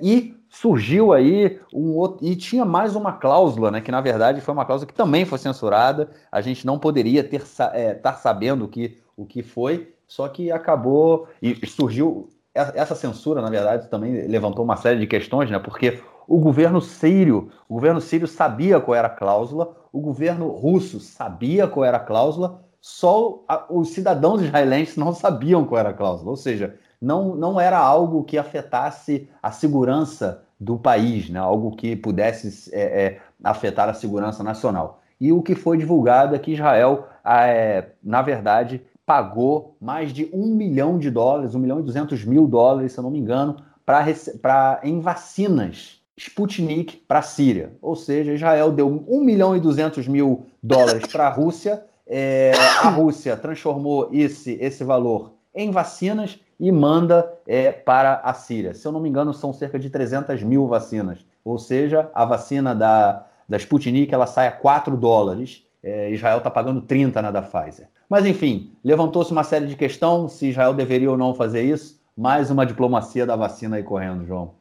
e 0.01 0.33
surgiu 0.53 1.15
aí 1.15 1.59
um 1.73 1.97
outro. 1.97 2.25
E 2.25 2.37
tinha 2.37 2.65
mais 2.65 2.95
uma 2.95 3.13
cláusula, 3.15 3.71
né? 3.71 3.81
Que 3.81 3.91
na 3.91 4.03
verdade 4.03 4.43
foi 4.43 4.53
uma 4.53 4.67
cláusula 4.67 4.87
que 4.87 4.95
também 4.95 5.25
foi 5.25 5.39
censurada. 5.39 6.11
A 6.31 6.43
gente 6.43 6.67
não 6.67 6.79
poderia 6.79 7.25
ter 7.25 7.43
é, 7.73 7.93
estar 7.93 8.15
sabendo 8.15 8.67
o 8.67 8.69
que, 8.69 8.99
o 9.17 9.25
que 9.25 9.43
foi, 9.43 9.95
só 10.07 10.29
que 10.29 10.53
acabou. 10.53 11.27
E 11.41 11.67
surgiu. 11.67 12.29
Essa 12.55 12.95
censura, 12.95 13.41
na 13.41 13.49
verdade, 13.49 13.89
também 13.89 14.27
levantou 14.27 14.63
uma 14.63 14.77
série 14.77 15.01
de 15.01 15.07
questões, 15.07 15.51
né? 15.51 15.59
Porque 15.59 16.03
o 16.29 16.39
governo 16.39 16.83
sírio, 16.83 17.51
o 17.67 17.75
governo 17.75 18.01
sírio 18.01 18.29
sabia 18.29 18.79
qual 18.79 18.95
era 18.95 19.09
a 19.09 19.11
cláusula, 19.11 19.75
o 19.91 20.03
governo 20.03 20.49
russo 20.49 21.01
sabia 21.01 21.67
qual 21.67 21.83
era 21.83 21.97
a 21.97 22.01
cláusula, 22.01 22.63
só 22.79 23.43
os 23.71 23.89
cidadãos 23.89 24.43
israelenses 24.43 24.99
não 24.99 25.15
sabiam 25.15 25.65
qual 25.65 25.79
era 25.79 25.89
a 25.89 25.95
cláusula. 25.95 26.31
Ou 26.31 26.37
seja, 26.37 26.79
não, 27.03 27.35
não 27.35 27.61
era 27.61 27.77
algo 27.77 28.23
que 28.23 28.39
afetasse 28.39 29.29
a 29.43 29.51
segurança 29.51 30.45
do 30.59 30.79
país, 30.79 31.29
né? 31.29 31.41
algo 31.41 31.75
que 31.75 31.97
pudesse 31.97 32.73
é, 32.73 32.81
é, 32.81 33.21
afetar 33.43 33.89
a 33.89 33.95
segurança 33.95 34.45
nacional. 34.45 35.03
E 35.21 35.33
o 35.33 35.43
que 35.43 35.57
foi 35.57 35.77
divulgado 35.77 36.37
é 36.37 36.39
que 36.39 36.53
Israel, 36.53 37.09
é, 37.25 37.87
na 38.03 38.23
verdade, 38.23 38.81
pagou 39.05 39.77
mais 39.81 40.13
de 40.13 40.31
um 40.33 40.55
milhão 40.55 40.97
de 40.97 41.11
dólares, 41.11 41.57
um 41.57 41.59
milhão 41.59 41.81
e 41.81 41.83
duzentos 41.83 42.25
mil 42.25 42.47
dólares, 42.47 42.93
se 42.93 42.99
eu 42.99 43.03
não 43.03 43.11
me 43.11 43.19
engano, 43.19 43.57
para 43.85 44.81
em 44.85 45.01
vacinas 45.01 46.01
Sputnik 46.17 46.99
para 47.09 47.19
a 47.19 47.23
Síria. 47.23 47.73
Ou 47.83 47.97
seja, 47.97 48.33
Israel 48.33 48.71
deu 48.71 49.05
um 49.09 49.21
milhão 49.25 49.57
e 49.57 49.61
duzentos 49.61 50.07
mil 50.07 50.47
dólares 50.63 51.07
para 51.11 51.27
a 51.27 51.31
Rússia. 51.31 51.85
É, 52.07 52.53
a 52.83 52.89
Rússia 52.91 53.37
transformou 53.37 54.09
esse, 54.13 54.53
esse 54.61 54.85
valor 54.85 55.33
em 55.55 55.71
vacinas 55.71 56.39
e 56.59 56.71
manda 56.71 57.33
é, 57.47 57.73
para 57.73 58.21
a 58.23 58.33
Síria. 58.35 58.75
Se 58.75 58.87
eu 58.87 58.93
não 58.93 59.01
me 59.01 59.09
engano, 59.09 59.35
são 59.35 59.53
cerca 59.53 59.79
de 59.79 59.91
300 59.91 60.43
mil 60.43 60.67
vacinas. 60.67 61.27
Ou 61.45 61.59
seja, 61.59 62.11
a 62.15 62.25
vacina 62.25 62.75
da, 62.75 63.27
da 63.49 63.57
Sputnik 63.57 64.15
ela 64.15 64.27
sai 64.27 64.49
a 64.49 64.53
4 64.53 64.97
dólares. 64.97 65.67
É, 65.83 66.11
Israel 66.11 66.39
está 66.39 66.51
pagando 66.51 66.81
30 66.81 67.21
na 67.21 67.31
da 67.31 67.43
Pfizer. 67.43 67.89
Mas 68.09 68.25
enfim, 68.27 68.77
levantou-se 68.85 69.33
uma 69.33 69.43
série 69.43 69.67
de 69.67 69.75
questões 69.75 70.33
se 70.33 70.51
Israel 70.51 70.75
deveria 70.75 71.11
ou 71.11 71.17
não 71.17 71.35
fazer 71.35 71.63
isso. 71.63 72.01
Mais 72.17 72.51
uma 72.51 72.65
diplomacia 72.65 73.27
da 73.27 73.35
vacina 73.35 73.77
aí 73.77 73.83
correndo, 73.83 74.27
João. 74.27 74.55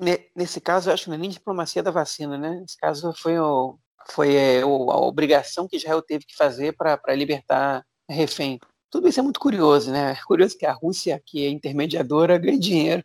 É, 0.00 0.22
nesse 0.34 0.60
caso, 0.60 0.88
eu 0.88 0.94
acho 0.94 1.04
que 1.04 1.10
não 1.10 1.16
é 1.16 1.20
nem 1.20 1.30
diplomacia 1.30 1.82
da 1.82 1.90
vacina, 1.90 2.38
né? 2.38 2.60
Nesse 2.60 2.78
caso, 2.78 3.12
foi, 3.16 3.38
o, 3.38 3.76
foi 4.10 4.34
é, 4.34 4.62
a 4.62 4.66
obrigação 4.66 5.68
que 5.68 5.76
Israel 5.76 6.00
teve 6.00 6.24
que 6.24 6.36
fazer 6.36 6.76
para 6.76 7.14
libertar 7.14 7.84
refém. 8.08 8.58
Tudo 8.94 9.08
isso 9.08 9.18
é 9.18 9.24
muito 9.24 9.40
curioso, 9.40 9.90
né? 9.90 10.12
É 10.12 10.24
curioso 10.24 10.56
que 10.56 10.64
a 10.64 10.72
Rússia, 10.72 11.20
que 11.26 11.44
é 11.44 11.50
intermediadora, 11.50 12.38
ganhe 12.38 12.56
dinheiro 12.56 13.04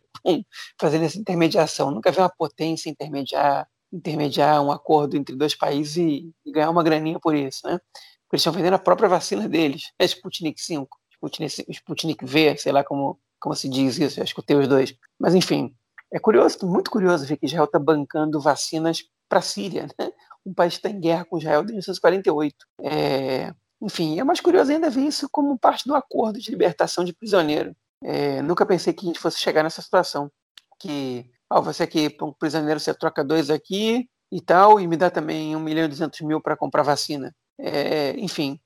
fazendo 0.79 1.05
essa 1.05 1.17
intermediação. 1.17 1.89
Nunca 1.89 2.11
vi 2.11 2.19
uma 2.19 2.29
potência 2.29 2.91
intermediar, 2.91 3.67
intermediar 3.91 4.61
um 4.61 4.71
acordo 4.71 5.17
entre 5.17 5.35
dois 5.35 5.55
países 5.55 5.97
e, 5.97 6.31
e 6.45 6.51
ganhar 6.51 6.69
uma 6.69 6.83
graninha 6.83 7.19
por 7.19 7.33
isso, 7.35 7.61
né? 7.65 7.79
Porque 7.79 8.35
eles 8.35 8.41
estão 8.41 8.53
vendendo 8.53 8.75
a 8.75 8.77
própria 8.77 9.09
vacina 9.09 9.49
deles, 9.49 9.91
a 9.97 10.05
Sputnik 10.05 10.61
5, 10.61 10.95
Sputnik, 11.13 11.65
Sputnik 11.71 12.23
V, 12.23 12.55
sei 12.57 12.71
lá 12.71 12.83
como, 12.83 13.19
como 13.39 13.55
se 13.55 13.67
diz 13.67 13.97
isso, 13.97 14.19
eu 14.19 14.23
escutei 14.23 14.57
os 14.57 14.67
dois. 14.67 14.93
Mas 15.17 15.33
enfim, 15.33 15.73
é 16.13 16.19
curioso, 16.19 16.59
muito 16.67 16.91
curioso 16.91 17.25
ver 17.25 17.37
que 17.37 17.47
Israel 17.47 17.65
está 17.65 17.79
bancando 17.79 18.39
vacinas 18.39 19.05
para 19.27 19.39
a 19.39 19.41
Síria, 19.41 19.87
né? 19.97 20.11
Um 20.45 20.53
país 20.53 20.73
que 20.73 20.87
está 20.87 20.89
em 20.95 20.99
guerra 20.99 21.25
com 21.25 21.39
Israel 21.39 21.63
desde 21.63 21.77
1948. 21.77 22.55
É, 22.83 23.51
enfim, 23.81 24.19
é 24.19 24.23
mais 24.23 24.41
curioso 24.41 24.71
ainda 24.71 24.89
ver 24.89 25.01
isso 25.01 25.29
como 25.29 25.57
parte 25.57 25.87
do 25.87 25.95
acordo 25.95 26.39
de 26.39 26.51
libertação 26.51 27.03
de 27.03 27.13
prisioneiro. 27.13 27.75
É, 28.03 28.41
nunca 28.41 28.65
pensei 28.65 28.93
que 28.93 29.05
a 29.05 29.07
gente 29.07 29.19
fosse 29.19 29.39
chegar 29.39 29.63
nessa 29.63 29.81
situação. 29.81 30.31
Que, 30.77 31.29
ó, 31.49 31.61
você 31.61 31.83
aqui, 31.83 32.15
um 32.21 32.33
prisioneiro, 32.33 32.79
você 32.79 32.93
troca 32.93 33.23
dois 33.23 33.49
aqui 33.49 34.09
e 34.31 34.41
tal, 34.41 34.79
e 34.79 34.87
me 34.87 34.97
dá 34.97 35.09
também 35.09 35.55
um 35.55 35.59
milhão 35.59 35.85
e 35.85 35.87
duzentos 35.87 36.19
mil 36.21 36.41
para 36.41 36.57
comprar 36.57 36.83
vacina. 36.83 37.33
É, 37.57 38.11
enfim, 38.19 38.59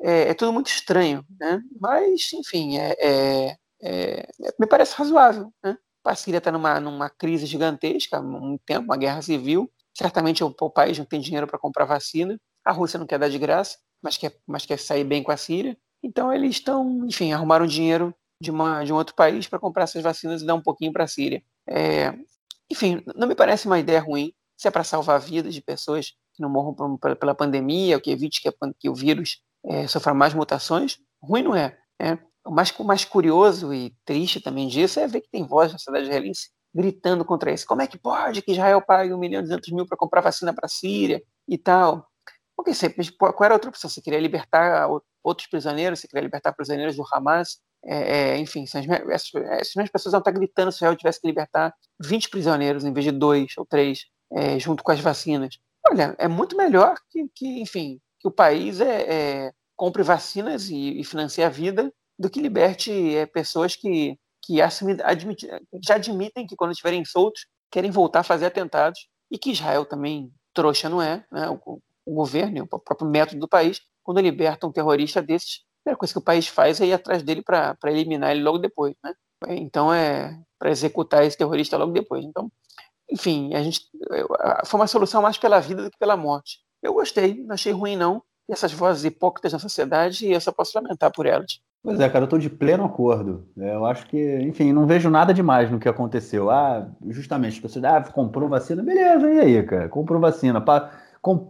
é, 0.00 0.30
é, 0.30 0.34
tudo 0.34 0.52
muito 0.52 0.68
estranho, 0.68 1.24
né? 1.40 1.60
Mas, 1.80 2.32
enfim, 2.32 2.78
é, 2.78 2.96
é, 3.00 3.56
é 3.82 4.26
me 4.58 4.66
parece 4.66 4.94
razoável, 4.96 5.52
né? 5.62 5.76
A 6.04 6.16
Síria 6.16 6.38
está 6.38 6.50
numa, 6.50 6.80
numa 6.80 7.08
crise 7.10 7.46
gigantesca 7.46 8.18
há 8.18 8.20
um 8.20 8.58
tempo, 8.66 8.86
uma 8.86 8.96
guerra 8.96 9.22
civil. 9.22 9.70
Certamente 9.96 10.42
o, 10.42 10.54
o 10.60 10.70
país 10.70 10.98
não 10.98 11.04
tem 11.04 11.20
dinheiro 11.20 11.46
para 11.46 11.58
comprar 11.58 11.84
vacina. 11.84 12.36
A 12.64 12.72
Rússia 12.72 12.98
não 12.98 13.06
quer 13.06 13.18
dar 13.18 13.28
de 13.28 13.38
graça 13.38 13.78
mas 14.02 14.16
quer, 14.16 14.36
mas 14.46 14.66
quer 14.66 14.78
sair 14.78 15.04
bem 15.04 15.22
com 15.22 15.30
a 15.30 15.36
Síria. 15.36 15.76
Então 16.02 16.32
eles 16.32 16.56
estão, 16.56 17.06
enfim, 17.06 17.32
arrumaram 17.32 17.66
dinheiro 17.66 18.14
de, 18.40 18.50
uma, 18.50 18.82
de 18.84 18.92
um 18.92 18.96
outro 18.96 19.14
país 19.14 19.46
para 19.46 19.58
comprar 19.58 19.84
essas 19.84 20.02
vacinas 20.02 20.42
e 20.42 20.46
dar 20.46 20.54
um 20.54 20.62
pouquinho 20.62 20.92
para 20.92 21.04
a 21.04 21.08
Síria. 21.08 21.42
É, 21.68 22.12
enfim, 22.70 23.02
não 23.14 23.28
me 23.28 23.34
parece 23.34 23.66
uma 23.66 23.78
ideia 23.78 24.00
ruim. 24.00 24.32
Se 24.56 24.68
é 24.68 24.70
para 24.70 24.84
salvar 24.84 25.20
vidas 25.20 25.54
de 25.54 25.62
pessoas 25.62 26.12
que 26.34 26.42
não 26.42 26.48
morram 26.48 26.98
pela 26.98 27.34
pandemia, 27.34 27.96
ou 27.96 28.00
que 28.00 28.10
evite 28.10 28.40
que, 28.40 28.50
que 28.78 28.88
o 28.88 28.94
vírus 28.94 29.40
é, 29.64 29.86
sofra 29.86 30.14
mais 30.14 30.34
mutações, 30.34 30.98
ruim 31.22 31.42
não 31.42 31.54
é. 31.54 31.78
é. 32.00 32.18
O 32.44 32.50
mais, 32.50 32.76
mais 32.78 33.04
curioso 33.04 33.72
e 33.72 33.94
triste 34.04 34.40
também 34.40 34.66
disso 34.66 34.98
é 34.98 35.06
ver 35.06 35.20
que 35.20 35.30
tem 35.30 35.46
voz 35.46 35.72
na 35.72 35.78
cidade 35.78 36.04
israelense 36.04 36.50
gritando 36.74 37.24
contra 37.24 37.52
isso. 37.52 37.66
Como 37.66 37.82
é 37.82 37.86
que 37.86 37.98
pode 37.98 38.42
que 38.42 38.52
Israel 38.52 38.80
pague 38.80 39.12
um 39.12 39.18
milhão 39.18 39.40
e 39.40 39.42
duzentos 39.42 39.70
mil 39.70 39.86
para 39.86 39.96
comprar 39.96 40.22
vacina 40.22 40.54
para 40.54 40.66
a 40.66 40.68
Síria 40.68 41.22
e 41.46 41.58
tal? 41.58 42.08
Porque 42.62 42.74
sempre, 42.74 43.10
qual 43.16 43.34
era 43.42 43.54
a 43.54 43.56
outra 43.56 43.70
opção? 43.70 43.90
Você 43.90 44.00
queria 44.00 44.20
libertar 44.20 44.88
outros 45.20 45.48
prisioneiros, 45.48 45.98
você 45.98 46.06
queria 46.06 46.22
libertar 46.22 46.52
prisioneiros 46.52 46.94
do 46.94 47.02
Hamas, 47.12 47.58
é, 47.84 48.34
é, 48.34 48.38
enfim, 48.38 48.62
essas, 48.62 48.86
essas 48.86 49.74
mesmas 49.74 49.90
pessoas 49.90 50.12
vão 50.12 50.20
estar 50.20 50.30
gritando 50.30 50.70
se 50.70 50.76
Israel 50.76 50.94
tivesse 50.94 51.20
que 51.20 51.26
libertar 51.26 51.74
20 52.00 52.30
prisioneiros 52.30 52.84
em 52.84 52.92
vez 52.92 53.04
de 53.04 53.10
dois 53.10 53.52
ou 53.58 53.66
três, 53.66 54.04
é, 54.32 54.60
junto 54.60 54.84
com 54.84 54.92
as 54.92 55.00
vacinas. 55.00 55.58
Olha, 55.90 56.14
é 56.16 56.28
muito 56.28 56.56
melhor 56.56 56.96
que, 57.10 57.26
que 57.34 57.60
enfim, 57.60 58.00
que 58.20 58.28
o 58.28 58.30
país 58.30 58.80
é, 58.80 59.46
é 59.46 59.52
compre 59.74 60.04
vacinas 60.04 60.70
e, 60.70 61.00
e 61.00 61.02
financie 61.02 61.42
a 61.42 61.48
vida 61.48 61.92
do 62.16 62.30
que 62.30 62.40
liberte 62.40 62.92
é, 63.16 63.26
pessoas 63.26 63.74
que, 63.74 64.16
que 64.40 64.62
admit, 64.62 65.48
já 65.84 65.96
admitem 65.96 66.46
que 66.46 66.54
quando 66.54 66.70
estiverem 66.70 67.04
soltos 67.04 67.44
querem 67.72 67.90
voltar 67.90 68.20
a 68.20 68.24
fazer 68.24 68.46
atentados 68.46 69.08
e 69.28 69.36
que 69.36 69.50
Israel 69.50 69.84
também 69.84 70.32
trouxa 70.54 70.88
não 70.88 71.02
é, 71.02 71.24
né? 71.32 71.48
o, 71.48 71.82
o 72.04 72.14
governo, 72.14 72.66
o 72.70 72.78
próprio 72.78 73.08
método 73.08 73.40
do 73.40 73.48
país, 73.48 73.80
quando 74.02 74.20
liberta 74.20 74.66
um 74.66 74.72
terrorista 74.72 75.22
desses, 75.22 75.60
a 75.60 75.84
primeira 75.84 75.98
coisa 75.98 76.14
que 76.14 76.18
o 76.18 76.22
país 76.22 76.46
faz 76.48 76.80
é 76.80 76.86
ir 76.86 76.92
atrás 76.92 77.22
dele 77.22 77.42
para 77.42 77.76
eliminar 77.86 78.30
ele 78.30 78.42
logo 78.42 78.58
depois, 78.58 78.94
né? 79.02 79.14
Então 79.48 79.92
é 79.92 80.38
para 80.58 80.70
executar 80.70 81.24
esse 81.24 81.36
terrorista 81.36 81.76
logo 81.76 81.92
depois. 81.92 82.24
Então, 82.24 82.50
enfim, 83.10 83.54
a 83.54 83.62
gente 83.62 83.80
foi 84.64 84.78
uma 84.78 84.86
solução 84.86 85.20
mais 85.20 85.36
pela 85.36 85.60
vida 85.60 85.82
do 85.82 85.90
que 85.90 85.98
pela 85.98 86.16
morte. 86.16 86.60
Eu 86.82 86.94
gostei, 86.94 87.42
não 87.44 87.54
achei 87.54 87.72
ruim 87.72 87.96
não. 87.96 88.22
E 88.48 88.52
essas 88.52 88.72
vozes 88.72 89.04
hipócritas 89.04 89.52
na 89.52 89.58
sociedade, 89.58 90.30
eu 90.30 90.40
só 90.40 90.52
posso 90.52 90.72
lamentar 90.76 91.12
por 91.12 91.26
elas. 91.26 91.60
Pois 91.82 91.98
é, 91.98 92.08
cara, 92.08 92.22
eu 92.22 92.26
estou 92.26 92.38
de 92.38 92.48
pleno 92.48 92.84
acordo. 92.84 93.48
É, 93.58 93.74
eu 93.74 93.84
acho 93.84 94.06
que, 94.06 94.38
enfim, 94.40 94.72
não 94.72 94.86
vejo 94.86 95.10
nada 95.10 95.34
demais 95.34 95.68
no 95.70 95.80
que 95.80 95.88
aconteceu. 95.88 96.48
Ah, 96.48 96.88
justamente, 97.08 97.60
pessoas, 97.60 97.84
ah, 97.84 98.00
comprou 98.02 98.48
vacina, 98.48 98.82
beleza, 98.82 99.32
e 99.32 99.40
aí, 99.40 99.62
cara? 99.64 99.88
Comprou 99.88 100.20
vacina. 100.20 100.60
Pa, 100.60 100.92
com, 101.22 101.48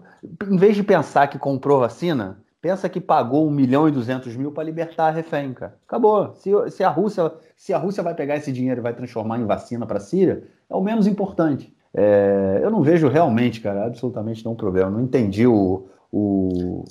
em 0.48 0.56
vez 0.56 0.76
de 0.76 0.84
pensar 0.84 1.26
que 1.28 1.38
comprou 1.38 1.80
vacina, 1.80 2.38
pensa 2.60 2.88
que 2.88 3.00
pagou 3.00 3.48
1 3.48 3.50
milhão 3.50 3.88
e 3.88 3.90
200 3.90 4.36
mil 4.36 4.52
para 4.52 4.62
libertar 4.62 5.08
a 5.08 5.10
refém, 5.10 5.52
cara. 5.54 5.76
Acabou. 5.88 6.34
Se, 6.36 6.50
se, 6.70 6.84
a 6.84 6.90
Rússia, 6.90 7.32
se 7.56 7.72
a 7.72 7.78
Rússia 7.78 8.02
vai 8.02 8.14
pegar 8.14 8.36
esse 8.36 8.52
dinheiro 8.52 8.80
e 8.80 8.82
vai 8.82 8.94
transformar 8.94 9.40
em 9.40 9.46
vacina 9.46 9.86
para 9.86 9.96
a 9.96 10.00
Síria, 10.00 10.44
é 10.70 10.76
o 10.76 10.82
menos 10.82 11.06
importante. 11.06 11.74
É, 11.94 12.60
eu 12.62 12.70
não 12.70 12.82
vejo 12.82 13.08
realmente, 13.08 13.60
cara, 13.60 13.86
absolutamente 13.86 14.44
nenhum 14.44 14.56
problema. 14.56 14.90
Não 14.90 15.00
entendi 15.00 15.46
o, 15.46 15.88
o 16.12 16.84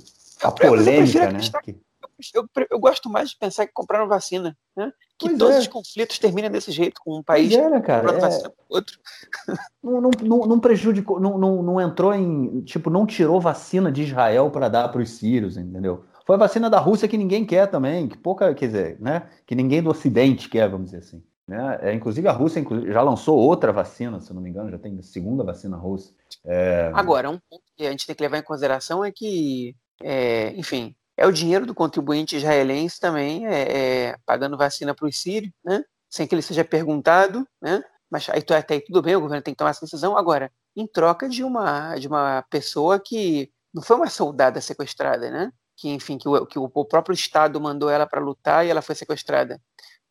a 0.43 0.51
polêmica, 0.51 1.31
né? 1.31 1.39
Que 1.63 1.79
eu, 2.35 2.47
eu 2.69 2.79
gosto 2.79 3.09
mais 3.09 3.29
de 3.29 3.37
pensar 3.37 3.65
que 3.65 3.73
compraram 3.73 4.07
vacina, 4.07 4.57
né? 4.75 4.91
Que 5.21 5.27
pois 5.27 5.37
todos 5.37 5.55
é. 5.55 5.59
os 5.59 5.67
conflitos 5.67 6.17
terminam 6.17 6.49
desse 6.49 6.71
jeito, 6.71 6.99
com 7.03 7.19
um 7.19 7.21
país 7.21 7.53
é, 7.53 7.69
né, 7.69 7.79
cara, 7.79 8.11
é... 8.11 8.51
outro. 8.67 8.97
Não, 9.83 10.01
não, 10.01 10.09
não, 10.23 10.37
não 10.39 10.59
prejudicou, 10.59 11.19
não, 11.19 11.37
não, 11.37 11.61
não 11.61 11.79
entrou 11.79 12.11
em. 12.11 12.61
Tipo, 12.61 12.89
não 12.89 13.05
tirou 13.05 13.39
vacina 13.39 13.91
de 13.91 14.01
Israel 14.01 14.49
para 14.49 14.67
dar 14.67 14.89
para 14.89 15.01
os 15.01 15.11
sírios, 15.11 15.57
entendeu? 15.57 16.03
Foi 16.25 16.35
a 16.35 16.39
vacina 16.39 16.69
da 16.69 16.79
Rússia 16.79 17.07
que 17.07 17.17
ninguém 17.17 17.45
quer 17.45 17.67
também, 17.67 18.07
que 18.07 18.17
pouca, 18.17 18.53
quer 18.55 18.65
dizer, 18.65 18.97
né? 18.99 19.29
Que 19.45 19.53
ninguém 19.53 19.83
do 19.83 19.91
Ocidente 19.91 20.49
quer, 20.49 20.67
vamos 20.67 20.85
dizer 20.85 20.99
assim. 20.99 21.23
Né? 21.47 21.79
É, 21.81 21.93
inclusive 21.93 22.27
a 22.27 22.31
Rússia 22.31 22.65
já 22.87 23.01
lançou 23.01 23.37
outra 23.37 23.71
vacina, 23.71 24.19
se 24.19 24.33
não 24.33 24.41
me 24.41 24.49
engano, 24.49 24.71
já 24.71 24.79
tem 24.79 24.97
a 24.97 25.03
segunda 25.03 25.43
vacina 25.43 25.77
russa. 25.77 26.13
É... 26.45 26.89
Agora, 26.93 27.29
um 27.29 27.37
ponto 27.49 27.63
que 27.75 27.85
a 27.85 27.91
gente 27.91 28.07
tem 28.07 28.15
que 28.15 28.23
levar 28.23 28.37
em 28.37 28.43
consideração 28.43 29.03
é 29.03 29.11
que, 29.11 29.75
é, 30.01 30.53
enfim, 30.55 30.95
é 31.21 31.27
o 31.27 31.31
dinheiro 31.31 31.67
do 31.67 31.75
contribuinte 31.75 32.35
israelense 32.35 32.99
também, 32.99 33.45
é, 33.45 34.07
é 34.09 34.17
pagando 34.25 34.57
vacina 34.57 34.95
para 34.95 35.07
os 35.07 35.17
sírios, 35.17 35.53
né? 35.63 35.83
sem 36.09 36.27
que 36.27 36.33
ele 36.33 36.41
seja 36.41 36.65
perguntado, 36.65 37.47
né? 37.61 37.83
mas 38.09 38.27
aí, 38.29 38.43
até 38.57 38.73
aí 38.73 38.81
tudo 38.81 39.03
bem, 39.03 39.15
o 39.15 39.21
governo 39.21 39.43
tem 39.43 39.53
que 39.53 39.57
tomar 39.57 39.69
essa 39.69 39.85
decisão. 39.85 40.17
Agora, 40.17 40.51
em 40.75 40.87
troca 40.87 41.29
de 41.29 41.43
uma, 41.43 41.95
de 41.95 42.07
uma 42.07 42.41
pessoa 42.49 42.99
que 42.99 43.51
não 43.71 43.83
foi 43.83 43.97
uma 43.97 44.09
soldada 44.09 44.59
sequestrada, 44.59 45.29
né? 45.29 45.51
que 45.77 45.89
enfim, 45.89 46.17
que 46.17 46.27
o, 46.27 46.45
que 46.45 46.57
o 46.57 46.85
próprio 46.85 47.13
Estado 47.13 47.61
mandou 47.61 47.89
ela 47.89 48.07
para 48.07 48.19
lutar 48.19 48.65
e 48.65 48.69
ela 48.69 48.81
foi 48.81 48.95
sequestrada. 48.95 49.61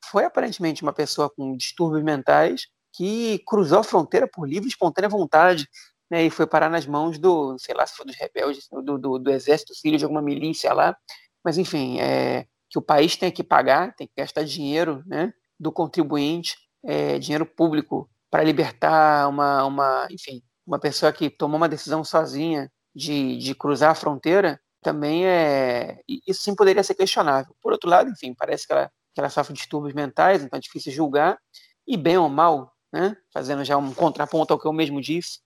Foi 0.04 0.24
aparentemente 0.24 0.82
uma 0.82 0.92
pessoa 0.92 1.28
com 1.28 1.56
distúrbios 1.56 2.04
mentais 2.04 2.68
que 2.92 3.42
cruzou 3.46 3.80
a 3.80 3.84
fronteira 3.84 4.28
por 4.28 4.48
livre 4.48 4.68
e 4.68 4.70
espontânea 4.70 5.08
vontade, 5.10 5.68
né, 6.10 6.24
e 6.24 6.30
foi 6.30 6.46
parar 6.46 6.68
nas 6.68 6.86
mãos 6.86 7.18
do, 7.18 7.56
sei 7.58 7.74
lá 7.74 7.86
se 7.86 7.94
foi 7.94 8.06
dos 8.06 8.16
rebeldes, 8.16 8.68
do, 8.70 8.98
do, 8.98 9.18
do 9.18 9.30
exército 9.30 9.74
sírio, 9.74 9.98
de 9.98 10.04
alguma 10.04 10.22
milícia 10.22 10.72
lá, 10.72 10.96
mas 11.44 11.56
enfim, 11.56 12.00
é, 12.00 12.46
que 12.68 12.78
o 12.78 12.82
país 12.82 13.16
tem 13.16 13.30
que 13.30 13.44
pagar, 13.44 13.94
tem 13.94 14.06
que 14.06 14.14
gastar 14.16 14.44
dinheiro 14.44 15.02
né, 15.06 15.32
do 15.58 15.72
contribuinte, 15.72 16.56
é, 16.84 17.18
dinheiro 17.18 17.46
público, 17.46 18.10
para 18.30 18.44
libertar 18.44 19.28
uma, 19.28 19.64
uma, 19.64 20.08
enfim, 20.10 20.42
uma 20.66 20.78
pessoa 20.78 21.12
que 21.12 21.28
tomou 21.28 21.56
uma 21.56 21.68
decisão 21.68 22.04
sozinha 22.04 22.70
de, 22.94 23.36
de 23.38 23.54
cruzar 23.54 23.90
a 23.90 23.94
fronteira, 23.94 24.60
também 24.82 25.26
é. 25.26 25.98
Isso 26.26 26.42
sim 26.42 26.54
poderia 26.54 26.82
ser 26.82 26.94
questionável. 26.94 27.54
Por 27.60 27.72
outro 27.72 27.90
lado, 27.90 28.10
enfim, 28.10 28.34
parece 28.34 28.66
que 28.66 28.72
ela, 28.72 28.90
que 29.14 29.20
ela 29.20 29.28
sofre 29.28 29.52
distúrbios 29.52 29.94
mentais, 29.94 30.42
então 30.42 30.56
é 30.56 30.60
difícil 30.60 30.92
julgar, 30.92 31.38
e 31.86 31.96
bem 31.96 32.16
ou 32.16 32.28
mal, 32.28 32.72
né, 32.92 33.16
fazendo 33.32 33.64
já 33.64 33.76
um 33.76 33.92
contraponto 33.92 34.52
ao 34.52 34.58
que 34.58 34.66
eu 34.66 34.72
mesmo 34.72 35.00
disse, 35.00 35.40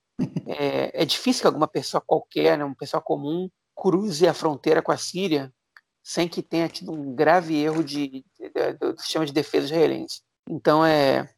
é, 0.47 1.03
é, 1.03 1.05
difícil 1.05 1.43
que 1.43 1.47
alguma 1.47 1.69
pessoa 1.69 2.03
qualquer, 2.05 2.59
né, 2.59 2.65
uma 2.65 2.77
pessoa 2.77 3.01
comum, 3.01 3.49
cruze 3.75 4.27
a 4.27 4.35
fronteira 4.35 4.83
com 4.83 4.93
a 4.93 4.97
Síria 4.97 5.53
sem 6.03 6.29
que 6.29 6.43
tenha 6.43 6.69
tido 6.69 6.93
um 6.93 7.15
grave 7.15 7.57
erro 7.57 7.83
de, 7.83 8.09
de, 8.09 8.25
de, 8.39 8.73
do 8.75 9.01
sistema 9.01 9.25
de 9.25 9.33
defesa 9.33 9.67
israelense. 9.67 10.21
Então, 10.49 10.85
é, 10.85 11.29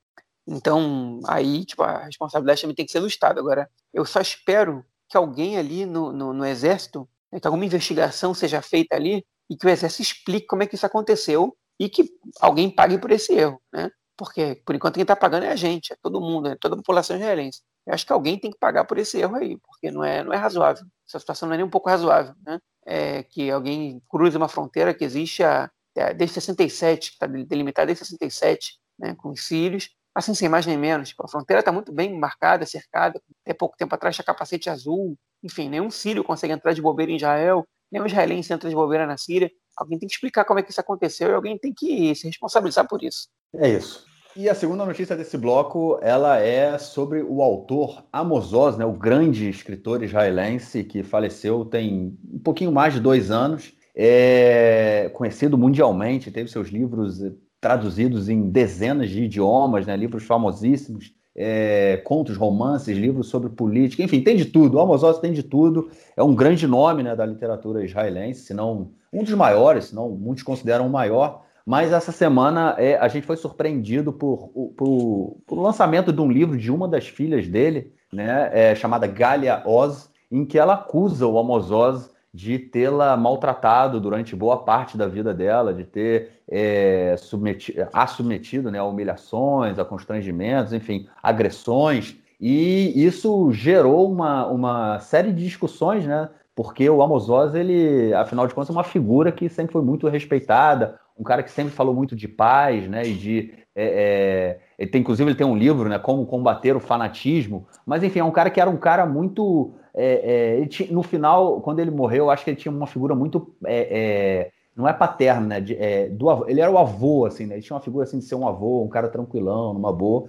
então 0.46 1.20
aí 1.26 1.64
tipo, 1.64 1.82
a 1.82 2.04
responsabilidade 2.04 2.62
também 2.62 2.74
tem 2.74 2.84
que 2.84 2.92
ser 2.92 3.00
do 3.00 3.06
Estado. 3.06 3.38
Agora, 3.38 3.70
eu 3.94 4.04
só 4.04 4.20
espero 4.20 4.84
que 5.08 5.16
alguém 5.16 5.56
ali 5.56 5.86
no, 5.86 6.12
no, 6.12 6.32
no 6.32 6.44
Exército, 6.44 7.08
né, 7.32 7.38
que 7.38 7.46
alguma 7.46 7.64
investigação 7.64 8.34
seja 8.34 8.60
feita 8.60 8.96
ali 8.96 9.24
e 9.48 9.56
que 9.56 9.66
o 9.66 9.70
Exército 9.70 10.02
explique 10.02 10.46
como 10.46 10.64
é 10.64 10.66
que 10.66 10.74
isso 10.74 10.86
aconteceu 10.86 11.56
e 11.78 11.88
que 11.88 12.10
alguém 12.40 12.68
pague 12.68 12.98
por 12.98 13.12
esse 13.12 13.32
erro, 13.34 13.60
né? 13.72 13.90
Porque, 14.16 14.62
por 14.64 14.74
enquanto, 14.74 14.94
quem 14.94 15.02
está 15.02 15.14
pagando 15.14 15.44
é 15.44 15.50
a 15.50 15.56
gente, 15.56 15.92
é 15.92 15.96
todo 16.02 16.20
mundo, 16.20 16.48
é 16.48 16.56
toda 16.56 16.74
a 16.74 16.78
população 16.78 17.16
israelense. 17.16 17.60
Eu 17.86 17.94
acho 17.94 18.06
que 18.06 18.12
alguém 18.12 18.38
tem 18.38 18.50
que 18.50 18.58
pagar 18.58 18.84
por 18.84 18.98
esse 18.98 19.18
erro 19.18 19.36
aí, 19.36 19.58
porque 19.58 19.90
não 19.90 20.02
é, 20.02 20.24
não 20.24 20.32
é 20.32 20.36
razoável. 20.36 20.84
Essa 21.06 21.18
situação 21.18 21.48
não 21.48 21.54
é 21.54 21.58
nem 21.58 21.66
um 21.66 21.70
pouco 21.70 21.88
razoável, 21.88 22.34
né? 22.44 22.58
É 22.86 23.22
que 23.24 23.50
alguém 23.50 24.00
cruze 24.08 24.36
uma 24.36 24.48
fronteira 24.48 24.94
que 24.94 25.04
existe 25.04 25.42
há, 25.44 25.70
é, 25.94 26.14
desde 26.14 26.34
67, 26.34 27.10
que 27.10 27.14
está 27.16 27.26
delimitada 27.26 27.86
desde 27.86 28.04
67, 28.04 28.78
né, 28.98 29.14
com 29.14 29.30
os 29.30 29.46
sírios, 29.46 29.90
assim, 30.14 30.34
sem 30.34 30.48
mais 30.48 30.66
nem 30.66 30.78
menos. 30.78 31.10
Tipo, 31.10 31.24
a 31.24 31.28
fronteira 31.28 31.60
está 31.60 31.70
muito 31.72 31.92
bem 31.92 32.18
marcada, 32.18 32.64
cercada. 32.66 33.20
Até 33.44 33.54
pouco 33.54 33.76
tempo 33.76 33.94
atrás 33.94 34.14
tinha 34.16 34.24
capacete 34.24 34.70
azul. 34.70 35.16
Enfim, 35.42 35.68
nenhum 35.68 35.90
sírio 35.90 36.24
consegue 36.24 36.52
entrar 36.52 36.72
de 36.72 36.82
bobeira 36.82 37.12
em 37.12 37.16
Israel, 37.16 37.66
nenhum 37.90 38.06
israelense 38.06 38.52
entra 38.52 38.68
de 38.68 38.74
bobeira 38.74 39.06
na 39.06 39.16
Síria. 39.16 39.50
Alguém 39.76 39.98
tem 39.98 40.08
que 40.08 40.14
explicar 40.14 40.44
como 40.44 40.58
é 40.58 40.62
que 40.62 40.70
isso 40.70 40.80
aconteceu 40.80 41.30
e 41.30 41.34
alguém 41.34 41.58
tem 41.58 41.72
que 41.72 42.14
se 42.14 42.26
responsabilizar 42.26 42.88
por 42.88 43.02
isso. 43.02 43.28
É 43.54 43.68
isso. 43.68 44.06
E 44.34 44.50
a 44.50 44.54
segunda 44.54 44.84
notícia 44.84 45.16
desse 45.16 45.38
bloco, 45.38 45.98
ela 46.02 46.38
é 46.38 46.76
sobre 46.76 47.22
o 47.22 47.40
autor 47.40 48.04
Amos 48.12 48.52
Oz, 48.52 48.76
né, 48.76 48.84
o 48.84 48.92
grande 48.92 49.48
escritor 49.48 50.02
israelense 50.02 50.84
que 50.84 51.02
faleceu 51.02 51.64
tem 51.64 52.18
um 52.30 52.38
pouquinho 52.38 52.70
mais 52.70 52.92
de 52.92 53.00
dois 53.00 53.30
anos, 53.30 53.72
é 53.94 55.10
conhecido 55.14 55.56
mundialmente, 55.56 56.30
teve 56.30 56.50
seus 56.50 56.68
livros 56.68 57.18
traduzidos 57.58 58.28
em 58.28 58.50
dezenas 58.50 59.08
de 59.08 59.24
idiomas, 59.24 59.86
né, 59.86 59.96
livros 59.96 60.24
famosíssimos, 60.24 61.15
é, 61.36 61.98
contos, 61.98 62.36
romances, 62.36 62.96
livros 62.96 63.28
sobre 63.28 63.50
política, 63.50 64.02
enfim, 64.02 64.22
tem 64.22 64.36
de 64.36 64.46
tudo. 64.46 64.78
O 64.78 64.80
Amos 64.80 65.02
Oz 65.02 65.18
tem 65.18 65.32
de 65.32 65.42
tudo. 65.42 65.90
É 66.16 66.22
um 66.22 66.34
grande 66.34 66.66
nome 66.66 67.02
né, 67.02 67.14
da 67.14 67.26
literatura 67.26 67.84
israelense, 67.84 68.40
se 68.40 68.54
não 68.54 68.90
um 69.12 69.22
dos 69.22 69.34
maiores, 69.34 69.86
se 69.86 69.94
não 69.94 70.08
muitos 70.10 70.42
consideram 70.42 70.86
o 70.86 70.90
maior. 70.90 71.42
Mas 71.64 71.92
essa 71.92 72.12
semana 72.12 72.74
é, 72.78 72.96
a 72.96 73.08
gente 73.08 73.26
foi 73.26 73.36
surpreendido 73.36 74.12
por, 74.12 74.48
por, 74.76 75.36
por, 75.46 75.60
lançamento 75.60 76.12
de 76.12 76.20
um 76.20 76.30
livro 76.30 76.56
de 76.56 76.70
uma 76.70 76.88
das 76.88 77.08
filhas 77.08 77.46
dele, 77.48 77.92
né, 78.12 78.50
é, 78.52 78.74
chamada 78.74 79.06
Galia 79.06 79.62
Oz, 79.66 80.08
em 80.30 80.44
que 80.44 80.58
ela 80.58 80.74
acusa 80.74 81.26
o 81.26 81.38
Amos 81.38 81.70
Oz 81.70 82.10
de 82.36 82.58
tê-la 82.58 83.16
maltratado 83.16 83.98
durante 83.98 84.36
boa 84.36 84.58
parte 84.58 84.98
da 84.98 85.08
vida 85.08 85.32
dela, 85.32 85.72
de 85.72 85.84
ter 85.84 86.32
é, 86.46 87.16
submetido, 87.16 87.88
a 87.90 88.06
submetido 88.06 88.70
né, 88.70 88.78
a 88.78 88.84
humilhações, 88.84 89.78
a 89.78 89.84
constrangimentos, 89.86 90.74
enfim, 90.74 91.08
agressões. 91.22 92.14
E 92.38 92.92
isso 92.94 93.50
gerou 93.52 94.12
uma, 94.12 94.46
uma 94.48 94.98
série 95.00 95.32
de 95.32 95.42
discussões, 95.42 96.04
né? 96.04 96.28
Porque 96.54 96.88
o 96.90 97.00
Amos 97.02 97.30
Oz, 97.30 97.54
ele, 97.54 98.12
afinal 98.12 98.46
de 98.46 98.54
contas, 98.54 98.68
é 98.68 98.72
uma 98.72 98.84
figura 98.84 99.32
que 99.32 99.48
sempre 99.48 99.72
foi 99.72 99.82
muito 99.82 100.06
respeitada, 100.06 101.00
um 101.18 101.24
cara 101.24 101.42
que 101.42 101.50
sempre 101.50 101.72
falou 101.72 101.94
muito 101.94 102.14
de 102.14 102.28
paz, 102.28 102.86
né? 102.86 103.02
E 103.06 103.14
de. 103.14 103.54
É, 103.74 103.84
é, 103.84 104.58
ele 104.78 104.90
tem, 104.90 105.00
inclusive, 105.00 105.30
ele 105.30 105.38
tem 105.38 105.46
um 105.46 105.56
livro, 105.56 105.88
né? 105.88 105.98
Como 105.98 106.26
combater 106.26 106.76
o 106.76 106.80
fanatismo. 106.80 107.66
Mas, 107.86 108.02
enfim, 108.02 108.18
é 108.18 108.24
um 108.24 108.30
cara 108.30 108.50
que 108.50 108.60
era 108.60 108.68
um 108.68 108.76
cara 108.76 109.06
muito. 109.06 109.72
É, 109.96 110.60
é 110.62 110.66
tinha, 110.66 110.92
no 110.92 111.02
final, 111.02 111.60
quando 111.60 111.80
ele 111.80 111.90
morreu, 111.90 112.24
eu 112.24 112.30
acho 112.30 112.44
que 112.44 112.50
ele 112.50 112.56
tinha 112.56 112.72
uma 112.72 112.86
figura 112.86 113.14
muito. 113.14 113.54
É, 113.64 113.88
é, 113.90 114.50
não 114.76 114.86
é 114.86 114.92
paterna, 114.92 115.46
né? 115.46 115.60
De, 115.60 115.74
do, 116.10 116.46
ele 116.48 116.60
era 116.60 116.70
o 116.70 116.76
avô, 116.76 117.24
assim, 117.24 117.46
né? 117.46 117.54
Ele 117.54 117.62
tinha 117.62 117.74
uma 117.74 117.82
figura 117.82 118.04
assim 118.04 118.18
de 118.18 118.26
ser 118.26 118.34
um 118.34 118.46
avô, 118.46 118.82
um 118.82 118.88
cara 118.88 119.08
tranquilão, 119.08 119.72
numa 119.72 119.90
boa. 119.92 120.28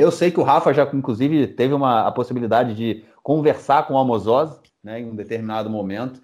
eu 0.00 0.10
sei 0.12 0.30
que 0.30 0.38
o 0.38 0.44
Rafa 0.44 0.72
já, 0.72 0.88
inclusive, 0.94 1.48
teve 1.48 1.74
uma, 1.74 2.06
a 2.06 2.12
possibilidade 2.12 2.74
de 2.74 3.04
conversar 3.24 3.86
com 3.88 3.94
o 3.94 3.98
Amos 3.98 4.26
Oz, 4.28 4.60
né? 4.84 5.00
Em 5.00 5.10
um 5.10 5.16
determinado 5.16 5.68
momento. 5.68 6.20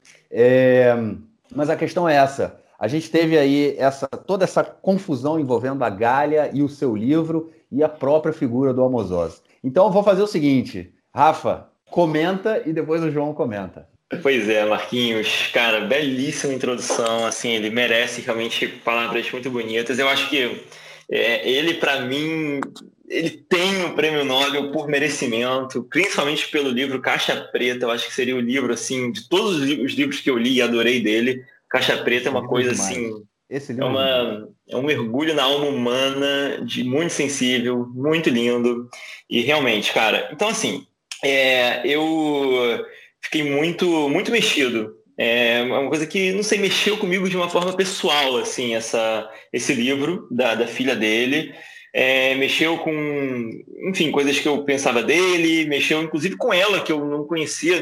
mas 1.53 1.69
a 1.69 1.77
questão 1.77 2.09
é 2.09 2.15
essa. 2.15 2.61
A 2.79 2.87
gente 2.87 3.11
teve 3.11 3.37
aí 3.37 3.75
essa, 3.77 4.07
toda 4.07 4.45
essa 4.45 4.63
confusão 4.63 5.41
envolvendo 5.41 5.83
a 5.83 5.91
Galha 5.91 6.49
e 6.55 6.63
o 6.63 6.69
seu 6.69 6.95
livro 6.95 7.51
e 7.73 7.83
a 7.83 7.89
própria 7.89 8.33
figura 8.33 8.73
do 8.73 8.85
Amos 8.85 9.11
Oz. 9.11 9.43
Então 9.65 9.87
eu 9.87 9.91
vou 9.91 10.05
fazer 10.05 10.23
o 10.23 10.29
seguinte, 10.29 10.95
Rafa, 11.13 11.67
comenta 11.91 12.63
e 12.67 12.73
depois 12.73 13.03
o 13.03 13.11
João 13.11 13.33
comenta. 13.35 13.89
Pois 14.23 14.49
é, 14.49 14.65
Marquinhos, 14.65 15.49
cara, 15.53 15.83
belíssima 15.83 16.55
introdução, 16.55 17.27
assim, 17.27 17.51
ele 17.51 17.69
merece 17.69 18.23
realmente 18.23 18.67
palavras 18.67 19.31
muito 19.31 19.51
bonitas. 19.51 19.99
Eu 19.99 20.09
acho 20.09 20.31
que 20.31 20.65
é, 21.11 21.47
ele, 21.47 21.75
para 21.75 22.01
mim, 22.01 22.61
ele 23.07 23.31
tem 23.31 23.85
o 23.85 23.95
prêmio 23.95 24.25
Nobel 24.25 24.73
por 24.73 24.89
merecimento, 24.89 25.83
principalmente 25.85 26.49
pelo 26.49 26.71
livro 26.71 27.03
Caixa 27.03 27.37
Preta. 27.53 27.85
Eu 27.85 27.91
acho 27.91 28.07
que 28.07 28.15
seria 28.15 28.35
o 28.35 28.41
livro, 28.41 28.73
assim, 28.73 29.13
de 29.13 29.29
todos 29.29 29.57
os 29.57 29.93
livros 29.93 30.21
que 30.21 30.31
eu 30.31 30.39
li 30.39 30.55
e 30.55 30.63
adorei 30.63 31.01
dele, 31.01 31.45
Caixa 31.69 31.97
Preta 31.99 32.29
é 32.29 32.31
uma 32.31 32.47
coisa 32.47 32.73
demais. 32.73 32.91
assim. 32.91 33.23
Esse 33.51 33.79
é, 33.79 33.85
uma, 33.85 34.49
é 34.69 34.77
um 34.77 34.83
mergulho 34.83 35.35
na 35.35 35.45
alma 35.45 35.67
humana, 35.67 36.61
de 36.63 36.85
muito 36.85 37.13
sensível, 37.13 37.87
muito 37.95 38.29
lindo. 38.29 38.91
E 39.29 39.41
realmente, 39.41 39.93
cara. 39.93 40.29
Então, 40.31 40.49
assim, 40.49 40.87
é, 41.25 41.81
eu 41.85 42.85
fiquei 43.21 43.43
muito, 43.43 44.09
muito 44.09 44.31
mexido 44.31 44.97
É 45.17 45.63
uma 45.63 45.89
coisa 45.89 46.07
que, 46.07 46.33
não 46.33 46.43
sei, 46.43 46.59
mexeu 46.59 46.97
comigo 46.97 47.29
de 47.29 47.37
uma 47.37 47.51
forma 47.51 47.73
pessoal, 47.73 48.37
assim, 48.37 48.75
essa, 48.75 49.29
esse 49.53 49.75
livro 49.75 50.29
da, 50.31 50.55
da 50.55 50.67
filha 50.67 50.95
dele. 50.95 51.55
É, 51.93 52.35
mexeu 52.35 52.79
com, 52.79 53.51
enfim, 53.89 54.11
coisas 54.11 54.39
que 54.39 54.47
eu 54.47 54.63
pensava 54.63 55.03
dele, 55.03 55.65
mexeu 55.65 56.03
inclusive 56.03 56.37
com 56.37 56.53
ela, 56.53 56.83
que 56.83 56.93
eu 56.93 57.05
não 57.05 57.25
conhecia, 57.25 57.81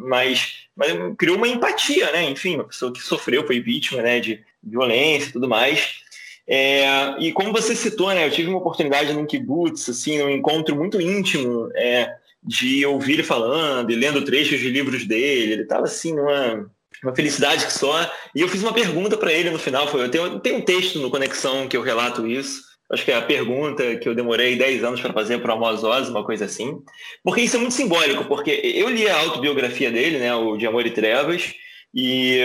mas, 0.00 0.66
mas 0.74 0.92
criou 1.18 1.36
uma 1.36 1.46
empatia, 1.46 2.10
né? 2.10 2.24
Enfim, 2.30 2.56
uma 2.56 2.64
pessoa 2.64 2.92
que 2.92 3.00
sofreu, 3.00 3.46
foi 3.46 3.60
vítima 3.60 4.02
né, 4.02 4.18
de 4.18 4.42
violência 4.62 5.28
e 5.28 5.32
tudo 5.32 5.48
mais. 5.48 6.02
É, 6.46 7.16
e 7.20 7.32
como 7.32 7.52
você 7.52 7.74
citou, 7.76 8.12
né, 8.12 8.26
eu 8.26 8.30
tive 8.30 8.48
uma 8.48 8.58
oportunidade 8.58 9.12
num 9.12 9.26
kibutz, 9.26 9.88
assim, 9.88 10.18
num 10.18 10.30
encontro 10.30 10.74
muito 10.76 11.00
íntimo, 11.00 11.70
é, 11.74 12.14
de 12.44 12.84
ouvir 12.84 13.14
ele 13.14 13.22
falando 13.22 13.90
e 13.90 13.96
lendo 13.96 14.24
trechos 14.24 14.60
de 14.60 14.68
livros 14.68 15.06
dele. 15.06 15.52
Ele 15.52 15.62
estava 15.62 15.84
assim 15.84 16.14
numa 16.14 16.70
uma 17.02 17.14
felicidade 17.14 17.66
que 17.66 17.72
só. 17.72 18.10
E 18.34 18.40
eu 18.40 18.48
fiz 18.48 18.62
uma 18.62 18.72
pergunta 18.72 19.16
para 19.16 19.32
ele 19.32 19.50
no 19.50 19.58
final. 19.58 19.86
Foi, 19.86 20.02
eu 20.02 20.10
tenho, 20.10 20.40
tenho 20.40 20.56
um 20.56 20.62
texto 20.62 20.98
no 20.98 21.10
Conexão 21.10 21.68
que 21.68 21.76
eu 21.76 21.82
relato 21.82 22.26
isso. 22.26 22.62
Acho 22.90 23.04
que 23.04 23.10
é 23.10 23.16
a 23.16 23.22
pergunta 23.22 23.96
que 23.96 24.08
eu 24.08 24.14
demorei 24.14 24.56
10 24.56 24.84
anos 24.84 25.00
para 25.00 25.12
fazer 25.12 25.38
para 25.38 25.54
a 25.54 25.56
Ozzy, 25.56 26.10
uma 26.10 26.24
coisa 26.24 26.44
assim. 26.44 26.78
Porque 27.22 27.40
isso 27.40 27.56
é 27.56 27.58
muito 27.58 27.74
simbólico, 27.74 28.24
porque 28.26 28.50
eu 28.50 28.88
li 28.88 29.08
a 29.08 29.18
autobiografia 29.20 29.90
dele, 29.90 30.18
né, 30.18 30.34
o 30.34 30.56
De 30.56 30.66
Amor 30.66 30.86
e 30.86 30.90
Trevas, 30.90 31.54
e 31.94 32.40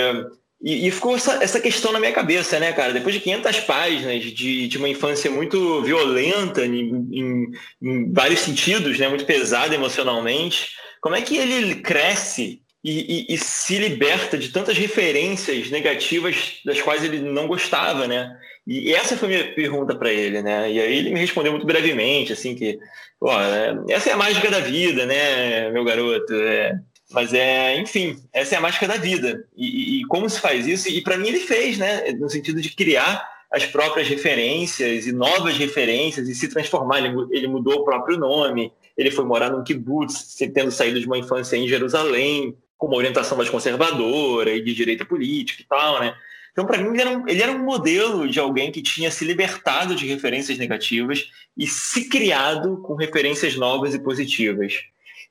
e, 0.61 0.87
e, 0.87 0.91
ficou 0.91 1.15
essa, 1.15 1.41
essa, 1.41 1.59
questão 1.59 1.93
na 1.93 1.99
minha 1.99 2.11
cabeça, 2.11 2.59
né, 2.59 2.73
cara? 2.73 2.91
Depois 2.91 3.15
de 3.15 3.21
500 3.21 3.59
páginas 3.61 4.23
de, 4.23 4.67
de 4.67 4.77
uma 4.77 4.89
infância 4.89 5.31
muito 5.31 5.81
violenta 5.83 6.65
em, 6.65 7.07
em, 7.11 7.51
em, 7.81 8.11
vários 8.11 8.41
sentidos, 8.41 8.99
né, 8.99 9.07
muito 9.07 9.25
pesada 9.25 9.73
emocionalmente, 9.73 10.71
como 10.99 11.15
é 11.15 11.21
que 11.21 11.37
ele 11.37 11.75
cresce 11.75 12.61
e, 12.83 13.25
e, 13.29 13.33
e, 13.33 13.37
se 13.37 13.77
liberta 13.77 14.37
de 14.37 14.49
tantas 14.49 14.77
referências 14.77 15.69
negativas 15.69 16.59
das 16.65 16.81
quais 16.81 17.03
ele 17.03 17.19
não 17.19 17.47
gostava, 17.47 18.07
né? 18.07 18.37
E 18.67 18.93
essa 18.93 19.17
foi 19.17 19.27
a 19.27 19.31
minha 19.31 19.53
pergunta 19.53 19.95
para 19.95 20.11
ele, 20.11 20.41
né? 20.41 20.71
E 20.71 20.79
aí 20.79 20.97
ele 20.97 21.11
me 21.11 21.19
respondeu 21.19 21.51
muito 21.51 21.65
brevemente, 21.65 22.33
assim, 22.33 22.53
que, 22.53 22.79
é, 23.27 23.93
essa 23.93 24.09
é 24.09 24.13
a 24.13 24.17
mágica 24.17 24.49
da 24.49 24.59
vida, 24.59 25.05
né, 25.05 25.69
meu 25.71 25.83
garoto? 25.83 26.33
É, 26.33 26.79
mas 27.11 27.33
é, 27.33 27.77
enfim, 27.79 28.21
essa 28.31 28.55
é 28.55 28.57
a 28.57 28.61
mágica 28.61 28.87
da 28.87 28.97
vida. 28.97 29.45
E, 29.55 29.99
e 29.99 30.05
como 30.05 30.29
se 30.29 30.39
faz 30.39 30.67
isso? 30.67 30.89
E 30.89 31.01
para 31.01 31.17
mim 31.17 31.27
ele 31.27 31.39
fez, 31.39 31.77
né? 31.77 32.11
No 32.13 32.29
sentido 32.29 32.61
de 32.61 32.69
criar 32.75 33.27
as 33.51 33.65
próprias 33.65 34.07
referências 34.07 35.07
e 35.07 35.11
novas 35.11 35.57
referências 35.57 36.29
e 36.29 36.35
se 36.35 36.47
transformar. 36.47 36.99
Ele, 36.99 37.15
ele 37.31 37.47
mudou 37.47 37.79
o 37.79 37.83
próprio 37.83 38.17
nome, 38.17 38.71
ele 38.95 39.09
foi 39.09 39.25
morar 39.25 39.49
num 39.49 39.63
kibbutz, 39.63 40.35
tendo 40.53 40.71
saído 40.71 40.99
de 40.99 41.07
uma 41.07 41.17
infância 41.17 41.57
em 41.57 41.67
Jerusalém, 41.67 42.55
com 42.77 42.87
uma 42.87 42.97
orientação 42.97 43.37
mais 43.37 43.49
conservadora 43.49 44.51
e 44.51 44.61
de 44.61 44.73
direita 44.73 45.03
política 45.03 45.61
e 45.61 45.65
tal, 45.65 45.99
né? 45.99 46.15
Então, 46.51 46.65
para 46.65 46.77
mim, 46.77 46.89
ele 46.89 47.01
era, 47.01 47.09
um, 47.09 47.27
ele 47.27 47.41
era 47.41 47.51
um 47.51 47.63
modelo 47.63 48.27
de 48.27 48.39
alguém 48.39 48.71
que 48.71 48.81
tinha 48.81 49.09
se 49.09 49.23
libertado 49.23 49.95
de 49.95 50.05
referências 50.05 50.57
negativas 50.57 51.29
e 51.57 51.67
se 51.67 52.09
criado 52.09 52.77
com 52.81 52.95
referências 52.95 53.55
novas 53.55 53.93
e 53.93 53.99
positivas. 53.99 54.73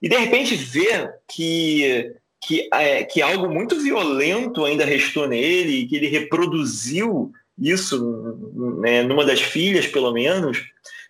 E 0.00 0.08
de 0.08 0.16
repente 0.16 0.54
ver 0.54 1.12
que, 1.28 2.12
que, 2.40 2.68
é, 2.72 3.04
que 3.04 3.20
algo 3.20 3.48
muito 3.48 3.80
violento 3.80 4.64
ainda 4.64 4.84
restou 4.84 5.26
nele, 5.26 5.86
que 5.86 5.96
ele 5.96 6.08
reproduziu 6.08 7.32
isso 7.58 8.78
né, 8.80 9.02
numa 9.02 9.24
das 9.24 9.40
filhas, 9.40 9.86
pelo 9.86 10.12
menos, 10.12 10.62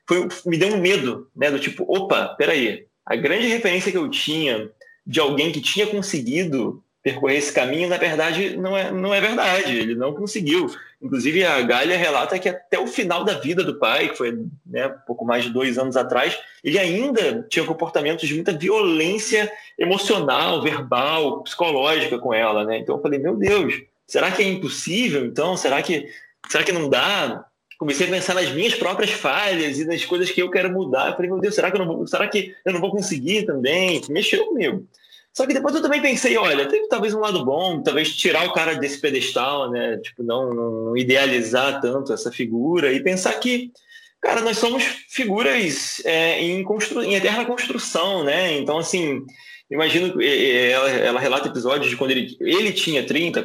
foi, 0.06 0.27
me 0.47 0.56
deu 0.56 0.74
um 0.74 0.81
medo, 0.81 1.28
né? 1.36 1.51
Do 1.51 1.60
tipo, 1.60 1.85
opa, 1.86 2.28
peraí, 2.39 2.86
a 3.05 3.15
grande 3.15 3.47
referência 3.48 3.93
que 3.93 3.98
eu 3.98 4.09
tinha 4.09 4.70
de 5.06 5.20
alguém 5.20 5.52
que 5.52 5.60
tinha 5.60 5.86
conseguido 5.86 6.82
percorrer 7.03 7.39
esse 7.39 7.53
caminho, 7.53 7.89
na 7.89 7.97
verdade, 7.97 8.57
não 8.57 8.77
é, 8.77 8.91
não 8.91 9.15
é 9.15 9.20
verdade. 9.20 9.77
Ele 9.77 9.95
não 9.95 10.12
conseguiu. 10.12 10.69
Inclusive, 11.01 11.45
a 11.45 11.61
Galha 11.62 11.97
relata 11.97 12.39
que 12.39 12.49
até 12.49 12.79
o 12.79 12.87
final 12.87 13.25
da 13.25 13.35
vida 13.35 13.62
do 13.62 13.79
pai, 13.79 14.09
que 14.09 14.16
foi 14.16 14.47
né, 14.66 14.89
pouco 15.07 15.25
mais 15.25 15.45
de 15.45 15.51
dois 15.51 15.79
anos 15.79 15.97
atrás, 15.97 16.37
ele 16.62 16.79
ainda 16.79 17.47
tinha 17.49 17.65
comportamentos 17.65 18.27
de 18.27 18.35
muita 18.35 18.53
violência 18.53 19.51
emocional, 19.79 20.61
verbal, 20.61 21.43
psicológica 21.43 22.19
com 22.19 22.35
ela. 22.35 22.65
Né? 22.65 22.79
Então, 22.79 22.97
eu 22.97 23.03
falei, 23.03 23.19
meu 23.20 23.37
Deus, 23.37 23.75
será 24.07 24.31
que 24.33 24.43
é 24.43 24.49
impossível? 24.49 25.25
Então, 25.25 25.57
será 25.57 25.81
que, 25.81 26.09
será 26.49 26.65
que 26.65 26.73
não 26.73 26.89
dá? 26.89 27.45
Comecei 27.79 28.09
a 28.09 28.11
pensar 28.11 28.35
nas 28.35 28.51
minhas 28.51 28.75
próprias 28.75 29.12
falhas 29.12 29.79
e 29.79 29.85
nas 29.85 30.05
coisas 30.05 30.33
que 30.33 30.43
eu 30.43 30.51
quero 30.51 30.69
mudar. 30.69 31.11
Eu 31.11 31.15
falei, 31.15 31.31
meu 31.31 31.39
Deus, 31.39 31.55
será 31.55 31.70
que 31.70 31.77
eu 31.77 31.85
não 31.85 31.97
vou, 31.97 32.07
será 32.09 32.27
que 32.27 32.57
eu 32.65 32.73
não 32.73 32.81
vou 32.81 32.91
conseguir 32.91 33.47
também? 33.47 34.03
Mexeu 34.11 34.47
comigo. 34.47 34.85
Só 35.39 35.47
que 35.47 35.55
depois 35.55 35.73
eu 35.73 35.81
também 35.81 36.02
pensei, 36.02 36.36
olha, 36.36 36.66
tem 36.66 36.89
talvez 36.89 37.15
um 37.15 37.20
lado 37.20 37.44
bom, 37.44 37.81
talvez 37.81 38.12
tirar 38.16 38.44
o 38.44 38.52
cara 38.52 38.74
desse 38.74 39.01
pedestal, 39.01 39.70
né? 39.70 39.97
Tipo, 39.98 40.24
não, 40.24 40.52
não 40.52 40.97
idealizar 40.97 41.81
tanto 41.81 42.12
essa 42.12 42.32
figura 42.32 42.93
e 42.93 43.01
pensar 43.01 43.32
que, 43.35 43.70
cara, 44.20 44.40
nós 44.40 44.59
somos 44.59 44.82
figuras 45.09 46.02
é, 46.05 46.43
em, 46.43 46.65
constru... 46.65 47.05
em 47.05 47.15
eterna 47.15 47.44
construção, 47.44 48.24
né? 48.24 48.59
Então, 48.59 48.78
assim, 48.78 49.24
imagino 49.70 50.20
ela, 50.20 50.90
ela 50.90 51.20
relata 51.20 51.47
episódios 51.47 51.89
de 51.89 51.97
quando 51.97 52.10
ele, 52.10 52.36
ele 52.40 52.73
tinha 52.73 53.06
30, 53.06 53.40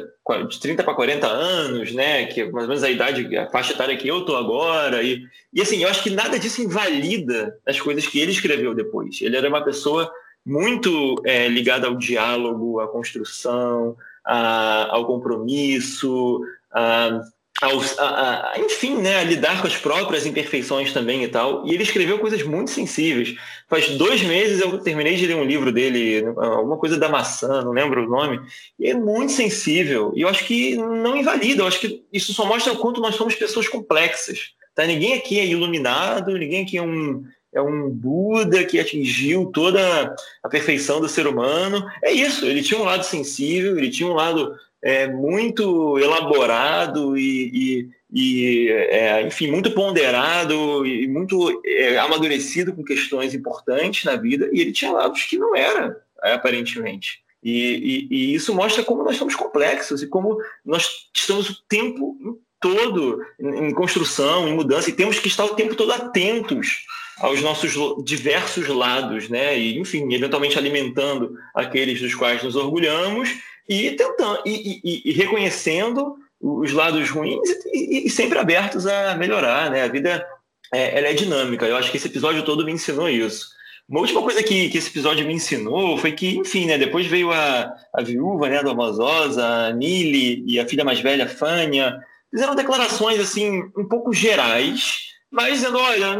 de 0.48 0.58
30 0.58 0.82
para 0.82 0.94
40 0.94 1.28
anos, 1.28 1.92
né? 1.92 2.26
Que 2.26 2.40
é 2.40 2.50
mais 2.50 2.64
ou 2.64 2.70
menos 2.70 2.82
a 2.82 2.90
idade, 2.90 3.36
a 3.36 3.48
faixa 3.50 3.72
etária 3.72 3.96
que 3.96 4.08
eu 4.08 4.24
tô 4.24 4.34
agora. 4.34 5.00
E, 5.00 5.22
e 5.52 5.62
assim, 5.62 5.80
eu 5.80 5.88
acho 5.88 6.02
que 6.02 6.10
nada 6.10 6.40
disso 6.40 6.60
invalida 6.60 7.56
as 7.64 7.80
coisas 7.80 8.04
que 8.04 8.18
ele 8.18 8.32
escreveu 8.32 8.74
depois. 8.74 9.22
Ele 9.22 9.36
era 9.36 9.48
uma 9.48 9.62
pessoa 9.64 10.10
muito 10.44 11.22
é, 11.24 11.48
ligada 11.48 11.86
ao 11.86 11.96
diálogo, 11.96 12.80
à 12.80 12.88
construção, 12.88 13.96
a, 14.24 14.88
ao 14.90 15.06
compromisso, 15.06 16.40
a, 16.70 17.20
a, 17.62 18.52
a, 18.52 18.58
enfim, 18.58 18.96
né, 18.96 19.16
a 19.20 19.24
lidar 19.24 19.60
com 19.60 19.66
as 19.66 19.76
próprias 19.76 20.26
imperfeições 20.26 20.92
também 20.92 21.22
e 21.22 21.28
tal. 21.28 21.66
E 21.66 21.72
ele 21.72 21.82
escreveu 21.82 22.18
coisas 22.18 22.42
muito 22.42 22.70
sensíveis. 22.70 23.36
Faz 23.68 23.88
dois 23.96 24.22
meses 24.22 24.60
eu 24.60 24.78
terminei 24.78 25.16
de 25.16 25.26
ler 25.26 25.36
um 25.36 25.44
livro 25.44 25.72
dele, 25.72 26.24
alguma 26.36 26.76
coisa 26.76 26.98
da 26.98 27.08
maçã, 27.08 27.62
não 27.62 27.72
lembro 27.72 28.04
o 28.04 28.08
nome, 28.08 28.40
e 28.78 28.90
é 28.90 28.94
muito 28.94 29.32
sensível. 29.32 30.12
E 30.14 30.22
eu 30.22 30.28
acho 30.28 30.44
que 30.44 30.76
não 30.76 31.16
invalida, 31.16 31.62
eu 31.62 31.66
acho 31.66 31.80
que 31.80 32.04
isso 32.12 32.34
só 32.34 32.44
mostra 32.44 32.72
o 32.72 32.78
quanto 32.78 33.00
nós 33.00 33.14
somos 33.14 33.34
pessoas 33.34 33.68
complexas. 33.68 34.52
Tá? 34.74 34.84
Ninguém 34.84 35.14
aqui 35.14 35.38
é 35.38 35.46
iluminado, 35.46 36.36
ninguém 36.36 36.64
aqui 36.64 36.76
é 36.76 36.82
um, 36.82 37.24
é 37.54 37.62
um 37.62 37.88
Buda 37.88 38.64
que 38.64 38.80
atingiu 38.80 39.46
toda 39.46 40.14
a 40.42 40.48
perfeição 40.48 41.00
do 41.00 41.08
ser 41.08 41.26
humano. 41.26 41.88
É 42.02 42.12
isso, 42.12 42.44
ele 42.44 42.62
tinha 42.62 42.80
um 42.80 42.84
lado 42.84 43.04
sensível, 43.04 43.78
ele 43.78 43.90
tinha 43.90 44.08
um 44.08 44.14
lado 44.14 44.58
é, 44.82 45.06
muito 45.06 45.98
elaborado 45.98 47.16
e, 47.16 47.88
e, 48.12 48.66
e 48.66 48.68
é, 48.70 49.22
enfim, 49.22 49.50
muito 49.50 49.70
ponderado 49.70 50.84
e 50.84 51.06
muito 51.06 51.62
é, 51.64 51.96
amadurecido 51.96 52.74
com 52.74 52.84
questões 52.84 53.32
importantes 53.32 54.04
na 54.04 54.16
vida, 54.16 54.50
e 54.52 54.60
ele 54.60 54.72
tinha 54.72 54.92
lados 54.92 55.22
que 55.22 55.38
não 55.38 55.54
era, 55.56 56.02
aparentemente. 56.20 57.22
E, 57.42 58.08
e, 58.10 58.14
e, 58.14 58.34
isso 58.34 58.54
mostra 58.54 58.82
como 58.82 59.04
nós 59.04 59.16
somos 59.16 59.34
complexos 59.34 60.02
e 60.02 60.06
como 60.06 60.38
nós 60.64 61.08
estamos 61.14 61.50
o 61.50 61.62
tempo 61.68 62.40
todo 62.58 63.22
em 63.38 63.72
construção, 63.74 64.48
em 64.48 64.54
mudança, 64.54 64.88
e 64.88 64.94
temos 64.94 65.18
que 65.18 65.28
estar 65.28 65.44
o 65.44 65.54
tempo 65.54 65.74
todo 65.74 65.92
atentos 65.92 66.84
aos 67.18 67.40
nossos 67.40 67.72
diversos 68.04 68.66
lados, 68.68 69.28
né? 69.28 69.58
E, 69.58 69.78
enfim, 69.78 70.12
eventualmente 70.12 70.58
alimentando 70.58 71.36
aqueles 71.54 72.00
dos 72.00 72.14
quais 72.14 72.42
nos 72.42 72.56
orgulhamos 72.56 73.30
e 73.68 73.92
tentando 73.92 74.42
e, 74.44 74.80
e, 74.84 75.10
e 75.10 75.12
reconhecendo 75.12 76.16
os 76.40 76.72
lados 76.72 77.08
ruins 77.10 77.48
e, 77.72 78.10
sempre 78.10 78.38
abertos 78.38 78.86
a 78.86 79.14
melhorar, 79.16 79.70
né? 79.70 79.82
A 79.82 79.88
vida 79.88 80.26
é, 80.72 80.98
ela 80.98 81.08
é 81.08 81.12
dinâmica. 81.14 81.66
Eu 81.66 81.76
acho 81.76 81.90
que 81.90 81.96
esse 81.96 82.08
episódio 82.08 82.44
todo 82.44 82.64
me 82.64 82.72
ensinou 82.72 83.08
isso. 83.08 83.54
Uma 83.88 84.00
última 84.00 84.22
coisa 84.22 84.42
que, 84.42 84.70
que 84.70 84.78
esse 84.78 84.88
episódio 84.88 85.26
me 85.26 85.34
ensinou 85.34 85.98
foi 85.98 86.12
que, 86.12 86.38
enfim, 86.38 86.66
né, 86.66 86.78
depois 86.78 87.06
veio 87.06 87.30
a, 87.30 87.70
a 87.94 88.02
viúva 88.02 88.48
né, 88.48 88.62
do 88.62 88.70
Amazosa, 88.70 89.46
a 89.46 89.72
Nili 89.72 90.42
e 90.46 90.58
a 90.58 90.66
filha 90.66 90.84
mais 90.84 91.00
velha, 91.00 91.28
Fânia, 91.28 91.98
fizeram 92.30 92.54
declarações 92.54 93.20
assim 93.20 93.62
um 93.76 93.86
pouco 93.86 94.12
gerais, 94.12 95.08
mas 95.30 95.54
dizendo, 95.54 95.78
olha, 95.78 96.18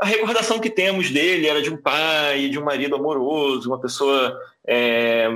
a 0.00 0.06
recordação 0.06 0.60
que 0.60 0.70
temos 0.70 1.10
dele 1.10 1.48
era 1.48 1.60
de 1.60 1.70
um 1.70 1.76
pai, 1.76 2.48
de 2.48 2.58
um 2.58 2.64
marido 2.64 2.94
amoroso, 2.94 3.68
uma 3.68 3.80
pessoa 3.80 4.38
é, 4.66 5.28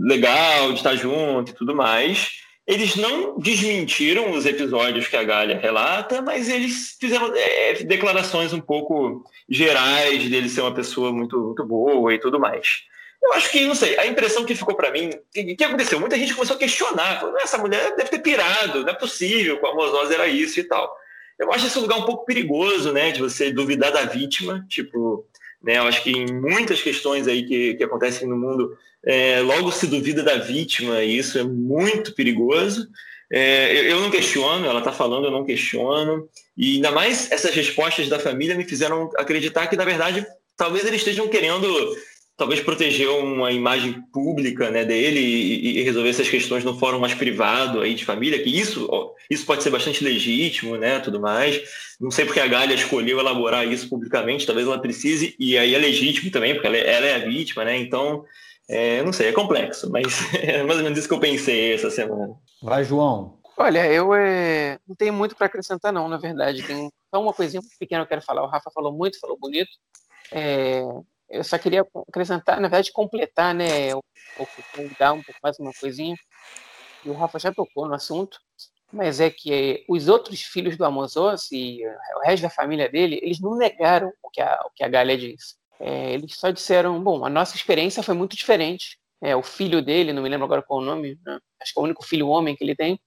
legal 0.00 0.70
de 0.72 0.78
estar 0.78 0.94
junto 0.94 1.50
e 1.50 1.54
tudo 1.54 1.74
mais. 1.74 2.44
Eles 2.66 2.96
não 2.96 3.38
desmentiram 3.38 4.32
os 4.32 4.44
episódios 4.44 5.06
que 5.06 5.16
a 5.16 5.24
Galha 5.24 5.58
relata, 5.58 6.20
mas 6.20 6.48
eles 6.48 6.96
fizeram 7.00 7.32
é, 7.34 7.74
declarações 7.84 8.52
um 8.52 8.60
pouco 8.60 9.24
gerais 9.48 10.28
dele 10.28 10.48
ser 10.48 10.60
uma 10.60 10.74
pessoa 10.74 11.12
muito, 11.12 11.38
muito 11.38 11.64
boa 11.64 12.12
e 12.14 12.18
tudo 12.18 12.38
mais. 12.38 12.82
Eu 13.22 13.32
acho 13.32 13.50
que, 13.50 13.66
não 13.66 13.74
sei, 13.74 13.98
a 13.98 14.06
impressão 14.06 14.44
que 14.44 14.54
ficou 14.54 14.74
para 14.74 14.90
mim, 14.90 15.08
o 15.08 15.20
que, 15.32 15.56
que, 15.56 15.64
aconteceu? 15.64 15.98
Muita 15.98 16.16
gente 16.16 16.34
começou 16.34 16.54
a 16.54 16.58
questionar, 16.58 17.18
falou, 17.18 17.38
essa 17.38 17.58
mulher 17.58 17.96
deve 17.96 18.10
ter 18.10 18.18
pirado, 18.20 18.82
não 18.82 18.88
é 18.88 18.94
possível, 18.94 19.58
com 19.58 19.66
a 19.66 19.74
Mozosa 19.74 20.14
era 20.14 20.28
isso 20.28 20.60
e 20.60 20.64
tal. 20.64 20.92
Eu 21.38 21.52
acho 21.52 21.66
esse 21.66 21.78
lugar 21.78 21.98
um 21.98 22.04
pouco 22.04 22.24
perigoso, 22.24 22.92
né? 22.92 23.12
De 23.12 23.20
você 23.20 23.52
duvidar 23.52 23.92
da 23.92 24.04
vítima, 24.04 24.64
tipo, 24.68 25.26
Né? 25.62 25.78
Eu 25.78 25.82
acho 25.84 26.02
que 26.02 26.10
em 26.10 26.32
muitas 26.32 26.80
questões 26.80 27.26
aí 27.26 27.44
que, 27.44 27.74
que 27.74 27.84
acontecem 27.84 28.28
no 28.28 28.36
mundo, 28.36 28.76
é, 29.04 29.40
logo 29.40 29.70
se 29.72 29.86
duvida 29.86 30.22
da 30.22 30.36
vítima, 30.36 31.02
e 31.02 31.18
isso 31.18 31.38
é 31.38 31.44
muito 31.44 32.14
perigoso. 32.14 32.88
É, 33.30 33.90
eu 33.90 34.00
não 34.00 34.10
questiono, 34.10 34.66
ela 34.66 34.78
está 34.78 34.92
falando, 34.92 35.26
eu 35.26 35.30
não 35.30 35.44
questiono. 35.44 36.28
E 36.56 36.76
ainda 36.76 36.92
mais 36.92 37.30
essas 37.32 37.54
respostas 37.54 38.08
da 38.08 38.18
família 38.18 38.54
me 38.54 38.64
fizeram 38.64 39.10
acreditar 39.16 39.66
que, 39.66 39.76
na 39.76 39.84
verdade, 39.84 40.24
talvez 40.56 40.84
eles 40.84 41.00
estejam 41.00 41.28
querendo 41.28 41.66
talvez 42.36 42.60
proteger 42.60 43.08
uma 43.08 43.50
imagem 43.50 44.02
pública 44.12 44.70
né, 44.70 44.84
dele 44.84 45.20
e, 45.20 45.78
e, 45.78 45.82
resolver 45.82 46.10
essas 46.10 46.28
questões 46.28 46.62
no 46.62 46.78
fórum 46.78 46.98
mais 46.98 47.14
privado 47.14 47.80
aí 47.80 47.94
de 47.94 48.04
família, 48.04 48.42
que 48.42 48.50
isso, 48.50 48.88
isso 49.30 49.46
pode 49.46 49.62
ser 49.62 49.70
bastante 49.70 50.04
legítimo, 50.04 50.76
né, 50.76 51.00
tudo 51.00 51.18
mais. 51.18 51.62
Não 51.98 52.10
sei 52.10 52.26
porque 52.26 52.40
a 52.40 52.46
Galha 52.46 52.74
escolheu 52.74 53.18
elaborar 53.18 53.66
isso 53.66 53.88
publicamente, 53.88 54.44
talvez 54.44 54.66
ela 54.66 54.78
precise, 54.78 55.34
e 55.40 55.56
aí 55.56 55.74
é 55.74 55.78
legítimo 55.78 56.30
também, 56.30 56.52
porque 56.52 56.66
ela, 56.66 56.76
é, 56.76 56.94
ela 56.94 57.06
é 57.06 57.14
a 57.14 57.26
vítima, 57.26 57.64
né, 57.64 57.76
então, 57.78 58.24
é, 58.68 59.02
não 59.02 59.14
sei, 59.14 59.28
é 59.28 59.32
complexo, 59.32 59.90
mas 59.90 60.04
é 60.36 60.62
mais 60.62 60.78
ou 60.78 60.84
menos 60.84 60.98
isso 60.98 61.08
que 61.08 61.14
eu 61.14 61.20
pensei 61.20 61.72
essa 61.72 61.90
semana. 61.90 62.34
Vai, 62.62 62.84
João. 62.84 63.38
Olha, 63.58 63.90
eu 63.90 64.14
é... 64.14 64.78
não 64.86 64.94
tenho 64.94 65.14
muito 65.14 65.34
para 65.34 65.46
acrescentar 65.46 65.90
não, 65.90 66.06
na 66.06 66.18
verdade, 66.18 66.62
tem 66.62 66.90
só 67.10 67.22
uma 67.22 67.32
coisinha 67.32 67.62
pequena 67.78 68.02
que 68.02 68.04
eu 68.04 68.08
quero 68.10 68.26
falar, 68.26 68.42
o 68.42 68.48
Rafa 68.48 68.70
falou 68.70 68.92
muito, 68.92 69.18
falou 69.18 69.38
bonito, 69.38 69.70
é, 70.30 70.82
eu 71.28 71.44
só 71.44 71.58
queria 71.58 71.86
acrescentar, 72.08 72.56
na 72.56 72.68
verdade, 72.68 72.92
completar, 72.92 73.54
né, 73.54 73.94
um 73.94 74.00
pouco, 74.36 74.52
dar 74.98 75.12
um 75.12 75.22
pouco 75.22 75.40
mais 75.42 75.58
uma 75.58 75.72
coisinha. 75.80 76.16
E 77.04 77.10
o 77.10 77.14
Rafa 77.14 77.38
já 77.38 77.52
tocou 77.52 77.86
no 77.86 77.94
assunto, 77.94 78.38
mas 78.92 79.20
é 79.20 79.30
que 79.30 79.84
os 79.88 80.08
outros 80.08 80.42
filhos 80.42 80.76
do 80.76 80.84
Amozos 80.84 81.50
e 81.52 81.80
o 82.16 82.26
resto 82.26 82.42
da 82.42 82.50
família 82.50 82.88
dele, 82.88 83.18
eles 83.22 83.40
não 83.40 83.56
negaram 83.56 84.12
o 84.22 84.30
que 84.30 84.40
a, 84.40 84.60
o 84.64 84.70
que 84.74 84.84
a 84.84 84.88
Galia 84.88 85.16
disse. 85.16 85.56
É, 85.78 86.12
eles 86.14 86.36
só 86.36 86.50
disseram, 86.50 87.02
bom, 87.02 87.24
a 87.24 87.28
nossa 87.28 87.56
experiência 87.56 88.02
foi 88.02 88.14
muito 88.14 88.36
diferente. 88.36 88.98
É, 89.20 89.34
o 89.34 89.42
filho 89.42 89.82
dele, 89.82 90.12
não 90.12 90.22
me 90.22 90.28
lembro 90.28 90.44
agora 90.44 90.62
qual 90.62 90.80
o 90.80 90.84
nome, 90.84 91.18
né? 91.24 91.38
acho 91.60 91.72
que 91.72 91.78
é 91.78 91.82
o 91.82 91.84
único 91.84 92.04
filho 92.04 92.28
homem 92.28 92.54
que 92.54 92.62
ele 92.62 92.74
tem, 92.74 93.00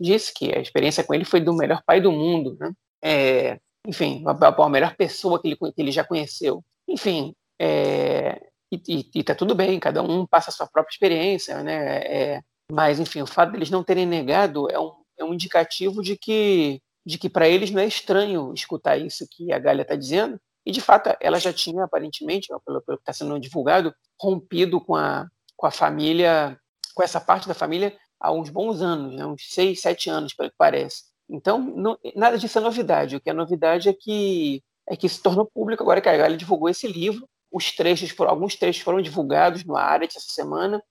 disse 0.00 0.32
que 0.34 0.52
a 0.56 0.60
experiência 0.60 1.04
com 1.04 1.14
ele 1.14 1.24
foi 1.24 1.40
do 1.40 1.54
melhor 1.54 1.82
pai 1.86 2.00
do 2.00 2.10
mundo, 2.10 2.56
né? 2.58 2.72
É, 3.02 3.58
enfim, 3.86 4.24
a, 4.26 4.64
a, 4.64 4.68
melhor 4.68 4.94
pessoa 4.96 5.40
que 5.40 5.48
ele, 5.48 5.56
que 5.56 5.72
ele 5.76 5.92
já 5.92 6.04
conheceu. 6.04 6.64
Enfim, 6.88 7.34
é, 7.60 8.40
e, 8.70 9.10
está 9.14 9.34
tudo 9.34 9.54
bem, 9.54 9.78
cada 9.78 10.02
um 10.02 10.26
passa 10.26 10.50
a 10.50 10.52
sua 10.52 10.66
própria 10.66 10.92
experiência, 10.92 11.62
né? 11.62 11.98
É, 11.98 12.42
mas, 12.70 12.98
enfim, 12.98 13.22
o 13.22 13.26
fato 13.26 13.52
deles 13.52 13.70
não 13.70 13.84
terem 13.84 14.06
negado 14.06 14.70
é 14.70 14.78
um, 14.78 14.92
é 15.18 15.24
um 15.24 15.34
indicativo 15.34 16.02
de 16.02 16.16
que, 16.16 16.80
de 17.04 17.18
que 17.18 17.28
para 17.28 17.48
eles 17.48 17.70
não 17.70 17.82
é 17.82 17.86
estranho 17.86 18.52
escutar 18.54 18.96
isso 18.96 19.26
que 19.30 19.52
a 19.52 19.58
Galha 19.58 19.82
está 19.82 19.94
dizendo. 19.94 20.40
E, 20.64 20.72
de 20.72 20.80
fato, 20.80 21.14
ela 21.20 21.38
já 21.38 21.52
tinha, 21.52 21.84
aparentemente, 21.84 22.48
pelo, 22.64 22.80
pelo 22.80 22.98
que 22.98 23.02
está 23.02 23.12
sendo 23.12 23.38
divulgado, 23.38 23.94
rompido 24.20 24.80
com 24.80 24.94
a, 24.94 25.26
com 25.56 25.66
a 25.66 25.70
família, 25.70 26.56
com 26.94 27.02
essa 27.02 27.20
parte 27.20 27.48
da 27.48 27.54
família 27.54 27.96
há 28.18 28.32
uns 28.32 28.48
bons 28.48 28.80
anos, 28.80 29.14
né? 29.14 29.26
uns 29.26 29.42
seis, 29.50 29.82
sete 29.82 30.08
anos, 30.08 30.32
pelo 30.32 30.50
que 30.50 30.56
parece. 30.56 31.04
Então, 31.28 31.58
não, 31.58 31.98
nada 32.14 32.38
disso 32.38 32.58
é 32.58 32.60
novidade. 32.60 33.16
O 33.16 33.20
que 33.20 33.30
é 33.30 33.32
novidade 33.32 33.88
é 33.88 33.92
que 33.92 34.62
é 34.88 34.96
que 34.96 35.08
se 35.08 35.22
tornou 35.22 35.46
público 35.46 35.82
agora 35.82 36.00
que 36.00 36.08
a 36.08 36.16
Galha 36.16 36.36
divulgou 36.36 36.68
esse 36.68 36.88
livro 36.88 37.28
os 37.52 37.72
trechos, 37.72 38.14
alguns 38.20 38.56
trechos 38.56 38.82
foram 38.82 39.02
divulgados 39.02 39.64
no 39.64 39.76
Aret 39.76 40.16
essa 40.16 40.32
semana, 40.32 40.82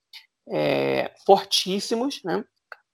é, 0.47 1.11
fortíssimos, 1.25 2.21
né? 2.23 2.43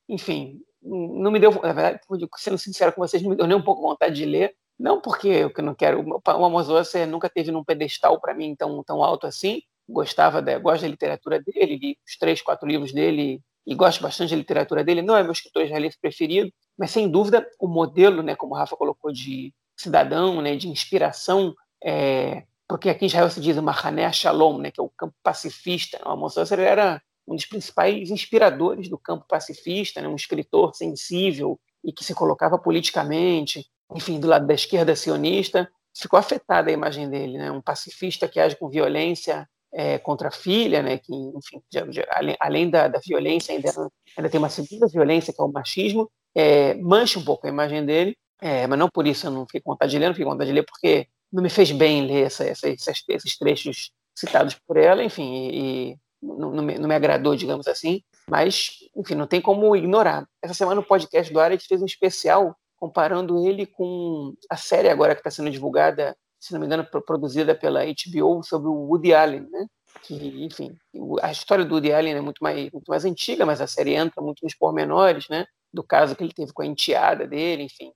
Enfim, 0.07 0.61
não 0.81 1.29
me 1.31 1.39
deu, 1.39 1.51
na 1.51 1.73
verdade, 1.73 1.99
sendo 2.37 2.57
sincero 2.57 2.93
com 2.93 3.01
vocês, 3.01 3.21
não 3.21 3.31
me 3.31 3.35
deu 3.35 3.45
nem 3.45 3.57
um 3.57 3.61
pouco 3.61 3.81
vontade 3.81 4.15
de 4.15 4.25
ler. 4.25 4.55
Não 4.79 5.01
porque 5.01 5.27
eu 5.27 5.63
não 5.63 5.73
quero. 5.73 6.05
O 6.07 6.45
Amos 6.45 6.69
Oz 6.69 6.93
nunca 7.09 7.27
teve 7.29 7.51
num 7.51 7.63
pedestal 7.63 8.21
para 8.21 8.33
mim 8.33 8.55
tão, 8.55 8.83
tão 8.83 9.03
alto 9.03 9.25
assim. 9.25 9.61
Gostava 9.89 10.41
da, 10.41 10.59
gosto 10.59 10.83
da 10.83 10.87
literatura 10.87 11.41
dele, 11.41 11.77
li 11.77 11.97
os 12.05 12.15
três, 12.17 12.41
quatro 12.41 12.67
livros 12.67 12.93
dele 12.93 13.41
e 13.65 13.73
gosto 13.73 14.01
bastante 14.01 14.29
da 14.31 14.37
literatura 14.37 14.83
dele. 14.83 15.01
Não 15.01 15.17
é 15.17 15.23
meu 15.23 15.31
escritor 15.31 15.63
israelense 15.63 15.97
preferido, 15.99 16.51
mas 16.77 16.91
sem 16.91 17.09
dúvida 17.09 17.47
o 17.59 17.67
modelo, 17.67 18.21
né, 18.21 18.35
como 18.35 18.53
o 18.53 18.57
Rafa 18.57 18.77
colocou, 18.77 19.11
de 19.11 19.51
cidadão, 19.75 20.41
né, 20.41 20.55
de 20.55 20.69
inspiração 20.69 21.55
é, 21.83 22.43
porque 22.67 22.89
aqui 22.89 23.05
em 23.05 23.07
Israel 23.07 23.29
se 23.29 23.39
diz 23.39 23.57
Mahané 23.57 24.11
Shalom, 24.11 24.57
né, 24.59 24.71
que 24.71 24.79
é 24.79 24.83
o 24.83 24.89
campo 24.89 25.15
pacifista. 25.23 25.99
O 26.05 26.09
Amos 26.09 26.35
Oz 26.35 26.51
era 26.51 27.01
um 27.27 27.35
dos 27.35 27.45
principais 27.45 28.09
inspiradores 28.09 28.89
do 28.89 28.97
campo 28.97 29.25
pacifista, 29.27 30.01
né, 30.01 30.07
um 30.07 30.15
escritor 30.15 30.75
sensível 30.75 31.59
e 31.83 31.93
que 31.93 32.03
se 32.03 32.13
colocava 32.13 32.57
politicamente, 32.57 33.65
enfim, 33.93 34.19
do 34.19 34.27
lado 34.27 34.45
da 34.45 34.53
esquerda 34.53 34.95
sionista. 34.95 35.69
Ficou 35.95 36.19
afetada 36.19 36.69
a 36.69 36.73
imagem 36.73 37.09
dele, 37.09 37.37
né, 37.37 37.51
um 37.51 37.61
pacifista 37.61 38.27
que 38.27 38.39
age 38.39 38.55
com 38.55 38.69
violência 38.69 39.47
é, 39.73 39.97
contra 39.97 40.27
a 40.27 40.31
filha, 40.31 40.81
né, 40.83 40.97
que, 40.97 41.13
enfim, 41.13 41.61
já, 41.71 41.89
já, 41.89 42.05
além, 42.09 42.35
além 42.39 42.69
da, 42.69 42.87
da, 42.87 42.99
violência, 42.99 43.53
ainda, 43.53 43.71
ainda, 44.17 44.29
tem 44.29 44.39
uma 44.39 44.49
segunda 44.49 44.87
violência, 44.87 45.33
que 45.33 45.41
é 45.41 45.43
o 45.43 45.51
machismo, 45.51 46.09
é, 46.35 46.73
mancha 46.75 47.19
um 47.19 47.23
pouco 47.23 47.47
a 47.47 47.49
imagem 47.49 47.85
dele, 47.85 48.17
é, 48.41 48.67
mas 48.67 48.77
não 48.77 48.89
por 48.89 49.07
isso 49.07 49.27
eu 49.27 49.31
não 49.31 49.45
fiquei 49.45 49.61
com 49.61 49.71
vontade 49.71 49.91
de 49.91 49.97
ler, 49.97 50.07
não 50.07 50.13
fiquei 50.13 50.25
com 50.25 50.31
vontade 50.31 50.49
de 50.49 50.55
ler 50.55 50.65
porque 50.65 51.07
não 51.31 51.43
me 51.43 51.49
fez 51.49 51.71
bem 51.71 52.05
ler 52.05 52.25
essa, 52.25 52.45
essa, 52.45 52.67
esses 52.69 53.37
trechos 53.37 53.91
citados 54.15 54.55
por 54.65 54.77
ela, 54.77 55.03
enfim, 55.03 55.31
e, 55.33 55.91
e 55.91 55.97
não, 56.21 56.51
não, 56.51 56.63
me, 56.63 56.77
não, 56.77 56.87
me, 56.87 56.95
agradou, 56.95 57.35
digamos 57.35 57.67
assim, 57.67 58.01
mas, 58.29 58.71
enfim, 58.95 59.15
não 59.15 59.27
tem 59.27 59.39
como 59.39 59.75
ignorar. 59.75 60.27
Essa 60.41 60.53
semana 60.53 60.81
o 60.81 60.85
podcast 60.85 61.31
do 61.31 61.39
Arendt 61.39 61.67
fez 61.67 61.81
um 61.81 61.85
especial 61.85 62.55
comparando 62.77 63.45
ele 63.45 63.65
com 63.65 64.33
a 64.49 64.55
série 64.57 64.89
agora 64.89 65.13
que 65.13 65.19
está 65.19 65.31
sendo 65.31 65.49
divulgada, 65.49 66.15
se 66.39 66.53
não 66.53 66.59
me 66.59 66.65
engano, 66.65 66.85
produzida 67.05 67.55
pela 67.55 67.83
HBO 67.85 68.43
sobre 68.43 68.67
o 68.67 68.87
Woody 68.89 69.13
Allen, 69.13 69.47
né? 69.49 69.65
Que, 70.03 70.45
enfim, 70.45 70.75
a 71.21 71.31
história 71.31 71.65
do 71.65 71.73
Woody 71.75 71.91
Allen 71.91 72.15
é 72.15 72.21
muito 72.21 72.39
mais, 72.41 72.71
muito 72.71 72.87
mais 72.87 73.03
antiga, 73.03 73.45
mas 73.45 73.61
a 73.61 73.67
série 73.67 73.95
entra 73.95 74.21
muito 74.21 74.43
nos 74.43 74.55
pormenores, 74.55 75.27
né? 75.29 75.45
Do 75.73 75.83
caso 75.83 76.15
que 76.15 76.23
ele 76.23 76.33
teve 76.33 76.53
com 76.53 76.61
a 76.61 76.65
enteada 76.65 77.27
dele, 77.27 77.63
enfim. 77.63 77.91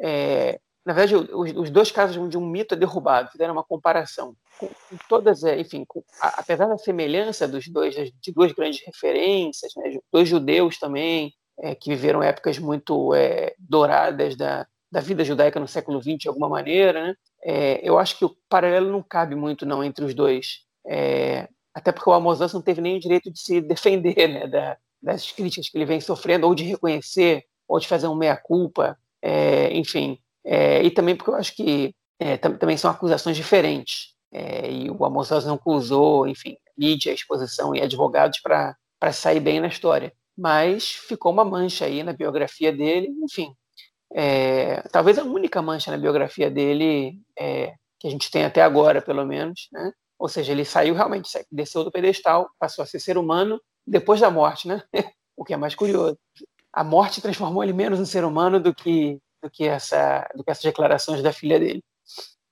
É, 0.00 0.60
na 0.86 0.92
verdade, 0.92 1.16
os, 1.16 1.52
os, 1.56 1.68
dois 1.68 1.90
casos 1.90 2.30
de 2.30 2.38
um 2.38 2.46
mito 2.46 2.74
é 2.74 2.76
derrubado, 2.76 3.32
fizeram 3.32 3.52
uma 3.52 3.64
comparação. 3.64 4.36
Com, 4.56 4.68
com 4.68 4.96
todas, 5.08 5.42
é, 5.42 5.58
enfim, 5.60 5.84
com, 5.84 6.00
a, 6.22 6.40
apesar 6.40 6.66
da 6.66 6.78
semelhança 6.78 7.48
dos 7.48 7.66
dois, 7.66 7.94
de 7.94 8.32
duas 8.32 8.52
grandes 8.52 8.80
referências, 8.86 9.72
né, 9.76 9.98
dois 10.12 10.28
judeus 10.28 10.78
também, 10.78 11.34
é, 11.58 11.74
que 11.74 11.90
viveram 11.90 12.22
épocas 12.22 12.56
muito 12.60 13.12
é, 13.14 13.54
douradas 13.58 14.36
da, 14.36 14.64
da 14.90 15.00
vida 15.00 15.24
judaica 15.24 15.58
no 15.58 15.66
século 15.66 16.00
XX, 16.00 16.18
de 16.18 16.28
alguma 16.28 16.48
maneira, 16.48 17.08
né, 17.08 17.14
é, 17.42 17.80
eu 17.82 17.98
acho 17.98 18.16
que 18.16 18.24
o 18.24 18.36
paralelo 18.48 18.90
não 18.90 19.02
cabe 19.02 19.34
muito 19.34 19.66
não 19.66 19.82
entre 19.82 20.04
os 20.04 20.14
dois. 20.14 20.64
É, 20.86 21.48
até 21.74 21.90
porque 21.90 22.08
o 22.08 22.12
Amos 22.12 22.38
não 22.52 22.62
teve 22.62 22.80
nem 22.80 22.96
o 22.96 23.00
direito 23.00 23.28
de 23.30 23.40
se 23.40 23.60
defender 23.60 24.28
né, 24.28 24.46
da, 24.46 24.76
das 25.02 25.32
críticas 25.32 25.68
que 25.68 25.76
ele 25.76 25.84
vem 25.84 26.00
sofrendo, 26.00 26.46
ou 26.46 26.54
de 26.54 26.62
reconhecer, 26.62 27.44
ou 27.66 27.80
de 27.80 27.88
fazer 27.88 28.06
um 28.06 28.14
meia-culpa, 28.14 28.96
é, 29.20 29.76
enfim. 29.76 30.18
É, 30.46 30.82
e 30.82 30.90
também 30.90 31.16
porque 31.16 31.30
eu 31.30 31.34
acho 31.34 31.54
que 31.54 31.92
é, 32.20 32.36
também 32.36 32.76
são 32.76 32.90
acusações 32.90 33.36
diferentes. 33.36 34.14
É, 34.32 34.70
e 34.70 34.90
o 34.90 35.04
Amos 35.04 35.30
não 35.44 35.60
usou, 35.66 36.26
enfim, 36.26 36.56
mídia, 36.78 37.12
exposição 37.12 37.74
e 37.74 37.80
advogados 37.80 38.40
para 38.40 38.76
sair 39.12 39.40
bem 39.40 39.60
na 39.60 39.66
história. 39.66 40.12
Mas 40.36 40.90
ficou 40.90 41.32
uma 41.32 41.44
mancha 41.44 41.86
aí 41.86 42.02
na 42.02 42.12
biografia 42.12 42.72
dele, 42.72 43.08
enfim. 43.22 43.52
É, 44.14 44.82
talvez 44.92 45.18
a 45.18 45.24
única 45.24 45.60
mancha 45.60 45.90
na 45.90 45.96
biografia 45.96 46.50
dele 46.50 47.18
é, 47.38 47.74
que 47.98 48.06
a 48.06 48.10
gente 48.10 48.30
tem 48.30 48.44
até 48.44 48.62
agora, 48.62 49.02
pelo 49.02 49.24
menos, 49.26 49.68
né? 49.72 49.90
Ou 50.18 50.28
seja, 50.28 50.52
ele 50.52 50.64
saiu 50.64 50.94
realmente, 50.94 51.30
desceu 51.50 51.84
do 51.84 51.90
pedestal, 51.90 52.48
passou 52.58 52.82
a 52.82 52.86
ser 52.86 53.00
ser 53.00 53.18
humano 53.18 53.60
depois 53.86 54.20
da 54.20 54.30
morte, 54.30 54.68
né? 54.68 54.82
o 55.36 55.44
que 55.44 55.52
é 55.54 55.56
mais 55.56 55.74
curioso. 55.74 56.18
A 56.72 56.84
morte 56.84 57.20
transformou 57.20 57.62
ele 57.62 57.72
menos 57.72 57.98
um 57.98 58.04
ser 58.04 58.24
humano 58.24 58.60
do 58.60 58.74
que 58.74 59.18
do 59.46 59.50
que, 59.50 59.64
essa, 59.64 60.28
do 60.34 60.42
que 60.42 60.50
essas 60.50 60.64
declarações 60.64 61.22
da 61.22 61.32
filha 61.32 61.58
dele. 61.58 61.82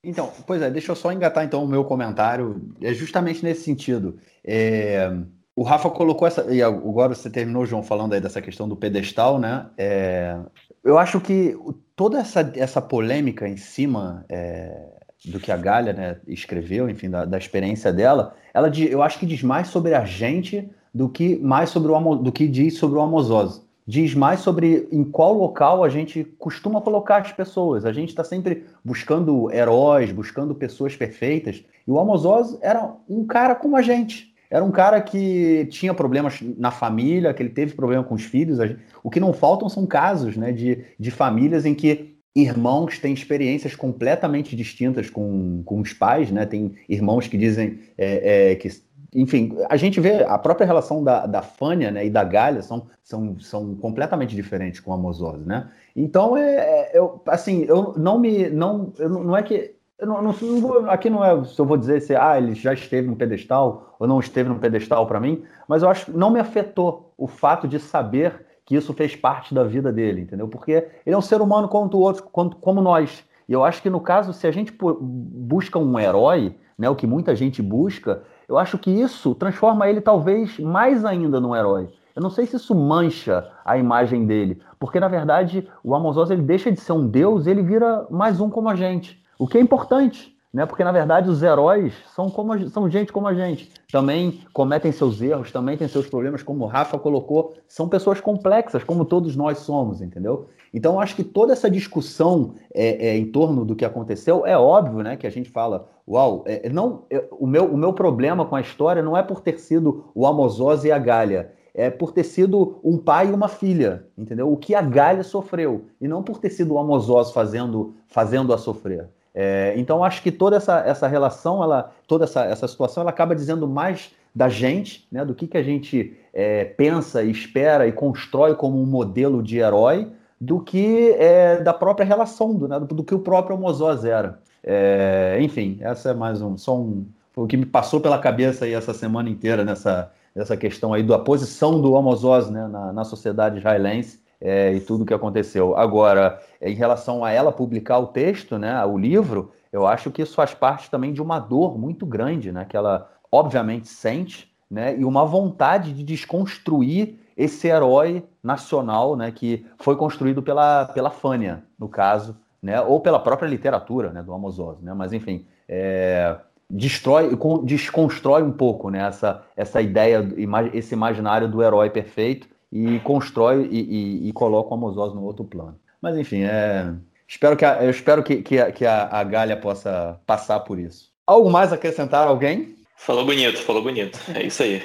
Então, 0.03 0.31
pois 0.47 0.63
é, 0.63 0.71
deixa 0.71 0.93
eu 0.93 0.97
só 0.97 1.11
engatar 1.13 1.45
então 1.45 1.65
o 1.65 1.69
meu 1.69 1.85
comentário, 1.85 2.71
é 2.81 2.93
justamente 2.93 3.43
nesse 3.43 3.63
sentido. 3.63 4.19
É, 4.45 5.11
o 5.57 5.63
Rafa 5.63 5.91
colocou 5.91 6.29
essa, 6.29 6.53
e 6.55 6.63
agora 6.63 7.15
você 7.15 7.31
terminou, 7.31 7.67
João, 7.67 7.83
falando 7.83 8.13
aí 8.13 8.21
dessa 8.21 8.43
questão 8.43 8.69
do 8.69 8.77
pedestal, 8.77 9.39
né? 9.39 9.67
É, 9.79 10.39
eu 10.85 10.99
acho 10.99 11.21
que 11.21 11.57
toda 11.97 12.19
essa, 12.19 12.53
essa 12.55 12.83
polêmica 12.83 13.49
em 13.49 13.57
cima 13.57 14.25
é, 14.29 14.93
do 15.25 15.41
que 15.41 15.51
a 15.51 15.57
Galha 15.57 15.93
né, 15.93 16.21
escreveu, 16.29 16.89
enfim, 16.89 17.09
da, 17.09 17.25
da, 17.25 17.39
experiência 17.39 17.93
dela, 17.93 18.37
ela 18.53 18.69
eu 18.69 19.03
acho 19.03 19.19
que 19.19 19.27
diz 19.27 19.43
mais 19.43 19.69
sobre 19.69 19.95
a 19.95 20.05
gente 20.05 20.69
do 20.93 21.09
que 21.09 21.37
mais 21.39 21.71
sobre 21.71 21.91
o 21.91 22.15
do 22.17 22.31
que 22.31 22.47
diz 22.47 22.77
sobre 22.77 22.99
o 22.99 23.03
Amosose 23.03 23.64
diz 23.87 24.15
mais 24.15 24.41
sobre 24.41 24.89
em 24.91 25.05
qual 25.05 25.35
local 25.35 25.85
a 25.85 25.89
gente 25.89 26.25
costuma 26.39 26.81
colocar 26.81 27.19
as 27.19 27.33
pessoas. 27.33 27.85
A 27.85 27.93
gente 27.93 28.09
está 28.09 28.25
sempre 28.25 28.65
buscando 28.85 29.51
heróis, 29.53 30.11
buscando 30.11 30.55
pessoas 30.55 30.97
perfeitas. 30.97 31.65
E 31.87 31.91
o 31.91 31.99
Amos 31.99 32.25
Oz 32.25 32.59
era 32.63 32.95
um 33.09 33.27
cara 33.27 33.55
como 33.55 33.77
a 33.77 33.83
gente. 33.83 34.33
Era 34.51 34.65
um 34.65 34.71
cara 34.71 35.01
que 35.01 35.67
tinha 35.71 35.93
problemas 35.93 36.41
na 36.57 36.71
família, 36.71 37.35
que 37.35 37.43
ele 37.43 37.51
teve 37.51 37.75
problema 37.75 38.05
com 38.05 38.15
os 38.15 38.23
filhos. 38.23 38.59
O 39.03 39.11
que 39.11 39.21
não 39.21 39.33
faltam 39.33 39.69
são 39.69 39.87
casos 39.87 40.37
né, 40.37 40.53
de, 40.53 40.85
de 40.99 41.11
famílias 41.11 41.67
em 41.67 41.75
que 41.75 42.15
irmãos 42.35 42.99
têm 42.99 43.15
experiências 43.15 43.77
completamente 43.77 44.57
distintas 44.57 45.09
com, 45.09 45.63
com 45.65 45.81
os 45.81 45.93
pais, 45.93 46.31
né? 46.33 46.45
Tem 46.45 46.73
irmãos 46.89 47.29
que 47.29 47.39
dizem 47.39 47.79
é, 47.97 48.51
é, 48.51 48.55
que 48.57 48.69
enfim, 49.15 49.57
a 49.71 49.77
gente 49.77 50.01
vê 50.01 50.25
a 50.25 50.37
própria 50.37 50.67
relação 50.67 51.05
da, 51.05 51.25
da 51.25 51.41
Fânia 51.41 51.91
né, 51.91 52.05
e 52.05 52.11
da 52.11 52.25
Galha 52.25 52.63
são, 52.63 52.87
são, 53.03 53.39
são 53.39 53.75
completamente 53.77 54.35
diferentes 54.35 54.81
com 54.81 54.93
a 54.93 54.97
Mosose, 54.97 55.47
né? 55.47 55.71
Então, 55.95 56.37
é, 56.37 56.57
é, 56.57 56.99
eu, 56.99 57.23
assim, 57.27 57.65
eu 57.69 57.95
não 57.97 58.19
me. 58.19 58.51
Não, 58.51 58.93
eu, 58.99 59.09
não 59.09 59.37
é 59.37 59.43
que. 59.43 59.75
Não, 60.01 60.21
não, 60.21 60.91
aqui 60.91 61.09
não 61.09 61.25
é 61.25 61.45
se 61.45 61.59
eu 61.59 61.65
vou 61.65 61.77
dizer 61.77 62.01
se 62.01 62.17
ah, 62.17 62.37
ele 62.37 62.53
já 62.55 62.75
esteve 62.75 63.07
no 63.07 63.15
pedestal 63.15 63.95
ou 63.99 64.09
não 64.09 64.19
esteve 64.19 64.49
no 64.49 64.59
pedestal 64.59 65.07
para 65.07 65.21
mim, 65.21 65.45
mas 65.69 65.85
eu 65.85 65.89
acho 65.89 66.07
que 66.07 66.11
não 66.11 66.31
me 66.31 66.41
afetou 66.41 67.15
o 67.17 67.29
fato 67.29 67.69
de 67.69 67.79
saber 67.79 68.45
que 68.67 68.75
isso 68.75 68.93
fez 68.93 69.15
parte 69.15 69.55
da 69.55 69.63
vida 69.63 69.93
dele, 69.93 70.23
entendeu? 70.23 70.49
Porque 70.49 70.89
ele 71.07 71.15
é 71.15 71.17
um 71.17 71.23
ser 71.23 71.41
humano 71.41 71.69
como 71.69 71.89
o 71.95 71.99
outro, 71.99 72.25
como, 72.25 72.57
como 72.57 72.83
nós. 72.83 73.25
E 73.49 73.53
eu 73.53 73.65
acho 73.65 73.81
que 73.81 73.89
no 73.89 74.01
caso, 74.01 74.33
se 74.33 74.47
a 74.47 74.51
gente 74.51 74.75
busca 74.81 75.79
um 75.79 75.99
herói, 75.99 76.57
né, 76.79 76.89
o 76.89 76.97
que 76.97 77.07
muita 77.07 77.37
gente 77.37 77.63
busca, 77.63 78.25
eu 78.49 78.59
acho 78.59 78.79
que 78.79 78.91
isso 78.91 79.35
transforma 79.35 79.89
ele 79.89 80.01
talvez 80.01 80.59
mais 80.59 81.05
ainda 81.05 81.41
num 81.41 81.55
herói. 81.55 81.89
Eu 82.15 82.23
não 82.23 82.31
sei 82.31 82.47
se 82.47 82.57
isso 82.57 82.75
mancha 82.75 83.51
a 83.65 83.77
imagem 83.77 84.25
dele, 84.25 84.61
porque 84.79 85.01
na 85.01 85.09
verdade 85.09 85.69
o 85.83 85.95
Amos 85.95 86.31
ele 86.31 86.43
deixa 86.43 86.71
de 86.71 86.81
ser 86.81 86.93
um 86.93 87.07
deus, 87.07 87.47
ele 87.47 87.63
vira 87.63 88.07
mais 88.11 88.41
um 88.41 88.49
como 88.49 88.69
a 88.69 88.75
gente, 88.75 89.21
o 89.39 89.49
que 89.49 89.59
é 89.59 89.61
importante, 89.61 90.34
né? 90.55 90.65
Porque 90.65 90.85
na 90.85 90.93
verdade 90.93 91.29
os 91.29 91.43
heróis 91.43 91.93
são 92.15 92.31
como 92.31 92.53
a, 92.53 92.71
são 92.71 92.89
gente 92.89 93.13
como 93.13 93.27
a 93.27 93.35
gente, 93.35 93.73
também 93.91 94.41
cometem 94.53 94.93
seus 94.93 95.21
erros, 95.21 95.51
também 95.51 95.77
têm 95.77 95.89
seus 95.89 96.07
problemas, 96.07 96.45
como 96.45 96.65
o 96.65 96.69
Rafa 96.69 96.97
colocou, 96.97 97.55
são 97.67 97.89
pessoas 97.89 98.21
complexas, 98.21 98.85
como 98.85 99.05
todos 99.05 99.35
nós 99.35 99.59
somos, 99.59 100.01
entendeu? 100.01 100.47
Então, 100.73 101.01
acho 101.01 101.17
que 101.17 101.25
toda 101.25 101.53
essa 101.53 101.69
discussão 101.69 102.55
é, 102.73 103.09
é, 103.09 103.17
em 103.17 103.27
torno 103.27 103.65
do 103.65 103.75
que 103.75 103.85
aconteceu 103.85 104.47
é 104.47 104.57
óbvio, 104.57 105.03
né? 105.03 105.17
Que 105.17 105.27
a 105.27 105.31
gente 105.31 105.51
fala, 105.51 105.89
uau, 106.07 106.45
é, 106.47 106.69
não, 106.69 107.03
é, 107.11 107.27
o, 107.33 107.47
meu, 107.47 107.65
o 107.67 107.77
meu 107.77 107.93
problema 107.93 108.45
com 108.45 108.55
a 108.55 108.61
história 108.61 109.03
não 109.03 109.17
é 109.17 109.23
por 109.23 109.41
ter 109.41 109.59
sido 109.59 110.05
o 110.15 110.25
Amosose 110.25 110.87
e 110.87 110.93
a 110.93 110.99
Galha, 110.99 111.53
é 111.75 111.91
por 111.91 112.13
ter 112.13 112.23
sido 112.23 112.79
um 112.85 112.97
pai 112.97 113.31
e 113.31 113.33
uma 113.33 113.49
filha, 113.49 114.07
entendeu? 114.17 114.53
O 114.53 114.57
que 114.57 114.75
a 114.77 114.83
Galha 114.83 115.25
sofreu, 115.25 115.87
e 116.01 116.07
não 116.07 116.23
por 116.23 116.39
ter 116.39 116.51
sido 116.51 116.75
o 116.75 116.79
Amosose 116.79 117.33
fazendo, 117.33 117.95
fazendo 118.07 118.53
a 118.53 118.59
sofrer. 118.59 119.09
É, 119.35 119.75
então, 119.77 120.05
acho 120.05 120.23
que 120.23 120.31
toda 120.31 120.57
essa, 120.57 120.79
essa 120.81 121.09
relação, 121.09 121.63
ela, 121.63 121.93
toda 122.07 122.25
essa, 122.25 122.45
essa 122.45 122.69
situação, 122.69 123.01
ela 123.01 123.11
acaba 123.11 123.35
dizendo 123.35 123.67
mais 123.67 124.13
da 124.33 124.49
gente, 124.49 125.07
né, 125.11 125.25
do 125.25 125.35
que, 125.35 125.47
que 125.47 125.59
a 125.59 125.63
gente 125.63 126.17
é, 126.33 126.65
pensa, 126.65 127.23
espera 127.23 127.87
e 127.87 127.93
constrói 127.93 128.55
como 128.55 128.81
um 128.81 128.87
modelo 128.87 129.43
de 129.43 129.59
herói, 129.59 130.09
do 130.41 130.61
que 130.61 131.11
é, 131.19 131.61
da 131.61 131.73
própria 131.73 132.05
relação, 132.05 132.55
do, 132.55 132.69
né, 132.69 132.79
do, 132.79 132.87
do, 132.87 133.05
que 133.05 133.15
o 133.15 133.19
próprio 133.19 133.57
Homozós 133.57 134.05
era. 134.05 134.39
É, 134.63 135.39
enfim, 135.41 135.79
essa 135.81 136.11
é 136.11 136.15
mais 136.15 136.41
um, 136.41 136.57
só 136.57 136.77
um, 136.77 137.07
o 137.35 137.47
que 137.47 137.57
me 137.57 137.67
passou 137.67 138.01
pela 138.01 138.19
cabeça 138.19 138.65
aí 138.65 138.73
essa 138.73 138.95
semana 138.95 139.29
inteira 139.29 139.65
nessa, 139.65 140.11
nessa 140.35 140.57
questão 140.57 140.93
aí 140.93 141.03
da 141.03 141.19
posição 141.19 141.81
do 141.81 141.93
Homozós 141.93 142.51
né, 142.51 142.67
na, 142.69 142.93
na 142.93 143.05
sociedade 143.05 143.59
israelense 143.59 144.24
é, 144.41 144.73
e 144.73 144.81
tudo 144.81 145.03
o 145.03 145.07
que 145.07 145.15
aconteceu. 145.15 145.77
Agora, 145.77 146.41
em 146.61 146.75
relação 146.75 147.25
a 147.25 147.31
ela 147.31 147.53
publicar 147.53 147.99
o 147.99 148.09
texto, 148.09 148.59
né, 148.59 148.85
o 148.85 148.99
livro, 148.99 149.53
eu 149.73 149.87
acho 149.87 150.11
que 150.11 150.23
isso 150.23 150.35
faz 150.35 150.55
parte 150.55 150.91
também 150.91 151.13
de 151.13 151.23
uma 151.23 151.39
dor 151.39 151.79
muito 151.79 152.07
grande, 152.07 152.53
né, 152.53 152.65
que 152.65 152.77
ela 152.77 153.11
obviamente 153.31 153.89
sente, 153.89 154.53
né, 154.71 154.97
e 154.99 155.05
uma 155.05 155.25
vontade 155.25 155.93
de 155.93 156.03
desconstruir 156.03 157.19
esse 157.37 157.67
herói 157.67 158.25
nacional, 158.43 159.17
né, 159.17 159.31
que 159.31 159.67
foi 159.79 159.97
construído 159.97 160.43
pela, 160.43 160.87
pela 160.87 161.11
Fânia, 161.11 161.65
no 161.79 161.89
caso, 161.89 162.37
né, 162.63 162.81
ou 162.81 163.01
pela 163.01 163.19
própria 163.19 163.49
literatura, 163.49 164.11
né, 164.11 164.23
do 164.23 164.33
Amos 164.33 164.59
Oz, 164.59 164.81
né, 164.81 164.95
mas 164.95 165.13
enfim, 165.13 165.45
é, 165.69 166.37
destrói, 166.71 167.37
desconstrói 167.65 168.43
um 168.43 168.53
pouco, 168.53 168.91
né, 168.91 169.01
essa, 169.01 169.43
essa 169.57 169.83
ideia, 169.83 170.27
esse 170.73 170.95
imaginário 170.95 171.49
do 171.49 171.63
herói 171.63 171.91
perfeito 171.91 172.54
e 172.75 172.99
constrói 173.01 173.69
e, 173.71 173.81
e, 173.81 174.29
e 174.29 174.33
coloca 174.33 174.71
o 174.71 174.75
Amos 174.75 174.97
Oz 174.97 175.15
no 175.15 175.23
outro 175.23 175.45
plano. 175.45 175.79
Mas 176.03 176.19
enfim, 176.19 176.43
é, 176.43 176.93
espero 177.29 177.57
que 177.57 177.65
a, 177.65 177.85
eu 177.85 177.91
espero 177.91 178.25
que, 178.25 178.43
que, 178.43 178.59
a, 178.59 178.73
que 178.73 178.85
a, 178.85 179.07
a 179.07 179.23
Galha 179.23 179.57
possa 179.57 180.21
passar 180.27 180.59
por 180.61 180.77
isso. 180.77 181.13
Algo 181.25 181.49
mais 181.49 181.73
a 181.73 181.77
acrescentar 181.77 182.27
alguém? 182.27 182.75
Falou 182.97 183.25
bonito, 183.25 183.63
falou 183.63 183.81
bonito. 183.81 184.19
É 184.35 184.43
isso 184.43 184.65
aí. 184.65 184.83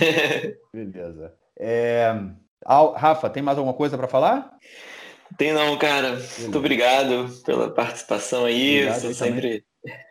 Beleza. 0.72 1.34
É... 1.58 2.14
Rafa, 2.96 3.28
tem 3.28 3.42
mais 3.42 3.58
alguma 3.58 3.74
coisa 3.74 3.98
para 3.98 4.08
falar? 4.08 4.56
Tem 5.36 5.52
não, 5.52 5.76
cara. 5.76 6.10
Beleza. 6.12 6.42
Muito 6.42 6.58
obrigado 6.58 7.28
pela 7.44 7.70
participação 7.70 8.46
aí. 8.46 8.88
Obrigado, 8.88 9.14
sempre. 9.14 9.64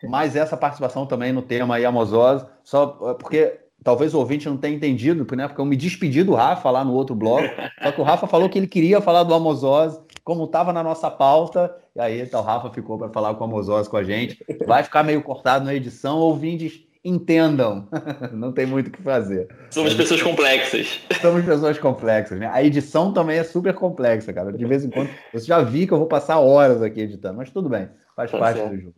Mais 0.04 0.36
essa 0.36 0.56
participação 0.56 1.06
também 1.06 1.32
no 1.32 1.42
tema 1.42 1.76
aí, 1.76 1.84
Amosós, 1.84 2.46
só 2.64 2.98
é, 3.10 3.14
porque 3.14 3.58
talvez 3.86 4.12
o 4.14 4.18
ouvinte 4.18 4.48
não 4.48 4.56
tenha 4.56 4.74
entendido, 4.74 5.24
né? 5.36 5.46
Porque 5.46 5.60
eu 5.60 5.64
me 5.64 5.76
despedi 5.76 6.24
do 6.24 6.34
Rafa 6.34 6.68
lá 6.72 6.84
no 6.84 6.92
outro 6.92 7.14
blog, 7.14 7.48
só 7.80 7.92
que 7.92 8.00
o 8.00 8.04
Rafa 8.04 8.26
falou 8.26 8.48
que 8.48 8.58
ele 8.58 8.66
queria 8.66 9.00
falar 9.00 9.22
do 9.22 9.32
Amosós, 9.32 9.96
como 10.24 10.42
estava 10.42 10.72
na 10.72 10.82
nossa 10.82 11.08
pauta, 11.08 11.72
e 11.94 12.00
aí 12.00 12.20
então 12.20 12.40
o 12.40 12.42
Rafa 12.42 12.68
ficou 12.70 12.98
para 12.98 13.08
falar 13.10 13.32
com 13.36 13.44
o 13.44 13.46
Amosós 13.46 13.86
com 13.86 13.96
a 13.96 14.02
gente. 14.02 14.44
Vai 14.66 14.82
ficar 14.82 15.04
meio 15.04 15.22
cortado 15.22 15.64
na 15.64 15.72
edição, 15.72 16.18
ouvintes 16.18 16.80
entendam. 17.06 17.86
Não 18.32 18.52
tem 18.52 18.66
muito 18.66 18.88
o 18.88 18.90
que 18.90 19.00
fazer. 19.00 19.48
Somos 19.70 19.94
pessoas 19.94 20.20
complexas. 20.20 21.00
Somos 21.20 21.44
pessoas 21.44 21.78
complexas, 21.78 22.38
né? 22.38 22.50
A 22.52 22.62
edição 22.62 23.12
também 23.12 23.38
é 23.38 23.44
super 23.44 23.72
complexa, 23.74 24.32
cara. 24.32 24.52
De 24.52 24.64
vez 24.64 24.84
em 24.84 24.90
quando, 24.90 25.08
você 25.32 25.46
já 25.46 25.62
vi 25.62 25.86
que 25.86 25.92
eu 25.92 25.98
vou 25.98 26.08
passar 26.08 26.40
horas 26.40 26.82
aqui 26.82 27.02
editando, 27.02 27.36
mas 27.38 27.50
tudo 27.50 27.68
bem, 27.68 27.88
faz 28.16 28.30
tá 28.30 28.38
parte 28.38 28.58
certo. 28.58 28.74
do 28.74 28.80
jogo. 28.80 28.94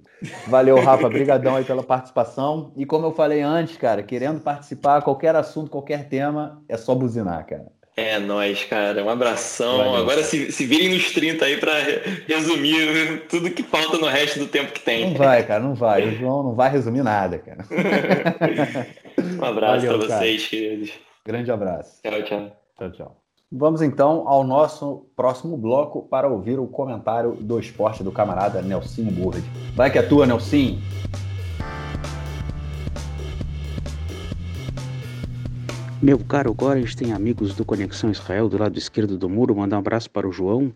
Valeu, 0.49 0.81
Rafa, 0.81 1.09
brigadão 1.09 1.57
aí 1.57 1.65
pela 1.65 1.83
participação. 1.83 2.73
E 2.77 2.87
como 2.87 3.07
eu 3.07 3.13
falei 3.13 3.43
antes, 3.43 3.77
cara, 3.77 4.03
querendo 4.03 4.41
participar, 4.41 5.03
qualquer 5.03 5.37
assunto, 5.37 5.71
qualquer 5.71 6.09
tema, 6.09 6.63
é 6.69 6.77
só 6.77 6.95
buzinar, 6.95 7.47
cara. 7.47 7.67
É 7.99 8.17
nóis, 8.21 8.63
cara. 8.63 9.03
Um 9.03 9.09
abração. 9.09 9.79
Valeu, 9.79 9.97
Agora 9.97 10.23
se, 10.23 10.53
se 10.53 10.65
virem 10.65 10.91
nos 10.91 11.11
30 11.11 11.45
aí 11.45 11.57
para 11.57 11.73
resumir 12.29 13.27
tudo 13.29 13.51
que 13.51 13.65
falta 13.65 13.99
no 13.99 14.07
resto 14.07 14.39
do 14.39 14.47
tempo 14.47 14.73
que 14.73 14.81
tem. 14.81 15.11
Não 15.11 15.17
vai, 15.17 15.45
cara, 15.45 15.61
não 15.61 15.75
vai. 15.75 16.07
O 16.09 16.13
João 16.13 16.45
não 16.45 16.55
vai 16.55 16.71
resumir 16.71 17.03
nada, 17.03 17.39
cara. 17.39 17.67
um 19.19 19.45
abraço 19.45 19.85
para 19.85 19.97
vocês, 19.97 20.47
queridos. 20.47 20.93
Grande 21.27 21.51
abraço. 21.51 22.01
Tchau, 22.03 22.23
tchau. 22.23 22.57
Tchau, 22.79 22.93
tchau. 22.93 23.17
Vamos 23.51 23.83
então 23.83 24.29
ao 24.29 24.45
nosso 24.45 25.07
próximo 25.17 25.57
bloco 25.57 26.03
para 26.03 26.29
ouvir 26.29 26.61
o 26.61 26.69
comentário 26.69 27.33
do 27.33 27.59
esporte 27.59 28.05
do 28.05 28.13
camarada 28.13 28.63
Nelson 28.63 29.05
Burd. 29.07 29.43
Vai 29.75 29.91
que 29.91 29.99
é 29.99 30.03
tua, 30.03 30.25
Nelson. 30.25 30.79
Meu 36.01 36.17
caro 36.17 36.55
Góres 36.55 36.95
tem 36.95 37.13
amigos 37.13 37.57
do 37.57 37.65
Conexão 37.65 38.13
Israel 38.13 38.49
do 38.49 38.57
lado 38.57 38.79
esquerdo 38.79 39.19
do 39.19 39.29
muro. 39.29 39.57
Mandar 39.57 39.77
um 39.77 39.81
abraço 39.81 40.09
para 40.09 40.29
o 40.29 40.33
João, 40.33 40.73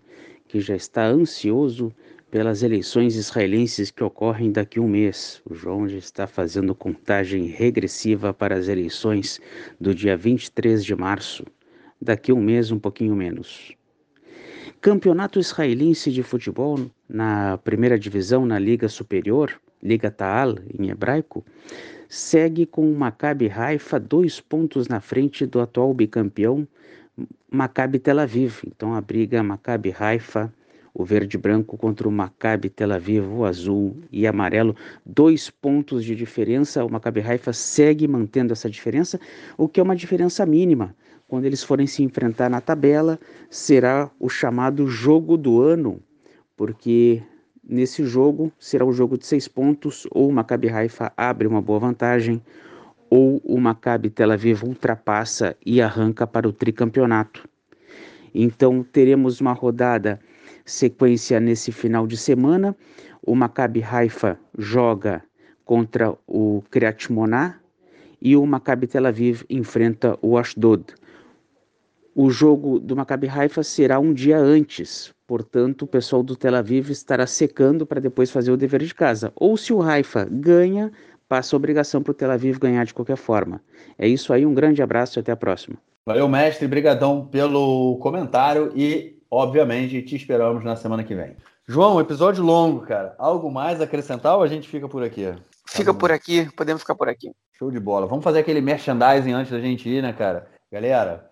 que 0.48 0.60
já 0.60 0.74
está 0.74 1.06
ansioso 1.06 1.94
pelas 2.28 2.64
eleições 2.64 3.14
israelenses 3.14 3.92
que 3.92 4.02
ocorrem 4.02 4.50
daqui 4.50 4.80
a 4.80 4.82
um 4.82 4.88
mês. 4.88 5.40
O 5.48 5.54
João 5.54 5.88
já 5.88 5.96
está 5.96 6.26
fazendo 6.26 6.74
contagem 6.74 7.46
regressiva 7.46 8.34
para 8.34 8.56
as 8.56 8.66
eleições 8.66 9.40
do 9.80 9.94
dia 9.94 10.16
23 10.16 10.84
de 10.84 10.96
março. 10.96 11.44
Daqui 12.00 12.32
a 12.32 12.34
um 12.34 12.40
mês, 12.40 12.72
um 12.72 12.78
pouquinho 12.80 13.14
menos. 13.14 13.76
Campeonato 14.80 15.38
israelense 15.38 16.10
de 16.10 16.24
futebol 16.24 16.90
na 17.08 17.58
primeira 17.58 17.96
divisão, 17.96 18.44
na 18.44 18.58
Liga 18.58 18.88
Superior, 18.88 19.52
Liga 19.80 20.10
Taal 20.10 20.56
em 20.76 20.90
hebraico, 20.90 21.44
segue 22.12 22.66
com 22.66 22.92
o 22.92 22.94
Maccabi 22.94 23.48
Haifa 23.48 23.98
dois 23.98 24.38
pontos 24.38 24.86
na 24.86 25.00
frente 25.00 25.46
do 25.46 25.58
atual 25.62 25.94
bicampeão 25.94 26.68
Maccabi 27.50 27.98
Tel 27.98 28.20
Aviv. 28.20 28.64
Então 28.66 28.94
a 28.94 29.00
briga 29.00 29.42
Maccabi 29.42 29.96
Haifa, 29.98 30.52
o 30.92 31.06
verde 31.06 31.38
branco 31.38 31.74
contra 31.78 32.06
o 32.06 32.12
Maccabi 32.12 32.68
Tel 32.68 32.92
Aviv, 32.92 33.26
o 33.32 33.46
azul 33.46 33.96
e 34.12 34.26
amarelo, 34.26 34.76
dois 35.06 35.48
pontos 35.48 36.04
de 36.04 36.14
diferença. 36.14 36.84
O 36.84 36.92
Maccabi 36.92 37.22
Haifa 37.22 37.54
segue 37.54 38.06
mantendo 38.06 38.52
essa 38.52 38.68
diferença, 38.68 39.18
o 39.56 39.66
que 39.66 39.80
é 39.80 39.82
uma 39.82 39.96
diferença 39.96 40.44
mínima. 40.44 40.94
Quando 41.26 41.46
eles 41.46 41.62
forem 41.62 41.86
se 41.86 42.02
enfrentar 42.02 42.50
na 42.50 42.60
tabela, 42.60 43.18
será 43.48 44.10
o 44.20 44.28
chamado 44.28 44.86
jogo 44.86 45.38
do 45.38 45.62
ano, 45.62 45.98
porque 46.58 47.22
Nesse 47.74 48.04
jogo, 48.04 48.52
será 48.58 48.84
o 48.84 48.92
jogo 48.92 49.16
de 49.16 49.24
seis 49.24 49.48
pontos, 49.48 50.06
ou 50.10 50.28
o 50.28 50.32
Maccabi 50.32 50.68
Haifa 50.68 51.10
abre 51.16 51.48
uma 51.48 51.62
boa 51.62 51.78
vantagem, 51.78 52.38
ou 53.08 53.40
o 53.42 53.58
Maccabi 53.58 54.10
Tel 54.10 54.30
Aviv 54.30 54.62
ultrapassa 54.62 55.56
e 55.64 55.80
arranca 55.80 56.26
para 56.26 56.46
o 56.46 56.52
tricampeonato. 56.52 57.48
Então, 58.34 58.84
teremos 58.92 59.40
uma 59.40 59.54
rodada 59.54 60.20
sequência 60.66 61.40
nesse 61.40 61.72
final 61.72 62.06
de 62.06 62.18
semana. 62.18 62.76
O 63.22 63.34
Maccabi 63.34 63.82
Haifa 63.82 64.38
joga 64.58 65.24
contra 65.64 66.14
o 66.26 66.62
Kriyat 66.70 67.10
Moná 67.10 67.58
e 68.20 68.36
o 68.36 68.44
Maccabi 68.44 68.86
Tel 68.86 69.06
Aviv 69.06 69.44
enfrenta 69.48 70.18
o 70.20 70.36
Ashdod. 70.36 70.84
O 72.14 72.30
jogo 72.30 72.78
do 72.78 72.94
Maccabi 72.94 73.28
Haifa 73.28 73.62
será 73.62 73.98
um 73.98 74.12
dia 74.12 74.38
antes, 74.38 75.14
portanto, 75.26 75.82
o 75.82 75.86
pessoal 75.86 76.22
do 76.22 76.36
Tel 76.36 76.54
Aviv 76.54 76.90
estará 76.90 77.26
secando 77.26 77.86
para 77.86 78.00
depois 78.00 78.30
fazer 78.30 78.52
o 78.52 78.56
dever 78.56 78.82
de 78.82 78.94
casa. 78.94 79.32
Ou 79.34 79.56
se 79.56 79.72
o 79.72 79.82
Haifa 79.82 80.26
ganha, 80.30 80.92
passa 81.28 81.56
a 81.56 81.58
obrigação 81.58 82.02
para 82.02 82.10
o 82.10 82.14
Tel 82.14 82.30
Aviv 82.30 82.58
ganhar 82.58 82.84
de 82.84 82.92
qualquer 82.92 83.16
forma. 83.16 83.60
É 83.98 84.06
isso 84.06 84.32
aí, 84.32 84.44
um 84.44 84.54
grande 84.54 84.82
abraço 84.82 85.18
e 85.18 85.20
até 85.20 85.32
a 85.32 85.36
próxima. 85.36 85.76
Valeu, 86.04 86.28
mestre, 86.28 86.66
brigadão 86.66 87.26
pelo 87.26 87.96
comentário 87.98 88.72
e, 88.74 89.18
obviamente, 89.30 90.02
te 90.02 90.16
esperamos 90.16 90.64
na 90.64 90.76
semana 90.76 91.04
que 91.04 91.14
vem. 91.14 91.36
João, 91.66 92.00
episódio 92.00 92.44
longo, 92.44 92.80
cara. 92.80 93.14
Algo 93.18 93.50
mais 93.50 93.80
a 93.80 93.84
acrescentar 93.84 94.36
ou 94.36 94.42
a 94.42 94.48
gente 94.48 94.68
fica 94.68 94.88
por 94.88 95.02
aqui? 95.02 95.32
Fica 95.66 95.94
por 95.94 96.10
aqui, 96.10 96.50
podemos 96.56 96.82
ficar 96.82 96.94
por 96.94 97.08
aqui. 97.08 97.30
Show 97.56 97.70
de 97.70 97.80
bola. 97.80 98.06
Vamos 98.06 98.24
fazer 98.24 98.40
aquele 98.40 98.60
merchandising 98.60 99.32
antes 99.32 99.52
da 99.52 99.60
gente 99.60 99.88
ir, 99.88 100.02
né, 100.02 100.12
cara? 100.12 100.48
Galera, 100.70 101.31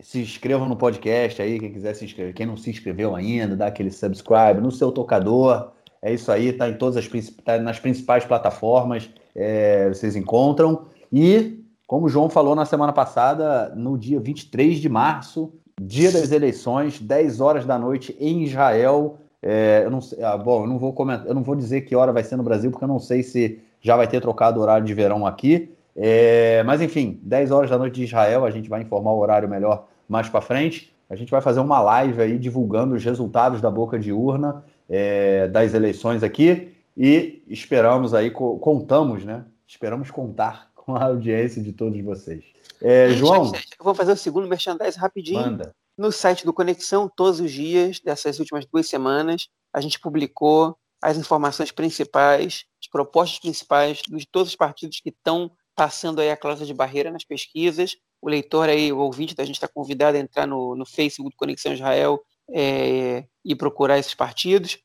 se 0.00 0.20
inscrevam 0.20 0.68
no 0.68 0.76
podcast 0.76 1.40
aí, 1.40 1.58
quem 1.58 1.72
quiser 1.72 1.94
se 1.94 2.04
inscrever. 2.04 2.34
Quem 2.34 2.46
não 2.46 2.56
se 2.56 2.70
inscreveu 2.70 3.14
ainda, 3.14 3.56
dá 3.56 3.66
aquele 3.66 3.90
subscribe 3.90 4.60
no 4.60 4.70
seu 4.70 4.92
tocador. 4.92 5.72
É 6.02 6.12
isso 6.12 6.30
aí, 6.30 6.52
tá 6.52 6.68
em 6.68 6.74
todas 6.74 6.96
as 6.96 7.08
tá 7.42 7.58
nas 7.58 7.80
principais 7.80 8.24
plataformas, 8.24 9.08
é, 9.34 9.88
vocês 9.88 10.14
encontram. 10.14 10.82
E, 11.10 11.64
como 11.86 12.06
o 12.06 12.08
João 12.08 12.28
falou 12.28 12.54
na 12.54 12.66
semana 12.66 12.92
passada, 12.92 13.72
no 13.74 13.96
dia 13.96 14.20
23 14.20 14.78
de 14.78 14.88
março, 14.88 15.52
dia 15.80 16.12
das 16.12 16.30
eleições, 16.30 17.00
10 17.00 17.40
horas 17.40 17.64
da 17.64 17.78
noite 17.78 18.16
em 18.20 18.42
Israel. 18.42 19.18
É, 19.42 19.82
eu 19.84 19.90
não 19.90 20.00
sei, 20.00 20.22
ah, 20.22 20.36
bom, 20.36 20.64
eu 20.64 20.66
não 20.66 20.78
vou 20.78 20.92
comentar, 20.92 21.26
eu 21.26 21.34
não 21.34 21.42
vou 21.42 21.54
dizer 21.54 21.82
que 21.82 21.96
hora 21.96 22.12
vai 22.12 22.24
ser 22.24 22.36
no 22.36 22.42
Brasil, 22.42 22.70
porque 22.70 22.84
eu 22.84 22.88
não 22.88 22.98
sei 22.98 23.22
se 23.22 23.60
já 23.80 23.96
vai 23.96 24.08
ter 24.08 24.20
trocado 24.20 24.58
o 24.58 24.62
horário 24.62 24.86
de 24.86 24.94
verão 24.94 25.26
aqui. 25.26 25.70
É, 25.96 26.62
mas 26.64 26.80
enfim, 26.80 27.20
10 27.22 27.50
horas 27.50 27.70
da 27.70 27.78
noite 27.78 27.94
de 27.94 28.04
Israel, 28.04 28.44
a 28.44 28.50
gente 28.50 28.68
vai 28.68 28.82
informar 28.82 29.12
o 29.12 29.18
horário 29.18 29.48
melhor 29.48 29.86
mais 30.08 30.28
para 30.28 30.40
frente. 30.40 30.92
A 31.08 31.16
gente 31.16 31.30
vai 31.30 31.40
fazer 31.40 31.60
uma 31.60 31.80
live 31.80 32.20
aí 32.20 32.38
divulgando 32.38 32.94
os 32.94 33.04
resultados 33.04 33.60
da 33.60 33.70
boca 33.70 33.98
de 33.98 34.12
urna 34.12 34.64
é, 34.88 35.46
das 35.48 35.74
eleições 35.74 36.22
aqui 36.22 36.74
e 36.96 37.42
esperamos 37.48 38.14
aí, 38.14 38.30
contamos, 38.30 39.24
né? 39.24 39.44
Esperamos 39.66 40.10
contar 40.10 40.70
com 40.76 40.94
a 40.94 41.04
audiência 41.04 41.62
de 41.62 41.72
todos 41.72 42.02
vocês. 42.02 42.44
É, 42.80 43.10
João. 43.10 43.52
Eu 43.78 43.84
vou 43.84 43.94
fazer 43.94 44.12
o 44.12 44.16
segundo 44.16 44.48
merchandising 44.48 44.98
rapidinho. 44.98 45.40
Manda. 45.40 45.74
No 45.96 46.10
site 46.10 46.44
do 46.44 46.52
Conexão, 46.52 47.08
todos 47.08 47.38
os 47.38 47.52
dias 47.52 48.00
dessas 48.00 48.40
últimas 48.40 48.66
duas 48.66 48.88
semanas, 48.88 49.48
a 49.72 49.80
gente 49.80 50.00
publicou 50.00 50.76
as 51.00 51.16
informações 51.16 51.70
principais, 51.70 52.64
as 52.82 52.88
propostas 52.88 53.38
principais 53.38 54.02
de 54.08 54.26
todos 54.26 54.48
os 54.48 54.56
partidos 54.56 55.00
que 55.00 55.10
estão 55.10 55.52
passando 55.74 56.20
aí 56.20 56.30
a 56.30 56.36
cláusula 56.36 56.66
de 56.66 56.74
barreira 56.74 57.10
nas 57.10 57.24
pesquisas. 57.24 57.96
O 58.20 58.28
leitor 58.28 58.68
aí, 58.68 58.92
o 58.92 58.98
ouvinte 58.98 59.34
da 59.34 59.44
gente 59.44 59.56
está 59.56 59.68
convidado 59.68 60.16
a 60.16 60.20
entrar 60.20 60.46
no, 60.46 60.74
no 60.74 60.86
Facebook 60.86 61.30
do 61.30 61.36
Conexão 61.36 61.72
Israel 61.72 62.20
é, 62.52 63.24
e 63.44 63.54
procurar 63.54 63.98
esses 63.98 64.14
partidos. 64.14 64.78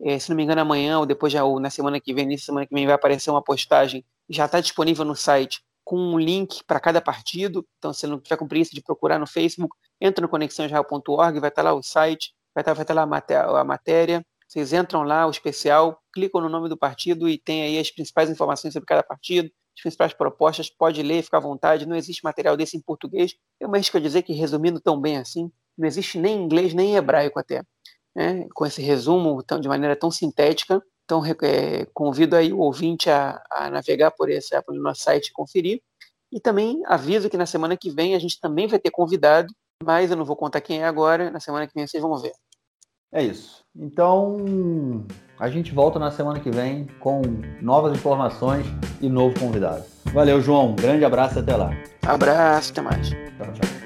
É, 0.00 0.18
se 0.18 0.28
não 0.30 0.36
me 0.36 0.42
engano, 0.42 0.60
amanhã 0.60 0.98
ou 0.98 1.06
depois 1.06 1.32
já 1.32 1.44
ou 1.44 1.60
na 1.60 1.70
semana 1.70 2.00
que 2.00 2.12
vem, 2.12 2.26
nessa 2.26 2.46
semana 2.46 2.66
que 2.66 2.74
vem, 2.74 2.86
vai 2.86 2.94
aparecer 2.94 3.30
uma 3.30 3.42
postagem, 3.42 4.04
já 4.28 4.46
está 4.46 4.60
disponível 4.60 5.04
no 5.04 5.14
site, 5.14 5.62
com 5.84 5.96
um 5.96 6.18
link 6.18 6.62
para 6.64 6.80
cada 6.80 7.00
partido. 7.00 7.66
Então, 7.78 7.92
se 7.92 8.06
não 8.06 8.20
tiver 8.20 8.36
com 8.36 8.48
preguiça 8.48 8.74
de 8.74 8.82
procurar 8.82 9.18
no 9.18 9.26
Facebook, 9.26 9.74
entra 10.00 10.22
no 10.22 10.28
conexãoisrael.org, 10.28 11.40
vai 11.40 11.48
estar 11.48 11.62
tá 11.62 11.70
lá 11.70 11.74
o 11.74 11.82
site, 11.82 12.34
vai 12.54 12.62
estar, 12.62 12.72
tá, 12.72 12.74
vai 12.74 12.84
tá 12.84 12.94
lá 12.94 13.02
a 13.02 13.06
matéria, 13.06 13.44
a 13.44 13.64
matéria. 13.64 14.26
Vocês 14.48 14.72
entram 14.72 15.02
lá, 15.02 15.26
o 15.26 15.30
especial, 15.30 15.98
clicam 16.12 16.40
no 16.40 16.48
nome 16.48 16.68
do 16.68 16.76
partido 16.76 17.28
e 17.28 17.38
tem 17.38 17.62
aí 17.62 17.78
as 17.78 17.90
principais 17.90 18.28
informações 18.28 18.74
sobre 18.74 18.86
cada 18.86 19.02
partido, 19.02 19.50
as 19.76 19.82
principais 19.82 20.12
propostas, 20.12 20.70
pode 20.70 21.02
ler, 21.02 21.22
fica 21.22 21.38
à 21.38 21.40
vontade. 21.40 21.86
Não 21.86 21.96
existe 21.96 22.24
material 22.24 22.56
desse 22.56 22.76
em 22.76 22.80
português. 22.80 23.34
Eu 23.58 23.68
me 23.68 23.78
arrisco 23.78 23.96
a 23.96 24.00
dizer 24.00 24.22
que, 24.22 24.32
resumindo 24.32 24.80
tão 24.80 25.00
bem 25.00 25.16
assim, 25.16 25.50
não 25.76 25.86
existe 25.86 26.18
nem 26.18 26.38
em 26.38 26.44
inglês 26.44 26.74
nem 26.74 26.92
em 26.92 26.96
hebraico 26.96 27.38
até. 27.38 27.62
Né? 28.14 28.46
Com 28.54 28.66
esse 28.66 28.82
resumo 28.82 29.42
tão, 29.42 29.60
de 29.60 29.68
maneira 29.68 29.96
tão 29.96 30.10
sintética. 30.10 30.82
Então, 31.04 31.22
é, 31.24 31.86
convido 31.92 32.36
aí 32.36 32.52
o 32.52 32.58
ouvinte 32.58 33.10
a, 33.10 33.42
a 33.50 33.70
navegar 33.70 34.10
por 34.12 34.30
esse 34.30 34.60
pelo 34.62 34.82
nosso 34.82 35.02
site 35.02 35.28
e 35.28 35.32
conferir. 35.32 35.82
E 36.30 36.40
também 36.40 36.82
aviso 36.86 37.28
que 37.28 37.36
na 37.36 37.46
semana 37.46 37.76
que 37.76 37.90
vem 37.90 38.14
a 38.14 38.18
gente 38.18 38.40
também 38.40 38.66
vai 38.66 38.78
ter 38.78 38.90
convidado, 38.90 39.52
mas 39.82 40.10
eu 40.10 40.16
não 40.16 40.24
vou 40.24 40.36
contar 40.36 40.60
quem 40.60 40.82
é 40.82 40.84
agora. 40.84 41.30
Na 41.30 41.40
semana 41.40 41.66
que 41.66 41.74
vem 41.74 41.86
vocês 41.86 42.02
vão 42.02 42.16
ver. 42.18 42.32
É 43.12 43.22
isso. 43.22 43.62
Então, 43.76 45.04
a 45.38 45.48
gente 45.48 45.72
volta 45.72 45.98
na 45.98 46.10
semana 46.10 46.40
que 46.40 46.50
vem 46.50 46.86
com 46.98 47.22
novas 47.60 47.96
informações 47.96 48.66
e 49.00 49.08
novo 49.08 49.38
convidado. 49.38 49.84
Valeu, 50.12 50.40
João. 50.40 50.74
Grande 50.74 51.04
abraço 51.04 51.38
e 51.38 51.40
até 51.40 51.56
lá. 51.56 51.70
Abraço, 52.02 52.72
até 52.72 52.80
mais. 52.80 53.10
Tchau, 53.10 53.52
tchau. 53.52 53.81